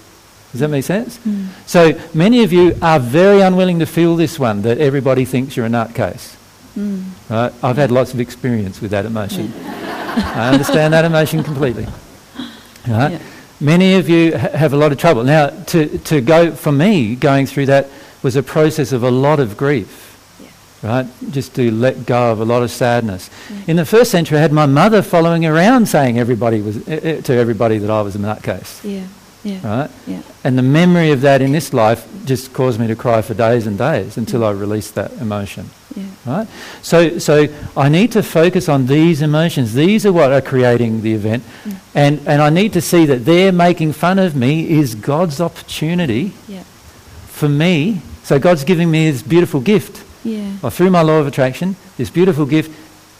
Does 0.53 0.61
that 0.61 0.69
make 0.69 0.85
sense? 0.85 1.19
Mm. 1.19 1.47
So 1.67 1.99
many 2.15 2.43
of 2.45 2.53
you 2.53 2.77
are 2.81 3.01
very 3.01 3.41
unwilling 3.41 3.81
to 3.81 3.87
feel 3.87 4.17
this 4.17 4.39
one 4.39 4.63
that 4.63 4.79
everybody 4.79 5.25
thinks 5.25 5.57
you're 5.57 5.67
a 5.67 5.69
nutcase. 5.69 6.37
Mm. 6.77 7.05
Right? 7.29 7.53
I've 7.63 7.77
had 7.77 7.91
lots 7.91 8.15
of 8.15 8.21
experience 8.21 8.81
with 8.81 8.91
that 8.93 9.07
emotion. 9.07 9.53
I 9.65 10.51
understand 10.53 10.93
that 10.93 11.05
emotion 11.05 11.43
completely. 11.43 11.87
Right? 12.89 13.13
Yeah. 13.13 13.23
Many 13.61 13.95
of 13.95 14.09
you 14.09 14.37
ha- 14.37 14.51
have 14.51 14.73
a 14.73 14.77
lot 14.77 14.91
of 14.93 14.99
trouble. 14.99 15.23
Now, 15.25 15.51
to, 15.51 15.99
to 15.99 16.21
go, 16.21 16.53
for 16.53 16.73
me, 16.73 17.15
going 17.15 17.47
through 17.47 17.67
that 17.67 17.89
was 18.23 18.37
a 18.37 18.43
process 18.43 18.93
of 18.93 19.03
a 19.03 19.11
lot 19.11 19.41
of 19.41 19.57
grief. 19.57 20.09
Right? 20.83 21.07
Just 21.31 21.55
to 21.57 21.71
let 21.71 22.07
go 22.07 22.33
of 22.33 22.41
a 22.41 22.45
lot 22.45 22.63
of 22.63 22.71
sadness. 22.71 23.29
In 23.67 23.77
the 23.77 23.85
first 23.85 24.11
century, 24.11 24.39
I 24.39 24.41
had 24.41 24.53
my 24.53 24.65
mother 24.65 25.03
following 25.03 25.45
around 25.45 25.87
saying 25.87 26.19
everybody 26.19 26.63
was, 26.63 26.89
eh, 26.89 27.21
to 27.21 27.35
everybody 27.35 27.77
that 27.79 27.91
I 27.91 28.01
was 28.01 28.17
a 28.17 28.19
nutcase. 28.19 28.83
Yeah. 28.83 29.07
Yeah. 29.43 29.67
Right? 29.67 29.91
Yeah. 30.07 30.23
And 30.43 30.57
the 30.57 30.63
memory 30.63 31.11
of 31.13 31.21
that 31.21 31.43
in 31.43 31.53
this 31.53 31.73
life 31.75 32.09
just 32.25 32.55
caused 32.55 32.81
me 32.81 32.87
to 32.87 32.97
cry 32.97 33.21
for 33.21 33.35
days 33.35 33.67
and 33.67 33.77
days 33.77 34.17
until 34.17 34.45
I 34.45 34.53
released 34.53 34.95
that 34.95 35.13
emotion. 35.13 35.69
Yeah. 35.97 36.05
Right? 36.27 36.49
So, 36.83 37.19
so 37.19 37.47
I 37.77 37.89
need 37.89 38.13
to 38.13 38.23
focus 38.23 38.69
on 38.69 38.87
these 38.87 39.23
emotions. 39.23 39.75
These 39.75 40.07
are 40.07 40.13
what 40.13 40.33
are 40.33 40.41
creating 40.41 41.03
the 41.03 41.15
event. 41.15 41.43
Mm. 41.65 41.77
And, 41.95 42.19
and 42.29 42.43
I 42.43 42.51
need 42.51 42.73
to 42.75 42.81
see 42.81 43.07
that 43.07 43.25
they're 43.25 43.53
making 43.53 43.93
fun 43.95 44.19
of 44.19 44.37
me 44.37 44.71
is 44.71 44.95
God's 44.95 45.41
opportunity 45.41 46.33
Yeah. 46.49 46.63
for 47.27 47.49
me. 47.49 48.03
So 48.23 48.39
God's 48.39 48.63
giving 48.65 48.91
me 48.91 49.11
this 49.11 49.23
beautiful 49.23 49.61
gift. 49.61 50.05
Yeah. 50.25 50.53
Or 50.63 50.71
through 50.71 50.91
my 50.91 51.03
law 51.03 51.19
of 51.19 51.27
attraction, 51.27 51.75
this 51.97 52.11
beautiful 52.11 52.47
gift, 52.47 52.71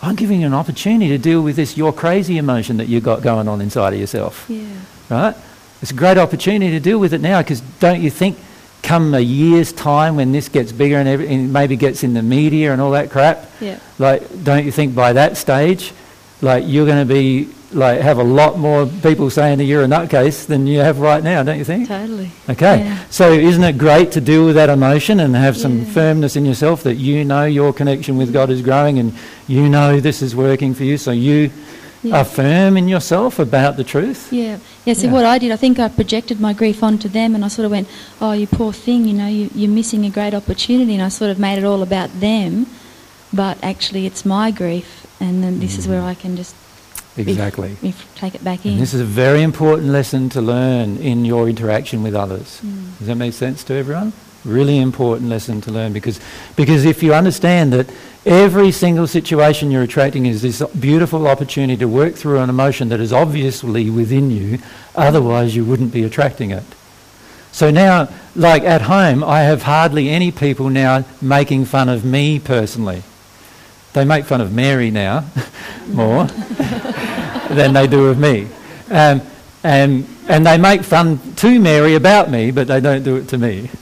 I'm 0.03 0.15
giving 0.17 0.41
you 0.41 0.47
an 0.47 0.55
opportunity 0.55 1.09
to 1.09 1.19
deal 1.19 1.43
with 1.43 1.57
this 1.57 1.77
you're 1.77 1.93
crazy 1.93 2.39
emotion 2.39 2.77
that 2.79 2.89
you've 2.89 3.05
got 3.05 3.23
going 3.23 3.49
on 3.49 3.61
inside 3.61 3.93
of 3.95 4.01
yourself 4.01 4.47
Yeah. 4.49 4.65
right? 5.11 5.37
It's 5.83 5.91
a 5.91 5.95
great 5.95 6.19
opportunity 6.19 6.71
to 6.73 6.81
deal 6.81 6.99
with 6.99 7.13
it 7.15 7.21
now 7.21 7.43
because 7.43 7.61
don't 7.81 8.01
you 8.01 8.11
think 8.11 8.39
come 8.83 9.15
a 9.15 9.21
year's 9.21 9.73
time 9.73 10.17
when 10.17 10.33
this 10.33 10.49
gets 10.49 10.73
bigger 10.73 10.97
and, 10.97 11.09
every, 11.09 11.29
and 11.29 11.53
maybe 11.53 11.77
gets 11.77 12.03
in 12.03 12.15
the 12.15 12.23
media 12.23 12.73
and 12.73 12.81
all 12.81 12.93
that 12.93 13.11
crap, 13.11 13.51
Yeah. 13.61 13.79
like 13.99 14.23
don't 14.45 14.65
you 14.65 14.73
think 14.73 14.95
by 14.95 15.13
that 15.13 15.37
stage, 15.37 15.93
like 16.41 16.65
you're 16.67 16.87
going 16.87 17.07
to 17.07 17.13
be 17.15 17.49
like 17.73 18.01
have 18.01 18.19
a 18.19 18.25
lot 18.25 18.59
more 18.59 18.85
people 18.87 19.31
saying 19.31 19.59
that 19.59 19.65
you're 19.65 19.85
a 19.85 19.87
nutcase 19.87 20.45
than 20.47 20.67
you 20.67 20.81
have 20.81 20.99
right 20.99 21.23
now, 21.23 21.43
don't 21.45 21.59
you 21.59 21.65
think? 21.65 21.87
Totally. 21.87 22.31
Okay, 22.49 22.81
Yeah. 22.81 22.99
so 23.11 23.31
isn't 23.33 23.63
it 23.63 23.79
great 23.79 24.11
to 24.13 24.21
deal 24.21 24.45
with 24.47 24.57
that 24.57 24.69
emotion 24.71 25.21
and 25.21 25.37
have 25.37 25.57
some 25.57 25.79
Yeah. 25.81 25.85
firmness 25.93 26.35
in 26.35 26.45
yourself 26.45 26.83
that 26.83 26.97
you 26.97 27.25
know 27.25 27.45
your 27.45 27.73
connection 27.73 28.17
with 28.17 28.31
mm. 28.31 28.33
God 28.33 28.51
is 28.51 28.61
growing 28.63 28.99
and 28.99 29.13
you 29.47 29.69
know 29.69 30.01
this 30.01 30.21
is 30.21 30.35
working 30.35 30.75
for 30.75 30.83
you, 30.85 30.97
so 30.99 31.13
you 31.13 31.51
Yeah. 32.03 32.23
firm 32.25 32.77
in 32.77 32.89
yourself 32.89 33.39
about 33.39 33.77
the 33.77 33.85
truth? 33.85 34.33
Yeah. 34.33 34.59
Yeah, 34.87 34.95
see, 34.95 35.07
Yeah. 35.07 35.13
what 35.13 35.25
I 35.25 35.39
did, 35.39 35.53
I 35.53 35.57
think 35.57 35.79
I 35.79 35.89
projected 35.89 36.41
my 36.41 36.53
grief 36.55 36.83
onto 36.83 37.09
them 37.09 37.35
and 37.35 37.45
I 37.45 37.49
sort 37.49 37.67
of 37.67 37.73
went, 37.73 37.89
oh, 38.21 38.33
you 38.33 38.47
poor 38.47 38.73
thing, 38.73 39.07
you 39.07 39.13
know, 39.15 39.27
you, 39.27 39.51
you're 39.55 39.71
missing 39.71 40.05
a 40.07 40.11
great 40.11 40.33
opportunity. 40.35 40.95
And 40.95 41.03
I 41.03 41.09
sort 41.11 41.31
of 41.31 41.39
made 41.39 41.59
it 41.59 41.65
all 41.65 41.83
about 41.83 42.21
them 42.21 42.67
but 43.33 43.57
actually 43.63 44.07
it's 44.07 44.25
my 44.25 44.51
grief, 44.51 45.07
and 45.21 45.43
then 45.43 45.61
this 45.61 45.79
is 45.79 45.87
where 45.87 46.03
I 46.03 46.15
can 46.15 46.37
just 46.37 46.55
if- 47.17 47.29
Exactly. 47.29 47.77
if, 47.83 48.13
take 48.15 48.35
it 48.35 48.43
back 48.43 48.65
in. 48.65 48.73
And 48.73 48.81
this 48.81 48.95
is 48.95 49.01
a 49.01 49.05
very 49.05 49.43
important 49.43 49.89
lesson 49.89 50.29
to 50.31 50.41
learn 50.41 50.97
in 50.97 51.25
your 51.25 51.49
interaction 51.49 52.03
with 52.03 52.15
others. 52.15 52.61
Mm. 52.65 52.99
Does 52.99 53.07
that 53.09 53.17
make 53.17 53.35
sense 53.35 53.63
to 53.65 53.75
everyone? 53.75 54.13
Really 54.45 54.79
important 54.79 55.29
lesson 55.29 55.61
to 55.63 55.71
learn 55.71 55.93
because, 55.93 56.19
because 56.57 56.85
if 56.85 57.03
you 57.03 57.13
understand 57.13 57.73
that 57.73 57.87
every 58.25 58.71
single 58.73 59.07
situation 59.07 59.71
you're 59.71 59.83
attracting 59.83 60.27
is 60.27 60.43
this 60.43 60.63
beautiful 60.79 61.27
opportunity 61.27 61.77
to 61.79 61.87
work 61.87 62.15
through 62.15 62.39
an 62.39 62.49
emotion 62.49 62.89
that 62.89 63.01
is 63.01 63.13
obviously 63.13 63.91
within 63.91 64.31
you, 64.31 64.59
otherwise 64.95 65.55
you 65.55 65.65
wouldn't 65.65 65.93
be 65.93 66.05
attracting 66.05 66.51
it. 66.51 66.65
So 67.53 67.71
now, 67.71 68.09
like 68.37 68.63
at 68.63 68.83
home, 68.83 69.25
I 69.25 69.41
have 69.41 69.63
hardly 69.63 70.09
any 70.09 70.31
people 70.31 70.71
now 70.71 71.05
making 71.21 71.65
fun 71.65 71.89
of 71.89 72.05
me 72.05 72.39
personally. 72.39 73.03
They 73.93 74.05
make 74.05 74.25
fun 74.25 74.41
of 74.41 74.53
Mary 74.53 74.91
now 74.91 75.25
more 75.89 76.25
than 77.51 77.73
they 77.73 77.87
do 77.87 78.07
of 78.07 78.19
me. 78.19 78.49
Um, 78.89 79.23
and, 79.63 80.07
and 80.29 80.47
they 80.47 80.59
make 80.59 80.83
fun 80.85 81.35
to 81.37 81.61
Mary 81.61 81.95
about 81.95 82.31
me, 82.31 82.51
but 82.51 82.69
they 82.69 82.81
don't 82.81 83.03
do 83.03 83.17
it 83.17 83.29
to 83.29 83.39
me. 83.39 83.69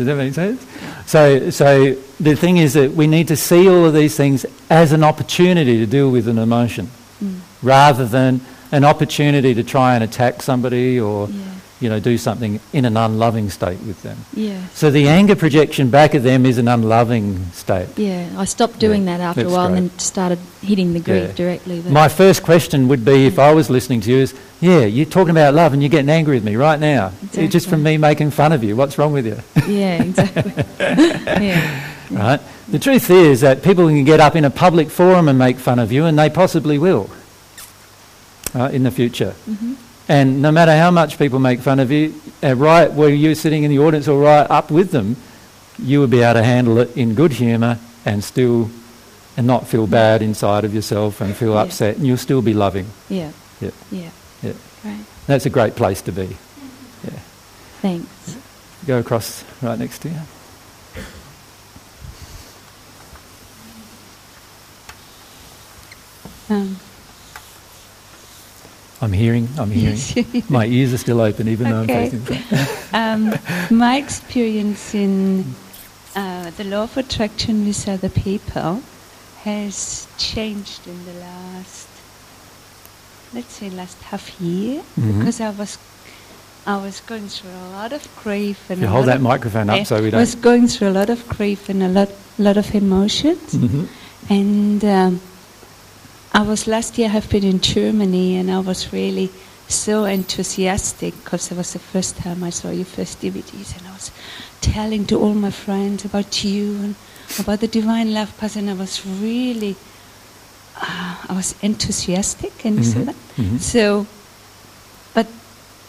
Does 0.00 0.06
that 0.06 0.16
make 0.16 0.32
sense? 0.34 0.64
So, 1.06 1.50
so 1.50 1.94
the 2.18 2.34
thing 2.34 2.56
is 2.56 2.72
that 2.74 2.92
we 2.92 3.06
need 3.06 3.28
to 3.28 3.36
see 3.36 3.68
all 3.68 3.84
of 3.84 3.92
these 3.94 4.16
things 4.16 4.46
as 4.70 4.92
an 4.92 5.04
opportunity 5.04 5.78
to 5.78 5.86
deal 5.86 6.10
with 6.10 6.26
an 6.28 6.38
emotion 6.38 6.88
Mm. 7.22 7.40
rather 7.62 8.06
than 8.06 8.40
an 8.72 8.82
opportunity 8.82 9.52
to 9.52 9.62
try 9.62 9.94
and 9.94 10.02
attack 10.02 10.40
somebody 10.40 10.98
or 10.98 11.28
Yeah. 11.28 11.34
You 11.80 11.88
know, 11.88 11.98
do 11.98 12.18
something 12.18 12.60
in 12.74 12.84
an 12.84 12.96
unloving 12.96 13.48
state 13.48 13.80
with 13.80 14.02
them. 14.02 14.18
Yeah. 14.34 14.66
So 14.74 14.90
the 14.90 15.08
anger 15.08 15.34
projection 15.34 15.88
back 15.90 16.14
at 16.14 16.22
them 16.22 16.44
is 16.44 16.58
an 16.58 16.68
unloving 16.68 17.46
state. 17.52 17.88
Yeah, 17.96 18.28
I 18.36 18.44
stopped 18.44 18.78
doing 18.78 19.06
Yeah, 19.06 19.16
that 19.16 19.22
after 19.30 19.46
a 19.46 19.50
while 19.50 19.66
and 19.72 19.88
then 19.90 19.98
started 19.98 20.38
hitting 20.60 20.92
the 20.92 21.00
grief 21.00 21.28
Yeah. 21.30 21.32
directly. 21.32 21.80
My 21.82 22.08
first 22.08 22.42
question 22.42 22.88
would 22.88 23.04
be, 23.04 23.24
if 23.26 23.38
I 23.38 23.54
was 23.54 23.70
listening 23.70 24.02
to 24.02 24.10
you, 24.10 24.18
is, 24.18 24.34
yeah, 24.60 24.80
you're 24.84 25.06
talking 25.06 25.30
about 25.30 25.54
love 25.54 25.72
and 25.72 25.82
you're 25.82 25.88
getting 25.88 26.10
angry 26.10 26.36
with 26.36 26.44
me 26.44 26.56
right 26.56 26.78
now. 26.78 27.12
It's 27.32 27.52
just 27.52 27.68
from 27.68 27.82
me 27.82 27.96
making 27.96 28.30
fun 28.32 28.52
of 28.52 28.62
you. 28.62 28.76
What's 28.76 28.98
wrong 28.98 29.12
with 29.14 29.26
you? 29.26 29.38
yeah, 29.66 30.02
exactly. 30.02 30.52
yeah. 30.80 31.90
right? 32.10 32.40
The 32.68 32.78
truth 32.78 33.08
is 33.10 33.40
that 33.40 33.62
people 33.62 33.88
can 33.88 34.04
get 34.04 34.20
up 34.20 34.36
in 34.36 34.44
a 34.44 34.50
public 34.50 34.90
forum 34.90 35.28
and 35.28 35.38
make 35.38 35.56
fun 35.58 35.78
of 35.78 35.90
you, 35.90 36.04
and 36.04 36.18
they 36.18 36.28
possibly 36.28 36.78
will 36.78 37.08
right, 38.54 38.72
in 38.74 38.82
the 38.82 38.90
future. 38.90 39.32
hmm 39.46 39.74
And 40.10 40.42
no 40.42 40.50
matter 40.50 40.76
how 40.76 40.90
much 40.90 41.18
people 41.20 41.38
make 41.38 41.60
fun 41.60 41.78
of 41.78 41.92
you, 41.92 42.20
uh, 42.42 42.56
right 42.56 42.92
where 42.92 43.10
you're 43.10 43.36
sitting 43.36 43.62
in 43.62 43.70
the 43.70 43.78
audience 43.78 44.08
or 44.08 44.20
right 44.20 44.50
up 44.50 44.68
with 44.72 44.90
them, 44.90 45.14
you 45.78 46.00
would 46.00 46.10
be 46.10 46.20
able 46.20 46.34
to 46.34 46.42
handle 46.42 46.78
it 46.78 46.96
in 46.96 47.14
good 47.14 47.30
humour 47.30 47.78
and 48.04 48.24
still 48.24 48.70
and 49.36 49.46
not 49.46 49.68
feel 49.68 49.86
bad 49.86 50.20
inside 50.20 50.64
of 50.64 50.74
yourself 50.74 51.20
and 51.20 51.36
feel 51.36 51.52
Yeah. 51.52 51.62
upset, 51.62 51.96
and 51.96 52.04
you'll 52.04 52.16
still 52.16 52.42
be 52.42 52.52
loving. 52.54 52.86
Yeah. 53.08 53.30
Yeah. 53.60 53.70
Yeah. 53.92 54.10
Yeah. 54.42 54.52
Right. 54.84 55.04
That's 55.28 55.46
a 55.46 55.50
great 55.50 55.76
place 55.76 56.02
to 56.02 56.10
be. 56.12 56.36
Yeah. 57.04 57.20
Thanks. 57.80 58.36
Go 58.88 58.98
across 58.98 59.44
right 59.62 59.78
next 59.78 59.98
to 60.02 60.08
you. 60.08 60.16
Um, 66.48 66.76
I'm 69.02 69.12
hearing, 69.12 69.48
I'm 69.58 69.70
hearing. 69.70 69.98
My 70.48 70.66
ears 70.66 70.92
are 70.92 70.98
still 70.98 71.20
open 71.20 71.48
even 71.48 71.70
though 71.70 71.80
I'm 71.80 71.86
facing 71.86 72.22
um, 72.92 73.32
my 73.70 73.96
experience 73.96 74.94
in 74.94 75.54
uh, 76.14 76.50
the 76.50 76.64
law 76.64 76.82
of 76.82 76.96
attraction 76.98 77.64
with 77.66 77.88
other 77.88 78.10
people 78.10 78.82
has 79.44 80.06
changed 80.18 80.86
in 80.86 80.98
the 81.06 81.14
last, 81.20 81.88
let's 83.32 83.54
say, 83.54 83.70
last 83.70 83.96
half 84.02 84.38
year, 84.40 84.82
Mhm. 84.98 85.18
because 85.18 85.40
I 85.40 85.50
was, 85.50 85.78
I 86.66 86.76
was 86.76 87.00
going 87.00 87.28
through 87.28 87.50
a 87.52 87.70
lot 87.72 87.92
of 87.94 88.06
grief 88.22 88.68
and 88.68 88.82
you 88.82 88.86
hold 88.86 89.06
that 89.06 89.22
microphone 89.22 89.70
up 89.70 89.76
I 89.80 89.82
so 89.84 89.96
we 89.96 90.02
was 90.02 90.10
don't. 90.12 90.20
Was 90.20 90.34
going 90.34 90.68
through 90.68 90.88
a 90.88 90.96
lot 91.00 91.08
of 91.08 91.26
grief 91.28 91.70
and 91.70 91.82
a 91.82 91.88
lot, 91.88 92.10
lot 92.38 92.58
of 92.58 92.74
emotions. 92.74 93.54
Mhm. 93.54 93.86
And 94.28 94.84
um, 94.84 95.20
I 96.32 96.42
was 96.42 96.66
last 96.66 96.96
year. 96.98 97.10
I've 97.12 97.28
been 97.28 97.44
in 97.44 97.60
Germany, 97.60 98.36
and 98.36 98.50
I 98.50 98.60
was 98.60 98.92
really 98.92 99.30
so 99.68 100.04
enthusiastic 100.04 101.14
because 101.24 101.50
it 101.50 101.56
was 101.56 101.72
the 101.72 101.78
first 101.78 102.16
time 102.16 102.42
I 102.44 102.50
saw 102.50 102.70
your 102.70 102.84
first 102.84 103.20
DVDs, 103.20 103.76
and 103.76 103.86
I 103.88 103.92
was 103.92 104.10
telling 104.60 105.06
to 105.06 105.18
all 105.18 105.34
my 105.34 105.50
friends 105.50 106.04
about 106.04 106.44
you 106.44 106.76
and 106.82 106.94
about 107.38 107.60
the 107.60 107.68
divine 107.68 108.14
love 108.14 108.36
path, 108.38 108.56
and 108.56 108.70
I 108.70 108.74
was 108.74 109.04
really, 109.06 109.76
uh, 110.76 111.16
I 111.28 111.32
was 111.34 111.54
enthusiastic. 111.62 112.52
Say 112.62 112.70
Mhm. 112.70 113.04
that? 113.06 113.16
Mhm. 113.36 113.60
So, 113.60 114.06
but 115.14 115.26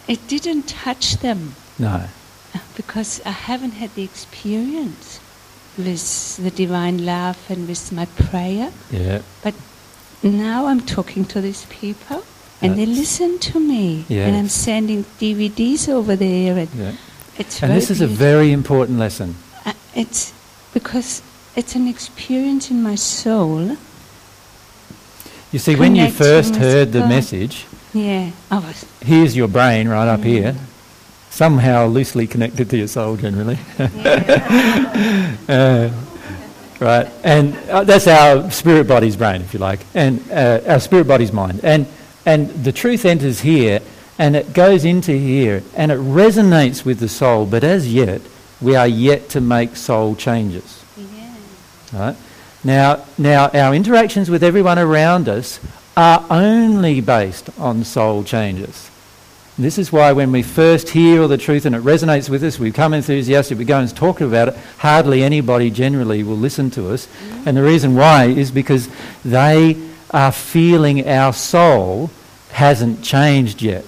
it 0.08 0.26
didn't 0.26 0.66
touch 0.68 1.18
them 1.18 1.54
No. 1.78 2.08
because 2.76 3.20
I 3.24 3.30
haven't 3.30 3.72
had 3.74 3.94
the 3.94 4.02
experience 4.02 5.20
with 5.78 6.36
the 6.36 6.50
divine 6.50 7.04
love 7.06 7.38
and 7.48 7.68
with 7.68 7.92
my 7.92 8.06
prayer. 8.06 8.72
Yeah. 8.90 9.22
But 9.42 9.54
now 10.22 10.66
I'm 10.66 10.80
talking 10.80 11.24
to 11.26 11.40
these 11.40 11.64
people 11.66 12.22
and 12.60 12.76
they 12.78 12.86
listen 12.86 13.38
to 13.40 13.58
me. 13.60 14.04
And 14.08 14.36
I'm 14.36 14.48
sending 14.48 15.04
DVDs 15.20 15.88
over 15.88 16.14
there. 16.16 16.56
And 16.58 16.68
Yeah. 16.76 16.92
it's 17.38 17.62
And 17.62 17.72
this 17.72 17.90
is 17.90 18.00
a 18.00 18.06
very 18.06 18.52
important 18.52 18.98
lesson. 18.98 19.34
Uh, 19.66 19.72
It's 19.94 20.32
because 20.72 21.22
it's 21.56 21.74
an 21.74 21.88
experience 21.88 22.70
in 22.70 22.82
my 22.82 22.94
soul. 22.96 23.76
You 25.52 25.58
see, 25.58 25.74
when 25.76 25.96
you 25.96 26.08
first 26.10 26.56
heard 26.56 26.92
the 26.92 27.06
message, 27.06 27.66
Yeah, 27.92 28.30
I 28.50 28.58
was. 28.58 28.86
here's 29.04 29.36
your 29.36 29.48
brain 29.48 29.88
right 29.88 30.08
up 30.08 30.20
Mm. 30.20 30.24
here, 30.24 30.54
somehow 31.30 31.86
loosely 31.88 32.26
connected 32.26 32.70
to 32.70 32.76
your 32.78 32.88
soul 32.88 33.16
generally. 33.16 33.58
Yeah. 33.78 35.36
Uh, 35.48 35.90
right, 36.82 37.08
and 37.24 37.56
uh, 37.70 37.84
that's 37.84 38.06
our 38.06 38.50
spirit 38.50 38.86
body's 38.86 39.16
brain, 39.16 39.40
if 39.40 39.54
you 39.54 39.60
like, 39.60 39.80
and 39.94 40.20
uh, 40.30 40.60
our 40.66 40.80
spirit 40.80 41.06
body's 41.06 41.32
mind. 41.32 41.60
And, 41.64 41.86
and 42.26 42.50
the 42.50 42.72
truth 42.72 43.04
enters 43.04 43.40
here, 43.40 43.80
and 44.18 44.36
it 44.36 44.52
goes 44.52 44.84
into 44.84 45.12
here, 45.12 45.62
and 45.76 45.90
it 45.90 45.98
resonates 45.98 46.84
with 46.84 46.98
the 46.98 47.08
soul, 47.08 47.46
but 47.46 47.64
as 47.64 47.92
yet, 47.92 48.20
we 48.60 48.76
are 48.76 48.86
yet 48.86 49.28
to 49.30 49.40
make 49.40 49.76
soul 49.76 50.14
changes. 50.14 50.84
yeah. 50.96 51.34
Right? 51.92 52.16
Now, 52.64 53.04
now, 53.18 53.48
our 53.48 53.74
interactions 53.74 54.30
with 54.30 54.44
everyone 54.44 54.78
around 54.78 55.28
us 55.28 55.58
are 55.96 56.24
only 56.30 57.00
based 57.00 57.50
on 57.58 57.84
soul 57.84 58.22
changes. 58.22 58.88
This 59.58 59.76
is 59.76 59.92
why 59.92 60.12
when 60.12 60.32
we 60.32 60.42
first 60.42 60.88
hear 60.90 61.22
all 61.22 61.28
the 61.28 61.36
truth 61.36 61.66
and 61.66 61.74
it 61.74 61.82
resonates 61.82 62.30
with 62.30 62.42
us, 62.42 62.58
we 62.58 62.70
become 62.70 62.94
enthusiastic, 62.94 63.58
we 63.58 63.66
go 63.66 63.78
and 63.78 63.94
talk 63.94 64.22
about 64.22 64.48
it, 64.48 64.56
hardly 64.78 65.22
anybody 65.22 65.70
generally 65.70 66.22
will 66.22 66.36
listen 66.36 66.70
to 66.70 66.90
us. 66.90 67.06
Mm-hmm. 67.06 67.48
And 67.48 67.56
the 67.56 67.62
reason 67.62 67.94
why 67.94 68.24
is 68.24 68.50
because 68.50 68.88
they 69.24 69.76
are 70.10 70.32
feeling 70.32 71.06
our 71.06 71.34
soul 71.34 72.10
hasn't 72.52 73.02
changed 73.02 73.60
yet. 73.60 73.84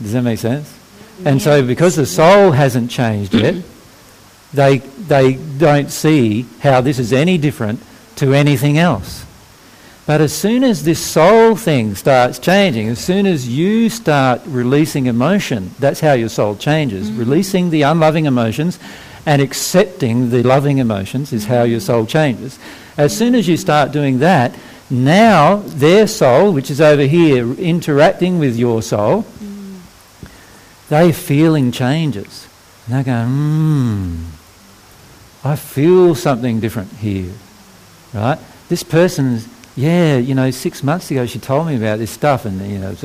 Does 0.00 0.12
that 0.12 0.22
make 0.22 0.38
sense? 0.38 0.74
And 1.24 1.42
so 1.42 1.66
because 1.66 1.96
the 1.96 2.06
soul 2.06 2.52
hasn't 2.52 2.90
changed 2.90 3.34
yet, 3.34 3.56
they, 4.54 4.78
they 4.78 5.34
don't 5.34 5.90
see 5.90 6.46
how 6.60 6.80
this 6.80 6.98
is 6.98 7.12
any 7.12 7.36
different 7.36 7.82
to 8.16 8.32
anything 8.32 8.78
else. 8.78 9.24
But 10.08 10.22
as 10.22 10.32
soon 10.32 10.64
as 10.64 10.84
this 10.84 10.98
soul 10.98 11.54
thing 11.54 11.94
starts 11.94 12.38
changing, 12.38 12.88
as 12.88 12.98
soon 12.98 13.26
as 13.26 13.46
you 13.46 13.90
start 13.90 14.40
releasing 14.46 15.04
emotion, 15.04 15.72
that's 15.78 16.00
how 16.00 16.14
your 16.14 16.30
soul 16.30 16.56
changes. 16.56 17.12
Releasing 17.12 17.68
the 17.68 17.82
unloving 17.82 18.24
emotions 18.24 18.78
and 19.26 19.42
accepting 19.42 20.30
the 20.30 20.42
loving 20.42 20.78
emotions 20.78 21.34
is 21.34 21.44
how 21.44 21.64
your 21.64 21.80
soul 21.80 22.06
changes. 22.06 22.58
As 22.96 23.14
soon 23.14 23.34
as 23.34 23.46
you 23.46 23.58
start 23.58 23.92
doing 23.92 24.20
that, 24.20 24.58
now 24.88 25.56
their 25.56 26.06
soul, 26.06 26.54
which 26.54 26.70
is 26.70 26.80
over 26.80 27.02
here 27.02 27.52
interacting 27.60 28.38
with 28.38 28.56
your 28.56 28.80
soul, 28.80 29.26
they're 30.88 31.12
feeling 31.12 31.70
changes. 31.70 32.48
And 32.86 32.94
they're 32.94 33.04
going, 33.04 33.26
hmm, 33.28 34.24
I 35.44 35.54
feel 35.56 36.14
something 36.14 36.60
different 36.60 36.92
here. 36.92 37.34
Right? 38.14 38.38
This 38.70 38.82
person's, 38.82 39.46
yeah, 39.78 40.16
you 40.16 40.34
know, 40.34 40.50
six 40.50 40.82
months 40.82 41.08
ago 41.08 41.24
she 41.24 41.38
told 41.38 41.68
me 41.68 41.76
about 41.76 42.00
this 42.00 42.10
stuff 42.10 42.44
and, 42.44 42.60
you 42.68 42.80
know, 42.80 42.90
it's 42.90 43.04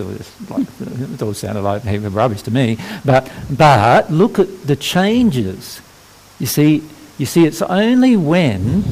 like, 0.49 0.65
it 0.81 1.21
all 1.21 1.35
sounded 1.35 1.61
like 1.61 1.83
a 1.83 1.89
heap 1.89 2.03
of 2.03 2.15
rubbish 2.15 2.41
to 2.41 2.51
me. 2.51 2.79
But, 3.05 3.31
but 3.51 4.11
look 4.11 4.39
at 4.39 4.63
the 4.63 4.75
changes. 4.75 5.81
You 6.39 6.47
see, 6.47 6.83
you 7.19 7.27
see, 7.27 7.45
it's 7.45 7.61
only 7.61 8.17
when 8.17 8.83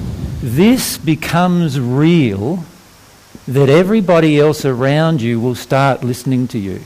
this 0.42 1.00
becomes 1.00 1.80
real 1.80 2.64
that 3.48 3.68
everybody 3.68 4.40
else 4.40 4.64
around 4.64 5.24
you 5.24 5.40
will 5.40 5.56
start 5.56 6.04
listening 6.04 6.48
to 6.50 6.60
you. 6.60 6.82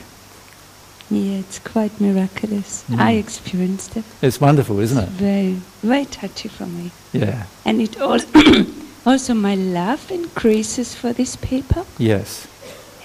Yeah, 1.11 1.39
it's 1.39 1.59
quite 1.59 1.99
miraculous. 1.99 2.85
Mm. 2.87 2.99
I 2.99 3.11
experienced 3.15 3.97
it. 3.97 4.05
It's 4.21 4.39
wonderful, 4.39 4.79
isn't 4.79 4.97
it? 4.97 5.09
Very, 5.09 5.59
very 5.81 6.05
touchy 6.05 6.47
for 6.47 6.65
me. 6.65 6.91
Yeah. 7.11 7.47
And 7.65 7.81
it 7.81 7.99
also, 7.99 8.27
also 9.05 9.33
my 9.33 9.55
love 9.55 10.11
increases 10.11 10.95
for 10.95 11.13
these 11.13 11.35
people, 11.35 11.85
Yes. 11.97 12.47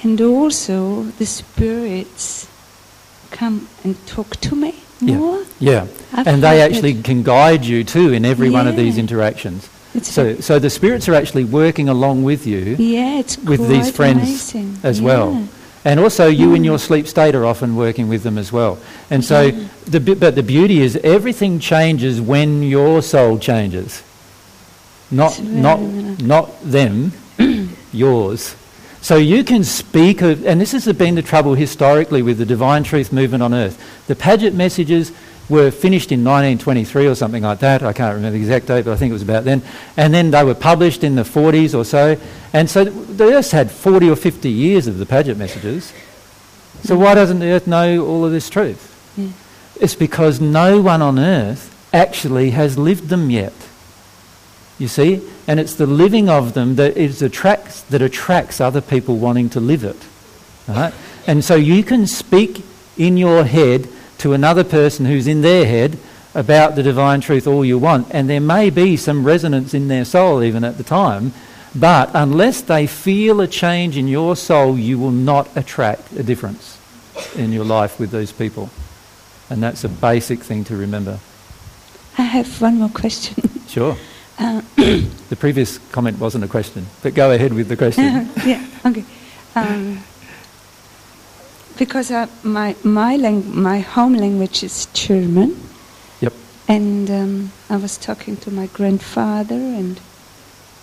and 0.03 0.20
also 0.20 1.05
the 1.18 1.26
spirits 1.26 2.46
come 3.30 3.68
and 3.84 3.94
talk 4.07 4.36
to 4.40 4.55
me 4.57 4.74
Yeah. 5.01 5.16
more. 5.16 5.40
Yeah. 5.61 5.86
I've 6.12 6.26
and 6.26 6.42
they 6.42 6.61
actually 6.62 6.94
can 7.03 7.22
guide 7.22 7.64
you 7.64 7.84
too 7.84 8.12
in 8.12 8.24
every 8.24 8.51
one 8.51 8.66
of 8.66 8.76
these 8.76 8.98
interactions. 8.98 9.68
It's 9.94 10.11
So, 10.12 10.36
so 10.40 10.59
the 10.59 10.70
spirits 10.70 11.09
are 11.09 11.14
actually 11.14 11.44
working 11.44 11.88
along 11.88 12.22
with 12.22 12.46
you 12.46 12.76
yeah, 12.78 13.18
it's 13.18 13.36
with 13.38 13.66
these 13.68 13.90
friends 13.90 14.22
amazing. 14.22 14.78
as 14.82 15.01
Yeah. 15.01 15.07
well. 15.07 15.42
And 15.84 15.98
also, 15.98 16.26
you 16.28 16.53
in 16.55 16.62
Mm. 16.62 16.66
your 16.66 16.78
sleep 16.78 17.09
state 17.09 17.34
are 17.34 17.46
often 17.46 17.74
working 17.74 18.09
with 18.09 18.22
them 18.22 18.36
as 18.36 18.53
well. 18.53 18.76
And 19.11 19.24
so, 19.24 19.51
the, 19.86 19.98
but 19.98 20.34
the 20.34 20.42
beauty 20.42 20.82
is 20.82 20.98
everything 21.03 21.59
changes 21.59 22.20
when 22.20 22.62
your 22.62 23.01
soul 23.03 23.38
changes. 23.38 24.03
Not, 25.11 25.42
not, 25.42 25.80
not 26.22 26.61
them, 26.62 27.12
yours. 27.92 28.54
So 29.02 29.16
you 29.16 29.44
can 29.44 29.64
speak 29.64 30.20
of, 30.20 30.46
and 30.46 30.61
this 30.61 30.72
has 30.72 30.86
been 30.92 31.14
the 31.14 31.22
trouble 31.22 31.54
historically 31.54 32.22
with 32.22 32.38
the 32.38 32.46
divine 32.46 32.84
truth 32.84 33.12
movement 33.12 33.42
on 33.42 33.54
earth. 33.54 34.06
The 34.06 34.14
Padgett 34.14 34.54
messages 34.54 35.11
were 35.48 35.70
finished 35.70 36.12
in 36.12 36.20
1923 36.20 37.06
or 37.08 37.14
something 37.14 37.42
like 37.42 37.58
that. 37.58 37.82
I 37.82 37.92
can't 37.92 38.14
remember 38.14 38.38
the 38.38 38.44
exact 38.44 38.66
date, 38.66 38.84
but 38.84 38.92
I 38.92 38.96
think 38.96 39.11
it 39.11 39.14
was 39.14 39.22
about 39.22 39.44
then. 39.44 39.62
And 39.96 40.14
then 40.14 40.30
they 40.30 40.44
were 40.44 40.54
published 40.54 41.02
in 41.02 41.16
the 41.16 41.22
40s 41.22 41.76
or 41.76 41.84
so. 41.84 42.16
And 42.52 42.70
so 42.70 42.84
the 42.84 43.24
earth's 43.32 43.50
had 43.50 43.70
40 43.70 44.11
or 44.11 44.16
50 44.16 44.48
years 44.48 44.86
of 44.86 44.98
the 44.98 45.06
Padgett 45.06 45.36
messages. 45.36 45.92
So 46.84 46.96
why 46.96 47.14
doesn't 47.14 47.40
the 47.40 47.50
earth 47.50 47.66
know 47.66 48.06
all 48.06 48.24
of 48.24 48.32
this 48.32 48.48
truth? 48.48 48.86
Yeah. 49.16 49.28
It's 49.80 49.94
because 49.94 50.40
no 50.40 50.80
one 50.80 51.02
on 51.02 51.18
earth 51.18 51.66
actually 51.92 52.50
has 52.50 52.78
lived 52.78 53.08
them 53.08 53.30
yet. 53.30 53.54
You 54.80 54.88
see? 54.88 55.20
And 55.46 55.60
it's 55.60 55.74
the 55.74 55.86
living 55.86 56.28
of 56.28 56.54
them 56.54 56.74
that 56.76 56.96
is 56.96 57.22
attracts 57.22 57.82
that 57.82 58.02
attracts 58.02 58.60
other 58.60 58.80
people 58.80 59.18
wanting 59.18 59.50
to 59.50 59.60
live 59.60 59.84
it. 59.84 59.96
Right? 60.66 60.92
And 61.26 61.44
so 61.44 61.54
you 61.54 61.84
can 61.84 62.08
speak 62.08 62.64
in 62.96 63.16
your 63.16 63.44
head 63.44 63.88
to 64.18 64.32
another 64.32 64.64
person 64.64 65.06
who's 65.06 65.26
in 65.26 65.42
their 65.42 65.66
head 65.66 65.98
about 66.34 66.76
the 66.76 66.82
divine 66.82 67.20
truth 67.20 67.46
all 67.46 67.64
you 67.64 67.78
want, 67.78 68.08
and 68.10 68.28
there 68.28 68.40
may 68.40 68.70
be 68.70 68.96
some 68.96 69.24
resonance 69.24 69.74
in 69.74 69.88
their 69.88 70.04
soul 70.04 70.42
even 70.42 70.64
at 70.64 70.78
the 70.78 70.84
time, 70.84 71.32
but 71.74 72.10
unless 72.14 72.62
they 72.62 72.86
feel 72.86 73.40
a 73.40 73.46
change 73.46 73.96
in 73.96 74.08
your 74.08 74.36
soul, 74.36 74.78
you 74.78 74.98
will 74.98 75.10
not 75.10 75.48
attract 75.56 76.12
a 76.12 76.22
difference 76.22 76.78
in 77.36 77.52
your 77.52 77.64
life 77.64 77.98
with 77.98 78.10
those 78.10 78.32
people. 78.32 78.70
And 79.48 79.62
that's 79.62 79.84
a 79.84 79.88
basic 79.88 80.40
thing 80.40 80.64
to 80.64 80.76
remember. 80.76 81.18
I 82.16 82.22
have 82.22 82.60
one 82.60 82.78
more 82.78 82.88
question. 82.88 83.48
Sure. 83.70 83.96
Uh, 84.41 84.62
The 85.30 85.36
previous 85.36 85.78
comment 85.93 86.18
wasn't 86.18 86.43
a 86.45 86.49
question, 86.49 86.86
but 87.03 87.14
go 87.14 87.30
ahead 87.30 87.53
with 87.53 87.68
the 87.68 87.76
question. 87.76 88.28
yeah, 88.45 88.66
okay. 88.84 89.05
Um, 89.55 90.03
because 91.78 92.11
uh, 92.11 92.26
my 92.43 92.74
my 92.82 93.16
my 93.16 93.78
home 93.80 94.14
language 94.14 94.64
is 94.64 94.86
German, 94.93 95.55
Yep. 96.20 96.32
and 96.68 97.11
um, 97.11 97.53
I 97.68 97.76
was 97.76 97.97
talking 97.97 98.36
to 98.38 98.51
my 98.51 98.66
grandfather, 98.74 99.55
and 99.55 100.01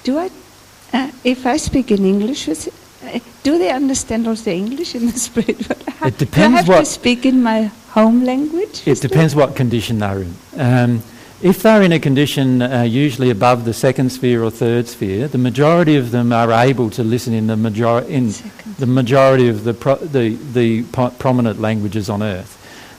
do 0.05 0.18
I, 0.18 0.30
uh, 0.93 1.12
if 1.26 1.45
I 1.45 1.58
speak 1.58 1.91
in 1.91 2.05
English, 2.05 2.47
with, 2.47 2.70
uh, 3.03 3.20
do 3.43 3.58
they 3.58 3.72
understand 3.72 4.28
also 4.28 4.49
English 4.51 4.95
in 4.95 5.08
the 5.12 5.20
spirit? 5.20 5.60
world? 5.68 5.84
It 6.05 6.18
do 6.18 6.26
I 6.26 6.26
depends 6.26 6.68
have 6.68 6.80
to 6.80 6.86
speak 6.86 7.26
in 7.26 7.43
my 7.43 7.70
home 7.91 8.24
language? 8.24 8.88
It 8.88 9.01
depends 9.01 9.36
what 9.36 9.55
condition 9.58 9.99
they're 9.99 10.22
in. 10.22 10.34
Um, 10.58 11.01
if 11.41 11.61
they're 11.61 11.83
in 11.83 11.91
a 11.91 11.99
condition 11.99 12.61
uh, 12.61 12.81
usually 12.81 13.29
above 13.29 13.65
the 13.65 13.73
second 13.73 14.11
sphere 14.11 14.43
or 14.43 14.49
third 14.49 14.88
sphere, 14.88 15.27
the 15.27 15.38
majority 15.38 15.95
of 15.95 16.11
them 16.11 16.33
are 16.33 16.51
able 16.51 16.89
to 16.91 17.03
listen 17.03 17.33
in 17.33 17.47
the 17.47 17.55
major- 17.55 17.99
in 18.07 18.33
the 18.79 18.88
majority 18.88 19.47
of 19.47 19.63
the 19.63 19.73
pro- 19.73 19.95
the, 19.97 20.35
the 20.53 20.83
po- 20.91 21.11
prominent 21.19 21.61
languages 21.61 22.09
on 22.09 22.23
earth. 22.23 22.55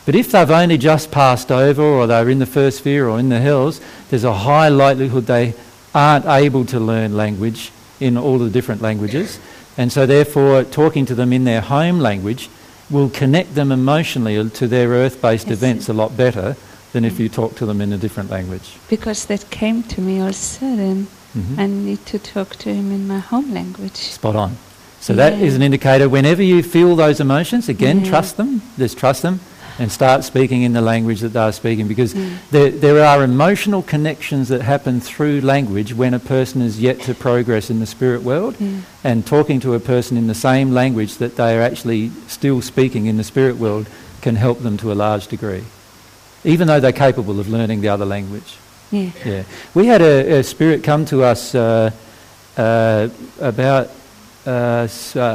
But 0.07 0.15
if 0.15 0.31
they've 0.33 0.51
only 0.51 0.79
just 0.79 1.11
passed 1.11 1.51
over, 1.53 1.83
or 1.83 2.07
they're 2.07 2.31
in 2.31 2.39
the 2.39 2.47
first 2.47 2.79
sphere 2.79 3.09
or 3.09 3.19
in 3.19 3.29
the 3.29 3.41
hills, 3.41 3.81
there's 4.09 4.25
a 4.25 4.33
high 4.33 4.69
likelihood 4.69 5.27
they 5.27 5.55
aren't 5.95 6.25
able 6.27 6.65
to 6.67 6.79
learn 6.81 7.17
language 7.17 7.73
in 8.01 8.17
all 8.17 8.39
the 8.39 8.49
different 8.51 8.81
languages, 8.81 9.39
and 9.77 9.91
so 9.93 10.07
therefore 10.07 10.63
talking 10.65 11.05
to 11.07 11.15
them 11.15 11.33
in 11.33 11.45
their 11.45 11.61
home 11.61 11.99
language 11.99 12.49
will 12.89 13.11
connect 13.11 13.55
them 13.55 13.71
emotionally 13.73 14.49
to 14.51 14.69
their 14.69 14.89
earth-based 14.91 15.49
Yes. 15.49 15.59
events 15.59 15.89
a 15.89 15.93
lot 15.93 16.17
better 16.17 16.57
than 16.93 17.05
if 17.05 17.21
you 17.21 17.29
talk 17.29 17.55
to 17.57 17.67
them 17.67 17.81
in 17.81 17.93
a 17.93 17.99
different 17.99 18.31
language. 18.31 18.77
Because 18.89 19.27
that 19.27 19.51
came 19.51 19.83
to 19.85 20.01
me 20.01 20.21
all 20.21 20.29
of 20.29 20.31
a 20.31 20.33
sudden. 20.35 21.07
Mhm. 21.37 21.59
I 21.59 21.67
need 21.67 22.07
to 22.07 22.19
talk 22.19 22.57
to 22.57 22.73
him 22.73 22.91
in 22.91 23.07
my 23.07 23.19
home 23.19 23.53
language. 23.53 23.97
Spot 23.97 24.35
on. 24.35 24.57
So 25.01 25.13
that 25.15 25.39
Yeah. 25.39 25.45
is 25.47 25.55
an 25.55 25.63
indicator. 25.63 26.09
Whenever 26.09 26.43
you 26.43 26.63
feel 26.63 26.97
those 26.97 27.21
emotions, 27.21 27.69
again, 27.69 28.01
Yeah. 28.05 28.11
trust 28.11 28.37
them. 28.37 28.63
Just 28.79 28.97
trust 28.97 29.23
them, 29.23 29.41
and 29.79 29.93
start 29.93 30.25
speaking 30.25 30.63
in 30.63 30.73
the 30.73 30.81
language 30.81 31.21
that 31.21 31.33
they're 31.35 31.53
speaking, 31.53 31.87
because 31.87 32.13
Mm. 32.15 32.31
there 32.51 32.71
there 32.71 33.05
are 33.05 33.23
emotional 33.23 33.83
connections 33.83 34.49
that 34.49 34.63
happen 34.63 35.01
through 35.01 35.41
language 35.43 35.95
when 35.95 36.15
a 36.15 36.19
person 36.19 36.63
is 36.63 36.81
yet 36.81 37.01
to 37.03 37.15
progress 37.15 37.71
in 37.71 37.79
the 37.79 37.87
spirit 37.87 38.25
world, 38.25 38.55
Yeah. 38.59 38.69
and 39.05 39.25
talking 39.25 39.61
to 39.61 39.75
a 39.75 39.79
person 39.81 40.17
in 40.17 40.27
the 40.27 40.35
same 40.35 40.73
language 40.73 41.19
that 41.19 41.37
they 41.37 41.57
are 41.57 41.63
actually 41.63 42.11
still 42.27 42.61
speaking 42.61 43.07
in 43.07 43.19
the 43.19 43.25
spirit 43.25 43.57
world 43.59 43.87
can 44.21 44.35
help 44.35 44.63
them 44.65 44.77
to 44.79 44.91
a 44.91 44.95
large 44.95 45.29
degree, 45.29 45.63
even 46.45 46.67
though 46.67 46.81
they're 46.81 46.93
capable 46.93 47.41
of 47.41 47.49
learning 47.49 47.81
the 47.81 47.89
other 47.89 48.05
language. 48.05 48.57
Yeah. 48.91 49.11
Yeah, 49.25 49.45
we 49.75 49.87
had 49.87 50.01
a, 50.01 50.39
a 50.39 50.43
spirit 50.43 50.83
come 50.83 51.05
to 51.07 51.23
us 51.23 51.55
uh, 51.55 51.91
uh, 52.57 53.09
about 53.41 53.91
uh, 54.47 54.89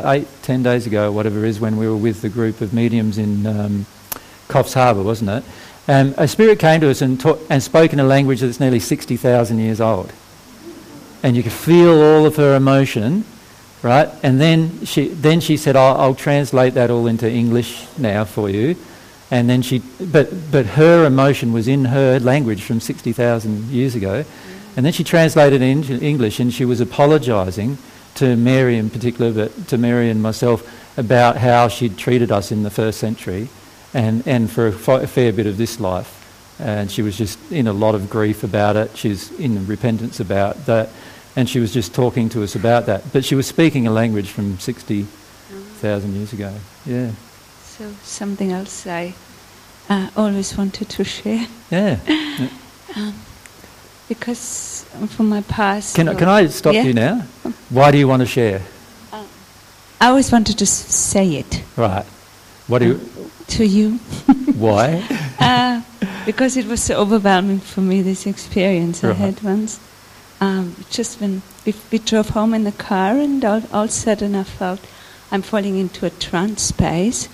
eight, 0.06 0.28
ten 0.41 0.64
days 0.64 0.88
ago, 0.88 1.12
whatever 1.12 1.45
it 1.45 1.49
is, 1.49 1.60
when 1.60 1.78
we 1.78 1.88
were 1.88 1.97
with 1.97 2.22
the 2.22 2.30
group 2.30 2.62
of 2.62 2.74
mediums 2.74 3.18
in 3.18 3.45
um, 3.45 3.86
Coffs 4.47 4.74
Harbour, 4.74 5.04
wasn't 5.04 5.30
it? 5.30 5.43
Um, 5.88 6.16
a 6.18 6.28
spirit 6.28 6.60
came 6.60 6.82
to 6.82 6.89
us 6.89 7.01
and, 7.01 7.20
ta- 7.20 7.38
and 7.49 7.62
spoke 7.62 7.93
in 7.93 7.99
a 7.99 8.06
language 8.06 8.39
that's 8.39 8.60
nearly 8.60 8.80
60,000 8.80 9.60
years 9.60 9.82
old. 9.82 10.14
And 11.22 11.36
you 11.36 11.43
could 11.43 11.51
feel 11.51 12.01
all 12.01 12.26
of 12.26 12.38
her 12.38 12.56
emotion, 12.56 13.26
right? 13.82 14.10
And 14.24 14.39
then 14.39 14.86
she, 14.86 15.10
then 15.10 15.41
she 15.41 15.58
said, 15.58 15.76
I'll, 15.76 15.97
I'll 15.97 16.16
translate 16.16 16.74
that 16.74 16.89
all 16.89 17.08
into 17.08 17.30
English 17.30 17.86
now 17.97 18.24
for 18.24 18.49
you. 18.49 18.76
And 19.34 19.50
then 19.50 19.64
she, 19.64 19.80
but, 20.00 20.30
but 20.52 20.68
her 20.68 21.06
emotion 21.06 21.54
was 21.54 21.68
in 21.68 21.86
her 21.86 22.20
language 22.20 22.62
from 22.62 22.80
60,000 22.80 23.66
years 23.70 23.96
ago. 23.96 24.26
And 24.78 24.86
then 24.86 24.94
she 24.94 25.04
translated 25.04 25.60
it 25.60 25.66
into 25.66 26.00
English 26.00 26.40
and 26.40 26.54
she 26.54 26.66
was 26.66 26.80
apologising 26.80 27.80
to 28.16 28.36
Mary 28.36 28.78
in 28.78 28.91
particular, 28.91 29.32
but 29.32 29.68
to 29.70 29.80
Mary 29.80 30.12
and 30.12 30.22
myself 30.22 30.70
about 30.99 31.38
how 31.38 31.68
she'd 31.68 31.98
treated 31.98 32.32
us 32.32 32.52
in 32.52 32.62
the 32.62 32.70
first 32.70 32.99
century 32.99 33.49
and, 33.91 34.22
and 34.28 34.52
for 34.52 34.68
a, 34.68 35.02
a 35.02 35.07
fair 35.07 35.34
bit 35.34 35.48
of 35.48 35.57
this 35.57 35.80
life. 35.80 36.20
And 36.60 36.91
she 36.91 37.02
was 37.02 37.18
just 37.18 37.40
in 37.52 37.66
a 37.66 37.74
lot 37.74 37.95
of 37.95 38.12
grief 38.12 38.44
about 38.44 38.76
it. 38.76 38.95
She's 38.95 39.32
in 39.40 39.66
repentance 39.66 40.20
about 40.20 40.68
that. 40.68 40.90
And 41.36 41.49
she 41.49 41.60
was 41.60 41.74
just 41.74 41.95
talking 41.95 42.30
to 42.30 42.44
us 42.44 42.53
about 42.53 42.86
that. 42.86 43.12
But 43.12 43.26
she 43.26 43.34
was 43.34 43.48
speaking 43.48 43.88
a 43.88 43.91
language 43.91 44.30
from 44.30 44.60
60,000 44.60 46.14
years 46.14 46.34
ago. 46.34 46.53
Yeah. 46.86 47.10
So 47.64 47.91
something 48.03 48.52
else 48.52 48.86
I 48.86 49.16
uh, 49.89 50.10
always 50.15 50.57
wanted 50.57 50.89
to 50.89 51.03
share 51.03 51.47
Yeah. 51.72 51.97
um, 52.95 53.14
because 54.07 54.85
from 55.10 55.30
my 55.30 55.41
past. 55.41 55.95
Can, 55.95 56.15
can 56.18 56.27
I 56.30 56.47
stop 56.47 56.73
Yeah. 56.73 56.84
you 56.84 56.93
now? 56.93 57.22
Why 57.69 57.91
do 57.91 57.97
you 57.97 58.07
want 58.07 58.22
to 58.22 58.26
share? 58.27 58.61
I 60.01 60.07
always 60.10 60.31
wanted 60.31 60.57
to 60.57 60.65
say 60.65 61.35
it 61.35 61.64
Right. 61.77 62.05
What 62.68 62.80
do 62.80 62.88
you, 62.88 62.99
to 63.47 63.65
you 63.65 63.91
why? 64.55 65.03
uh, 65.39 65.81
because 66.26 66.57
it 66.57 66.65
was 66.65 66.81
so 66.84 66.95
overwhelming 66.95 67.60
for 67.60 67.81
me. 67.81 68.01
This 68.01 68.26
experience 68.26 69.03
I 69.03 69.14
had 69.14 69.41
once. 69.43 69.80
Um, 70.41 70.76
just 70.89 71.19
when 71.22 71.41
we, 71.65 71.73
we 71.91 71.99
drove 71.99 72.30
home 72.30 72.53
in 72.53 72.64
the 72.65 72.72
car, 72.73 73.18
and 73.18 73.43
all, 73.45 73.61
all 73.72 73.84
of 73.84 73.89
a 73.89 73.91
sudden 73.91 74.35
I 74.35 74.43
felt 74.43 74.80
I'm 75.31 75.41
falling 75.41 75.77
into 75.77 76.05
a 76.05 76.10
trance 76.10 76.61
space, 76.64 77.27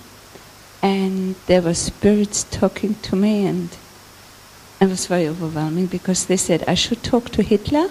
and 0.81 1.35
there 1.47 1.61
were 1.61 1.73
spirits 1.73 2.43
talking 2.43 2.95
to 3.03 3.15
me, 3.15 3.45
and 3.45 3.69
it 4.81 4.87
was 4.87 5.07
very 5.07 5.27
overwhelming 5.27 5.87
because 5.87 6.25
they 6.25 6.37
said 6.37 6.63
I 6.67 6.75
should 6.75 7.03
talk 7.03 7.29
to 7.31 7.41
Hitler. 7.43 7.89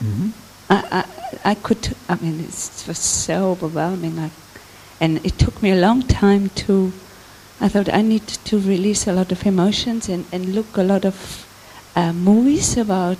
hmm 0.00 0.30
I, 0.68 1.04
I, 1.44 1.50
I 1.50 1.54
could, 1.56 1.96
I 2.08 2.14
mean, 2.16 2.38
it's- 2.40 2.82
it 2.82 2.88
was 2.88 2.98
so 2.98 3.50
overwhelming. 3.50 4.18
I, 4.18 4.30
and 5.00 5.24
it 5.26 5.36
took 5.38 5.60
me 5.62 5.70
a 5.72 5.76
long 5.76 6.02
time 6.02 6.50
to, 6.66 6.92
I 7.60 7.68
thought 7.68 7.88
I 7.92 8.02
need 8.02 8.26
to 8.28 8.58
release 8.58 9.06
a 9.08 9.12
lot 9.12 9.32
of 9.32 9.44
emotions 9.46 10.08
and, 10.08 10.24
and 10.32 10.54
look 10.54 10.76
a 10.76 10.82
lot 10.84 11.04
of 11.04 11.46
uh, 11.96 12.12
movies 12.12 12.76
about 12.76 13.18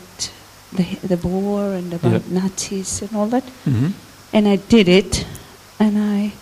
the, 0.72 0.84
the 1.02 1.16
war 1.26 1.72
and 1.72 1.92
about 1.92 2.12
Yep. 2.12 2.28
Nazis 2.28 3.02
and 3.02 3.16
all 3.16 3.26
that. 3.26 3.44
hmm 3.64 3.88
And 4.32 4.46
I 4.46 4.56
did 4.56 4.88
it. 4.88 5.26
And 5.80 5.98
I, 5.98 6.32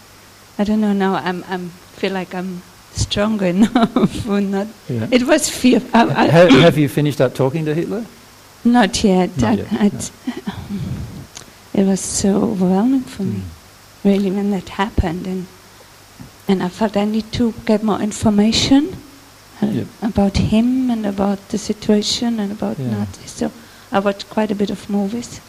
I 0.59 0.65
don't 0.65 0.81
know, 0.81 0.93
now 0.93 1.15
I'm, 1.15 1.43
I'm 1.49 1.71
feel 1.99 2.13
like 2.13 2.35
I'm 2.35 2.63
stronger 2.93 3.47
enough 3.47 4.29
or 4.29 4.41
not. 4.41 4.67
Yeah. 4.89 5.09
It 5.11 5.25
was 5.25 5.49
fear. 5.49 5.81
I, 5.93 6.03
I, 6.09 6.25
have, 6.29 6.51
have 6.51 6.79
you 6.79 6.89
finished 6.89 7.21
up 7.21 7.35
talking 7.35 7.65
to 7.65 7.75
Hitler? 7.75 8.05
Not 8.65 9.03
yet. 9.05 9.37
Not 9.39 9.51
I, 9.51 9.55
yet, 9.55 9.73
I'd- 9.73 10.11
it 11.75 11.87
was 11.87 12.01
so 12.01 12.43
overwhelming 12.43 13.03
for 13.03 13.23
me, 13.23 13.41
Mm. 13.41 14.05
really, 14.05 14.31
when 14.31 14.51
that 14.51 14.69
happened. 14.71 15.27
And, 15.27 15.47
and 16.49 16.63
I 16.63 16.69
felt 16.69 16.97
I 16.97 17.05
need 17.05 17.31
to 17.33 17.53
get 17.67 17.83
more 17.83 18.01
information 18.01 18.97
uh, 19.63 19.67
Yep. 19.67 19.87
about 20.03 20.37
him 20.37 20.91
and 20.91 21.07
about 21.07 21.39
the 21.51 21.59
situation 21.59 22.41
and 22.41 22.51
about 22.53 22.79
Yeah. 22.79 22.91
Nati. 22.91 23.27
So 23.27 23.51
I 23.93 23.99
watched 24.01 24.29
quite 24.31 24.51
a 24.51 24.55
bit 24.55 24.71
of 24.71 24.89
movies. 24.91 25.41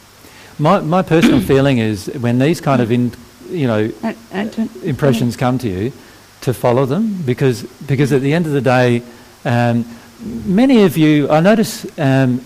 My, 0.59 0.81
my 0.81 1.01
personal 1.01 1.41
feeling 1.51 1.77
is 1.79 2.07
when 2.21 2.37
these 2.39 2.61
kind 2.61 2.81
of 2.81 2.91
in, 2.91 3.11
you 3.49 3.65
know, 3.67 3.91
I, 4.03 4.15
I 4.33 4.49
impressions 4.83 5.35
come 5.37 5.57
to 5.59 5.67
you, 5.67 5.91
to 6.41 6.53
follow 6.53 6.85
them 6.85 7.21
because 7.23 7.63
because 7.63 8.11
at 8.11 8.21
the 8.21 8.33
end 8.33 8.45
of 8.45 8.53
the 8.53 8.61
day, 8.61 9.03
um, 9.45 9.85
many 10.23 10.83
of 10.83 10.97
you, 10.97 11.29
I 11.29 11.39
notice 11.39 11.85
um, 11.99 12.41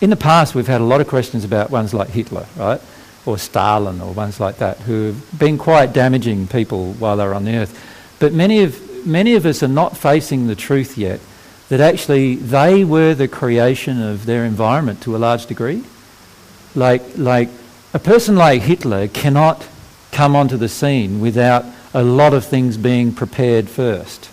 in 0.00 0.10
the 0.10 0.16
past 0.16 0.54
we've 0.54 0.66
had 0.66 0.80
a 0.80 0.84
lot 0.84 1.00
of 1.00 1.08
questions 1.08 1.44
about 1.44 1.70
ones 1.70 1.94
like 1.94 2.08
Hitler, 2.08 2.46
right, 2.56 2.80
or 3.24 3.38
Stalin, 3.38 4.00
or 4.00 4.12
ones 4.12 4.40
like 4.40 4.58
that, 4.58 4.78
who 4.78 5.08
have 5.08 5.38
been 5.38 5.58
quite 5.58 5.92
damaging 5.92 6.46
people 6.46 6.94
while 6.94 7.16
they're 7.16 7.34
on 7.34 7.44
the 7.44 7.56
earth. 7.56 7.78
But 8.18 8.32
many 8.32 8.62
of 8.62 9.06
many 9.06 9.34
of 9.34 9.46
us 9.46 9.62
are 9.62 9.68
not 9.68 9.96
facing 9.96 10.46
the 10.46 10.56
truth 10.56 10.98
yet 10.98 11.20
that 11.68 11.80
actually 11.80 12.36
they 12.36 12.84
were 12.84 13.14
the 13.14 13.28
creation 13.28 14.00
of 14.00 14.24
their 14.26 14.44
environment 14.44 15.02
to 15.02 15.16
a 15.16 15.18
large 15.18 15.46
degree. 15.46 15.84
Like 16.74 17.02
like 17.16 17.48
a 17.92 17.98
person 17.98 18.36
like 18.36 18.62
Hitler 18.62 19.08
cannot 19.08 19.66
come 20.12 20.36
onto 20.36 20.56
the 20.56 20.68
scene 20.68 21.20
without 21.20 21.64
a 21.94 22.02
lot 22.02 22.34
of 22.34 22.44
things 22.44 22.76
being 22.76 23.12
prepared 23.12 23.68
first, 23.68 24.30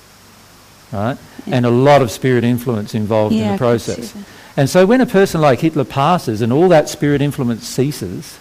right? 0.91 1.17
Yeah. 1.45 1.55
And 1.55 1.65
a 1.65 1.69
lot 1.69 2.01
of 2.01 2.11
spirit 2.11 2.43
influence 2.43 2.93
involved 2.95 3.35
yeah, 3.35 3.45
in 3.45 3.51
the 3.53 3.57
process. 3.57 4.15
And 4.55 4.69
so 4.69 4.85
when 4.85 5.01
a 5.01 5.05
person 5.05 5.41
like 5.41 5.59
Hitler 5.59 5.83
passes 5.83 6.41
and 6.41 6.53
all 6.53 6.69
that 6.69 6.87
spirit 6.87 7.21
influence 7.21 7.67
ceases, 7.67 8.37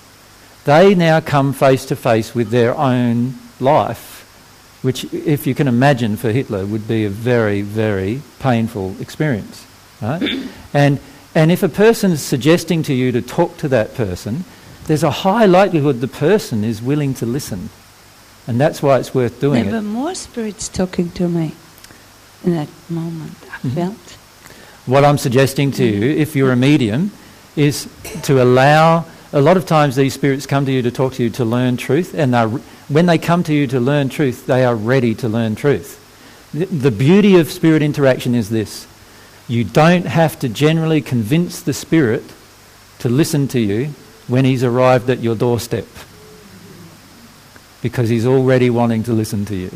they 0.64 0.94
now 0.94 1.20
come 1.20 1.52
face 1.52 1.86
to 1.86 1.96
face 1.96 2.34
with 2.34 2.50
their 2.50 2.76
own 2.76 3.34
life, 3.58 4.20
which, 4.82 5.12
if 5.12 5.46
you 5.46 5.54
can 5.54 5.68
imagine, 5.68 6.16
for 6.16 6.30
Hitler 6.30 6.66
would 6.66 6.86
be 6.86 7.04
a 7.04 7.10
very, 7.10 7.62
very 7.62 8.22
painful 8.40 8.94
experience. 9.00 9.66
Right? 10.00 10.22
and, 10.74 11.00
and 11.34 11.50
if 11.50 11.62
a 11.62 11.68
person 11.68 12.12
is 12.12 12.22
suggesting 12.22 12.82
to 12.84 12.94
you 12.94 13.10
to 13.12 13.22
talk 13.22 13.56
to 13.58 13.68
that 13.68 13.94
person, 13.94 14.44
there's 14.86 15.02
a 15.02 15.10
high 15.10 15.46
likelihood 15.46 16.00
the 16.00 16.08
person 16.08 16.64
is 16.64 16.82
willing 16.82 17.14
to 17.14 17.26
listen. 17.26 17.70
And 18.46 18.60
that's 18.60 18.82
why 18.82 18.98
it's 18.98 19.14
worth 19.14 19.40
doing 19.40 19.64
there 19.64 19.72
were 19.72 19.78
it. 19.78 19.82
more 19.82 20.14
spirits 20.14 20.68
talking 20.68 21.10
to 21.12 21.28
me 21.28 21.52
in 22.44 22.54
that 22.54 22.68
moment, 22.90 23.36
I 23.52 23.66
Mhm. 23.68 23.74
felt. 23.74 24.16
What 24.86 25.04
I'm 25.04 25.18
suggesting 25.18 25.70
to 25.72 25.84
you, 25.84 26.10
if 26.10 26.34
you're 26.34 26.50
a 26.52 26.56
medium, 26.56 27.12
is 27.56 27.86
to 28.22 28.42
allow. 28.42 29.04
A 29.32 29.40
lot 29.40 29.56
of 29.56 29.64
times 29.64 29.94
these 29.96 30.12
spirits 30.12 30.44
come 30.44 30.66
to 30.66 30.72
you 30.72 30.82
to 30.82 30.90
talk 30.90 31.14
to 31.14 31.22
you 31.22 31.30
to 31.30 31.44
learn 31.44 31.76
truth, 31.76 32.14
and 32.14 32.34
when 32.88 33.06
they 33.06 33.16
come 33.16 33.42
to 33.44 33.54
you 33.54 33.66
to 33.68 33.78
learn 33.80 34.08
truth, 34.08 34.46
they 34.46 34.64
are 34.64 34.74
ready 34.74 35.14
to 35.14 35.28
learn 35.28 35.54
truth. 35.54 35.98
The, 36.52 36.66
the 36.66 36.90
beauty 36.90 37.36
of 37.38 37.50
spirit 37.50 37.80
interaction 37.82 38.34
is 38.34 38.50
this 38.50 38.86
you 39.48 39.64
don't 39.64 40.06
have 40.06 40.38
to 40.40 40.48
generally 40.48 41.00
convince 41.00 41.60
the 41.60 41.72
spirit 41.72 42.24
to 42.98 43.08
listen 43.08 43.48
to 43.48 43.60
you 43.60 43.90
when 44.28 44.44
he's 44.44 44.62
arrived 44.64 45.08
at 45.10 45.20
your 45.20 45.34
doorstep 45.34 45.86
because 47.82 48.08
he's 48.08 48.26
already 48.26 48.70
wanting 48.70 49.02
to 49.02 49.12
listen 49.12 49.44
to 49.46 49.56
you. 49.56 49.70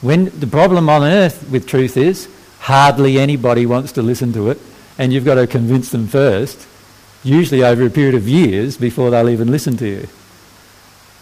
When 0.00 0.26
the 0.38 0.46
problem 0.46 0.88
on 0.88 1.02
earth 1.04 1.48
with 1.50 1.66
truth 1.66 1.96
is 1.96 2.28
hardly 2.60 3.18
anybody 3.18 3.64
wants 3.66 3.92
to 3.92 4.02
listen 4.02 4.32
to 4.32 4.50
it, 4.50 4.58
and 4.98 5.12
you've 5.12 5.24
got 5.24 5.34
to 5.36 5.46
convince 5.46 5.90
them 5.90 6.08
first, 6.08 6.66
usually 7.22 7.62
over 7.62 7.86
a 7.86 7.90
period 7.90 8.14
of 8.14 8.26
years 8.28 8.76
before 8.76 9.10
they'll 9.10 9.28
even 9.28 9.50
listen 9.50 9.76
to 9.76 9.86
you. 9.86 10.08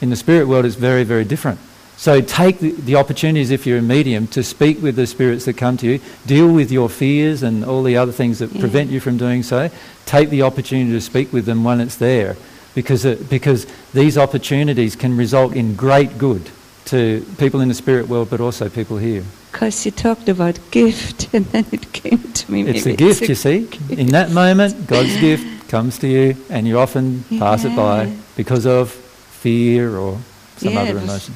In 0.00 0.10
the 0.10 0.16
spirit 0.16 0.48
world, 0.48 0.64
it's 0.64 0.74
very, 0.76 1.04
very 1.04 1.24
different. 1.24 1.58
So 1.96 2.20
take 2.20 2.58
the, 2.58 2.72
the 2.72 2.96
opportunities, 2.96 3.50
if 3.50 3.66
you're 3.66 3.78
a 3.78 3.82
medium, 3.82 4.26
to 4.28 4.42
speak 4.42 4.82
with 4.82 4.96
the 4.96 5.06
spirits 5.06 5.44
that 5.44 5.56
come 5.56 5.76
to 5.78 5.86
you, 5.86 6.00
deal 6.26 6.50
with 6.50 6.72
your 6.72 6.88
fears 6.88 7.42
and 7.42 7.64
all 7.64 7.82
the 7.82 7.96
other 7.96 8.10
things 8.12 8.40
that 8.40 8.52
Yeah. 8.52 8.60
prevent 8.60 8.90
you 8.90 9.00
from 9.00 9.16
doing 9.16 9.42
so. 9.42 9.70
Take 10.04 10.30
the 10.30 10.42
opportunity 10.42 10.90
to 10.92 11.00
speak 11.00 11.32
with 11.32 11.46
them 11.46 11.62
when 11.62 11.80
it's 11.80 11.96
there, 11.96 12.36
because, 12.74 13.04
it, 13.04 13.28
because 13.28 13.66
these 13.92 14.18
opportunities 14.18 14.96
can 14.96 15.16
result 15.16 15.54
in 15.54 15.74
great 15.74 16.18
good 16.18 16.50
to 16.86 17.24
people 17.38 17.60
in 17.60 17.68
the 17.68 17.74
spirit 17.74 18.08
world, 18.08 18.30
but 18.30 18.40
also 18.40 18.68
people 18.68 18.98
here. 18.98 19.24
Because 19.52 19.86
you 19.86 19.92
talked 19.92 20.28
about 20.28 20.58
gift, 20.70 21.28
and 21.34 21.46
then 21.46 21.64
it 21.72 21.92
came 21.92 22.18
to 22.18 22.52
me. 22.52 22.62
It's 22.62 22.86
a 22.86 22.96
gift, 22.96 23.28
you 23.28 23.34
see. 23.34 23.68
In 23.88 24.08
that 24.08 24.30
moment, 24.30 24.86
God's 24.86 25.16
gift 25.20 25.68
comes 25.68 25.98
to 26.00 26.08
you, 26.08 26.36
and 26.50 26.66
you 26.66 26.78
often 26.78 27.24
pass 27.38 27.64
it 27.64 27.74
by 27.76 28.14
because 28.36 28.66
of 28.66 28.90
fear 28.90 29.96
or 29.96 30.18
some 30.56 30.72
Yeah, 30.72 30.80
other 30.80 30.98
emotion. 30.98 31.34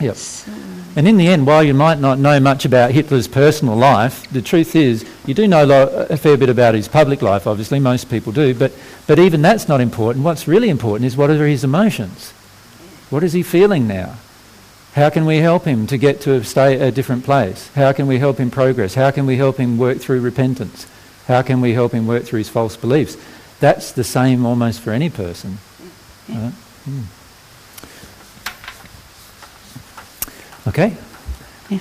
Yep. 0.00 0.16
So, 0.16 0.52
And 0.94 1.08
in 1.08 1.16
the 1.16 1.28
end, 1.28 1.46
while 1.46 1.62
you 1.62 1.72
might 1.72 1.98
not 1.98 2.18
know 2.18 2.38
much 2.38 2.64
about 2.64 2.90
Hitler's 2.90 3.28
personal 3.28 3.76
life, 3.76 4.30
the 4.30 4.42
truth 4.42 4.76
is 4.76 5.06
you 5.24 5.32
do 5.32 5.48
know 5.48 6.06
a 6.10 6.16
fair 6.16 6.36
bit 6.36 6.50
about 6.50 6.74
his 6.74 6.86
public 6.86 7.22
life, 7.22 7.46
obviously, 7.46 7.80
most 7.80 8.10
people 8.10 8.32
do, 8.32 8.54
but, 8.54 8.72
but 9.06 9.18
even 9.18 9.40
that's 9.40 9.68
not 9.68 9.80
important. 9.80 10.24
What's 10.24 10.46
really 10.46 10.68
important 10.68 11.06
is 11.06 11.16
what 11.16 11.30
are 11.30 11.46
his 11.46 11.64
emotions? 11.64 12.32
What 13.08 13.22
is 13.22 13.32
he 13.32 13.42
feeling 13.42 13.86
now? 13.86 14.16
How 14.94 15.10
can 15.10 15.26
we 15.26 15.38
help 15.38 15.64
him 15.64 15.86
to 15.88 15.98
get 15.98 16.20
to 16.22 16.34
a, 16.34 16.44
stay, 16.44 16.80
a 16.80 16.90
different 16.90 17.24
place? 17.24 17.68
How 17.74 17.92
can 17.92 18.06
we 18.06 18.18
help 18.18 18.38
him 18.38 18.50
progress? 18.50 18.94
How 18.94 19.10
can 19.10 19.26
we 19.26 19.36
help 19.36 19.58
him 19.58 19.78
work 19.78 19.98
through 19.98 20.20
repentance? 20.20 20.86
How 21.26 21.42
can 21.42 21.60
we 21.60 21.74
help 21.74 21.92
him 21.92 22.06
work 22.06 22.24
through 22.24 22.38
his 22.38 22.48
false 22.48 22.76
beliefs? 22.76 23.16
That's 23.60 23.92
the 23.92 24.04
same 24.04 24.46
almost 24.46 24.80
for 24.80 24.92
any 24.92 25.10
person. 25.10 25.58
right? 26.28 26.52
Mm. 26.88 27.04
Okay? 30.66 30.96
Yeah. 31.70 31.78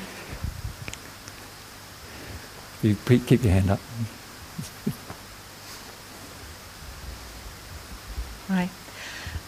You 2.83 2.95
keep 3.05 3.43
your 3.43 3.53
hand 3.53 3.71
up. 3.71 3.79
Right. 8.47 8.69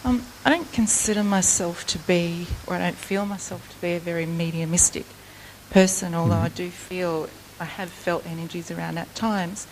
Um, 0.04 0.24
I 0.44 0.50
don't 0.50 0.70
consider 0.72 1.22
myself 1.22 1.86
to 1.88 1.98
be, 1.98 2.48
or 2.66 2.74
I 2.74 2.78
don't 2.78 2.96
feel 2.96 3.26
myself 3.26 3.68
to 3.70 3.80
be 3.80 3.92
a 3.92 4.00
very 4.00 4.26
mediumistic 4.26 5.06
person, 5.70 6.14
although 6.14 6.40
I 6.40 6.48
Mhm. 6.48 6.54
do 6.54 6.70
feel, 6.70 7.28
I 7.60 7.64
have 7.64 7.90
felt 7.90 8.26
energies 8.26 8.70
around 8.70 8.98
at 8.98 9.14
times. 9.14 9.66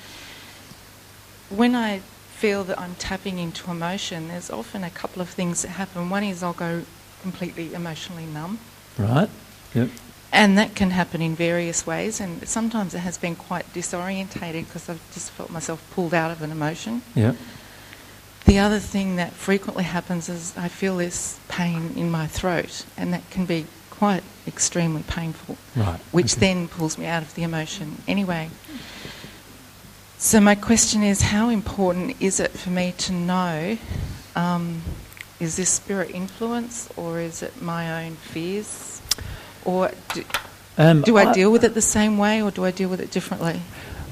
When 1.49 1.75
I 1.75 2.03
feel 2.39 2.65
that 2.65 2.79
I'm 2.79 2.95
tapping 2.97 3.39
into 3.39 3.71
emotion, 3.71 4.29
there's 4.29 4.51
often 4.51 4.85
a 4.85 4.91
couple 4.91 5.23
of 5.23 5.31
things 5.31 5.63
that 5.63 5.71
happen. 5.71 6.11
One 6.11 6.23
is 6.23 6.43
I'll 6.43 6.53
go 6.53 6.85
completely 7.23 7.75
emotionally 7.75 8.27
numb. 8.27 8.59
Right? 8.99 9.31
Yep. 9.77 9.91
And 10.33 10.59
that 10.59 10.75
can 10.75 10.91
happen 10.91 11.23
in 11.23 11.37
various 11.37 11.87
ways, 11.87 12.21
and 12.21 12.47
sometimes 12.49 12.95
it 12.95 12.99
has 12.99 13.17
been 13.17 13.37
quite 13.37 13.73
disorientating 13.73 14.67
because 14.67 14.89
I've 14.89 15.01
just 15.15 15.31
felt 15.31 15.51
myself 15.51 15.89
pulled 15.95 16.13
out 16.13 16.31
of 16.31 16.43
an 16.43 16.51
emotion. 16.51 17.03
Yep. 17.15 17.37
The 18.45 18.59
other 18.59 18.79
thing 18.79 19.17
that 19.17 19.33
frequently 19.33 19.85
happens 19.85 20.29
is 20.29 20.53
I 20.57 20.69
feel 20.69 20.97
this 20.97 21.39
pain 21.49 21.93
in 21.97 22.11
my 22.11 22.27
throat, 22.27 22.85
and 22.97 23.13
that 23.13 23.29
can 23.31 23.47
be 23.47 23.67
quite 23.91 24.23
extremely 24.47 25.03
painful, 25.03 25.57
Right. 25.75 26.01
which 26.13 26.33
okay. 26.35 26.41
then 26.41 26.69
pulls 26.69 26.99
me 26.99 27.07
out 27.07 27.23
of 27.23 27.35
the 27.35 27.43
emotion 27.43 28.03
anyway. 28.07 28.51
So, 30.19 30.41
my 30.41 30.55
question 30.55 31.03
is 31.03 31.23
how 31.23 31.49
important 31.51 32.17
is 32.21 32.41
it 32.41 32.51
for 32.51 32.71
me 32.71 32.95
to 32.99 33.13
know 33.13 33.79
um, 34.35 34.83
is 35.41 35.57
this 35.57 35.71
spirit 35.71 36.11
influence 36.11 36.89
or 36.97 37.21
is 37.21 37.43
it 37.43 37.61
my 37.61 38.05
own 38.05 38.17
fears? 38.17 38.96
Or 39.67 39.91
do, 40.15 40.25
Um, 40.79 41.03
do 41.03 41.17
I 41.17 41.33
deal 41.33 41.51
with 41.51 41.65
it 41.65 41.75
the 41.75 41.83
same 41.83 42.19
way 42.19 42.43
or 42.43 42.51
do 42.51 42.65
I 42.65 42.71
deal 42.71 42.89
with 42.89 43.01
it 43.01 43.11
differently? 43.11 43.61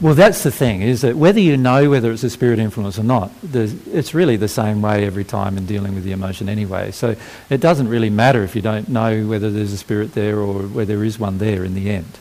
Well, 0.01 0.15
that's 0.15 0.43
the 0.43 0.51
thing, 0.51 0.83
is 0.83 1.03
that 1.03 1.17
whether 1.17 1.39
you 1.39 1.57
know 1.57 1.89
whether 1.89 2.11
it's 2.11 2.25
a 2.25 2.31
spirit 2.31 2.59
influence 2.59 2.99
or 2.99 3.05
not, 3.05 3.31
it's 3.53 4.13
really 4.13 4.37
the 4.37 4.49
same 4.49 4.83
way 4.83 5.07
every 5.07 5.25
time 5.25 5.57
in 5.57 5.67
dealing 5.67 5.95
with 5.95 6.03
the 6.03 6.11
emotion 6.11 6.49
anyway. 6.49 6.91
So 6.91 7.15
it 7.49 7.61
doesn't 7.61 7.89
really 7.89 8.11
matter 8.11 8.43
if 8.43 8.57
you 8.57 8.63
don't 8.63 8.89
know 8.89 9.25
whether 9.27 9.51
there's 9.51 9.73
a 9.73 9.79
spirit 9.79 10.15
there 10.15 10.39
or 10.39 10.63
whether 10.63 10.97
there 10.97 11.05
is 11.05 11.19
one 11.19 11.39
there 11.39 11.65
in 11.65 11.75
the 11.75 11.91
end. 11.91 12.19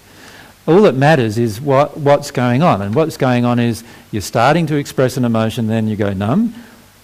All 0.68 0.84
that 0.84 0.96
matters 0.96 1.38
is 1.38 1.60
what, 1.60 1.98
what's 1.98 2.30
going 2.30 2.62
on. 2.62 2.82
And 2.82 2.94
what's 2.94 3.18
going 3.18 3.44
on 3.44 3.60
is 3.60 3.84
you're 4.12 4.22
starting 4.22 4.68
to 4.68 4.76
express 4.76 5.18
an 5.18 5.26
emotion, 5.26 5.68
then 5.68 5.88
you 5.88 5.96
go 5.96 6.14
numb, 6.14 6.54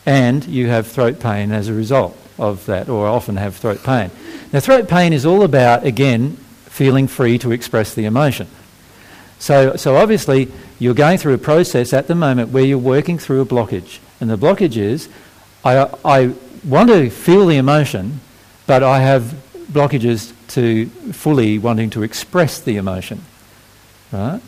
and 0.05 0.45
you 0.45 0.67
have 0.67 0.87
throat 0.87 1.19
pain 1.19 1.51
as 1.51 1.67
a 1.67 1.73
result 1.73 2.15
of 2.39 2.65
that, 2.65 2.89
or 2.89 3.07
often 3.07 3.37
have 3.37 3.55
throat 3.55 3.83
pain. 3.83 4.09
Now, 4.51 4.59
throat 4.59 4.87
pain 4.87 5.13
is 5.13 5.25
all 5.25 5.43
about, 5.43 5.85
again, 5.85 6.37
feeling 6.65 7.07
free 7.07 7.37
to 7.39 7.51
express 7.51 7.93
the 7.93 8.05
emotion. 8.05 8.47
So, 9.37 9.75
so 9.75 9.95
obviously, 9.95 10.51
you're 10.79 10.93
going 10.93 11.17
through 11.17 11.33
a 11.33 11.39
process 11.39 11.93
at 11.93 12.07
the 12.07 12.15
moment 12.15 12.49
where 12.51 12.63
you're 12.63 12.77
working 12.77 13.17
through 13.17 13.41
a 13.41 13.45
blockage. 13.45 13.99
And 14.19 14.29
the 14.29 14.37
blockage 14.37 14.77
is, 14.77 15.09
I, 15.63 15.89
I 16.03 16.33
want 16.63 16.89
to 16.89 17.09
feel 17.09 17.45
the 17.45 17.57
emotion, 17.57 18.19
but 18.67 18.83
I 18.83 18.99
have 18.99 19.33
blockages 19.71 20.33
to 20.49 20.87
fully 21.13 21.59
wanting 21.59 21.89
to 21.91 22.03
express 22.03 22.59
the 22.59 22.77
emotion. 22.77 23.23
Right? 24.11 24.41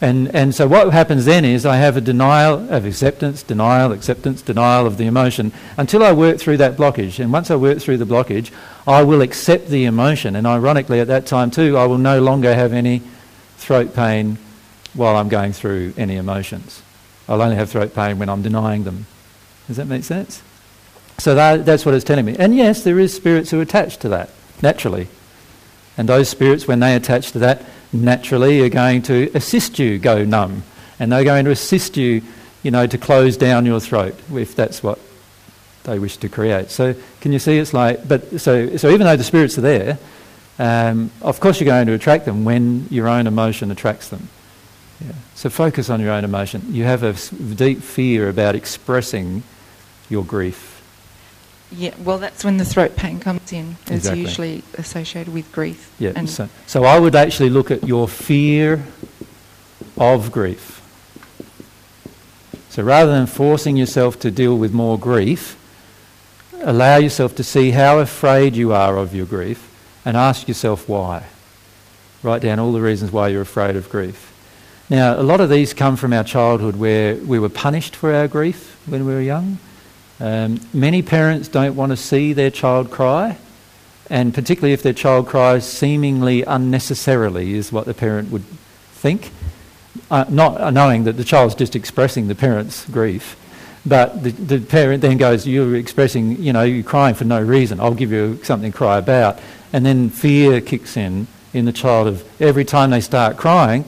And, 0.00 0.34
and 0.34 0.54
so 0.54 0.68
what 0.68 0.92
happens 0.92 1.24
then 1.24 1.44
is 1.46 1.64
I 1.64 1.76
have 1.76 1.96
a 1.96 2.02
denial 2.02 2.70
of 2.70 2.84
acceptance, 2.84 3.42
denial, 3.42 3.92
acceptance, 3.92 4.42
denial 4.42 4.86
of 4.86 4.98
the 4.98 5.06
emotion 5.06 5.52
until 5.78 6.02
I 6.02 6.12
work 6.12 6.38
through 6.38 6.58
that 6.58 6.76
blockage. 6.76 7.18
And 7.18 7.32
once 7.32 7.50
I 7.50 7.56
work 7.56 7.78
through 7.78 7.96
the 7.96 8.04
blockage, 8.04 8.50
I 8.86 9.02
will 9.02 9.22
accept 9.22 9.68
the 9.68 9.86
emotion. 9.86 10.36
And 10.36 10.46
ironically, 10.46 11.00
at 11.00 11.06
that 11.06 11.24
time 11.24 11.50
too, 11.50 11.78
I 11.78 11.86
will 11.86 11.98
no 11.98 12.20
longer 12.20 12.54
have 12.54 12.74
any 12.74 13.00
throat 13.56 13.94
pain 13.94 14.36
while 14.92 15.16
I'm 15.16 15.30
going 15.30 15.52
through 15.52 15.94
any 15.96 16.16
emotions. 16.16 16.82
I'll 17.26 17.40
only 17.40 17.56
have 17.56 17.70
throat 17.70 17.94
pain 17.94 18.18
when 18.18 18.28
I'm 18.28 18.42
denying 18.42 18.84
them. 18.84 19.06
Does 19.66 19.78
that 19.78 19.86
make 19.86 20.04
sense? 20.04 20.42
So 21.18 21.34
that, 21.34 21.64
that's 21.64 21.86
what 21.86 21.94
it's 21.94 22.04
telling 22.04 22.26
me. 22.26 22.36
And 22.38 22.54
yes, 22.54 22.84
there 22.84 22.98
is 22.98 23.14
spirits 23.14 23.50
who 23.50 23.62
attach 23.62 23.96
to 23.98 24.10
that, 24.10 24.30
naturally. 24.62 25.08
And 25.96 26.06
those 26.06 26.28
spirits, 26.28 26.68
when 26.68 26.80
they 26.80 26.94
attach 26.94 27.32
to 27.32 27.38
that, 27.38 27.62
naturally 27.92 28.60
are 28.62 28.68
going 28.68 29.02
to 29.02 29.30
assist 29.34 29.78
you 29.78 29.98
go 29.98 30.24
numb. 30.24 30.62
And 30.98 31.12
they're 31.12 31.24
going 31.24 31.44
to 31.44 31.50
assist 31.50 31.96
you, 31.96 32.22
you 32.62 32.70
know, 32.70 32.86
to 32.86 32.98
close 32.98 33.36
down 33.36 33.66
your 33.66 33.80
throat 33.80 34.14
if 34.32 34.56
that's 34.56 34.82
what 34.82 34.98
they 35.84 35.98
wish 35.98 36.16
to 36.18 36.28
create. 36.28 36.70
So 36.70 36.94
can 37.20 37.32
you 37.32 37.38
see 37.38 37.58
it's 37.58 37.72
like, 37.72 38.06
but 38.06 38.40
so, 38.40 38.76
so 38.76 38.90
even 38.90 39.06
though 39.06 39.16
the 39.16 39.24
spirits 39.24 39.58
are 39.58 39.62
there, 39.62 39.98
um, 40.58 41.10
of 41.20 41.38
course 41.40 41.60
you're 41.60 41.66
going 41.66 41.86
to 41.86 41.92
attract 41.92 42.24
them 42.24 42.44
when 42.44 42.86
your 42.90 43.08
own 43.08 43.26
emotion 43.26 43.70
attracts 43.70 44.08
them. 44.08 44.28
Yeah. 45.04 45.12
So 45.34 45.50
focus 45.50 45.90
on 45.90 46.00
your 46.00 46.10
own 46.10 46.24
emotion. 46.24 46.62
You 46.72 46.84
have 46.84 47.02
a 47.02 47.14
deep 47.54 47.82
fear 47.82 48.28
about 48.28 48.54
expressing 48.54 49.42
your 50.08 50.24
grief. 50.24 50.75
Yeah, 51.76 51.94
well, 52.02 52.16
that's 52.18 52.42
when 52.44 52.56
the 52.56 52.64
throat 52.64 52.96
pain 52.96 53.20
comes 53.20 53.52
in. 53.52 53.76
It's 53.82 53.90
Exactly. 53.90 54.20
usually 54.22 54.62
associated 54.78 55.32
with 55.34 55.50
grief. 55.52 55.90
Yeah. 55.98 56.12
And 56.16 56.28
So, 56.28 56.48
so 56.66 56.84
I 56.84 56.98
would 56.98 57.14
actually 57.14 57.50
look 57.50 57.70
at 57.70 57.86
your 57.86 58.08
fear 58.08 58.82
of 59.98 60.32
grief. 60.32 60.80
So 62.70 62.82
rather 62.82 63.12
than 63.12 63.26
forcing 63.26 63.76
yourself 63.76 64.18
to 64.20 64.30
deal 64.30 64.56
with 64.56 64.72
more 64.72 64.98
grief, 64.98 65.56
allow 66.62 66.96
yourself 66.96 67.34
to 67.36 67.44
see 67.44 67.70
how 67.72 67.98
afraid 67.98 68.56
you 68.56 68.72
are 68.72 68.96
of 68.96 69.14
your 69.14 69.26
grief 69.26 69.68
and 70.04 70.16
ask 70.16 70.48
yourself 70.48 70.88
why. 70.88 71.24
Write 72.22 72.42
down 72.42 72.58
all 72.58 72.72
the 72.72 72.80
reasons 72.80 73.12
why 73.12 73.28
you're 73.28 73.42
afraid 73.42 73.76
of 73.76 73.88
grief. 73.90 74.32
Now, 74.88 75.18
a 75.18 75.22
lot 75.22 75.40
of 75.40 75.50
these 75.50 75.74
come 75.74 75.96
from 75.96 76.12
our 76.12 76.24
childhood 76.24 76.76
where 76.76 77.16
we 77.16 77.38
were 77.38 77.48
punished 77.48 77.96
for 77.96 78.14
our 78.14 78.28
grief 78.28 78.78
when 78.86 79.04
we 79.04 79.12
were 79.12 79.20
young. 79.20 79.58
Um, 80.18 80.60
many 80.72 81.02
parents 81.02 81.48
don't 81.48 81.76
want 81.76 81.92
to 81.92 81.96
see 81.96 82.32
their 82.32 82.50
child 82.50 82.90
cry, 82.90 83.36
and 84.08 84.32
particularly 84.32 84.72
if 84.72 84.82
their 84.82 84.94
child 84.94 85.26
cries 85.26 85.66
seemingly 85.66 86.42
unnecessarily, 86.42 87.54
is 87.54 87.70
what 87.70 87.84
the 87.84 87.94
parent 87.94 88.30
would 88.30 88.44
think, 88.92 89.30
uh, 90.10 90.24
not 90.28 90.72
knowing 90.72 91.04
that 91.04 91.14
the 91.14 91.24
child's 91.24 91.54
just 91.54 91.76
expressing 91.76 92.28
the 92.28 92.34
parent's 92.34 92.88
grief. 92.88 93.36
But 93.84 94.22
the, 94.22 94.30
the 94.30 94.60
parent 94.60 95.02
then 95.02 95.16
goes, 95.16 95.46
You're 95.46 95.76
expressing, 95.76 96.42
you 96.42 96.52
know, 96.52 96.62
you're 96.62 96.82
crying 96.82 97.14
for 97.14 97.24
no 97.24 97.40
reason. 97.40 97.78
I'll 97.78 97.94
give 97.94 98.10
you 98.10 98.42
something 98.42 98.72
to 98.72 98.76
cry 98.76 98.98
about. 98.98 99.38
And 99.72 99.84
then 99.84 100.10
fear 100.10 100.60
kicks 100.60 100.96
in 100.96 101.26
in 101.52 101.66
the 101.66 101.72
child 101.72 102.08
of 102.08 102.42
every 102.42 102.64
time 102.64 102.90
they 102.90 103.00
start 103.00 103.36
crying, 103.36 103.84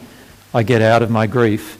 I 0.55 0.63
get 0.63 0.83
out 0.83 1.03
of 1.03 1.11
my 1.11 1.27
grief 1.27 1.77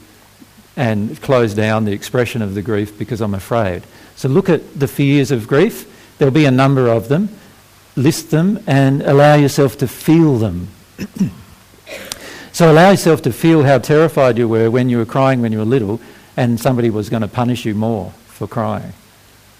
and 0.75 1.19
close 1.21 1.53
down 1.53 1.85
the 1.85 1.91
expression 1.91 2.41
of 2.41 2.55
the 2.55 2.61
grief 2.61 2.97
because 2.97 3.21
I'm 3.21 3.33
afraid. 3.33 3.83
So 4.19 4.27
look 4.27 4.49
at 4.49 4.77
the 4.77 4.89
fears 4.89 5.31
of 5.31 5.47
grief. 5.47 6.17
There'll 6.17 6.33
be 6.33 6.43
a 6.43 6.51
number 6.51 6.89
of 6.89 7.07
them. 7.07 7.29
List 7.95 8.31
them 8.31 8.61
and 8.67 9.01
allow 9.03 9.35
yourself 9.35 9.77
to 9.77 9.87
feel 9.87 10.37
them. 10.37 10.67
so 12.51 12.69
allow 12.69 12.89
yourself 12.89 13.21
to 13.21 13.31
feel 13.31 13.63
how 13.63 13.77
terrified 13.77 14.37
you 14.37 14.49
were 14.49 14.69
when 14.69 14.89
you 14.89 14.97
were 14.97 15.05
crying 15.05 15.41
when 15.41 15.53
you 15.53 15.59
were 15.59 15.63
little 15.63 16.01
and 16.35 16.59
somebody 16.59 16.89
was 16.89 17.09
going 17.09 17.21
to 17.21 17.29
punish 17.29 17.63
you 17.63 17.73
more 17.73 18.11
for 18.25 18.45
crying. 18.45 18.91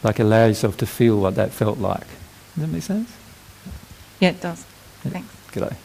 Like 0.04 0.20
allow 0.20 0.48
yourself 0.48 0.76
to 0.80 0.86
feel 0.86 1.22
what 1.22 1.36
that 1.36 1.54
felt 1.54 1.78
like. 1.78 2.08
Does 2.56 2.64
that 2.64 2.68
make 2.68 2.84
sense? 2.84 3.10
yeah, 4.20 4.32
it 4.32 4.42
does. 4.42 4.66
Yeah. 5.06 5.12
Thanks. 5.12 5.36
G'day. 5.54 5.76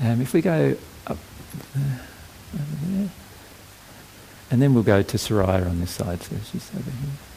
Um, 0.00 0.20
if 0.20 0.34
we 0.34 0.42
go 0.42 0.76
up 1.06 1.18
there, 1.76 2.00
over 2.52 2.86
there, 2.96 3.10
and 4.50 4.60
then 4.60 4.74
we'll 4.74 4.82
go 4.82 5.02
to 5.02 5.16
Soraya 5.16 5.70
on 5.70 5.78
this 5.78 5.92
side, 5.92 6.20
so 6.20 6.34
she's 6.50 6.68
over 6.74 6.90
here. 6.90 7.29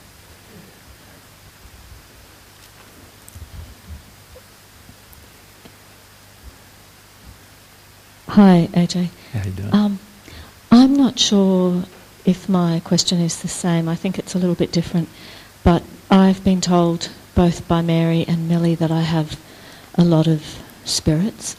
Hi, 8.34 8.68
AJ. 8.74 9.10
How 9.34 9.44
you 9.44 9.52
doing? 9.52 9.74
Um, 9.74 10.00
I'm 10.72 10.96
not 10.96 11.20
sure 11.20 11.84
if 12.26 12.50
my 12.50 12.80
question 12.84 13.20
is 13.20 13.42
the 13.42 13.48
same. 13.48 13.88
I 13.88 13.96
think 13.96 14.18
it's 14.18 14.34
a 14.34 14.40
little 14.40 14.56
bit 14.56 14.72
different. 14.72 15.10
But 15.64 15.84
I've 16.10 16.44
been 16.44 16.62
told 16.62 17.10
both 17.36 17.68
by 17.68 17.82
Mary 17.82 18.26
and 18.28 18.48
Millie 18.50 18.76
that 18.76 18.92
I 18.92 19.02
have 19.02 19.40
a 19.96 20.04
lot 20.04 20.28
of 20.28 20.44
spirits, 20.84 21.56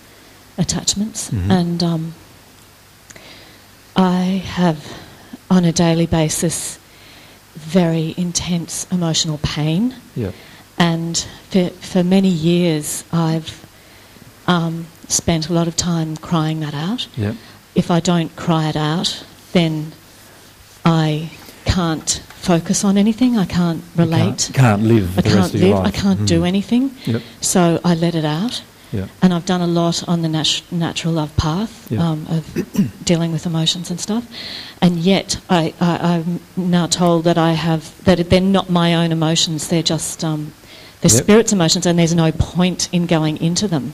attachments, 0.59 1.31
Mhm. 1.31 1.51
and 1.51 1.83
um, 1.83 2.15
I 3.97 4.43
have, 4.45 4.85
on 5.51 5.65
a 5.65 5.73
daily 5.73 6.07
basis, 6.07 6.79
very 7.55 8.15
intense 8.17 8.87
emotional 8.91 9.39
pain. 9.43 9.95
yeah. 10.17 10.33
And 10.77 11.17
for, 11.51 11.69
for 11.71 12.03
many 12.03 12.29
years, 12.29 13.05
I've 13.13 13.65
um, 14.49 14.87
spent 15.09 15.49
a 15.49 15.53
lot 15.53 15.69
of 15.69 15.77
time 15.77 16.17
crying 16.17 16.61
that 16.61 16.75
out. 16.75 17.09
Yeah. 17.17 17.35
If 17.75 17.91
I 17.91 18.01
don't 18.01 18.35
cry 18.37 18.69
it 18.69 18.77
out, 18.77 19.25
then 19.53 19.93
I 20.85 21.31
can't 21.65 22.23
focus 22.37 22.85
on 22.85 22.97
anything. 22.99 23.37
I 23.37 23.47
can't 23.47 23.83
relate. 23.97 24.51
Can't, 24.53 24.55
can't 24.55 24.83
live 24.83 25.19
I 25.19 25.23
the 25.23 25.29
can't 25.29 25.35
rest 25.41 25.55
of 25.55 25.61
your 25.61 25.77
live. 25.77 25.87
I 25.87 25.91
can't 25.91 26.27
do 26.29 26.41
Mm. 26.43 26.47
anything. 26.49 26.91
Yep. 27.07 27.23
So 27.41 27.81
I 27.85 27.95
let 27.95 28.15
it 28.15 28.25
out. 28.25 28.63
Yeah. 28.93 29.07
And 29.23 29.35
I've 29.35 29.47
done 29.47 29.61
a 29.61 29.67
lot 29.67 30.07
on 30.09 30.23
the 30.23 30.29
nat- 30.29 30.63
natural 30.71 31.15
love 31.15 31.35
path 31.37 31.91
um, 31.99 32.27
of 32.31 32.45
dealing 33.05 33.33
with 33.33 33.45
emotions 33.47 33.91
and 33.91 33.99
stuff. 33.99 34.25
And 34.81 34.99
yet, 34.99 35.41
I, 35.51 35.75
I, 35.81 35.97
I'm 36.19 36.41
now 36.57 36.87
told 36.87 37.25
that 37.25 37.37
I 37.39 37.53
have 37.53 38.05
that 38.05 38.31
they're 38.31 38.41
not 38.41 38.71
my 38.71 38.95
own 38.95 39.11
emotions. 39.11 39.67
They're 39.69 39.83
just 39.83 40.23
um, 40.23 40.53
they're 41.05 41.13
Yep. 41.13 41.23
spirit's 41.23 41.53
emotions, 41.53 41.85
and 41.85 41.99
there's 41.99 42.15
no 42.15 42.33
point 42.33 42.89
in 42.91 43.05
going 43.05 43.37
into 43.37 43.69
them 43.69 43.93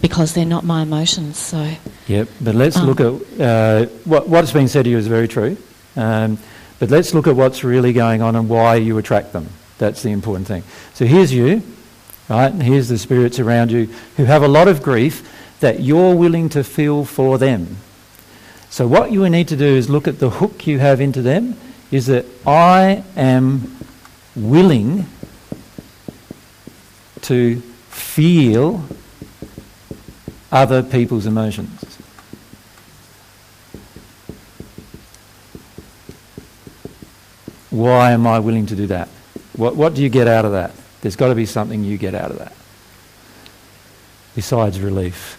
because 0.00 0.34
they're 0.34 0.44
not 0.44 0.64
my 0.64 0.82
emotions. 0.82 1.38
So 1.38 1.68
Yep, 2.08 2.28
but 2.40 2.56
let's 2.56 2.76
Um, 2.76 2.86
look 2.86 3.00
at 3.00 3.40
uh, 3.40 3.86
what, 4.04 4.28
what's 4.28 4.50
been 4.50 4.66
said 4.66 4.84
to 4.84 4.90
you 4.90 4.98
is 4.98 5.06
very 5.06 5.28
true. 5.28 5.56
Um, 5.96 6.38
but 6.80 6.90
let's 6.90 7.14
look 7.14 7.28
at 7.28 7.36
what's 7.36 7.62
really 7.62 7.92
going 7.92 8.22
on 8.22 8.34
and 8.34 8.48
why 8.48 8.74
you 8.74 8.98
attract 8.98 9.32
them. 9.32 9.46
That's 9.78 10.02
the 10.02 10.10
important 10.10 10.48
thing. 10.48 10.64
So 10.94 11.04
here's 11.04 11.32
you, 11.32 11.62
right? 12.28 12.50
And 12.52 12.60
here's 12.60 12.88
the 12.88 12.98
spirits 12.98 13.38
around 13.38 13.70
you 13.70 13.88
who 14.16 14.24
have 14.24 14.42
a 14.42 14.48
lot 14.48 14.66
of 14.66 14.82
grief 14.82 15.22
that 15.60 15.78
you're 15.80 16.14
willing 16.16 16.48
to 16.48 16.64
feel 16.64 17.04
for 17.04 17.38
them. 17.38 17.76
So 18.68 18.88
what 18.88 19.12
you 19.12 19.28
need 19.28 19.46
to 19.48 19.56
do 19.56 19.64
is 19.64 19.88
look 19.88 20.08
at 20.08 20.18
the 20.18 20.30
hook 20.30 20.66
you 20.66 20.80
have 20.80 21.00
into 21.00 21.22
them 21.22 21.56
is 21.92 22.06
that 22.06 22.26
I 22.44 23.04
am 23.16 23.76
willing 24.34 25.06
to 27.28 27.60
feel 27.90 28.82
other 30.50 30.82
people's 30.82 31.26
emotions. 31.26 31.84
Why 37.70 38.12
am 38.12 38.26
I 38.26 38.38
willing 38.38 38.64
to 38.66 38.74
do 38.74 38.86
that? 38.86 39.08
What, 39.56 39.76
what 39.76 39.94
do 39.94 40.02
you 40.02 40.08
get 40.08 40.26
out 40.26 40.46
of 40.46 40.52
that? 40.52 40.72
There's 41.02 41.16
got 41.16 41.28
to 41.28 41.34
be 41.34 41.44
something 41.44 41.84
you 41.84 41.98
get 41.98 42.14
out 42.14 42.30
of 42.30 42.38
that. 42.38 42.54
Besides 44.34 44.80
relief. 44.80 45.34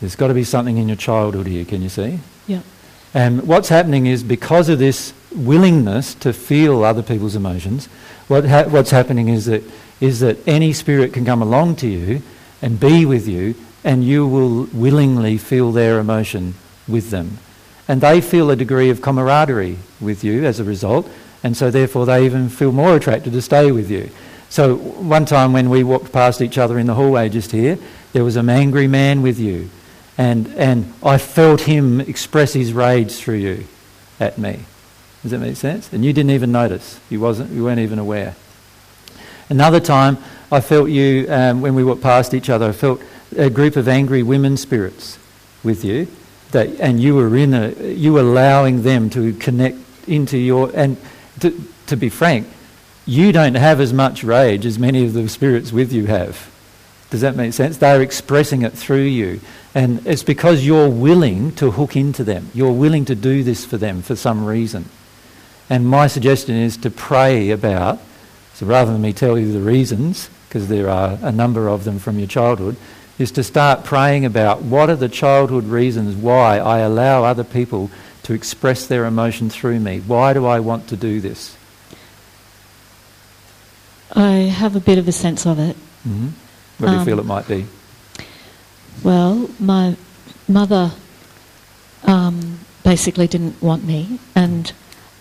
There's 0.00 0.16
got 0.16 0.28
to 0.28 0.34
be 0.34 0.44
something 0.44 0.78
in 0.78 0.88
your 0.88 0.96
childhood 0.96 1.46
here, 1.46 1.64
can 1.64 1.80
you 1.80 1.88
see? 1.88 2.18
yeah, 2.48 2.60
And 3.14 3.46
what's 3.46 3.68
happening 3.68 4.06
is 4.06 4.24
because 4.24 4.68
of 4.68 4.80
this 4.80 5.14
willingness 5.32 6.14
to 6.16 6.32
feel 6.32 6.84
other 6.84 7.02
people's 7.02 7.36
emotions, 7.36 7.88
what 8.28 8.44
ha- 8.46 8.68
what's 8.68 8.90
happening 8.90 9.28
is 9.28 9.46
that, 9.46 9.62
is 10.00 10.20
that 10.20 10.46
any 10.46 10.72
spirit 10.72 11.12
can 11.12 11.24
come 11.24 11.42
along 11.42 11.76
to 11.76 11.88
you 11.88 12.22
and 12.62 12.80
be 12.80 13.04
with 13.04 13.28
you, 13.28 13.54
and 13.84 14.04
you 14.04 14.26
will 14.26 14.64
willingly 14.72 15.36
feel 15.36 15.72
their 15.72 15.98
emotion 15.98 16.54
with 16.88 17.10
them. 17.10 17.38
And 17.86 18.00
they 18.00 18.20
feel 18.20 18.50
a 18.50 18.56
degree 18.56 18.88
of 18.90 19.02
camaraderie 19.02 19.78
with 20.00 20.24
you 20.24 20.44
as 20.44 20.58
a 20.58 20.64
result, 20.64 21.08
and 21.42 21.56
so 21.56 21.70
therefore 21.70 22.06
they 22.06 22.24
even 22.24 22.48
feel 22.48 22.72
more 22.72 22.96
attracted 22.96 23.32
to 23.34 23.42
stay 23.42 23.70
with 23.70 23.90
you. 23.90 24.10
So 24.48 24.76
one 24.76 25.26
time 25.26 25.52
when 25.52 25.68
we 25.68 25.82
walked 25.82 26.12
past 26.12 26.40
each 26.40 26.58
other 26.58 26.78
in 26.78 26.86
the 26.86 26.94
hallway 26.94 27.28
just 27.28 27.50
here, 27.50 27.78
there 28.12 28.24
was 28.24 28.36
an 28.36 28.48
angry 28.48 28.86
man 28.86 29.20
with 29.20 29.38
you. 29.38 29.68
And, 30.16 30.46
and 30.56 30.94
I 31.02 31.18
felt 31.18 31.62
him 31.62 32.00
express 32.00 32.52
his 32.52 32.72
rage 32.72 33.12
through 33.12 33.38
you 33.38 33.64
at 34.20 34.38
me. 34.38 34.60
Does 35.24 35.30
that 35.30 35.38
make 35.38 35.56
sense? 35.56 35.90
And 35.90 36.04
you 36.04 36.12
didn't 36.12 36.32
even 36.32 36.52
notice. 36.52 37.00
You, 37.08 37.18
wasn't, 37.18 37.50
you 37.50 37.64
weren't 37.64 37.80
even 37.80 37.98
aware. 37.98 38.36
Another 39.48 39.80
time, 39.80 40.18
I 40.52 40.60
felt 40.60 40.90
you, 40.90 41.26
um, 41.30 41.62
when 41.62 41.74
we 41.74 41.82
walked 41.82 42.02
past 42.02 42.34
each 42.34 42.50
other, 42.50 42.68
I 42.68 42.72
felt 42.72 43.00
a 43.34 43.48
group 43.48 43.76
of 43.76 43.88
angry 43.88 44.22
women 44.22 44.58
spirits 44.58 45.18
with 45.62 45.82
you 45.82 46.08
that, 46.50 46.78
and 46.78 47.00
you 47.00 47.14
were 47.14 47.34
in 47.34 47.54
a, 47.54 47.70
you 47.84 48.12
were 48.12 48.20
allowing 48.20 48.82
them 48.82 49.08
to 49.10 49.32
connect 49.32 49.78
into 50.06 50.36
your, 50.36 50.70
and 50.74 50.98
to, 51.40 51.58
to 51.86 51.96
be 51.96 52.10
frank, 52.10 52.46
you 53.06 53.32
don't 53.32 53.54
have 53.54 53.80
as 53.80 53.94
much 53.94 54.24
rage 54.24 54.66
as 54.66 54.78
many 54.78 55.06
of 55.06 55.14
the 55.14 55.26
spirits 55.30 55.72
with 55.72 55.90
you 55.90 56.04
have. 56.04 56.50
Does 57.08 57.22
that 57.22 57.34
make 57.34 57.54
sense? 57.54 57.78
They're 57.78 58.02
expressing 58.02 58.60
it 58.60 58.74
through 58.74 59.04
you. 59.04 59.40
And 59.74 60.06
it's 60.06 60.22
because 60.22 60.66
you're 60.66 60.90
willing 60.90 61.52
to 61.52 61.70
hook 61.70 61.96
into 61.96 62.24
them. 62.24 62.50
You're 62.52 62.72
willing 62.72 63.06
to 63.06 63.14
do 63.14 63.42
this 63.42 63.64
for 63.64 63.78
them 63.78 64.02
for 64.02 64.16
some 64.16 64.44
reason. 64.44 64.84
And 65.74 65.88
my 65.88 66.06
suggestion 66.06 66.54
is 66.54 66.76
to 66.76 66.88
pray 66.90 67.50
about, 67.50 67.98
so 68.54 68.64
rather 68.64 68.92
than 68.92 69.02
me 69.02 69.12
tell 69.12 69.36
you 69.36 69.50
the 69.50 69.58
reasons, 69.58 70.30
because 70.48 70.68
there 70.68 70.88
are 70.88 71.18
a 71.20 71.32
number 71.32 71.68
of 71.68 71.82
them 71.82 71.98
from 71.98 72.16
your 72.16 72.28
childhood, 72.28 72.76
is 73.18 73.32
to 73.32 73.42
start 73.42 73.82
praying 73.82 74.24
about 74.24 74.62
what 74.62 74.88
are 74.88 74.94
the 74.94 75.08
childhood 75.08 75.64
reasons 75.64 76.14
why 76.14 76.58
I 76.60 76.78
allow 76.78 77.24
other 77.24 77.42
people 77.42 77.90
to 78.22 78.34
express 78.34 78.86
their 78.86 79.04
emotion 79.04 79.50
through 79.50 79.80
me. 79.80 79.98
Why 79.98 80.32
do 80.32 80.46
I 80.46 80.60
want 80.60 80.86
to 80.90 80.96
do 80.96 81.20
this? 81.20 81.56
I 84.14 84.30
have 84.60 84.76
a 84.76 84.80
bit 84.80 84.98
of 84.98 85.08
a 85.08 85.12
sense 85.12 85.44
of 85.44 85.58
it. 85.58 85.74
hmm 86.04 86.28
What 86.78 86.86
do 86.86 86.92
you 86.92 87.00
Um, 87.00 87.04
feel 87.04 87.18
it 87.18 87.26
might 87.26 87.48
be? 87.48 87.66
Well, 89.02 89.50
my 89.58 89.96
mother 90.46 90.92
um, 92.04 92.60
basically 92.84 93.26
didn't 93.26 93.60
want 93.60 93.84
me, 93.84 94.20
and 94.36 94.72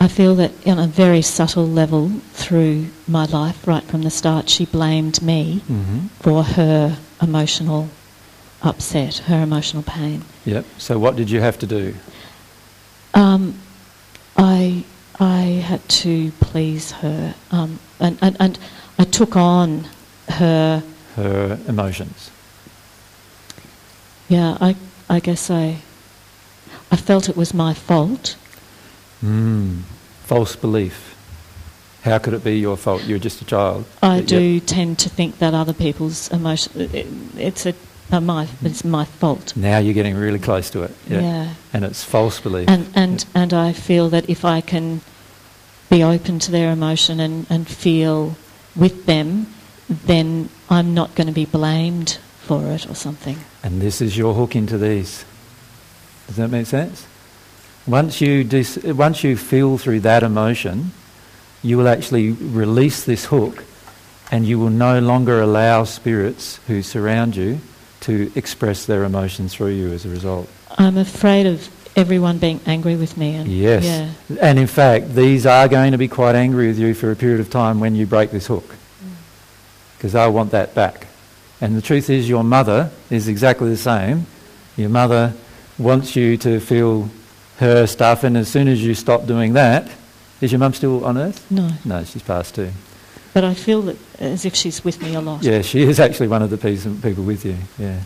I 0.03 0.09
feel 0.09 0.35
that 0.35 0.51
on 0.67 0.79
a 0.79 0.87
very 0.87 1.21
subtle 1.21 1.65
level 1.65 2.09
through 2.33 2.87
my 3.07 3.23
life, 3.23 3.65
right 3.65 3.83
from 3.83 4.01
the 4.01 4.09
start, 4.09 4.49
she 4.49 4.65
blamed 4.65 5.21
me 5.21 5.59
hmm 5.59 6.07
for 6.19 6.43
her 6.43 6.97
emotional 7.21 7.87
upset, 8.61 9.19
her 9.29 9.41
emotional 9.41 9.81
pain. 9.81 10.25
Yep. 10.43 10.65
So 10.77 10.99
what 10.99 11.15
did 11.15 11.29
you 11.29 11.39
have 11.39 11.57
to 11.59 11.65
do? 11.65 11.95
Um, 13.13 13.57
I 14.35 14.83
I 15.21 15.63
had 15.69 15.87
to 16.03 16.31
please 16.41 16.91
her, 17.03 17.33
um, 17.51 17.79
and, 18.01 18.17
and 18.21 18.35
and 18.41 18.59
I 18.99 19.05
took 19.05 19.37
on 19.37 19.87
her. 20.27 20.83
Her 21.15 21.59
emotions. 21.65 22.29
Yeah, 24.27 24.57
I 24.59 24.75
I 25.09 25.21
guess 25.21 25.49
I 25.49 25.77
I 26.91 26.97
felt 26.97 27.29
it 27.29 27.37
was 27.37 27.53
my 27.53 27.73
fault. 27.73 28.35
Mm. 29.23 29.83
False 30.33 30.55
belief. 30.55 31.15
How 32.01 32.17
could 32.17 32.33
it 32.33 32.43
be 32.43 32.57
your 32.57 32.75
fault? 32.75 33.03
You're 33.03 33.19
just 33.19 33.39
a 33.43 33.45
child. 33.45 33.85
I 34.01 34.15
Yep. 34.15 34.25
do 34.25 34.59
tend 34.61 34.97
to 34.99 35.09
think 35.09 35.37
that 35.37 35.53
other 35.53 35.73
people's 35.73 36.27
emotion 36.31 36.89
it, 36.91 37.05
it's 37.37 37.67
a 37.67 37.75
uh, 38.11 38.19
my 38.19 38.47
it's 38.63 38.83
my 38.83 39.05
fault. 39.05 39.55
Now 39.55 39.77
you're 39.77 39.93
getting 39.93 40.15
really 40.15 40.39
close 40.39 40.71
to 40.71 40.81
it. 40.81 40.91
Yeah. 41.07 41.21
Yeah. 41.21 41.53
And 41.71 41.85
it's 41.85 42.03
false 42.03 42.39
belief. 42.39 42.67
And 42.67 42.87
and 42.95 43.23
and 43.35 43.53
I 43.53 43.73
feel 43.73 44.09
that 44.09 44.27
if 44.27 44.43
I 44.43 44.61
can 44.61 45.01
be 45.91 46.03
open 46.03 46.39
to 46.39 46.51
their 46.51 46.71
emotion 46.71 47.19
and, 47.19 47.45
and 47.51 47.67
feel 47.67 48.35
with 48.75 49.05
them, 49.05 49.45
then 49.87 50.49
I'm 50.67 50.95
not 50.95 51.13
going 51.13 51.27
to 51.27 51.33
be 51.33 51.45
blamed 51.45 52.17
for 52.41 52.71
it 52.71 52.89
or 52.89 52.95
something. 52.95 53.37
And 53.61 53.79
this 53.79 54.01
is 54.01 54.17
your 54.17 54.33
hook 54.33 54.55
into 54.55 54.79
these. 54.79 55.25
Does 56.25 56.37
that 56.37 56.49
make 56.49 56.65
sense? 56.65 57.05
Once 57.85 58.21
you, 58.21 58.43
dis- 58.43 58.77
once 58.83 59.23
you 59.23 59.35
feel 59.35 59.77
through 59.77 59.99
that 59.99 60.23
emotion, 60.23 60.91
you 61.61 61.77
will 61.77 61.87
actually 61.87 62.31
release 62.31 63.05
this 63.05 63.25
hook 63.25 63.63
and 64.31 64.45
you 64.45 64.57
will 64.57 64.69
no 64.69 64.99
longer 64.99 65.41
allow 65.41 65.83
spirits 65.83 66.59
who 66.67 66.81
surround 66.81 67.35
you 67.35 67.59
to 68.01 68.31
express 68.35 68.85
their 68.85 69.03
emotions 69.03 69.53
through 69.53 69.71
you 69.71 69.91
as 69.91 70.05
a 70.05 70.09
result. 70.09 70.49
I'm 70.77 70.97
afraid 70.97 71.45
of 71.45 71.69
everyone 71.95 72.37
being 72.37 72.59
angry 72.65 72.95
with 72.95 73.17
me. 73.17 73.35
And 73.35 73.49
Yes. 73.49 73.83
Yeah. 73.85 74.37
And 74.41 74.59
in 74.59 74.67
fact, 74.67 75.13
these 75.13 75.45
are 75.45 75.67
going 75.67 75.91
to 75.91 75.97
be 75.97 76.07
quite 76.07 76.35
angry 76.35 76.67
with 76.67 76.79
you 76.79 76.93
for 76.93 77.11
a 77.11 77.15
period 77.15 77.39
of 77.39 77.49
time 77.49 77.79
when 77.79 77.95
you 77.95 78.05
break 78.05 78.31
this 78.31 78.47
hook. 78.47 78.67
Mm. 78.67 79.11
Because 79.97 80.13
they'll 80.13 80.33
want 80.33 80.51
that 80.51 80.73
back. 80.73 81.07
And 81.61 81.77
the 81.77 81.81
truth 81.81 82.09
is, 82.09 82.27
your 82.27 82.43
mother 82.43 82.91
is 83.09 83.27
exactly 83.27 83.69
the 83.69 83.77
same. 83.77 84.25
Your 84.75 84.89
mother 84.89 85.33
wants 85.77 86.15
you 86.15 86.37
to 86.37 86.59
feel 86.59 87.09
her 87.57 87.87
stuff, 87.87 88.23
and 88.23 88.37
as 88.37 88.47
soon 88.47 88.67
as 88.67 88.83
you 88.83 88.93
stop 88.93 89.25
doing 89.25 89.53
that, 89.53 89.89
is 90.41 90.51
your 90.51 90.59
mum 90.59 90.73
still 90.73 91.05
on 91.05 91.17
earth? 91.17 91.49
No. 91.51 91.69
No, 91.85 92.03
she's 92.03 92.23
passed 92.23 92.55
too. 92.55 92.71
But 93.33 93.43
I 93.43 93.53
feel 93.53 93.81
that 93.83 93.97
as 94.19 94.45
if 94.45 94.55
she's 94.55 94.83
with 94.83 95.01
me 95.01 95.15
a 95.15 95.21
lot. 95.21 95.43
Yeah, 95.43 95.61
she 95.61 95.81
is 95.81 95.99
actually 95.99 96.27
one 96.27 96.41
of 96.41 96.49
the 96.49 96.57
people 96.57 97.23
with 97.23 97.45
you. 97.45 97.57
Yeah. 97.79 97.99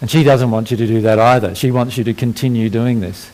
And 0.00 0.10
she 0.10 0.22
doesn't 0.22 0.50
want 0.50 0.70
you 0.70 0.76
to 0.76 0.86
do 0.86 1.00
that 1.02 1.18
either. 1.18 1.54
She 1.54 1.70
wants 1.70 1.96
you 1.96 2.04
to 2.04 2.14
continue 2.14 2.68
doing 2.68 3.00
this, 3.00 3.30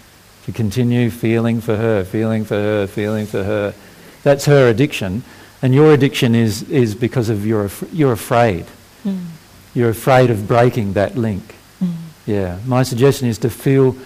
to 0.46 0.52
continue 0.52 1.10
feeling 1.10 1.60
for 1.60 1.76
her, 1.76 2.04
feeling 2.04 2.44
for 2.44 2.54
her, 2.54 2.86
feeling 2.86 3.26
for 3.26 3.42
her. 3.42 3.74
That's 4.22 4.46
her 4.46 4.68
addiction. 4.68 5.24
And 5.60 5.74
your 5.74 5.92
addiction 5.92 6.34
is, 6.34 6.62
is 6.70 6.94
because 6.94 7.28
of 7.28 7.44
you're, 7.44 7.64
af- 7.64 7.88
you're 7.92 8.12
afraid. 8.12 8.66
Mm. 9.04 9.26
You're 9.74 9.90
afraid 9.90 10.30
of 10.30 10.46
breaking 10.46 10.92
that 10.92 11.16
link. 11.16 11.54
Mm. 11.82 11.94
Yeah. 12.26 12.58
My 12.64 12.82
suggestion 12.82 13.28
is 13.28 13.38
to 13.38 13.50
feel 13.50 13.96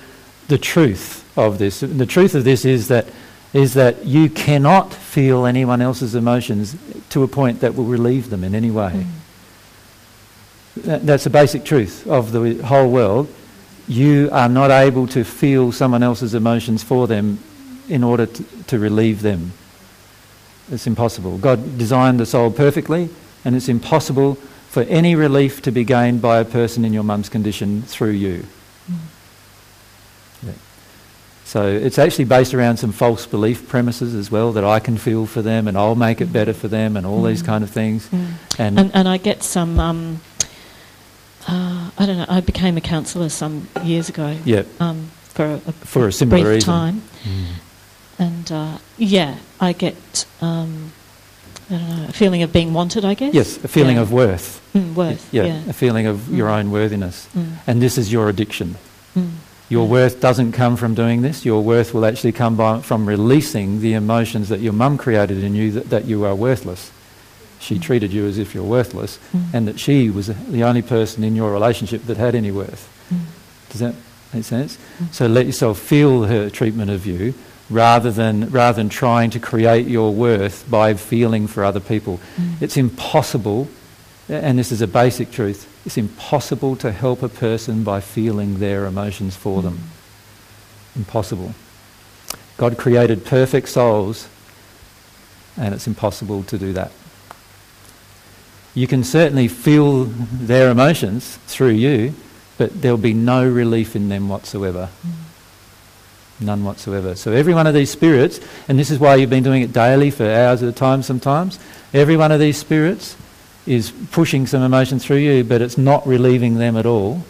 the 0.48 0.58
truth 0.58 1.27
of 1.38 1.58
this. 1.58 1.80
The 1.80 2.06
truth 2.06 2.34
of 2.34 2.44
this 2.44 2.64
is 2.64 2.88
that, 2.88 3.06
is 3.52 3.74
that 3.74 4.04
you 4.04 4.28
cannot 4.28 4.92
feel 4.92 5.46
anyone 5.46 5.80
else's 5.80 6.14
emotions 6.14 6.76
to 7.10 7.22
a 7.22 7.28
point 7.28 7.60
that 7.60 7.74
will 7.74 7.84
relieve 7.84 8.30
them 8.30 8.44
in 8.44 8.54
any 8.54 8.70
way. 8.70 8.92
Mm. 8.92 10.82
That, 10.84 11.06
that's 11.06 11.24
the 11.24 11.30
basic 11.30 11.64
truth 11.64 12.06
of 12.06 12.32
the 12.32 12.54
whole 12.64 12.90
world. 12.90 13.32
You 13.86 14.28
are 14.32 14.48
not 14.48 14.70
able 14.70 15.06
to 15.08 15.24
feel 15.24 15.72
someone 15.72 16.02
else's 16.02 16.34
emotions 16.34 16.82
for 16.82 17.06
them 17.06 17.38
in 17.88 18.04
order 18.04 18.26
to, 18.26 18.44
to 18.66 18.78
relieve 18.78 19.22
them. 19.22 19.52
It's 20.70 20.86
impossible. 20.86 21.38
God 21.38 21.78
designed 21.78 22.20
the 22.20 22.26
soul 22.26 22.50
perfectly, 22.50 23.08
and 23.44 23.56
it's 23.56 23.68
impossible 23.68 24.34
for 24.68 24.82
any 24.82 25.14
relief 25.14 25.62
to 25.62 25.70
be 25.70 25.84
gained 25.84 26.20
by 26.20 26.38
a 26.38 26.44
person 26.44 26.84
in 26.84 26.92
your 26.92 27.02
mum's 27.02 27.30
condition 27.30 27.82
through 27.82 28.10
you. 28.10 28.44
So 31.48 31.66
it's 31.66 31.98
actually 31.98 32.26
based 32.26 32.52
around 32.52 32.76
some 32.76 32.92
false 32.92 33.24
belief 33.24 33.66
premises 33.68 34.14
as 34.14 34.30
well 34.30 34.52
that 34.52 34.64
I 34.64 34.80
can 34.80 34.98
feel 34.98 35.24
for 35.24 35.40
them 35.40 35.66
and 35.66 35.78
I'll 35.78 35.94
make 35.94 36.20
it 36.20 36.30
better 36.30 36.52
for 36.52 36.68
them 36.68 36.94
and 36.94 37.06
all 37.06 37.22
these 37.22 37.42
Mm. 37.42 37.46
kind 37.46 37.64
of 37.64 37.70
things. 37.70 38.06
Mm. 38.08 38.26
And, 38.58 38.78
And, 38.78 38.90
and 38.94 39.08
I 39.08 39.16
get 39.16 39.42
some, 39.42 39.80
um, 39.80 40.20
uh, 41.48 41.88
I 41.96 42.04
don't 42.04 42.18
know, 42.18 42.26
I 42.28 42.40
became 42.42 42.76
a 42.76 42.82
counsellor 42.82 43.30
some 43.30 43.66
years 43.82 44.10
ago 44.10 44.36
yeah, 44.44 44.64
um, 44.78 45.10
for 45.32 45.46
a, 45.46 45.54
a 45.54 45.72
for 45.72 46.06
a 46.08 46.12
similar 46.12 46.42
brief 46.42 46.54
reason. 46.56 46.66
time. 46.74 47.02
Mm. 47.24 47.44
And 48.18 48.52
uh, 48.52 48.78
yeah, 48.98 49.36
I 49.58 49.72
get, 49.72 50.26
um, 50.42 50.92
I 51.70 51.78
don't 51.78 51.88
know, 51.96 52.06
a 52.10 52.12
feeling 52.12 52.42
of 52.42 52.52
being 52.52 52.74
wanted, 52.74 53.06
I 53.06 53.14
guess. 53.14 53.32
Yes, 53.32 53.56
a 53.64 53.68
feeling 53.68 53.96
Yeah. 53.96 54.02
of 54.02 54.12
worth. 54.12 54.60
Mm, 54.74 54.94
worth, 54.94 55.26
Yeah, 55.32 55.44
yeah. 55.46 55.60
a 55.70 55.72
feeling 55.72 56.06
of 56.06 56.28
your 56.30 56.48
Mm. 56.50 56.58
own 56.58 56.70
worthiness. 56.70 57.26
Mm, 57.34 57.52
And 57.66 57.80
this 57.80 57.96
is 57.96 58.12
your 58.12 58.28
addiction. 58.28 58.76
Your 59.68 59.86
worth 59.86 60.20
doesn't 60.20 60.52
come 60.52 60.76
from 60.76 60.94
doing 60.94 61.20
this. 61.22 61.44
Your 61.44 61.62
worth 61.62 61.92
will 61.92 62.06
actually 62.06 62.32
come 62.32 62.56
by, 62.56 62.80
from 62.80 63.06
releasing 63.06 63.80
the 63.80 63.92
emotions 63.94 64.48
that 64.48 64.60
your 64.60 64.72
mum 64.72 64.96
created 64.96 65.44
in 65.44 65.54
you 65.54 65.70
that, 65.72 65.90
that 65.90 66.04
you 66.06 66.24
are 66.24 66.34
worthless. 66.34 66.90
She 67.60 67.74
Mm. 67.74 67.82
treated 67.82 68.12
you 68.12 68.24
as 68.26 68.38
if 68.38 68.54
you're 68.54 68.64
worthless, 68.64 69.18
mm, 69.36 69.42
and 69.52 69.66
that 69.68 69.78
she 69.78 70.08
was 70.10 70.28
the 70.28 70.62
only 70.62 70.80
person 70.80 71.22
in 71.24 71.34
your 71.36 71.52
relationship 71.52 72.06
that 72.06 72.16
had 72.16 72.34
any 72.34 72.50
worth. 72.50 72.88
mm, 73.12 73.18
Does 73.70 73.80
that 73.80 73.94
make 74.32 74.44
sense? 74.44 74.78
Mm. 75.02 75.06
So 75.12 75.26
let 75.26 75.44
yourself 75.46 75.78
feel 75.78 76.24
her 76.24 76.48
treatment 76.50 76.90
of 76.90 77.04
you 77.04 77.34
rather 77.68 78.10
than, 78.10 78.48
rather 78.50 78.76
than 78.76 78.88
trying 78.88 79.28
to 79.30 79.38
create 79.40 79.86
your 79.86 80.14
worth 80.14 80.64
by 80.70 80.94
feeling 80.94 81.46
for 81.46 81.62
other 81.64 81.80
people. 81.80 82.20
mm. 82.40 82.62
It's 82.62 82.76
impossible, 82.78 83.68
and 84.28 84.58
this 84.58 84.72
is 84.72 84.82
a 84.82 84.86
basic 84.86 85.30
truth, 85.30 85.66
it's 85.86 85.96
impossible 85.96 86.76
to 86.76 86.92
help 86.92 87.22
a 87.22 87.28
person 87.28 87.82
by 87.82 88.00
feeling 88.00 88.58
their 88.58 88.84
emotions 88.84 89.34
for 89.34 89.62
them. 89.62 89.80
Impossible. 90.94 91.54
God 92.56 92.76
created 92.76 93.24
perfect 93.24 93.68
souls, 93.68 94.28
and 95.56 95.74
it's 95.74 95.86
impossible 95.86 96.42
to 96.44 96.58
do 96.58 96.72
that. 96.74 96.92
You 98.74 98.86
can 98.86 99.02
certainly 99.02 99.48
feel 99.48 100.04
their 100.04 100.70
emotions 100.70 101.38
through 101.46 101.70
you, 101.70 102.14
but 102.58 102.82
there'll 102.82 102.98
be 102.98 103.14
no 103.14 103.48
relief 103.48 103.96
in 103.96 104.08
them 104.08 104.28
whatsoever. 104.28 104.90
None 106.40 106.64
whatsoever. 106.64 107.16
So 107.16 107.32
every 107.32 107.54
one 107.54 107.66
of 107.66 107.74
these 107.74 107.90
spirits, 107.90 108.40
and 108.68 108.78
this 108.78 108.90
is 108.90 108.98
why 108.98 109.16
you've 109.16 109.30
been 109.30 109.42
doing 109.42 109.62
it 109.62 109.72
daily 109.72 110.10
for 110.10 110.30
hours 110.30 110.62
at 110.62 110.68
a 110.68 110.72
time 110.72 111.02
sometimes, 111.02 111.58
every 111.94 112.16
one 112.16 112.30
of 112.30 112.38
these 112.38 112.56
spirits 112.56 113.16
is 113.68 113.92
pushing 114.10 114.46
some 114.46 114.62
emotion 114.62 114.98
through 114.98 115.18
you, 115.18 115.44
but 115.44 115.60
it's 115.62 115.76
not 115.78 116.06
relieving 116.06 116.54
them 116.58 116.76
at 116.76 116.86
all, 116.86 117.22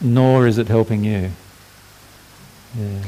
nor 0.00 0.46
is 0.46 0.58
it 0.58 0.68
helping 0.68 1.02
you. 1.04 1.30
Yeah. 2.78 2.98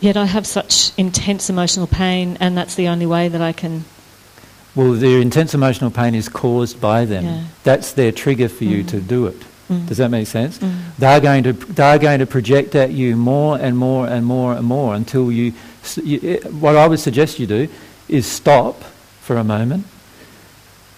Yet 0.00 0.16
I 0.16 0.26
have 0.26 0.46
such 0.46 0.92
intense 0.96 1.50
emotional 1.50 1.86
pain, 1.86 2.36
and 2.40 2.56
that's 2.56 2.74
the 2.76 2.88
only 2.88 3.06
way 3.06 3.28
that 3.28 3.40
I 3.40 3.52
can. 3.52 3.84
Well, 4.74 4.92
their 4.92 5.20
intense 5.20 5.54
emotional 5.54 5.90
pain 5.90 6.14
is 6.14 6.28
caused 6.28 6.80
by 6.80 7.04
them. 7.04 7.24
Yeah. 7.24 7.44
That's 7.64 7.92
their 7.92 8.12
trigger 8.12 8.48
for 8.48 8.64
you 8.64 8.84
Mm. 8.84 8.88
to 8.88 9.00
do 9.00 9.26
it. 9.26 9.42
Mm. 9.68 9.86
Does 9.86 9.96
that 9.98 10.10
make 10.10 10.26
sense? 10.28 10.58
Mm. 10.58 10.72
They're 10.98 11.20
going 11.20 11.42
to 11.44 11.52
they're 11.52 11.98
going 11.98 12.20
to 12.20 12.26
project 12.26 12.74
at 12.74 12.92
you 12.92 13.16
more 13.16 13.58
and 13.58 13.76
more 13.76 14.06
and 14.06 14.24
more 14.24 14.54
and 14.54 14.64
more 14.64 14.94
until 14.94 15.32
you, 15.32 15.52
you. 16.02 16.38
What 16.60 16.76
I 16.76 16.86
would 16.86 17.00
suggest 17.00 17.38
you 17.38 17.46
do 17.46 17.68
is 18.08 18.24
stop 18.26 18.82
for 19.20 19.36
a 19.36 19.44
moment, 19.44 19.84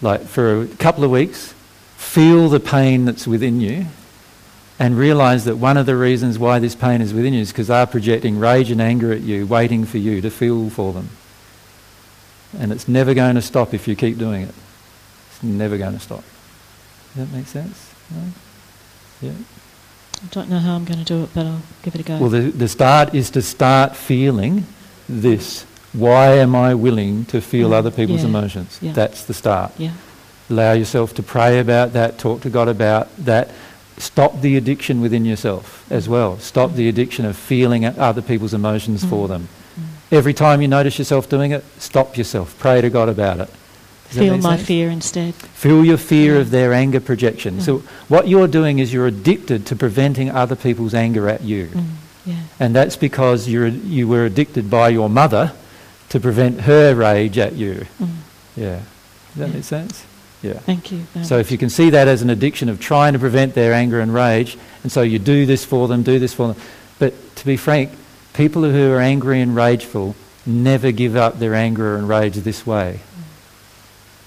like 0.03 0.23
for 0.23 0.63
a 0.63 0.67
couple 0.67 1.05
of 1.05 1.11
weeks, 1.11 1.55
feel 1.97 2.49
the 2.49 2.61
pain 2.61 3.05
that's 3.05 3.27
within 3.27 3.61
you, 3.61 3.87
and 4.79 4.97
realize 4.97 5.45
that 5.45 5.57
one 5.57 5.77
of 5.77 5.87
the 5.87 5.97
reasons 5.97 6.39
why 6.39 6.59
this 6.59 6.75
pain 6.75 7.03
is 7.03 7.13
within 7.13 7.35
you 7.35 7.43
is 7.43 7.53
because 7.53 7.67
they're 7.67 7.87
projecting 7.87 8.39
rage 8.39 8.71
and 8.71 8.81
anger 8.81 9.13
at 9.13 9.21
you, 9.21 9.47
waiting 9.47 9.85
for 9.85 9.99
you 9.99 10.21
to 10.21 10.31
feel 10.31 10.71
for 10.71 10.93
them. 10.93 11.11
And 12.59 12.73
it's 12.73 12.89
never 12.89 13.15
going 13.15 13.35
to 13.37 13.43
stop 13.43 13.75
if 13.75 13.87
you 13.87 13.95
keep 13.95 14.19
doing 14.19 14.43
it. 14.43 14.55
It's 15.31 15.43
never 15.43 15.77
going 15.79 15.93
to 15.93 16.01
stop. 16.01 16.25
Does 17.15 17.29
that 17.29 17.37
make 17.37 17.47
sense? 17.47 17.93
No? 18.11 18.23
Yeah. 19.21 19.33
I 20.23 20.27
don't 20.31 20.49
know 20.49 20.59
how 20.59 20.75
I'm 20.75 20.85
going 20.85 20.99
to 20.99 21.05
do 21.05 21.25
it, 21.25 21.31
but 21.35 21.47
I'll 21.47 21.63
give 21.83 21.95
it 21.95 22.01
a 22.01 22.05
go. 22.05 22.19
Well, 22.19 22.31
the, 22.31 22.41
the 22.41 22.69
start 22.69 23.15
is 23.15 23.31
to 23.31 23.43
start 23.43 23.97
feeling 23.97 24.67
this. 25.09 25.65
Why 25.93 26.35
am 26.37 26.55
I 26.55 26.75
willing 26.75 27.25
to 27.27 27.41
feel 27.41 27.71
Mm, 27.71 27.75
other 27.75 27.91
people's 27.91 28.23
yeah, 28.23 28.29
emotions? 28.29 28.79
yeah. 28.81 28.93
That's 28.93 29.25
the 29.25 29.35
start. 29.35 29.73
yeah. 29.79 29.91
Allow 30.49 30.73
yourself 30.73 31.15
to 31.15 31.23
pray 31.23 31.59
about 31.61 31.93
that, 31.93 32.19
talk 32.19 32.41
to 32.43 32.51
God 32.51 32.69
about 32.69 33.09
that. 33.25 33.51
Stop 33.99 34.41
the 34.41 34.57
addiction 34.57 35.01
within 35.01 35.25
yourself 35.25 35.85
as 35.91 36.09
well. 36.09 36.39
Stop 36.39 36.75
the 36.75 36.89
addiction 36.89 37.25
of 37.25 37.37
feeling 37.37 37.85
other 37.85 38.23
people's 38.23 38.55
emotions 38.55 39.05
for 39.05 39.27
Mm. 39.27 39.29
them. 39.29 39.49
Every 40.11 40.33
time 40.35 40.61
you 40.63 40.67
notice 40.69 40.99
yourself 40.99 41.29
doing 41.29 41.53
it, 41.53 41.65
stop 41.79 42.17
yourself. 42.17 42.55
Pray 42.59 42.81
to 42.81 42.91
God 42.91 43.09
about 43.09 43.39
it. 43.41 43.49
Does 44.11 44.19
Feel 44.19 44.39
my 44.39 44.57
sense? 44.57 44.67
fear 44.67 44.91
instead. 44.91 45.35
Feel 45.35 45.85
your 45.85 45.97
fear 45.99 46.35
Yeah. 46.35 46.41
of 46.41 46.51
their 46.51 46.73
anger 46.73 46.99
projection. 46.99 47.59
Mm. 47.59 47.63
So 47.63 47.83
what 48.09 48.27
you're 48.27 48.49
doing 48.49 48.81
is 48.81 48.93
you're 48.93 49.07
addicted 49.07 49.67
to 49.67 49.77
preventing 49.77 50.31
other 50.31 50.57
people's 50.57 50.95
anger 50.95 51.29
at 51.29 51.43
you. 51.45 51.67
Mm. 51.73 51.83
Yeah. 52.27 52.35
And 52.59 52.75
that's 52.75 52.97
because 52.97 53.49
you're, 53.49 53.69
you 53.69 54.09
were 54.09 54.25
addicted 54.25 54.69
by 54.69 54.89
your 54.89 55.09
mother 55.09 55.53
to 56.11 56.21
prevent 56.21 56.63
her 56.63 56.95
rage 56.95 57.39
at 57.39 57.55
you. 57.55 57.87
Mm. 58.01 58.09
Yeah. 58.57 58.81
Does 59.35 59.37
that 59.37 59.49
Yeah. 59.49 59.55
make 59.55 59.65
sense? 59.65 60.05
Yeah. 60.43 60.55
Thank 60.55 60.91
you. 60.91 61.03
So 61.23 61.39
if 61.39 61.51
you 61.53 61.59
can 61.59 61.69
see 61.69 61.91
that 61.91 62.09
as 62.09 62.23
an 62.23 62.31
addiction 62.31 62.69
of 62.69 62.81
trying 62.81 63.13
to 63.13 63.19
prevent 63.19 63.55
their 63.55 63.75
anger 63.75 64.01
and 64.01 64.13
rage, 64.13 64.57
and 64.83 64.91
so 64.91 65.03
you 65.03 65.19
do 65.19 65.45
this 65.47 65.65
for 65.65 65.87
them, 65.87 66.03
do 66.03 66.19
this 66.19 66.33
for 66.33 66.49
them. 66.49 66.57
But 66.99 67.37
to 67.37 67.47
be 67.47 67.57
frank, 67.57 67.91
people 68.33 68.63
who 68.63 68.93
are 68.93 69.01
angry 69.01 69.41
and 69.41 69.55
rageful 69.55 70.17
never 70.47 70.93
give 70.93 71.15
up 71.17 71.39
their 71.39 71.55
anger 71.55 71.97
and 71.97 72.09
rage 72.09 72.37
this 72.37 72.67
way. 72.67 73.01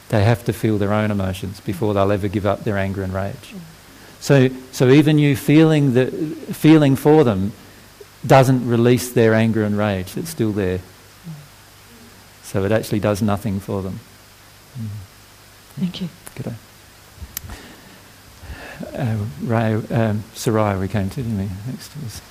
They 0.10 0.24
have 0.24 0.46
to 0.46 0.54
feel 0.54 0.78
their 0.78 0.94
own 0.94 1.10
emotions 1.10 1.60
before 1.62 1.96
they'll 1.96 2.12
ever 2.12 2.28
give 2.28 2.46
up 2.46 2.64
their 2.64 2.78
anger 2.78 3.02
and 3.02 3.14
rage. 3.14 3.56
So, 4.20 4.50
so 4.72 4.90
even 4.90 5.18
you 5.18 5.36
feeling, 5.36 5.96
the, 5.96 6.06
feeling 6.54 6.96
for 6.96 7.24
them 7.24 7.52
doesn't 8.26 8.70
release 8.70 9.12
their 9.12 9.34
anger 9.34 9.64
and 9.64 9.76
rage. 9.78 10.16
It's 10.16 10.30
still 10.30 10.52
there. 10.52 10.80
So 12.54 12.64
it 12.64 12.72
actually 12.72 13.00
does 13.00 13.20
nothing 13.24 13.60
for 13.60 13.82
them. 13.82 14.00
Thank 15.76 16.02
you. 16.02 16.10
Good 16.36 16.46
day. 16.46 16.56
Uh, 18.96 19.18
Ray, 19.42 19.74
um, 19.90 20.24
Sarai 20.36 20.78
we 20.78 20.88
came 20.88 21.10
to, 21.10 21.16
didn't 21.16 21.36
we? 21.36 21.50
Next 21.66 21.96
was. 22.04 22.22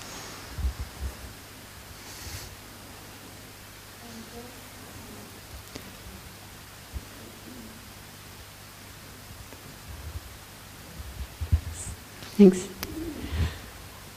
Thanks. 12.36 12.68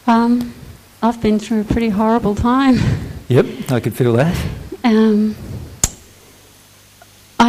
Um, 0.06 0.54
I've 1.02 1.20
been 1.20 1.40
through 1.40 1.62
a 1.62 1.64
pretty 1.64 1.90
horrible 1.90 2.36
time. 2.36 2.78
Yep, 3.28 3.72
I 3.72 3.80
could 3.80 3.96
feel 3.96 4.14
that. 4.14 4.38
Um, 4.84 5.36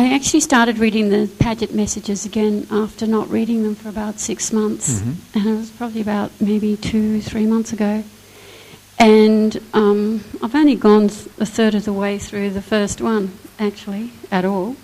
I 0.07 0.15
actually 0.15 0.39
started 0.41 0.79
reading 0.79 1.09
the 1.09 1.27
Padgett 1.27 1.73
messages 1.75 2.25
again 2.25 2.69
after 2.71 3.09
not 3.09 3.29
reading 3.29 3.65
them 3.65 3.75
for 3.75 3.89
about 3.89 4.21
six 4.21 4.53
months, 4.53 5.01
Mhm. 5.01 5.15
and 5.35 5.47
it 5.49 5.57
was 5.59 5.71
probably 5.71 6.01
about 6.01 6.31
maybe 6.41 6.77
two, 6.77 7.21
three 7.21 7.45
months 7.45 7.73
ago. 7.73 8.05
And 9.01 9.61
um, 9.75 10.23
I've 10.41 10.55
only 10.55 10.77
gone 10.77 11.09
th- 11.09 11.27
a 11.41 11.45
third 11.45 11.75
of 11.75 11.85
the 11.87 11.93
way 11.93 12.19
through 12.21 12.51
the 12.51 12.63
first 12.63 13.01
one, 13.01 13.33
actually, 13.59 14.13
at 14.31 14.45
all. 14.45 14.77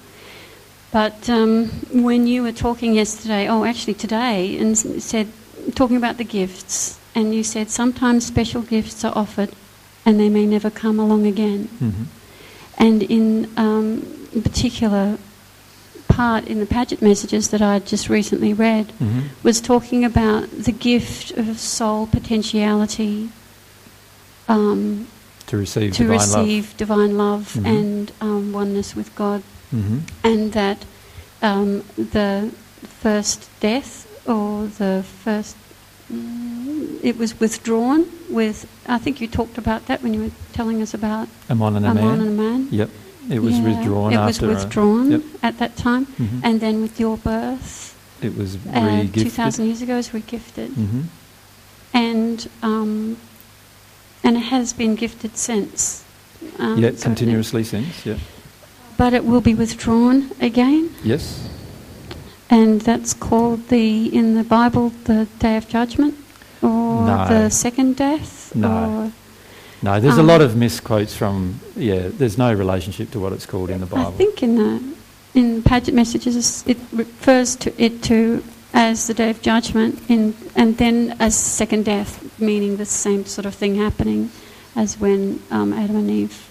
But 0.90 1.30
um, 1.30 1.68
when 1.92 2.26
you 2.26 2.42
were 2.42 2.50
talking 2.52 2.92
yesterday, 2.94 3.48
oh, 3.48 3.62
actually 3.64 3.94
today, 3.94 4.58
and 4.58 4.76
said, 4.76 5.28
talking 5.76 5.96
about 5.96 6.18
the 6.18 6.24
gifts, 6.24 6.98
and 7.14 7.32
you 7.32 7.44
said 7.44 7.70
sometimes 7.70 8.26
special 8.26 8.62
gifts 8.62 9.04
are 9.04 9.12
offered 9.16 9.50
and 10.04 10.18
they 10.18 10.28
may 10.28 10.46
never 10.46 10.68
come 10.68 10.98
along 10.98 11.26
again. 11.26 11.68
hmm 11.78 12.02
And 12.76 13.04
in 13.04 13.48
um, 13.56 14.02
particular 14.40 15.18
part 16.08 16.46
in 16.46 16.58
the 16.60 16.66
Padgett 16.66 17.02
messages 17.02 17.48
that 17.50 17.60
I 17.60 17.78
just 17.80 18.08
recently 18.08 18.52
read 18.54 18.86
hmm 18.92 19.20
was 19.42 19.60
talking 19.60 20.04
about 20.04 20.48
the 20.50 20.72
gift 20.72 21.32
of 21.32 21.58
soul 21.58 22.06
potentiality 22.06 23.28
um, 24.48 25.06
To 25.46 25.56
receive 25.56 25.92
to 25.94 26.02
divine 26.04 26.18
receive 26.18 26.76
divine 26.76 27.16
love 27.18 27.54
Mhm. 27.58 27.66
and 27.66 28.12
um, 28.20 28.52
oneness 28.52 28.94
with 28.96 29.14
God, 29.14 29.42
love. 29.72 29.84
hmm 29.84 29.98
and 30.24 30.52
that 30.52 30.78
um, 31.42 31.82
the 31.96 32.50
first 33.02 33.48
death 33.60 34.06
or 34.28 34.66
the 34.78 35.04
first 35.24 35.56
mm, 36.12 36.98
it 37.02 37.16
was 37.18 37.38
withdrawn 37.40 38.06
with 38.30 38.66
I 38.86 38.98
think 38.98 39.20
you 39.20 39.26
talked 39.28 39.58
about 39.58 39.86
that 39.86 40.02
when 40.02 40.14
you 40.14 40.20
were 40.20 40.30
telling 40.52 40.80
us 40.82 40.94
about 40.94 41.28
Amon 41.50 41.76
and 41.76 41.86
a 41.86 41.90
Amon 41.90 42.04
man. 42.04 42.20
and 42.20 42.28
a 42.28 42.42
man. 42.42 42.68
Yep, 42.70 42.90
it 43.30 43.40
was 43.40 43.58
Yeah, 43.58 43.64
withdrawn 43.64 44.12
It 44.12 44.24
was 44.24 44.40
withdrawn 44.40 45.10
yep. 45.12 45.22
at 45.42 45.58
that 45.58 45.76
time, 45.76 46.06
mhm. 46.06 46.40
and 46.42 46.60
then 46.60 46.82
with 46.82 46.98
your 46.98 47.16
birth, 47.16 47.94
it 48.20 48.36
was 48.36 48.56
uh, 48.72 49.04
2,000 49.12 49.66
years 49.66 49.82
ago, 49.82 49.96
is 49.96 50.10
regifted, 50.10 50.68
hmm 50.74 51.02
and 51.94 52.48
um, 52.62 53.16
and 54.24 54.36
it 54.36 54.44
has 54.44 54.72
been 54.72 54.94
gifted 54.94 55.36
since. 55.36 56.02
Um, 56.58 56.78
yeah, 56.78 56.90
continuously 57.00 57.64
since. 57.64 58.06
Yeah. 58.06 58.16
But 58.96 59.12
it 59.12 59.24
will 59.24 59.40
be 59.40 59.54
withdrawn 59.54 60.30
again, 60.40 60.94
Yes. 61.04 61.48
and 62.48 62.80
that's 62.80 63.12
called 63.14 63.68
the 63.68 64.06
in 64.06 64.34
the 64.34 64.44
Bible 64.44 64.92
the 65.04 65.26
Day 65.38 65.56
of 65.56 65.68
Judgment, 65.68 66.14
or 66.62 67.04
No. 67.06 67.26
the 67.28 67.50
second 67.50 67.96
death, 67.96 68.54
No. 68.54 68.68
or 68.68 69.12
No, 69.82 69.98
there's 69.98 70.16
a 70.16 70.20
Um, 70.20 70.26
lot 70.28 70.40
of 70.40 70.54
misquotes 70.56 71.14
from. 71.16 71.58
Yeah, 71.76 72.08
there's 72.08 72.38
no 72.38 72.52
relationship 72.52 73.10
to 73.12 73.18
what 73.20 73.32
it's 73.32 73.46
called 73.46 73.68
in 73.70 73.80
the 73.80 73.86
Bible. 73.86 74.08
I 74.08 74.16
think 74.16 74.42
in 74.42 74.54
the 74.56 74.80
in 75.34 75.62
Padgett 75.62 75.94
messages 75.94 76.62
it 76.66 76.78
refers 76.92 77.56
to 77.56 77.72
it 77.82 78.02
to 78.04 78.42
as 78.74 79.06
the 79.08 79.14
day 79.14 79.28
of 79.30 79.42
judgment, 79.42 79.98
in, 80.08 80.34
and 80.54 80.78
then 80.78 81.16
as 81.20 81.34
second 81.36 81.84
death, 81.84 82.22
meaning 82.38 82.76
the 82.76 82.86
same 82.86 83.26
sort 83.26 83.44
of 83.44 83.54
thing 83.54 83.74
happening 83.74 84.30
as 84.76 84.98
when 84.98 85.40
um, 85.50 85.72
Adam 85.72 85.96
and 85.96 86.10
Eve. 86.10 86.48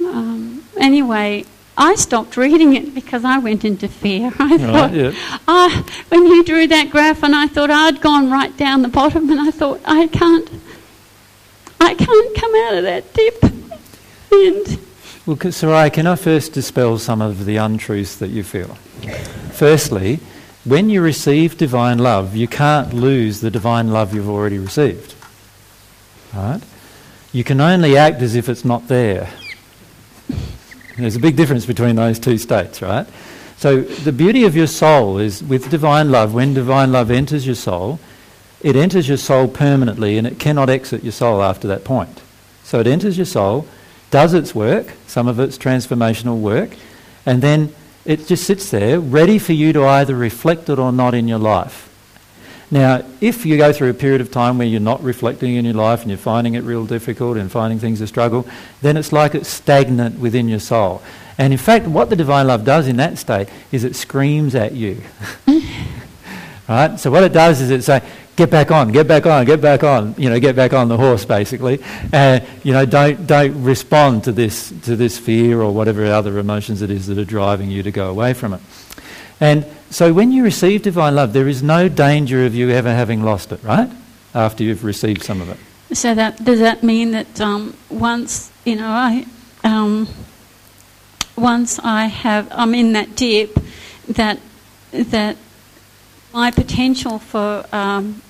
Um, 0.00 0.62
anyway, 0.76 1.44
I 1.76 1.94
stopped 1.96 2.36
reading 2.36 2.76
it 2.76 2.94
because 2.94 3.24
I 3.24 3.38
went 3.38 3.64
into 3.64 3.88
fear. 3.88 4.30
I 4.38 4.58
thought, 4.58 4.90
Right, 4.90 4.94
yeah. 4.94 5.12
ah, 5.48 5.84
when 6.10 6.26
you 6.26 6.44
drew 6.44 6.66
that 6.68 6.90
graph, 6.90 7.22
and 7.24 7.34
I 7.34 7.46
thought 7.48 7.70
I'd 7.70 8.00
gone 8.00 8.30
right 8.30 8.56
down 8.56 8.82
the 8.82 8.88
bottom, 8.88 9.30
and 9.30 9.40
I 9.40 9.50
thought 9.50 9.80
I 9.84 10.06
can't, 10.08 10.48
I 11.80 11.94
can't 11.94 12.36
come 12.36 12.54
out 12.54 12.74
of 12.74 12.84
that 12.84 13.12
dip, 13.14 13.42
and. 14.32 14.78
Well, 15.26 15.52
Sarai, 15.52 15.90
can 15.90 16.06
I 16.06 16.16
first 16.16 16.52
dispel 16.52 16.98
some 16.98 17.22
of 17.22 17.46
the 17.46 17.56
untruths 17.56 18.16
that 18.16 18.28
you 18.28 18.44
feel? 18.44 18.74
Firstly, 19.52 20.20
when 20.64 20.90
you 20.90 21.00
receive 21.00 21.56
divine 21.56 21.98
love, 21.98 22.36
you 22.36 22.48
can't 22.48 22.92
lose 22.92 23.40
the 23.40 23.50
divine 23.50 23.90
love 23.90 24.14
you've 24.14 24.28
already 24.28 24.58
received. 24.58 25.14
Right? 26.34 26.60
You 27.32 27.44
can 27.44 27.60
only 27.60 27.96
act 27.96 28.22
as 28.22 28.34
if 28.34 28.48
it's 28.48 28.64
not 28.64 28.88
there. 28.88 29.30
There's 30.96 31.16
a 31.16 31.20
big 31.20 31.36
difference 31.36 31.66
between 31.66 31.96
those 31.96 32.18
two 32.18 32.38
states, 32.38 32.80
right? 32.80 33.06
So 33.56 33.80
the 33.80 34.12
beauty 34.12 34.44
of 34.44 34.54
your 34.54 34.66
soul 34.66 35.18
is 35.18 35.42
with 35.42 35.70
divine 35.70 36.10
love, 36.10 36.34
when 36.34 36.54
divine 36.54 36.92
love 36.92 37.10
enters 37.10 37.46
your 37.46 37.56
soul, 37.56 37.98
it 38.64 38.76
enters 38.76 39.06
your 39.06 39.18
soul 39.18 39.46
permanently 39.46 40.16
and 40.16 40.26
it 40.26 40.38
cannot 40.38 40.70
exit 40.70 41.04
your 41.04 41.12
soul 41.12 41.42
after 41.42 41.68
that 41.68 41.84
point. 41.84 42.22
So 42.62 42.80
it 42.80 42.86
enters 42.86 43.18
your 43.18 43.26
soul, 43.26 43.68
does 44.10 44.32
its 44.32 44.54
work, 44.54 44.92
some 45.06 45.28
of 45.28 45.38
its 45.38 45.58
transformational 45.58 46.40
work, 46.40 46.70
and 47.26 47.42
then 47.42 47.74
it 48.06 48.26
just 48.26 48.44
sits 48.44 48.70
there 48.70 48.98
ready 48.98 49.38
for 49.38 49.52
you 49.52 49.74
to 49.74 49.84
either 49.84 50.16
reflect 50.16 50.70
it 50.70 50.78
or 50.78 50.92
not 50.92 51.12
in 51.12 51.28
your 51.28 51.38
life. 51.38 51.90
Now, 52.70 53.04
if 53.20 53.44
you 53.44 53.58
go 53.58 53.70
through 53.70 53.90
a 53.90 53.94
period 53.94 54.22
of 54.22 54.30
time 54.30 54.56
where 54.56 54.66
you're 54.66 54.80
not 54.80 55.02
reflecting 55.02 55.56
in 55.56 55.66
your 55.66 55.74
life 55.74 56.00
and 56.00 56.10
you're 56.10 56.16
finding 56.16 56.54
it 56.54 56.64
real 56.64 56.86
difficult 56.86 57.36
and 57.36 57.52
finding 57.52 57.78
things 57.78 58.00
a 58.00 58.06
struggle, 58.06 58.48
then 58.80 58.96
it's 58.96 59.12
like 59.12 59.34
it's 59.34 59.50
stagnant 59.50 60.18
within 60.18 60.48
your 60.48 60.58
soul. 60.58 61.02
And 61.36 61.52
in 61.52 61.58
fact, 61.58 61.86
what 61.86 62.08
the 62.08 62.16
divine 62.16 62.46
love 62.46 62.64
does 62.64 62.88
in 62.88 62.96
that 62.96 63.18
state 63.18 63.50
is 63.70 63.84
it 63.84 63.94
screams 63.94 64.54
at 64.54 64.72
you. 64.72 65.02
right? 66.68 66.98
So 66.98 67.10
what 67.10 67.24
it 67.24 67.34
does 67.34 67.60
is 67.60 67.70
it 67.70 67.84
say, 67.84 68.02
get 68.36 68.50
back 68.50 68.70
on, 68.70 68.92
get 68.92 69.06
back 69.06 69.26
on, 69.26 69.44
get 69.44 69.60
back 69.60 69.84
on, 69.84 70.14
you 70.18 70.28
know, 70.28 70.38
get 70.40 70.56
back 70.56 70.72
on 70.72 70.88
the 70.88 70.96
horse, 70.96 71.24
basically, 71.24 71.80
and 72.12 72.44
you 72.62 72.72
know, 72.72 72.84
don't 72.84 73.26
don't 73.26 73.62
respond 73.62 74.24
to 74.24 74.32
this 74.32 74.72
to 74.82 74.96
this 74.96 75.18
fear 75.18 75.60
or 75.60 75.72
whatever 75.72 76.04
other 76.06 76.38
emotions 76.38 76.82
it 76.82 76.90
is 76.90 77.06
that 77.06 77.18
are 77.18 77.24
driving 77.24 77.70
you 77.70 77.82
to 77.82 77.90
go 77.90 78.10
away 78.10 78.34
from 78.34 78.54
it. 78.54 78.60
And 79.40 79.66
so 79.90 80.12
when 80.12 80.32
you 80.32 80.42
receive 80.42 80.82
divine 80.82 81.14
love, 81.14 81.32
there 81.32 81.48
is 81.48 81.62
no 81.62 81.88
danger 81.88 82.44
of 82.46 82.54
you 82.54 82.70
ever 82.70 82.92
having 82.92 83.22
lost 83.22 83.52
it, 83.52 83.62
right? 83.62 83.90
After 84.34 84.64
you've 84.64 84.84
received 84.84 85.22
some 85.22 85.40
of 85.40 85.48
it. 85.48 85.58
So 85.96 86.14
that 86.14 86.42
does 86.44 86.58
that 86.60 86.82
mean 86.82 87.12
that 87.12 87.40
um, 87.40 87.76
once 87.90 88.50
you 88.64 88.76
know 88.76 88.88
I 88.88 89.26
um, 89.62 90.08
once 91.36 91.78
I 91.78 92.06
have 92.06 92.48
I'm 92.50 92.74
in 92.74 92.92
that 92.94 93.16
dip 93.16 93.58
that 94.08 94.40
that 94.90 95.36
my 96.34 96.50
potential 96.50 97.20
for 97.20 97.64
um, 97.72 98.20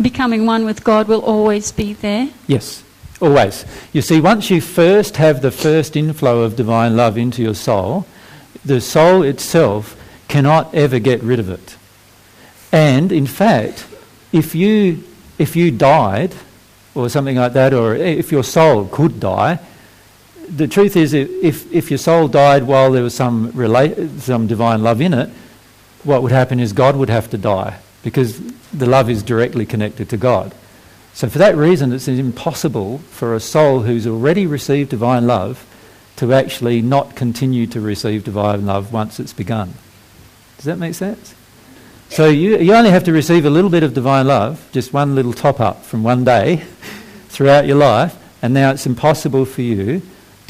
becoming 0.00 0.44
one 0.44 0.64
with 0.64 0.84
God 0.84 1.08
will 1.08 1.22
always 1.22 1.72
be 1.72 1.94
there. 1.94 2.28
Yes, 2.46 2.84
always. 3.20 3.64
You 3.94 4.02
see, 4.02 4.20
once 4.20 4.50
you 4.50 4.60
first 4.60 5.16
have 5.16 5.40
the 5.40 5.50
first 5.50 5.96
inflow 5.96 6.42
of 6.42 6.54
divine 6.54 6.94
love 6.94 7.16
into 7.16 7.42
your 7.42 7.54
soul, 7.54 8.06
the 8.62 8.80
soul 8.80 9.22
itself 9.22 9.96
cannot 10.28 10.74
ever 10.74 10.98
get 10.98 11.22
rid 11.22 11.40
of 11.40 11.48
it. 11.48 11.76
And 12.70 13.10
in 13.10 13.26
fact, 13.26 13.86
if 14.30 14.54
you 14.54 15.02
if 15.38 15.56
you 15.56 15.70
died 15.70 16.34
or 16.94 17.08
something 17.08 17.36
like 17.36 17.54
that, 17.54 17.72
or 17.72 17.94
if 17.96 18.30
your 18.30 18.44
soul 18.44 18.84
could 18.84 19.18
die, 19.18 19.58
the 20.48 20.68
truth 20.68 20.94
is, 20.96 21.14
if, 21.14 21.72
if 21.72 21.90
your 21.90 21.98
soul 21.98 22.28
died 22.28 22.64
while 22.64 22.92
there 22.92 23.02
was 23.02 23.14
some, 23.14 23.50
rela- 23.52 24.20
some 24.20 24.46
divine 24.46 24.82
love 24.82 25.00
in 25.00 25.14
it, 25.14 25.30
what 26.04 26.22
would 26.22 26.32
happen 26.32 26.60
is 26.60 26.72
God 26.72 26.96
would 26.96 27.08
have 27.08 27.30
to 27.30 27.38
die 27.38 27.78
because 28.02 28.40
the 28.72 28.86
love 28.86 29.08
is 29.08 29.22
directly 29.22 29.66
connected 29.66 30.08
to 30.10 30.16
God. 30.16 30.54
So, 31.14 31.28
for 31.28 31.38
that 31.38 31.56
reason, 31.56 31.92
it's 31.92 32.08
impossible 32.08 32.98
for 33.10 33.34
a 33.34 33.40
soul 33.40 33.80
who's 33.80 34.06
already 34.06 34.46
received 34.46 34.90
divine 34.90 35.26
love 35.26 35.66
to 36.16 36.32
actually 36.32 36.80
not 36.80 37.16
continue 37.16 37.66
to 37.68 37.80
receive 37.80 38.24
divine 38.24 38.64
love 38.64 38.92
once 38.92 39.20
it's 39.20 39.32
begun. 39.32 39.74
Does 40.56 40.64
that 40.64 40.78
make 40.78 40.94
sense? 40.94 41.34
So, 42.08 42.28
you, 42.28 42.58
you 42.58 42.74
only 42.74 42.90
have 42.90 43.04
to 43.04 43.12
receive 43.12 43.44
a 43.44 43.50
little 43.50 43.70
bit 43.70 43.82
of 43.82 43.92
divine 43.92 44.26
love, 44.26 44.66
just 44.72 44.92
one 44.92 45.14
little 45.14 45.32
top 45.32 45.60
up 45.60 45.84
from 45.84 46.02
one 46.02 46.24
day 46.24 46.56
throughout 47.28 47.66
your 47.66 47.76
life, 47.76 48.16
and 48.40 48.54
now 48.54 48.70
it's 48.70 48.86
impossible 48.86 49.44
for 49.44 49.62
you 49.62 50.02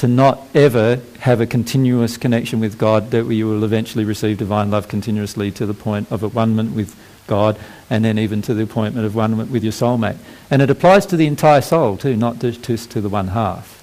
to 0.03 0.09
not 0.09 0.41
ever 0.53 1.01
have 1.21 1.41
a 1.41 1.47
continuous 1.47 2.17
connection 2.17 2.59
with 2.59 2.77
God, 2.77 3.13
that 3.13 3.25
you 3.27 3.47
will 3.47 3.63
eventually 3.63 4.05
receive 4.05 4.37
divine 4.37 4.69
love 4.69 4.89
continuously 4.89 5.53
to 5.53 5.65
the 5.65 5.75
point 5.75 6.11
of 6.11 6.25
at 6.25 6.35
with 6.75 6.97
God, 7.29 7.57
and 7.89 8.05
then 8.05 8.19
even 8.19 8.43
to 8.43 8.53
the 8.53 8.65
appointment 8.65 9.07
of 9.07 9.15
one 9.15 9.37
with 9.53 9.63
your 9.63 9.73
soulmate. 9.73 10.17
And 10.51 10.61
it 10.61 10.71
applies 10.71 11.07
to 11.07 11.17
the 11.17 11.29
entire 11.29 11.61
soul 11.61 11.97
too, 11.97 12.17
not 12.17 12.41
just 12.41 12.65
to 12.65 13.01
the 13.01 13.09
one 13.09 13.29
half. 13.29 13.81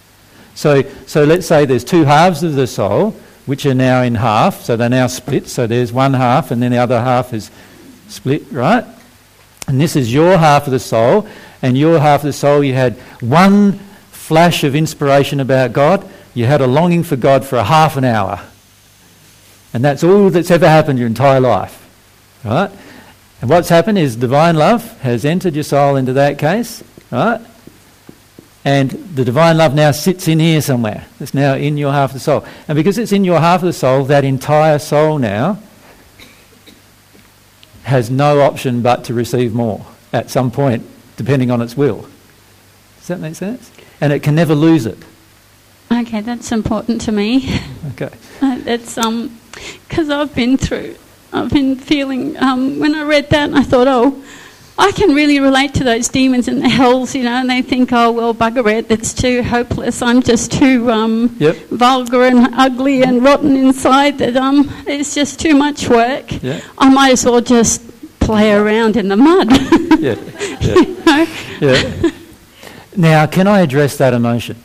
So, 0.55 0.81
so 1.07 1.23
let's 1.23 1.47
say 1.47 1.65
there's 1.65 1.85
two 1.85 2.03
halves 2.03 2.43
of 2.43 2.55
the 2.55 2.67
soul, 2.67 3.11
which 3.45 3.65
are 3.65 3.73
now 3.73 4.01
in 4.01 4.15
half, 4.15 4.59
so 4.59 4.75
they're 4.75 4.89
now 4.89 5.07
split. 5.07 5.47
So 5.47 5.67
there's 5.67 5.93
one 5.93 6.15
half, 6.15 6.51
and 6.51 6.61
then 6.61 6.71
the 6.71 6.79
other 6.79 6.99
half 6.99 7.33
is 7.33 7.49
split, 8.09 8.43
right? 8.51 8.83
And 9.69 9.79
this 9.79 9.95
is 9.95 10.13
your 10.13 10.37
half 10.37 10.67
of 10.67 10.71
the 10.71 10.79
soul, 10.79 11.29
and 11.61 11.77
your 11.77 11.97
half 11.97 12.19
of 12.19 12.25
the 12.25 12.33
soul, 12.33 12.61
you 12.61 12.73
had 12.73 12.97
one 13.21 13.79
flash 14.29 14.63
of 14.63 14.75
inspiration 14.75 15.39
about 15.39 15.73
God, 15.73 16.07
you 16.35 16.45
had 16.45 16.61
a 16.61 16.67
longing 16.67 17.01
for 17.01 17.15
God 17.15 17.43
for 17.43 17.55
a 17.55 17.63
half 17.63 17.97
an 17.97 18.03
hour. 18.03 18.39
And 19.73 19.83
that's 19.83 20.03
all 20.03 20.29
that's 20.29 20.51
ever 20.51 20.69
happened 20.69 20.99
your 20.99 21.07
entire 21.07 21.39
life. 21.39 21.89
Right? 22.45 22.69
And 23.41 23.49
what's 23.49 23.69
happened 23.69 23.97
is 23.97 24.15
divine 24.15 24.55
love 24.55 25.01
has 25.01 25.25
entered 25.25 25.55
your 25.55 25.63
soul 25.63 25.95
into 25.95 26.13
that 26.13 26.37
case, 26.37 26.83
right? 27.09 27.41
And 28.63 28.91
the 28.91 29.25
divine 29.25 29.57
love 29.57 29.73
now 29.73 29.89
sits 29.89 30.27
in 30.27 30.39
here 30.39 30.61
somewhere. 30.61 31.07
It's 31.19 31.33
now 31.33 31.55
in 31.55 31.75
your 31.75 31.91
half 31.91 32.11
of 32.11 32.13
the 32.13 32.19
soul. 32.19 32.45
And 32.67 32.75
because 32.75 32.99
it's 32.99 33.11
in 33.11 33.23
your 33.23 33.39
half 33.39 33.63
of 33.63 33.65
the 33.65 33.73
soul, 33.73 34.05
that 34.05 34.23
entire 34.23 34.77
soul 34.77 35.17
now 35.17 35.57
has 37.81 38.11
no 38.11 38.41
option 38.41 38.83
but 38.83 39.05
to 39.05 39.15
receive 39.15 39.55
more 39.55 39.87
at 40.13 40.29
some 40.29 40.51
point, 40.51 40.85
depending 41.17 41.49
on 41.49 41.63
its 41.63 41.75
will. 41.75 42.07
Does 42.99 43.07
that 43.07 43.19
make 43.19 43.33
sense? 43.33 43.71
And 44.01 44.13
it 44.13 44.23
can 44.23 44.35
never 44.35 44.55
lose 44.55 44.85
it. 44.85 44.97
Okay, 45.91 46.21
that's 46.21 46.51
important 46.51 47.01
to 47.01 47.11
me. 47.11 47.59
Okay. 47.93 48.09
Uh, 48.41 48.57
that's 48.59 48.97
um, 48.97 49.37
because 49.89 50.09
I've 50.09 50.33
been 50.33 50.55
through, 50.55 50.95
I've 51.33 51.51
been 51.51 51.75
feeling 51.75 52.37
um, 52.37 52.79
when 52.79 52.95
I 52.95 53.03
read 53.03 53.29
that, 53.31 53.53
I 53.53 53.63
thought, 53.63 53.89
oh, 53.89 54.23
I 54.77 54.93
can 54.93 55.13
really 55.13 55.41
relate 55.41 55.73
to 55.73 55.83
those 55.83 56.07
demons 56.07 56.47
in 56.47 56.59
the 56.59 56.69
hells, 56.69 57.13
you 57.13 57.23
know, 57.23 57.33
and 57.33 57.49
they 57.49 57.61
think, 57.61 57.91
oh, 57.91 58.13
well, 58.13 58.33
bugger 58.33 58.71
it, 58.71 58.89
it's 58.89 59.13
too 59.13 59.43
hopeless. 59.43 60.01
I'm 60.01 60.21
just 60.21 60.53
too 60.53 60.89
um, 60.89 61.35
yep. 61.37 61.57
vulgar 61.67 62.23
and 62.23 62.47
ugly 62.53 63.03
and 63.03 63.21
rotten 63.21 63.57
inside 63.57 64.19
that 64.19 64.37
um, 64.37 64.71
it's 64.87 65.13
just 65.13 65.37
too 65.37 65.53
much 65.53 65.89
work. 65.89 66.41
Yeah. 66.41 66.61
I 66.77 66.89
might 66.89 67.11
as 67.11 67.25
well 67.25 67.41
just 67.41 67.81
play 68.21 68.53
around 68.53 68.95
in 68.95 69.09
the 69.09 69.17
mud. 69.17 69.51
yeah. 69.99 70.15
Yeah. 70.61 70.75
you 70.79 71.03
know? 71.03 71.27
yeah. 71.59 72.11
Now, 72.99 73.27
can 73.27 73.47
I 73.47 73.61
address 73.61 73.95
that 73.99 74.13
emotion? 74.13 74.57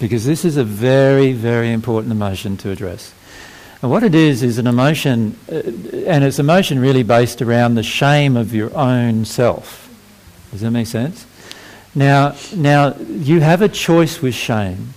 Because 0.00 0.24
this 0.24 0.46
is 0.46 0.56
a 0.56 0.64
very, 0.64 1.34
very 1.34 1.70
important 1.70 2.12
emotion 2.12 2.56
to 2.56 2.70
address. 2.70 3.12
And 3.82 3.90
what 3.90 4.02
it 4.02 4.14
is, 4.14 4.42
is 4.42 4.56
an 4.56 4.66
emotion, 4.66 5.38
uh, 5.52 5.56
and 6.06 6.24
it's 6.24 6.38
emotion 6.38 6.78
really 6.78 7.02
based 7.02 7.42
around 7.42 7.74
the 7.74 7.82
shame 7.82 8.38
of 8.38 8.54
your 8.54 8.74
own 8.74 9.26
self. 9.26 9.90
Does 10.50 10.62
that 10.62 10.70
make 10.70 10.86
sense? 10.86 11.26
Now, 11.94 12.34
now 12.56 12.94
you 12.96 13.40
have 13.40 13.60
a 13.60 13.68
choice 13.68 14.22
with 14.22 14.34
shame. 14.34 14.94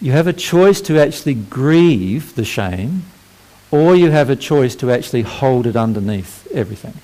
You 0.00 0.12
have 0.12 0.28
a 0.28 0.32
choice 0.32 0.80
to 0.82 1.00
actually 1.00 1.34
grieve 1.34 2.36
the 2.36 2.44
shame, 2.44 3.02
or 3.72 3.96
you 3.96 4.12
have 4.12 4.30
a 4.30 4.36
choice 4.36 4.76
to 4.76 4.92
actually 4.92 5.22
hold 5.22 5.66
it 5.66 5.74
underneath 5.74 6.46
everything. 6.52 6.94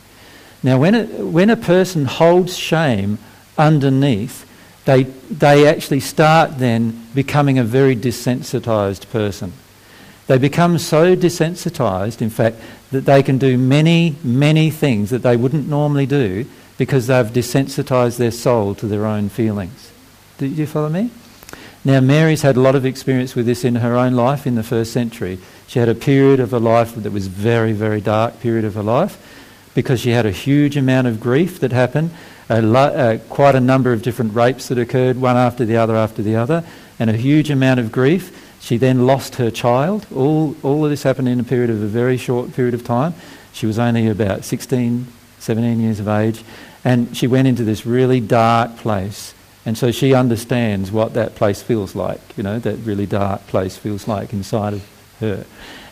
Now, 0.63 0.79
when 0.79 0.95
a, 0.95 1.05
when 1.05 1.51
a 1.51 1.57
person 1.57 2.05
holds 2.05 2.57
shame 2.57 3.19
underneath, 3.59 4.46
they, 4.87 5.03
they 5.03 5.67
actually 5.67 6.01
start 6.01 6.59
then 6.59 7.07
becoming 7.15 7.59
a 7.59 7.65
very 7.65 7.95
desensitized 7.95 9.11
person. 9.11 9.53
They 10.29 10.39
become 10.39 10.79
so 10.79 11.15
desensitized, 11.15 12.23
in 12.23 12.31
fact, 12.31 12.57
that 12.93 13.05
they 13.05 13.23
can 13.23 13.37
do 13.37 13.59
many, 13.59 14.17
many 14.23 14.71
things 14.71 15.11
that 15.11 15.23
they 15.23 15.37
wouldn't 15.37 15.69
normally 15.69 16.07
do 16.07 16.47
because 16.79 17.09
they've 17.09 17.27
desensitized 17.27 18.17
their 18.17 18.31
soul 18.31 18.75
to 18.77 18.87
their 18.87 19.07
own 19.07 19.29
feelings. 19.29 19.91
Do 20.39 20.47
you 20.47 20.67
follow 20.67 20.89
me? 20.89 21.11
Now, 21.85 22.01
Mary's 22.01 22.43
had 22.43 22.57
a 22.57 22.61
lot 22.61 22.75
of 22.75 22.87
experience 22.87 23.35
with 23.35 23.47
this 23.47 23.65
in 23.65 23.77
her 23.77 23.97
own 23.97 24.15
life 24.15 24.47
in 24.47 24.55
the 24.55 24.63
first 24.63 24.93
century. 24.93 25.39
She 25.67 25.79
had 25.81 25.89
a 25.89 25.95
period 25.95 26.39
of 26.39 26.53
her 26.53 26.61
life 26.61 26.95
that 26.95 27.13
was 27.13 27.27
very, 27.27 27.73
very 27.73 28.01
dark 28.01 28.41
period 28.41 28.65
of 28.65 28.75
her 28.75 28.83
life 28.83 29.19
because 29.75 30.01
she 30.01 30.11
had 30.11 30.27
a 30.27 30.31
huge 30.31 30.77
amount 30.77 31.09
of 31.09 31.21
grief 31.21 31.59
that 31.61 31.73
happened 31.73 32.11
a 32.49 32.59
uh, 32.59 33.19
quite 33.29 33.55
a 33.55 33.61
number 33.61 33.93
of 33.93 34.03
different 34.03 34.35
rapes 34.35 34.69
that 34.69 34.79
occurred, 34.79 35.21
one 35.21 35.37
after 35.37 35.65
the 35.65 35.77
other 35.77 35.97
after 35.97 36.23
the 36.23 36.37
other, 36.37 36.65
and 36.99 37.11
a 37.11 37.17
huge 37.17 37.51
amount 37.51 37.81
of 37.81 37.91
grief. 37.91 38.45
She 38.61 38.77
then 38.77 39.07
lost 39.07 39.37
her 39.37 39.51
child. 39.51 40.07
All, 40.15 40.57
all 40.63 40.85
of 40.85 40.91
this 40.91 41.03
happened 41.03 41.29
in 41.29 41.39
a 41.39 41.45
period 41.45 41.71
of 41.71 41.83
a 41.83 41.87
very 41.87 42.17
short 42.17 42.53
period 42.53 42.75
of 42.75 42.85
time. 42.85 43.15
She 43.53 43.67
was 43.67 43.79
only 43.79 44.09
about 44.09 44.45
16, 44.45 45.07
17 45.39 45.81
years 45.81 46.01
of 46.01 46.09
age, 46.09 46.43
and 46.85 47.17
she 47.17 47.27
went 47.27 47.49
into 47.49 47.65
this 47.65 47.87
really 47.87 48.21
dark 48.21 48.77
place. 48.77 49.35
And 49.65 49.77
so 49.77 49.91
she 49.91 50.15
understands 50.15 50.93
what 50.93 51.15
that 51.15 51.35
place 51.35 51.63
feels 51.63 51.97
like, 51.97 52.21
you 52.37 52.45
know, 52.45 52.59
that 52.61 52.77
really 52.79 53.07
dark 53.07 53.47
place 53.49 53.77
feels 53.77 54.07
like 54.07 54.33
inside 54.33 54.75
of 54.75 54.89
her. 55.21 55.45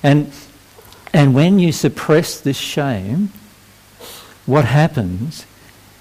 And, 0.03 0.31
and 1.13 1.35
when 1.35 1.59
you 1.59 1.73
suppress 1.73 2.41
this 2.41 2.57
shame, 2.57 3.33
what 4.47 4.65
happens 4.65 5.47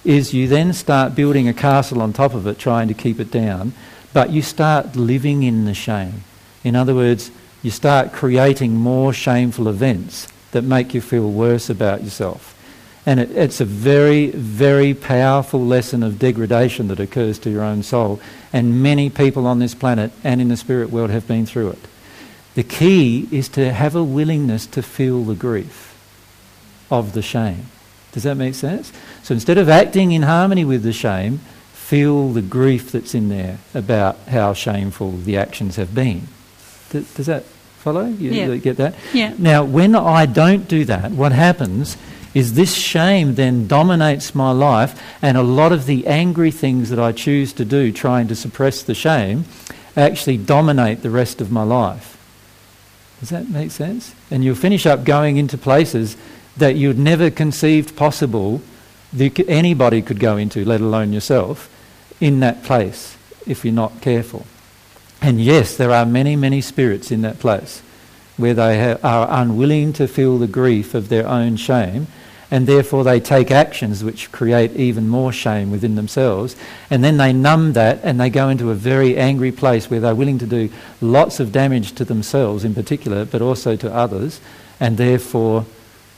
is 0.04 0.34
you 0.34 0.48
then 0.48 0.74
start 0.74 1.16
building 1.16 1.48
a 1.48 1.54
castle 1.54 2.02
on 2.02 2.14
top 2.14 2.34
of 2.34 2.46
it, 2.48 2.60
trying 2.60 2.88
to 2.88 2.94
keep 2.94 3.20
it 3.20 3.32
down, 3.32 3.74
but 4.12 4.30
you 4.30 4.42
start 4.42 4.96
living 4.96 5.44
in 5.44 5.66
the 5.66 5.74
shame. 5.74 6.24
In 6.64 6.76
other 6.76 6.94
words, 6.94 7.32
you 7.62 7.72
start 7.72 8.12
creating 8.12 8.76
more 8.76 9.14
shameful 9.14 9.68
events 9.68 10.28
that 10.52 10.64
make 10.64 10.94
you 10.94 11.02
feel 11.02 11.30
worse 11.30 11.70
about 11.70 12.04
yourself. 12.04 12.50
And 13.06 13.20
it, 13.20 13.32
it's 13.32 13.60
a 13.60 13.66
very, 13.66 14.28
very 14.28 14.94
powerful 14.94 15.66
lesson 15.66 16.04
of 16.04 16.20
degradation 16.20 16.88
that 16.88 17.00
occurs 17.00 17.40
to 17.40 17.50
your 17.50 17.64
own 17.64 17.84
soul. 17.84 18.20
And 18.52 18.82
many 18.84 19.10
people 19.10 19.48
on 19.48 19.60
this 19.60 19.76
planet 19.76 20.12
and 20.24 20.40
in 20.42 20.50
the 20.50 20.58
spirit 20.58 20.90
world 20.90 21.10
have 21.10 21.28
been 21.28 21.46
through 21.46 21.72
it. 21.72 21.80
The 22.56 22.64
key 22.64 23.28
is 23.32 23.50
to 23.50 23.74
have 23.74 23.96
a 23.96 24.04
willingness 24.04 24.68
to 24.68 24.84
feel 24.84 25.24
the 25.24 25.36
grief 25.36 25.98
of 26.92 27.14
the 27.14 27.22
shame. 27.22 27.66
Does 28.12 28.24
that 28.24 28.36
make 28.36 28.54
sense? 28.54 28.94
So 29.24 29.34
instead 29.34 29.58
of 29.58 29.70
acting 29.70 30.12
in 30.12 30.24
harmony 30.24 30.66
with 30.66 30.84
the 30.84 30.94
shame, 30.94 31.40
feel 31.72 32.34
the 32.34 32.42
grief 32.42 32.92
that's 32.92 33.16
in 33.16 33.30
there 33.30 33.58
about 33.74 34.18
how 34.28 34.54
shameful 34.54 35.12
the 35.12 35.38
actions 35.38 35.78
have 35.78 35.96
been. 35.96 36.28
Does, 36.90 37.14
does 37.14 37.26
that 37.28 37.44
follow? 37.44 38.06
You, 38.06 38.32
yeah. 38.32 38.48
you 38.48 38.58
get 38.60 38.78
that? 38.78 38.96
Yeah. 39.14 39.34
Now, 39.38 39.64
when 39.64 39.96
I 39.96 40.26
don't 40.26 40.68
do 40.68 40.86
that, 40.86 41.12
what 41.12 41.32
happens 41.32 41.98
is 42.34 42.54
this 42.54 42.74
shame 42.74 43.36
then 43.36 43.68
dominates 43.68 44.34
my 44.34 44.52
life, 44.52 45.00
and 45.22 45.38
a 45.38 45.44
lot 45.44 45.72
of 45.72 45.86
the 45.86 46.08
angry 46.08 46.52
things 46.52 46.90
that 46.90 47.00
I 47.00 47.12
choose 47.12 47.54
to 47.54 47.66
do, 47.66 47.92
trying 47.92 48.28
to 48.30 48.36
suppress 48.36 48.82
the 48.82 48.96
shame, 48.96 49.46
actually 49.96 50.38
dominate 50.38 51.04
the 51.04 51.10
rest 51.10 51.42
of 51.42 51.52
my 51.52 51.64
life. 51.64 52.18
Does 53.20 53.30
that 53.30 53.50
make 53.50 53.72
sense? 53.72 54.16
And 54.32 54.44
you'll 54.44 54.56
finish 54.56 54.86
up 54.86 55.06
going 55.06 55.38
into 55.38 55.58
places 55.58 56.18
that 56.58 56.76
you'd 56.76 56.98
never 56.98 57.30
conceived 57.30 57.96
possible 57.96 58.62
that 59.14 59.40
anybody 59.48 60.02
could 60.02 60.20
go 60.20 60.38
into, 60.38 60.66
let 60.66 60.82
alone 60.82 61.14
yourself, 61.14 61.70
in 62.20 62.40
that 62.40 62.64
place 62.64 63.18
if 63.46 63.64
you're 63.64 63.74
not 63.74 64.02
careful. 64.02 64.46
And 65.22 65.40
yes, 65.40 65.78
there 65.78 65.92
are 65.92 66.06
many, 66.06 66.36
many 66.36 66.62
spirits 66.62 67.12
in 67.12 67.22
that 67.22 67.40
place 67.40 67.82
where 68.36 68.54
they 68.54 68.80
ha- 68.80 69.00
are 69.04 69.42
unwilling 69.42 69.94
to 69.94 70.08
feel 70.08 70.38
the 70.38 70.48
grief 70.48 70.94
of 70.94 71.10
their 71.10 71.28
own 71.28 71.56
shame, 71.56 72.08
and 72.50 72.68
therefore 72.68 73.04
they 73.04 73.20
take 73.20 73.50
actions 73.50 74.04
which 74.04 74.32
create 74.32 74.72
even 74.76 75.08
more 75.08 75.32
shame 75.32 75.72
within 75.72 75.96
themselves, 75.96 76.56
and 76.90 77.04
then 77.04 77.18
they 77.18 77.32
numb 77.32 77.74
that 77.74 78.00
and 78.04 78.20
they 78.20 78.30
go 78.30 78.50
into 78.50 78.70
a 78.70 78.76
very 78.76 79.18
angry 79.18 79.52
place 79.52 79.90
where 79.90 80.00
they're 80.00 80.16
willing 80.16 80.40
to 80.40 80.46
do 80.46 80.70
lots 81.02 81.40
of 81.40 81.52
damage 81.52 81.94
to 81.94 82.06
themselves 82.06 82.64
in 82.64 82.74
particular, 82.74 83.26
but 83.26 83.42
also 83.42 83.76
to 83.76 83.94
others, 83.94 84.42
and 84.80 84.98
therefore, 84.98 85.66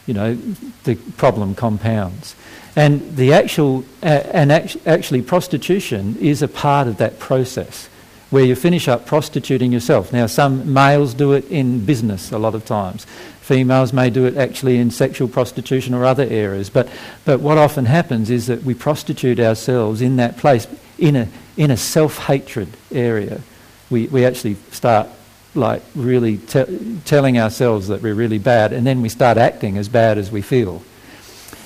you 0.07 0.13
know, 0.13 0.35
the 0.83 0.95
problem 1.17 1.53
compounds. 1.55 2.35
And 2.75 3.15
the 3.15 3.33
actual, 3.33 3.85
uh, 4.03 4.07
and 4.07 4.51
act- 4.51 4.77
actually, 4.85 5.21
prostitution 5.21 6.17
is 6.19 6.41
a 6.41 6.47
part 6.47 6.87
of 6.87 6.97
that 6.97 7.19
process 7.19 7.87
where 8.29 8.43
you 8.43 8.55
finish 8.55 8.87
up 8.87 9.05
prostituting 9.05 9.71
yourself. 9.71 10.11
Now, 10.11 10.25
some 10.25 10.73
males 10.73 11.13
do 11.13 11.33
it 11.33 11.49
in 11.49 11.85
business 11.85 12.31
a 12.31 12.37
lot 12.37 12.55
of 12.55 12.65
times. 12.65 13.05
Females 13.39 13.93
may 13.93 14.09
do 14.09 14.25
it 14.25 14.35
actually 14.35 14.77
in 14.77 14.91
sexual 14.91 15.27
prostitution 15.27 15.93
or 15.93 16.03
other 16.03 16.23
areas. 16.23 16.69
But, 16.69 16.89
but 17.23 17.39
what 17.39 17.57
often 17.57 17.85
happens 17.85 18.29
is 18.29 18.47
that 18.47 18.63
we 18.63 18.73
prostitute 18.73 19.39
ourselves 19.39 20.01
in 20.01 20.15
that 20.17 20.37
place, 20.37 20.67
in 20.97 21.15
a, 21.15 21.27
in 21.55 21.71
a 21.71 21.77
self 21.77 22.17
hatred 22.17 22.69
area. 22.91 23.41
We, 23.89 24.07
we 24.07 24.25
actually 24.25 24.55
start 24.71 25.07
like 25.53 25.83
really 25.95 26.37
te- 26.37 26.99
telling 27.05 27.37
ourselves 27.39 27.87
that 27.87 28.01
we're 28.01 28.15
really 28.15 28.39
bad, 28.39 28.73
and 28.73 28.85
then 28.85 29.01
we 29.01 29.09
start 29.09 29.37
acting 29.37 29.77
as 29.77 29.87
bad 29.87 30.17
as 30.17 30.31
we 30.31 30.41
feel. 30.41 30.83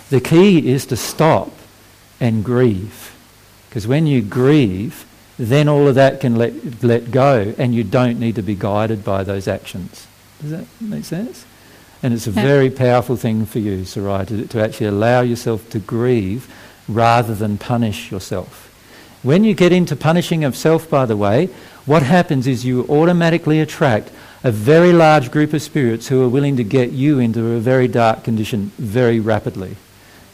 The 0.10 0.19
key 0.19 0.69
is 0.69 0.86
to 0.88 0.98
stop 0.98 1.52
and 2.19 2.44
grieve. 2.44 3.15
Because 3.69 3.88
when 3.88 4.07
you 4.07 4.22
grieve, 4.22 5.06
then 5.38 5.69
all 5.69 5.88
of 5.88 5.95
that 5.95 6.19
can 6.19 6.36
let, 6.36 6.84
let 6.84 7.11
go 7.11 7.53
and 7.57 7.73
you 7.73 7.84
don't 7.84 8.19
need 8.19 8.36
to 8.36 8.41
be 8.41 8.56
guided 8.56 9.06
by 9.06 9.23
those 9.23 9.48
actions. 9.48 10.07
Does 10.41 10.52
that 10.52 10.65
make 10.81 11.06
sense? 11.06 11.45
And 12.02 12.14
it's 12.14 12.27
a 12.27 12.31
very 12.31 12.69
powerful 12.69 13.18
thing 13.18 13.45
for 13.45 13.60
you, 13.60 13.86
Sarai, 13.86 14.26
to, 14.27 14.48
to 14.48 14.61
actually 14.61 14.88
allow 14.88 15.22
yourself 15.22 15.69
to 15.72 15.80
grieve 15.80 16.52
rather 16.88 17.36
than 17.36 17.57
punish 17.57 18.10
yourself. 18.11 18.65
When 19.22 19.44
you 19.44 19.53
get 19.53 19.73
into 19.73 19.95
punishing 19.95 20.45
of 20.45 20.56
self, 20.56 20.90
by 20.90 21.06
the 21.06 21.18
way, 21.18 21.48
what 21.86 22.03
happens 22.03 22.48
is 22.48 22.65
you 22.65 22.86
automatically 22.88 23.60
attract 23.60 24.11
a 24.44 24.52
very 24.52 24.94
large 24.94 25.30
group 25.30 25.53
of 25.53 25.61
spirits 25.61 26.07
who 26.07 26.23
are 26.23 26.30
willing 26.30 26.56
to 26.56 26.64
get 26.64 26.91
you 26.91 27.19
into 27.19 27.45
a 27.52 27.60
very 27.60 27.90
dark 27.90 28.23
condition 28.23 28.72
very 28.77 29.19
rapidly. 29.19 29.76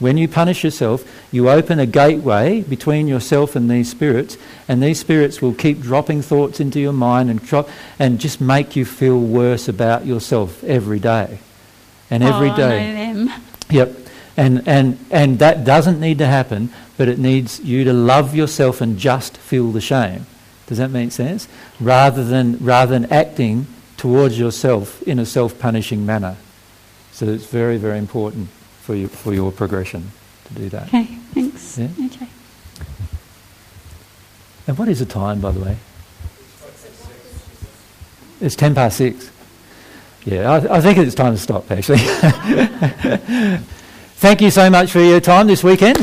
When 0.06 0.18
you 0.18 0.28
punish 0.28 0.64
yourself, 0.64 1.04
you 1.32 1.50
open 1.50 1.80
a 1.80 1.88
gateway 1.88 2.62
between 2.62 3.08
yourself 3.08 3.56
and 3.56 3.72
these 3.72 3.90
spirits, 3.90 4.38
and 4.68 4.84
these 4.84 5.00
spirits 5.00 5.42
will 5.42 5.56
keep 5.56 5.82
dropping 5.82 6.22
thoughts 6.22 6.60
into 6.60 6.80
your 6.80 6.94
mind 6.94 7.32
and, 7.32 7.44
drop, 7.44 7.68
and 7.98 8.20
just 8.20 8.40
make 8.40 8.76
you 8.76 8.86
feel 8.86 9.20
worse 9.20 9.68
about 9.68 10.06
yourself 10.06 10.64
every 10.64 11.00
day. 11.00 11.40
And 12.12 12.22
every 12.22 12.52
oh, 12.52 12.56
day. 12.56 12.88
I 12.88 13.14
know 13.14 13.26
them. 13.26 13.42
Yep. 13.72 13.98
And, 14.38 14.68
and, 14.68 15.04
and 15.10 15.40
that 15.40 15.64
doesn't 15.64 16.00
need 16.00 16.20
to 16.20 16.28
happen, 16.28 16.70
but 16.98 17.08
it 17.08 17.18
needs 17.18 17.60
you 17.62 17.84
to 17.86 17.92
love 17.92 18.36
yourself 18.36 18.82
and 18.82 19.00
just 19.00 19.36
feel 19.38 19.72
the 19.72 19.82
shame. 19.82 20.28
Does 20.68 20.78
that 20.78 20.92
make 20.92 21.14
sense? 21.14 21.48
Rather 21.80 22.24
than, 22.24 22.60
rather 22.60 22.92
than 22.92 23.12
acting 23.12 23.66
towards 23.98 24.38
yourself 24.38 25.02
in 25.02 25.18
a 25.18 25.26
self 25.26 25.58
punishing 25.58 26.06
manner. 26.06 26.38
So 27.12 27.26
it's 27.26 27.48
very, 27.48 27.78
very 27.78 27.98
important 27.98 28.50
for, 28.86 28.94
you, 28.94 29.08
for 29.08 29.34
your 29.34 29.52
progression 29.52 30.12
to 30.46 30.54
do 30.54 30.70
that. 30.70 30.88
Okay, 30.90 31.06
thanks. 31.34 31.80
Yeah. 31.80 31.88
Okay. 32.06 32.28
And 34.68 34.78
what 34.78 34.88
is 34.88 35.00
the 35.00 35.06
time, 35.06 35.42
by 35.42 35.52
the 35.52 35.60
way? 35.60 35.78
It's 38.42 38.56
10 38.56 38.76
past 38.76 38.98
six. 38.98 39.32
Yeah, 40.24 40.52
I, 40.52 40.78
I 40.78 40.82
think 40.82 41.00
it's 41.00 41.16
time 41.16 41.34
to 41.34 41.40
stop, 41.40 41.72
actually. 41.72 41.98
Thank 44.18 44.42
you 44.42 44.52
so 44.52 44.70
much 44.70 44.92
for 44.92 45.00
your 45.00 45.20
time 45.20 45.48
this 45.48 45.64
weekend. 45.64 45.98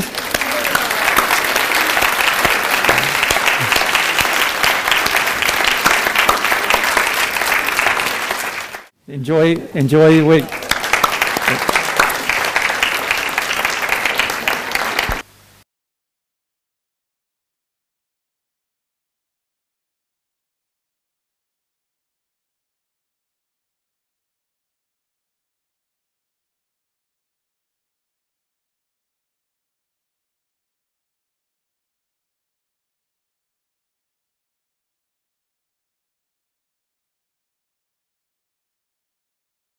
Enjoy, 9.07 9.55
enjoy 9.73 10.09
your 10.09 10.25
week. 10.25 10.62